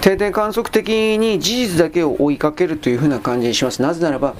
[0.00, 3.82] 定点観測的に事実だけを追いかけるというふうな感じにします。
[3.82, 4.36] なぜならば、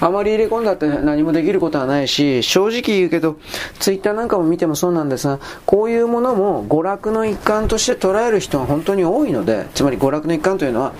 [0.00, 3.36] あまり入れ込んだって何もできることはないし、正直言うけど、
[3.80, 10.92] ツイッターなんかも見てもそうなんですが、こういうものも娯楽の一環として捉える人が本当に多いので、つまり娯楽の一環というのは、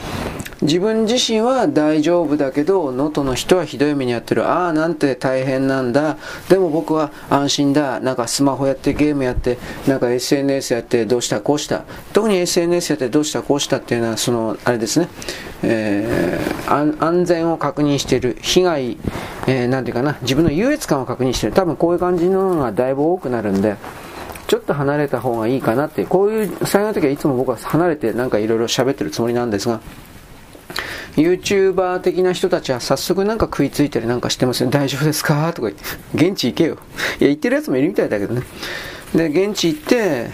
[0.63, 4.49] 自分自身は大丈夫だけど、能登の人はひどい目に遭ってる。
[4.49, 6.17] ああ、なんて大変なんだ。
[6.49, 8.01] でも僕は安心だ。
[8.01, 11.85] なんかスマホやってゲームやって、なんか SNS やってどうしたこうした。
[12.15, 15.09] 特に SNS やってどうしたこうしたっていうのは、その、あれですね。
[15.63, 18.39] えー、安全を確認している。
[18.41, 18.97] 被害、
[19.47, 20.17] えー、なんていうかな。
[20.23, 21.57] 自分の優越感を確認している。
[21.57, 23.77] 多分こういう感じののがだいぶ多くなるんで、
[24.47, 29.81] ちょっと離れた方がいいかなって、こういう災害の時はいつも僕は離れてなんかいろいろ喋ってるつもりなんですが、
[31.17, 34.71] YouTuber 的な人たちは早速なんか食いついたりなんかしてますよ。
[34.71, 35.53] 大丈夫ですか？
[35.53, 35.85] とか言って、
[36.31, 36.75] 現地行けよ。
[36.75, 36.81] いや、
[37.29, 38.43] 言ってるやつもいるみたいだけどね。
[39.15, 40.31] で、現地行って、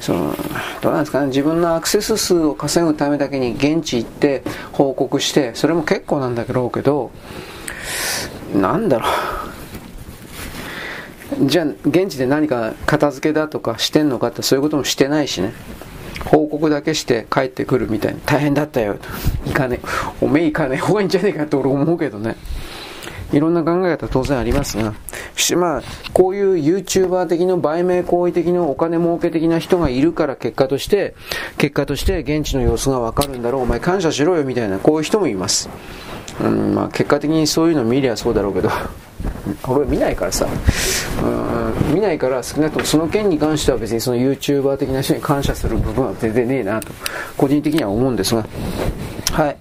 [0.00, 0.36] その
[0.80, 1.26] どうなんですかね？
[1.28, 7.10] 自分のアクセス数を稼ぐためだけに現地行って報告してそれも結構なんだろうけど
[8.54, 9.06] なんだろ
[11.40, 15.52] うじゃあ現地で何か片付けだとかしてんのかってそういうこともしてないしね
[16.24, 19.08] 報告だけして帰ってくるみたいな大変だったよと。
[19.46, 19.80] 行かね
[20.20, 22.36] おめえ行かねえ方がいいんじゃねえかって俺思うけどね。
[23.32, 24.94] いろんな考え方当然ありますが、
[25.34, 31.16] しまあ、こういう YouTuber 的な売名行為的なお金儲け的な人がいるから結果として、
[31.58, 35.68] 結果として現地の様子がわかるんだろう、お前感謝しろよみたいな、こういう人もいます。
[36.40, 38.70] うんまあ、結果的にそういうの見りゃそうだろうけど、
[39.68, 40.46] 俺見ないからさ、
[41.22, 46.88] うん、見ないから少なくともその件に関しては別にその YouTuber 的な人に感謝する部分は全然ねえなと、
[47.36, 48.44] 個人的には思うんですが、
[49.32, 49.56] はい。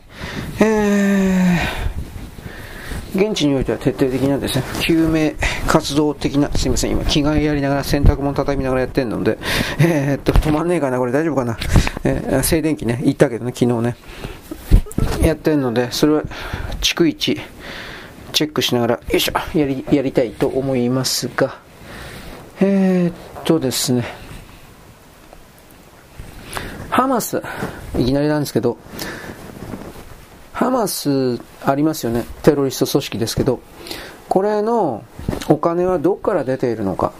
[0.59, 1.85] えー
[3.15, 5.35] 現地においては徹底的なですね、救命
[5.67, 9.37] 活動的な、すいません、今着替えやりながら洗濯物畳みながらやってんので、
[9.79, 11.57] えー、っと、止まんねえかな、これ大丈夫かな。
[12.03, 13.95] えー、静電気ね、行ったけどね、昨日ね。
[15.21, 16.23] やってんので、それは、
[16.81, 17.39] 逐一、
[18.33, 21.57] チェックしながら、よいしょ、やり、やりたいと思いますが、
[22.61, 24.05] えー、っとですね、
[26.89, 27.41] ハマス、
[27.97, 28.77] いきなりなんですけど、
[30.53, 32.25] ハマスありますよね。
[32.41, 33.59] テロリスト組織ですけど、
[34.29, 35.03] これの
[35.49, 37.11] お金はどこから出ているのか。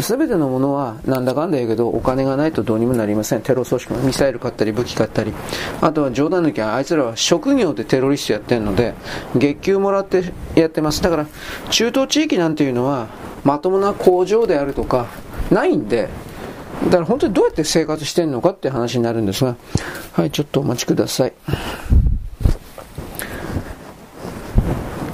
[0.00, 3.42] すべてのものはなんだかんだ言うけどお金がないとどうにもなりません。
[3.42, 5.32] テロ組織もミサイル買ったり武器買ったり。
[5.80, 8.94] あとは冗談抜きはあいつらは職業でテロリストやってるので
[9.34, 11.02] 月給もらってやってます。
[11.02, 11.26] だから
[11.70, 13.06] 中東地域なんていうのは
[13.44, 15.06] まともな工場であるとか
[15.50, 16.08] ないんで
[16.84, 19.56] だから本当にどうやって生活してるのかって話になるんですが
[20.12, 21.32] はいちょっとお待ちください。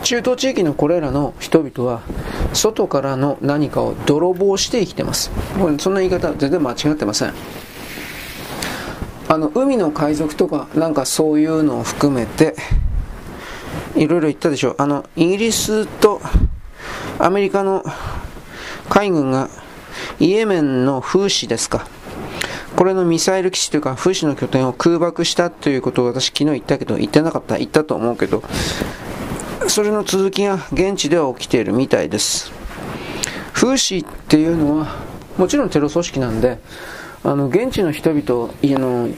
[0.05, 2.03] 中東地域のこれらの人々は
[2.53, 5.31] 外からの何かを泥棒して生きてます。
[5.59, 7.33] これそんな言い方全然間違ってません。
[9.29, 12.55] あの海の海賊とかなんかそういうのを含めて
[13.97, 14.75] いろいろ言ったでしょう。
[14.79, 16.21] あのイギリスと
[17.19, 17.83] アメリカの
[18.91, 19.49] 海軍が
[20.21, 21.87] イエメンの風刺ですか。
[22.77, 28.43] これのミサイル基地というか、風刺の拠点を空爆したということを私昨日言ったけど、言ってなかった、言ったと思うけど、
[29.69, 32.53] それの続きが現地では起きているみたいです。
[33.53, 34.97] 風刺っていうのは、
[35.39, 36.59] もちろんテロ組織なんで、
[37.23, 39.09] あの、現地の人々、あの、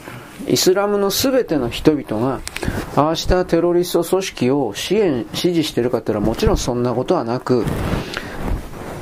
[0.46, 2.40] イスラムの全ての人々が、
[2.94, 7.64] ああしたテロリスト組織を支援、支持してるかっていうのはもちろんそんなことはなく、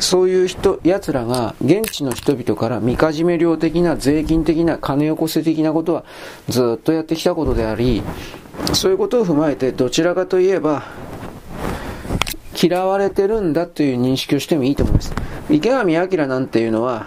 [0.01, 6.05] そういう人、奴らが現地の人々からみかじめ料的な税金的な金よこせ的なことは
[6.49, 8.03] ずっとやってきたことであり、
[8.73, 10.85] そういうことを踏まえてどちらかといえば
[12.55, 15.13] 嫌われてるんだという認識をしてもいいと思います。
[15.51, 17.07] 池上彰なんていうのは、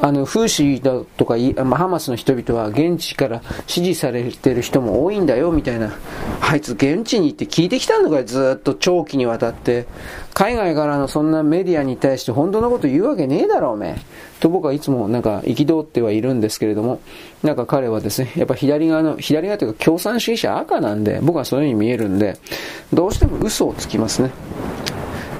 [0.00, 5.92] あの、風刺だとか、まあ、ハマスの人々は現地から支持されてる人も多いんだよ、みたいな。
[6.40, 9.86] あいつ現地に行って聞いてきたのかずっと長期にわたって。
[10.34, 14.18] 海外からのそんなメディアに対して本当のこと言うわけねえだろ、おめえ。
[14.38, 17.00] と僕はいつもなんか憤ってはいるんですけれども、
[17.42, 22.36] なんか彼はですね、やっぱ左側の、左側というか共産主義者赤なんで、僕はそういう風に見えるんで、
[22.92, 24.30] どうしても嘘をつきますね。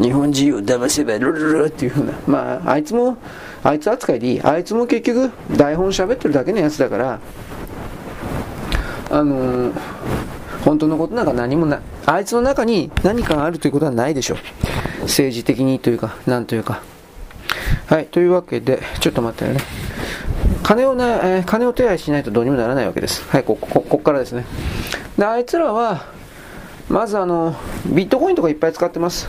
[0.01, 2.12] 日本人を騙せばルルルっていうふうな。
[2.27, 3.17] まあ、あいつも、
[3.65, 4.43] あいつ扱いでいい。
[4.43, 7.20] あいつも結局、台本喋ってるだけのやつだから、
[9.10, 9.73] あのー、
[10.65, 11.81] 本当のことなんか何もない。
[12.07, 14.39] あいつの中に何かあるということはないでしょう。
[15.02, 16.83] 政治的にというか、なんというか。
[17.86, 19.60] はい、というわけで、ちょっと待ってね。
[20.62, 23.25] 金をね、えー、金を手配しないとどうにもならないわけです。
[23.31, 24.44] はい、ここ、ここからですね。
[25.17, 26.17] で、あいつらは、
[26.89, 27.55] まずあの、
[27.86, 29.28] ビットコインとかいっぱい使ってます。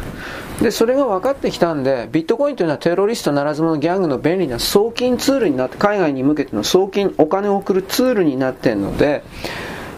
[0.62, 9.24] で、それが分かってきたんで、ビットコインというのはテロリストならず者ギャングの便利な送金ツールになって、海外に向けての送金、お金を送るツールになってるので、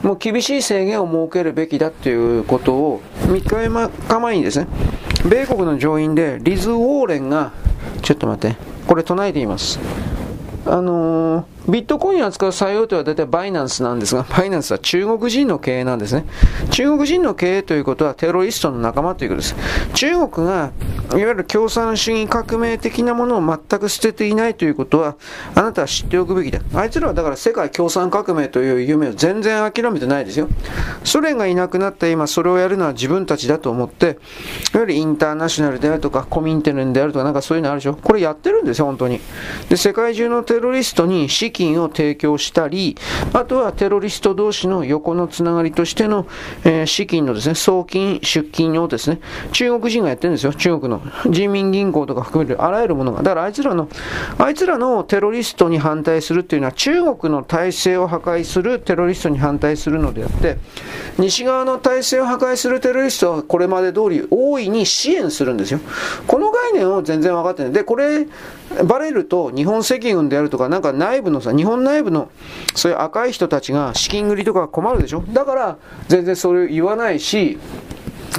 [0.02, 4.68] もう厳しい制限を設けるべきだということを3日か前にですね、
[5.30, 7.52] 米国の上院でリズ・ウォーレンが、
[8.02, 8.58] ちょっと待って、
[8.88, 9.80] これ唱えています。
[10.66, 16.26] あのー、ビットコインを扱う最大手は大体バイナンスなんですが、バイナンスは中国人の経営なんですね。
[16.72, 19.56] 中国人の経営ということはテロリストの仲間ということです。
[19.94, 20.72] 中国が
[21.12, 25.16] いわゆる共産主義革命的なものを全く捨てていないということは、
[25.56, 26.60] あなたは知っておくべきだ。
[26.74, 30.48] あいつらはだから世界共産革命という夢を全然諦めてないですよ。
[31.04, 34.18] ソ連がいなくなった今、それをやるのは自分たちだと思って、
[34.74, 37.94] いわゆるインターナショナルであるとか、コミンテルンであるとか、なんかそういうのあるでしょ。
[37.94, 39.20] これやってるんですよ、本当に。
[39.70, 42.98] で、世界中のテロリストに金を提供したり、
[43.34, 46.28] あとはテロリスト同士の横のつながりとしての、
[46.64, 49.20] えー、資金のですね、送金、出金をですね、
[49.52, 51.02] 中国人がやってるんですよ、中国の。
[51.30, 53.24] 人民銀行とか含めるあらゆるものが。
[53.24, 53.88] だからあいつらの、
[54.38, 60.58] あいつらのテロリストに反対するっていうのは中国の体制を破壊するテロリストに反対するのであって、
[61.18, 65.80] 西側の体制を破壊するテロリストはこれまで通り大いに支援するんですよ。
[66.28, 67.72] この概念を全然分かってない。
[67.72, 68.28] で、これ、
[68.86, 72.30] バレると日本赤軍であるとか、なんか内部のさ、日本内部の
[72.76, 75.24] そういう赤い人たちが資金繰りとか困るでしょ？
[75.34, 77.58] だから全然それを言わないし、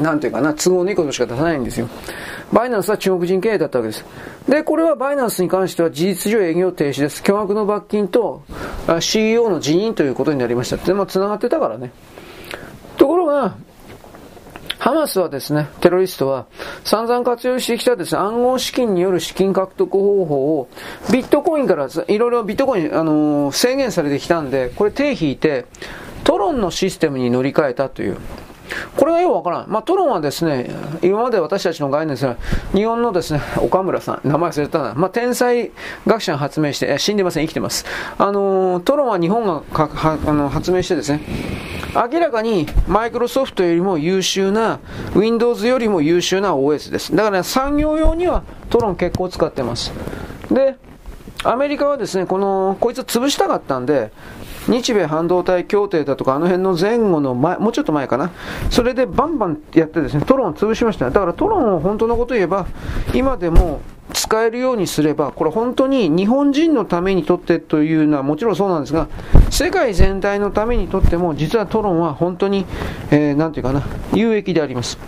[0.00, 1.89] なんていうかな、都合のいいことしか出さないんですよ。
[2.52, 4.05] バイナンスは中国人経営だったわけです。
[4.48, 7.22] で、これはバイナンスに関しては事実上営業停止です。
[7.22, 8.42] 巨額の罰金と
[9.00, 10.76] CEO の辞任ということになりました。
[10.76, 11.92] でも繋がってたからね。
[12.97, 13.55] ところが、
[14.83, 16.47] ハマスはですね、テロリストは
[16.83, 20.69] 散々活用してきたですね、暗号資金による資金獲得方法を
[21.12, 25.67] ビットコインからいろいろビットコイン、あのー、制限されてきたんで、これ手引いて
[26.25, 28.17] トロンのシステムに乗り換えたという。
[28.97, 29.65] これがよくわからん。
[29.68, 30.70] まあ、トロンはですね、
[31.02, 32.36] 今まで私たちの概念ですが、
[32.75, 35.70] 日本のですね、岡村さん、名前忘れたな、まあ、天才
[36.07, 37.84] 学者が発明して、死んでません、生きてます。
[38.18, 41.20] あのトロンは日本があの発明してですね、
[41.94, 44.81] 明らかにマイクロソフトよりも優秀な、
[45.15, 47.15] Windows よりも優秀な OS です。
[47.15, 49.92] だから、ね、産業用にはトロン結構使ってます。
[50.51, 50.76] で、
[51.44, 54.12] アメリカはですね、この、こいつ潰したかったんで、
[54.68, 58.31] 日米半導体協定だとか、あの辺の前後の前、もうちょっと前かな。
[58.70, 61.10] それでバンバンやってですね、トロンを潰しました。
[61.10, 62.66] だからトロンを本当のこと言えば、
[63.15, 63.81] 今でも
[64.12, 69.08] 使えるようにすれば、これ本当に日本人のためにとってというのはもちろんそうなんですが、
[69.52, 72.64] 世界全体のためにとっても、実はトロンは本当に、
[73.10, 73.82] えー、なんていうかな、
[74.14, 74.98] 有益であります。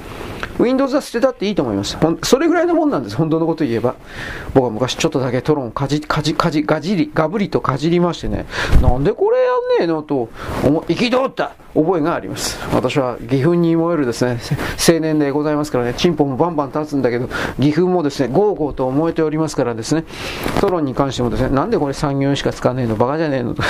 [0.59, 1.99] Windows は捨てたっていいと思います。
[2.23, 3.97] それぐらいのもんなんです、本当のこと言えば。
[4.53, 8.47] 僕は昔ちょっとだけトロンかじ、かじ、かじ、がじり、がぶりとかじりましてね、
[8.81, 10.29] なんでこれやんねえのと、
[10.63, 12.61] 憤った覚えがあります。
[12.73, 14.39] 私は義憤に燃えるですね、
[14.89, 20.05] 青年でございますからね、チンポもバンバン立つんだけど、義憤もですね、ゴーゴーと燃えておりますからですね、
[20.61, 23.55] トロンに関してもですね、なんでこれ産業しか使わねえの、バカじゃねえの？
[23.55, 23.63] と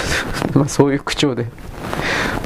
[0.65, 1.47] まあそういう口調で、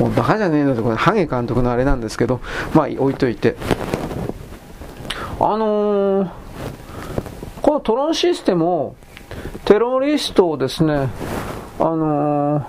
[0.00, 2.40] もうバカじゃねえのと、これ、ハゲ監督のあれなんですけど、
[2.74, 3.54] まあ置いといて。
[5.40, 6.30] あのー、
[7.62, 8.96] このトロンシステムを、
[9.64, 11.10] テロリストをですね、
[11.78, 12.64] あのー、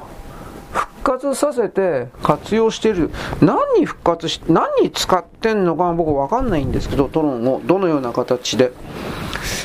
[0.71, 3.09] 復活させて活用してる。
[3.41, 7.59] 何に復活し、何に使ってんのか僕わかんないんですけど、トロンを。
[7.65, 8.71] どのような形で。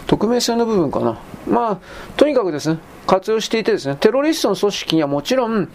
[0.07, 1.19] 匿名性の部分かな。
[1.47, 1.79] まあ、
[2.17, 5.69] とにかくですね、活用していてですね、テロリストの組織にはもちろん、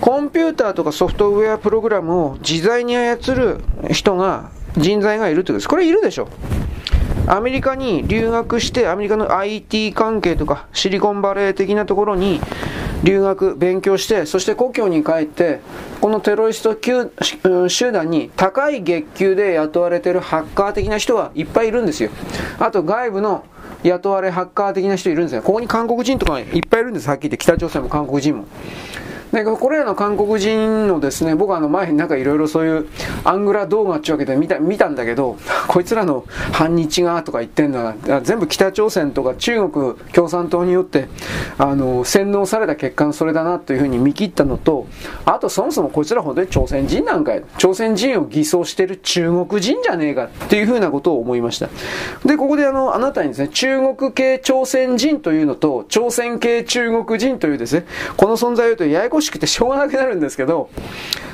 [0.00, 3.58] コンピューターとかソフトウェアプログラムを自在に操る
[3.90, 5.68] 人が、人材がいるということです。
[5.68, 6.28] これいるでしょ。
[7.26, 12.40] アメリカに留学して、アメリカの IT 関係とか、シリコンバレー的なところに
[13.02, 15.60] 留学、勉強して、そして故郷に帰って、
[16.00, 16.76] このテロリスト
[17.68, 22.10] 集団に高い月給で雇われてるハッカー的な人はいっぱいいるんですよ。
[22.58, 23.44] あと外部の
[23.82, 25.42] 雇われハッカー的な人いるんですよ。
[25.42, 27.38] ここに韓国人とかいっぱいいるんです、はっきり言って。
[27.38, 28.46] 北朝鮮も韓国人も。
[29.32, 32.88] でこれらの韓国人のですね、僕はあの前になんかいろいろそういう
[33.24, 41.08] アングラ動画っていうわけで見た見たんだけど、こいつらの反日がとか言ってんのは、全部北朝鮮とか中国共産党によって、
[41.58, 44.86] あの、洗脳された結果のそれだなというふうに見切ったのと、
[45.24, 51.68] あとそもそもこいつら本当に朝鮮人なんかや、朝鮮人を偽装してる中国人じゃねえかっていうふうなことを思いました。
[52.24, 57.84] で、ここであの、あなたにですね、中国系朝鮮人というのと、朝鮮系中国人というですね、
[58.16, 60.70] この存在を言うとややこしくてしょうがなくなるんですけど、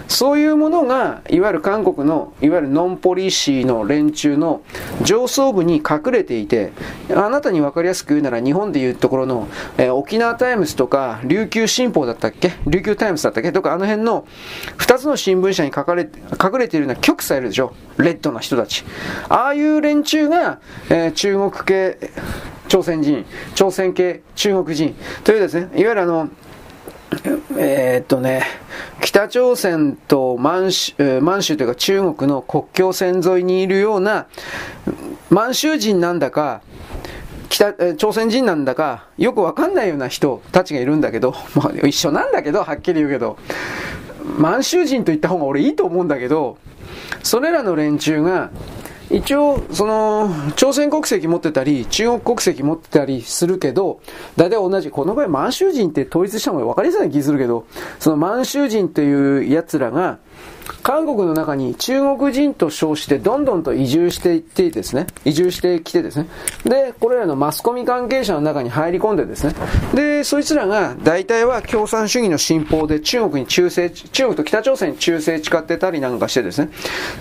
[0.09, 4.63] そういうものが、いわゆる韓国の、いわゆるノンポリシーの連中の
[5.03, 6.73] 上層部に隠れていて、
[7.15, 12.53] あなたに分かりやすく言うなら、日本でいうところの、えー、沖縄タイムズとか、琉球新報だったっけ？
[12.67, 13.53] 琉球タイムズだったっけ？
[13.53, 14.27] とか、あの辺の
[14.79, 17.75] 2つの新聞社に書かれ、隠れているような極左いるでしょ？
[17.99, 18.85] レッドな人たち。
[19.29, 21.99] ああいう連中が、えー、中国系、
[22.69, 26.29] 朝鮮人、朝鮮系中国人というですね、いわゆるあの、
[27.57, 28.45] えー、っとね、
[29.01, 34.27] 北朝鮮と満州、満州というか中国の国境線沿いにいるような、
[35.31, 36.63] 満州人なんだか、
[37.49, 43.37] 北、朝鮮人なんだか、よくわかんないような人たちがいるんだけど、 まあ一緒なんだけど、はっきり言うけど、
[44.39, 46.59] 満州人と言った方が俺いいと思うんだけど、
[47.23, 48.51] それらの連中が、
[49.11, 54.01] 一応、その、朝鮮国籍持ってたり、中国国籍持ってたりするけど、
[54.37, 57.67] 大体同じ、この場合満州人って統一した方が分かりやすい気するけど、
[57.99, 60.19] その満州人っていう奴らが、
[60.83, 66.29] 韓国の中に中国人と称してどんどんと移住していってですね、移住してきてですね、
[66.65, 69.55] で、これらのマスコミ関係者の中に入り込んでですね、
[69.95, 76.71] で、そいつらが大体は共産主義の信奉で中国に忠誠、中国と北朝鮮に忠誠誓ってたりなんかしてですね、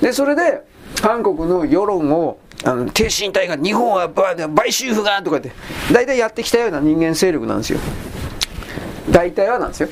[0.01, 0.61] で、それで、
[1.03, 4.09] 韓国の世論をあの、挺身隊が日本は
[4.55, 5.51] 買収不がとかって、
[5.91, 7.79] 大体やってきたような人間勢力なんですよ。
[9.11, 9.89] 大体はなんですよ。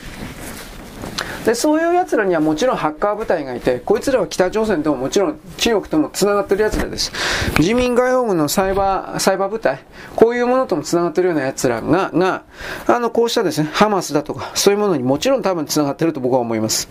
[1.44, 7.12] でそういう奴らにはもちろんハッカー部隊がいてこいつらは北朝鮮とももちろん中国ともつながってる奴らです
[7.58, 9.84] 自民外報軍のサイバーサイバー部隊
[10.16, 12.44] こういうものともつながってるような奴らがが
[12.86, 16.88] あのこうしたですねハマスだとかそういうものにもちろん多分つながってると僕は思います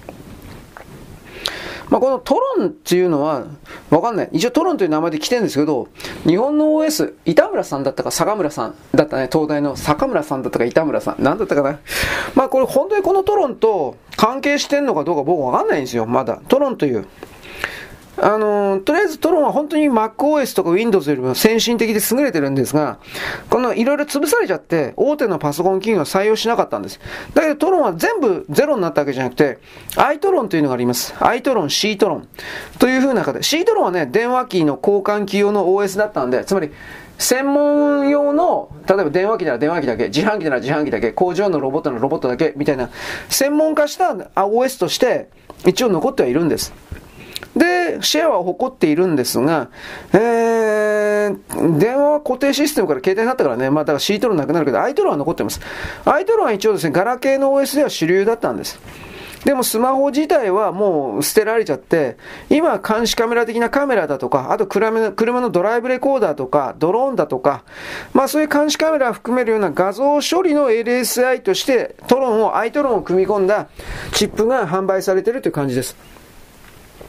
[1.91, 3.45] まあ、このトロンっていうのは、
[3.91, 4.29] わかんない。
[4.33, 5.89] 一応トロンという名前で来てるんですけど、
[6.25, 11.79] 日本の OS、板村さんだったか坂村さんだったね、東大の坂村さんだったか板村さん、なんだったかな。
[12.37, 16.41] まあこれ本当にこのトロンと関係してんのかどうか僕わかんないんですよ、まだ。
[16.49, 17.07] トロンという。
[18.23, 22.99] あの、とりあえずトロンは本当に MacOS とか Windows よりも先進的で優れてるんですが、
[23.49, 27.01] このいろいろ潰されちゃって、大手のパソコン企業は採用しなかったんです。
[27.35, 29.59] だけどトロンは全部ゼロになったわけじゃなくて、
[29.97, 31.15] iTron というのがあります。
[31.15, 32.25] iTron、Ctron
[32.79, 36.71] という風な形、Ctron はね、電話機の交換機用の OS だったんで、つまり、
[37.19, 42.91] 専門用の、例えば電話機なら電話機だけ、自販機なら自販機だけ、工場のロボットならロボットだけ、みたいな、
[43.29, 45.29] 専門化した OS として、
[45.67, 46.73] 一応残ってはいるんです。
[47.57, 49.69] で、シェアは誇っているんですが、
[50.13, 55.61] えー、電話は固定システムから携帯になったからね、まあだから C トロなくなるけど、I トロは残ってます。
[56.05, 58.79] I トロは一応ですね、ガラケーの OS では主流だったんです。
[59.45, 62.19] でもスマホ自体はもう捨てられちゃって、
[62.51, 67.65] 今監視カメラ的なカメラだとか、あと車のドライブレコーダーとか、ドローンだとか、
[68.13, 73.69] まあそういう監視カメラを含めるような画像処理の LSI としてトロンを、アイトロンを組み込んだ
[74.13, 75.97] チップが販売されてるという感じです。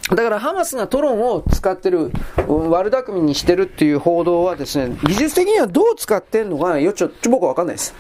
[0.10, 2.12] だからハマスがトロンを使ってる、
[2.48, 7.94] 悪巧みにしてるっていう報道はですね、技術的にはどう使ってんのかよちょ、ちょ、僕はわかんないです。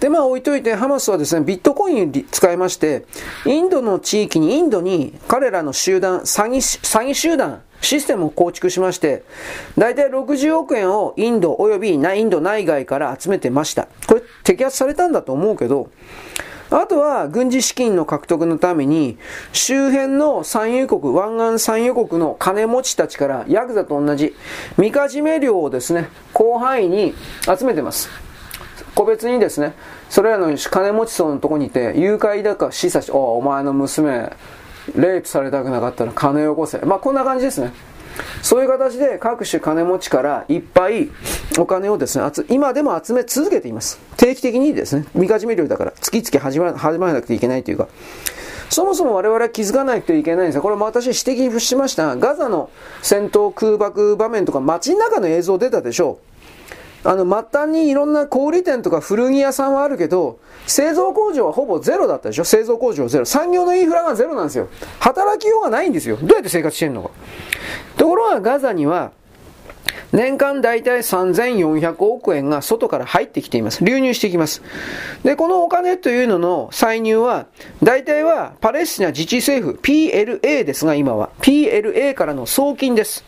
[0.00, 3.04] で、まあ置いといて、ハマスはですね、ビットコイン使いまして、
[3.44, 9.24] インドの地域に、インドに彼らの集団、詐欺、詐欺集団、システムを構築しまして、
[9.76, 13.88] だいたい60億円をインド及びインド内外から集めてました。
[14.06, 15.90] これ摘発されたんだと思うけど、
[16.70, 19.18] あとは軍事資金の獲得のために
[19.52, 24.34] 周辺の産油国、湾岸産油国の金持ちたちからヤクザと同じ
[24.78, 28.08] みかじめ料をですね、広範囲に集めてます。
[28.94, 29.74] 個別にですね、
[30.08, 34.32] それらの金持ち層のとこにいて、誘拐だか示唆し、おお前の娘、
[34.96, 36.78] レイプされたくなかったら金をよこせ。
[36.78, 37.72] まあこんな感じですね。
[38.42, 41.10] そういう形で各種金持ちからいっぱい
[41.58, 43.98] お金をですね、今でも集め続けています。
[44.16, 47.88] 定期的にですね、みかじめ料だから、月々始ま始まらなくていけないというか、
[48.70, 50.62] そもそも我々は気づかないといけないんですが。
[50.62, 52.16] これも私指摘しましたが。
[52.16, 52.70] ガザの
[53.02, 56.29] 戦闘空爆場面とか街の中の映像出たでしょう。
[57.02, 62.44] あの、末端にいろんな小売店とか古着屋さんはあるけど、製造工場はほぼゼロだったでしょ？
[62.44, 63.24] 製造工場ゼロ。
[63.24, 64.68] 産業のインフラがゼロなんですよ。
[64.98, 66.16] 働きようがないんですよ。
[66.16, 67.10] どうやって生活してんのか。
[67.96, 69.12] ところがガザには、
[70.12, 73.84] 年間大体3400億円が外から入ってきています。
[73.84, 74.60] 流入してきます。
[75.22, 77.46] で、このお金というのの歳入は、
[77.82, 83.24] 大体はパレスチナ自治政府、PLA ですが今は、PLA からの送金です。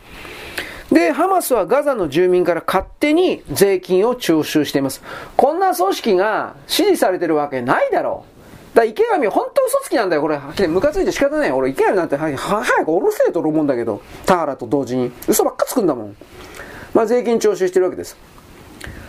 [0.92, 5.02] で、ハマスはガザの住民から勝手に税金を徴収しています。
[5.38, 8.26] こんな組織が支持されてるわけないだろ
[8.74, 8.76] う。
[8.76, 10.38] だ池上、本当嘘つきなんだよ、これ。
[10.68, 11.52] ムカついて仕方ない。
[11.52, 12.42] 俺、池上なんて、早く
[12.84, 15.10] 下ろせえと思うんだけど、田原と同時に。
[15.26, 16.16] 嘘ばっかつくんだもん。
[16.92, 18.18] まあ、税金徴収してるわけです。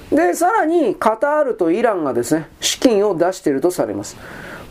[0.10, 4.16] で、さらに、カタールとイランがですね、資金を出しているとされます。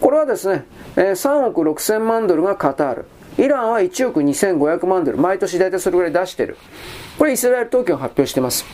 [0.00, 0.64] これはですね、
[0.96, 3.04] 3億6千万ドルがカタール。
[3.38, 5.18] イランは1億2500万ドル。
[5.18, 6.56] 毎年大体それぐらい出してる。
[7.18, 8.64] これイスラエル当局が発表してます。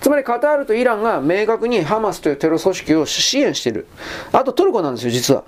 [0.00, 3.86] つまりカタールとイランが明確にハマスというテロ組織を支援している。
[4.32, 5.44] あとトルコなんですよ、実は。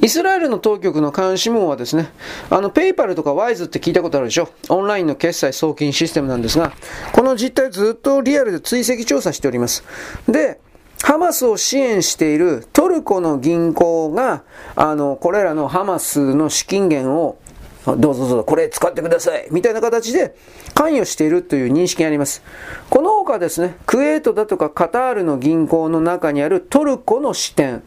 [0.00, 2.10] イスラエルの当局の監視網はですね、
[2.50, 4.48] あの、ペイパルとかワイズって聞いたことあるでしょ？
[4.68, 6.72] オンラインの決済送金システムなんですが、
[7.12, 9.84] この実態ずっとリアルで追跡調査しております。
[10.28, 10.58] で、
[11.02, 14.44] ハマスを支援しているトルコの銀行が、
[14.76, 17.38] あの、これらのハマスの資金源を
[17.84, 19.48] どうぞどうぞ、これ使ってください。
[19.50, 20.36] みたいな形で
[20.74, 22.42] 関与しているという認識があります。
[22.88, 27.82] この他ですね、クウェートだとかカタールの銀行の中にあるトルコの支店。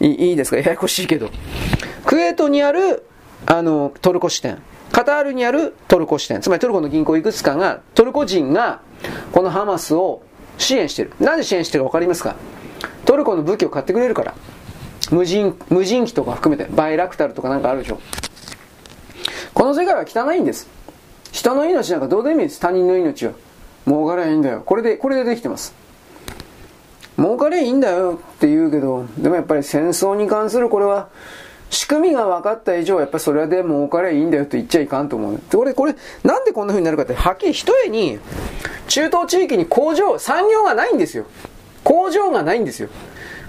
[0.00, 0.58] いいですか？
[0.58, 1.30] ややこしいけど。
[2.04, 3.04] クウェートにある、
[3.46, 4.58] あの、トルコ支店。
[4.92, 6.40] カタールにあるトルコ支店。
[6.40, 8.80] つまりトルコの銀行いくつかが、トルコ人が、
[9.32, 10.22] このハマスを
[10.56, 11.12] 支援している。
[11.18, 12.36] なぜ支援してるか分かりますか？
[13.08, 14.34] トルコの武器を買ってくれるから。
[15.10, 17.98] 無人、無人機とか含めて、バイラクタルとかなんかあるでしょ。
[19.54, 20.68] この世界は汚いんです。
[21.32, 22.60] 人の命なんかどうでもいいです。
[22.60, 23.32] 他人の命は。
[23.86, 24.62] 儲かりゃいいんだよ。
[24.62, 25.74] これで、これでできてます。
[27.16, 31.08] 儲かりゃいいんだよって言うけど、でもやっぱり戦争に関するこれは、
[31.70, 35.40] 仕組みが分かった以上、やっぱりそれで儲かりゃいいんだよと言っちゃいかんと思う。
[35.50, 38.18] これ、これ、なんでこんな風になるかって、はっきり一重に、
[38.88, 41.24] 中東地域に工場、産業がないんですよ。
[41.88, 42.90] 工場がないんですよ。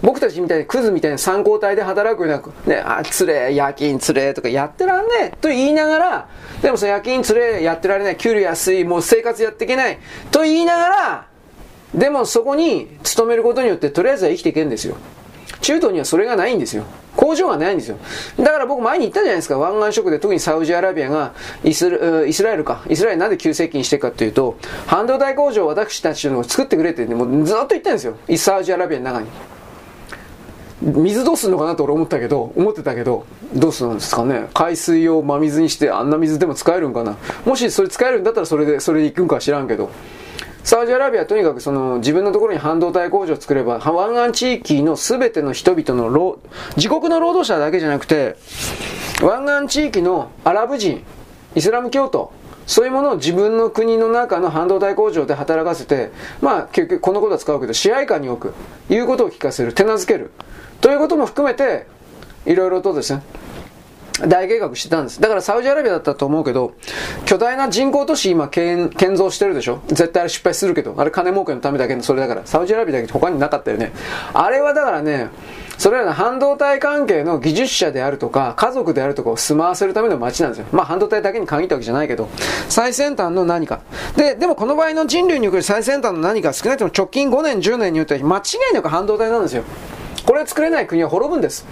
[0.01, 6.29] 僕たちみたいにクズみたいな参考体で働くような、ね、あ、つれ、夜勤つれとかやってらんねえと言いながら、
[6.61, 9.99] でもその夜勤つれやってられない、給料安い、もう生活やっていけない
[10.31, 11.27] と言いながら、
[11.93, 14.95] でもそこに勤めることによってとりあえずは生きていけるんですよ。
[15.61, 16.83] 中東にはそれがないんですよ。
[17.15, 17.97] 工場がないんですよ。
[18.37, 19.57] だから僕前に言ったじゃないですか。
[19.57, 22.81] 湾岸諸国で特にサウジアラビアがイスラエルか。
[22.87, 24.57] イスラエルなんで急接近してるかっていうと、
[24.87, 28.15] 半導体工場を私たちの作ってくれって、もうずっと言ってるんですよ。
[28.37, 29.27] サウジアラビアの中に。
[30.81, 34.47] 水どうすんのかなと俺思ったけど、思ってたけど、どうするんですかね。
[34.53, 37.17] 海水を真水にしてあんな水でも使えるんかな。
[37.43, 39.89] もしそれ使えるんだったらそれで、それで行くんか知らんけど。
[40.63, 46.39] サウジアラビアはとにかくその自分のところに半導体工場を作れば、湾岸地域の全ての人々の労、
[46.75, 48.35] 自国の労働者だけじゃなくて、
[49.21, 51.03] 湾岸地域のアラブ人、
[51.55, 52.31] イスラム教徒、
[52.67, 60.31] そういうものを自分の国の中の半導体工場で働かせて、まあ結局このことは使うけど、支配下に置く、いうことを聞かせる、手なずける。
[60.81, 61.87] ということも含めて、
[62.45, 63.23] いろいろとですね、
[64.27, 65.21] 大計画してたんです。
[65.21, 66.73] だからサウジアラビアだったと思うけど、
[67.25, 69.81] 巨大な人工都市今建造してるでしょ？
[69.87, 73.91] 絶対あれ失敗するけど、あれ金儲けのためだけのそれだから、サウジアラビアだけ他になかったよね。
[74.33, 75.29] あれはだからね、
[75.77, 80.65] それらの半導体関係の技術者であるとか、家族であるとかを住まわせるための街なんですよ。
[80.71, 82.27] まあ半導体だけに限ったわけじゃないけど、
[82.67, 83.79] 最先端の何か。
[84.17, 88.41] で、でもこの場合の人類における最先端の何か少なくとも直近5年、10年によって間違
[88.71, 89.63] いなく半導体なんですよ。
[90.25, 91.65] これを作れない国は滅ぶんです。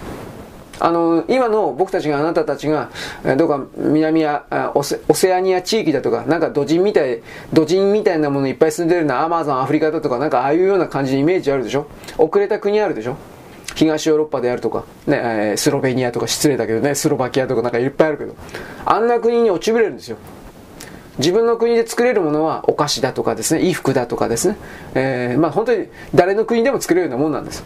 [0.80, 2.90] あの、今の僕たちがあなたたちが、
[3.36, 7.20] どうか南やオセオセアニア地域だとか、なんか土人みたい、
[7.52, 11.86] 土人みたいなものいっぱい住んでるようなアマゾン、アフリカだとか、なんかああいうような感じのイメージあるでしょ？
[12.16, 13.16] 遅れた国あるでしょ？
[13.74, 18.34] 東ヨーロッパであるとか、ね、スロベニアとか失礼だけどね、スロバキアとかなんかいっぱいあるけど、
[18.84, 20.16] あんな国に落ちぶれるんですよ。
[21.18, 24.56] 自分の国で作れるものはお菓子だとかですね、衣服だとかですね、
[24.94, 27.64] えー、まあ本当に誰の国でも作れるようなもんなんです。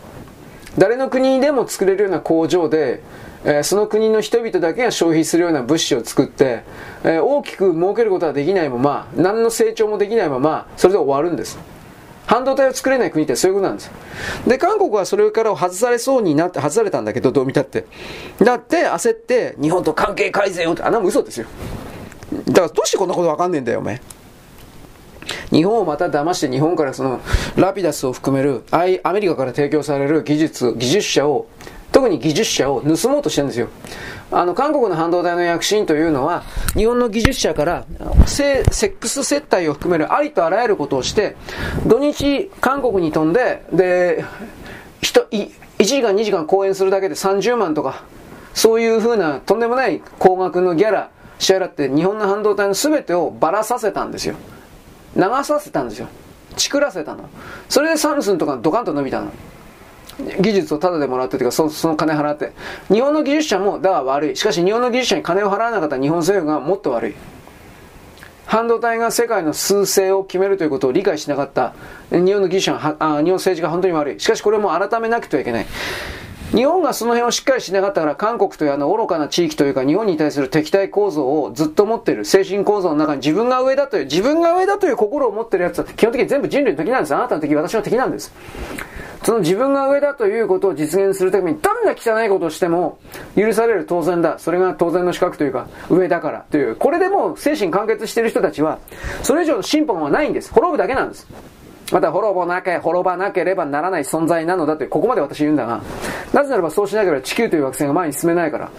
[0.78, 3.02] 誰の国でも作れるような工場で、
[3.44, 6.62] えー、その国の人々だけが消費するような物資を作って、
[7.04, 11.58] えー、大きく儲けることができないまま、何の成長もできないまま、それで終わるんです。
[12.26, 13.90] 半導体を作れない国ってそういうことなんです。
[14.46, 17.84] で、韓国はそれから外されそうになって、外されたんだけど、どう見たって。
[18.38, 21.46] だって、焦って、日本と関係改善をって、あんなも嘘ですよ。
[22.46, 24.00] だから、どうしてこんなことわかんねえんだよ、お前。
[25.50, 27.20] 日本をまた騙して日本からその
[27.56, 31.48] ラピダスを含めるアメリカから提供される技術、技術者を
[31.92, 33.68] 特に技術者を盗もうとしてるんですよ。
[34.30, 36.42] あの、韓国の半導体の躍進というのは、
[36.74, 37.84] 日本の技術者から
[38.26, 41.36] セ、セックス接待を含めるありとあらゆることをして、
[41.86, 44.24] 土日、韓国に飛んで、で、
[45.02, 48.04] 1時間2時間講演するだけで30万とか、
[48.54, 54.36] そういうふうなとんでもない高額のギャラ支払って日本の半導体の全てをばらさせたんですよ。
[55.16, 56.08] 流させたんですよ。
[56.56, 57.28] チクらせたの。
[57.68, 59.32] それでサムスンとかドカンと伸びたの。
[60.40, 62.52] 技術をタダでもらってというかそ、その金払って。
[62.92, 64.36] 日本の技術者も、だから悪い。
[64.36, 67.14] しかし日本の技術者に金を払わなかった日本政府がもっと悪い。
[68.44, 71.72] 半導体が世界の数勢を決めるということを理解しなかった
[72.10, 74.20] 日本の技術者が、あ日本政治が本当に悪い。
[74.20, 75.66] しかしこれも改めなくてはいけない。
[76.52, 87.14] 日本がその辺をしっかりしなかったから韓国というあの愚かな地域というか日本に対する敵対構造をずっと持っている精神構造の中に自分が上だという自分が上だという心を持っているやつは基本的に全部人類の敵なんです。
[87.14, 88.32] あなたの敵私の敵なんです。
[89.24, 92.98] その自分が上だということを実現するためにどんな汚いことをしても
[93.34, 94.38] 許される当然だ。
[94.38, 96.76] それが当然の資格というか上だからという。
[96.76, 98.78] これでもう精神完結している人たちは
[99.22, 100.52] それ以上の進歩はないんです。
[100.52, 101.26] 滅ぶだけなんです。
[101.92, 105.80] また滅ぼなけ、滅ばなければならない存在なのだという、ここまで私言うんだが、
[106.32, 108.70] なぜならばそうしなければ地球という惑星が前に進めないから。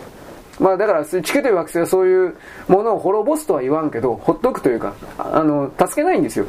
[0.60, 2.36] まあだから地球という惑星はそういう
[2.68, 6.46] ものを滅ぼすとは言わんけど、ほっとくというか、あの、助けないんですよ。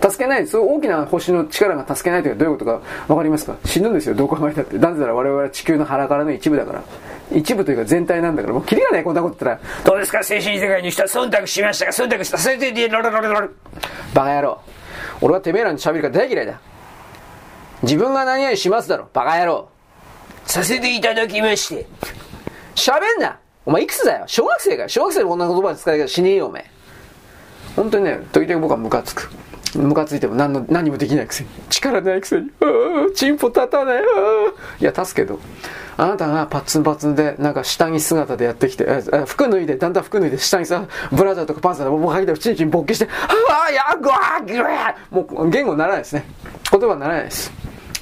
[0.00, 3.56] 助けない、そう大きな星の力が助けないというのはどういうことか分かりますか？
[3.64, 4.78] 死ぬんですよ、どう考えたって。
[4.78, 6.82] なぜなら我々は地球の腹からの一部だから。
[7.32, 9.04] 一部というか全体なんだから、もうキリがない。
[9.04, 10.22] こんなこと言ったら、どうですか？
[10.22, 11.04] 精神世界にした。
[11.04, 13.48] 忖度しましたか忖度した、それで、ロロロロロ。
[14.14, 14.60] バカ野郎。
[15.20, 16.60] 俺はてめえらの喋り方大嫌いだ。
[17.82, 19.68] 自分が何々しますだろ、バカ野郎。
[20.46, 21.86] させていただきまして。
[22.74, 26.64] 喋んなお前いくつだよ小学生かよ小学生のこんな言葉で使い方しねえよ、お前。
[27.76, 29.30] 本当にね、時々僕はムカつく。
[29.74, 32.50] ムカついても何の何もできないくせに力ないくせに
[33.14, 34.02] 「チンポ立たない」
[34.80, 35.38] いや立つけど
[35.98, 38.86] あなたがパッツンパッツンでなんか下着姿でやってきて
[39.26, 43.08] 服脱いでだんだん服脱いで下着さブラジャーとかパンツでもう履いてチンチン勃起して
[43.50, 46.24] 「ああやぐわーぐわもう言語ならないですね
[46.70, 47.52] 言葉ならないです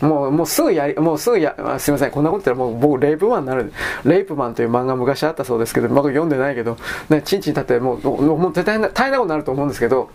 [0.01, 3.73] もう、もうすぐやり、もうすぐや、すいません、こんなこと言ったらもう僕レイプマンになる。
[4.05, 6.77] レイプマンという漫画昔あったそうですけど、僕読んでないけど、
[7.09, 10.11] ね、チンチン立ってもう、もう大変な、大変なことになると思うんですけど、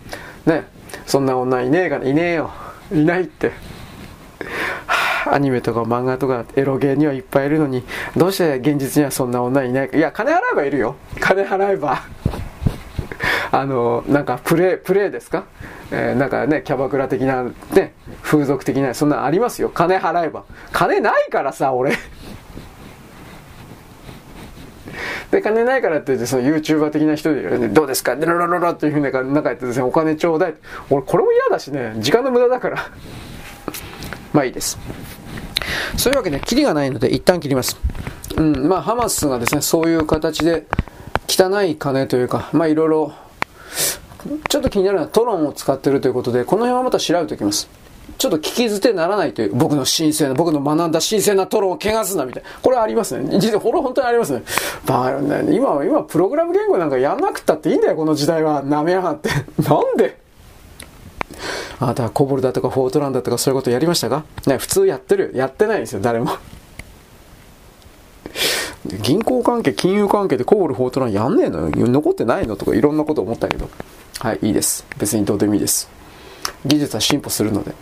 [0.46, 0.66] ね、
[1.08, 2.52] そんな女いねえかな、いねえよ。
[2.94, 3.52] いないって。
[5.28, 7.84] アニメとか漫画とかエロゲーにはいっぱいいるのに、
[8.16, 9.90] どうして現実にはそんな女いない？
[9.90, 9.98] か。
[9.98, 10.96] いや、金払えばいるよ。
[11.20, 12.02] 金払えば。
[13.52, 15.44] あの、なんかプレイ、プレイですか？
[15.92, 17.44] えー、なんかね、キャバクラ的な、
[17.74, 17.94] ね、
[18.24, 19.70] 風俗的な、そんなありますよ。
[19.70, 20.46] 金払えば。
[20.72, 21.92] 金ないからさ、俺。
[25.32, 28.16] で、金ないからって言って、その YouTuber 的な人で、ね、どうですか？
[28.16, 30.56] でロロロロっていうふうになんか言ってですね、お金ちょうだい。
[30.90, 32.78] 俺、これも嫌だしね、時間の無駄だから。
[34.34, 34.78] まあいいです。
[35.98, 37.78] そういうわけで、キリがないので、一旦切ります。
[38.38, 40.66] うん、まあ、ハマスがですね、そういう形で、
[41.28, 43.14] 汚い金というか、まあいろいろ、
[44.50, 47.70] ちょっと気になるのはトロンを使ってるということで、この辺はまた調べておきます。
[48.18, 52.50] ちょっと聞き捨てならないという、僕の神聖な、僕の学んだ神聖なトロンを汚すな、みたいな。
[52.62, 53.40] これありますね。
[53.40, 54.44] 実は、これは本当にありますね。
[54.86, 58.64] まあ、ね、今は、今、プログラム言語なんかやんなくったっていいんだよ、この時代は。
[58.64, 59.30] 舐めやがって。
[59.64, 60.21] なんで
[61.80, 64.24] あなたはコボルだとかフォートランだとかそういうことやりましたか？
[64.48, 66.32] ね、普通やってるやってないんですよ、誰も。
[69.02, 71.88] 銀行関係、金融関係でコボル、フォートランやんねえのよ。
[71.88, 73.70] 残ってないのとかいろんなこと思ったけど。
[74.20, 74.86] はい、いいです。
[74.98, 75.90] 別にどうでもいいです。
[76.66, 77.74] 技術は進歩するので。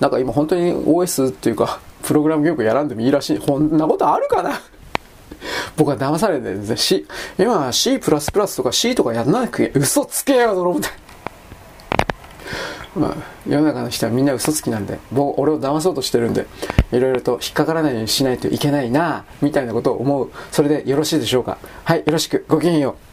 [0.00, 3.38] なんか今本当に OS っていうか、プログラム言語やらんでもいいらしい。
[3.38, 4.60] こんなことあるかな？
[5.76, 6.76] 僕は騙されてるんですね。
[6.76, 7.06] C、
[7.38, 10.88] 今 C++ とか C とかやんなくて嘘つけよと思って。
[12.94, 13.16] まあ、
[13.48, 16.46] 世の中の人はみんな嘘つきなんで、僕、俺を騙そうとしてるんで、
[16.92, 20.30] いろいろと引っかからないようにしないといけないなみたいなことを思う。
[20.50, 21.56] それでよろしいでしょうか？
[21.84, 22.44] はい、よろしく。
[22.48, 23.11] ごきげんよう。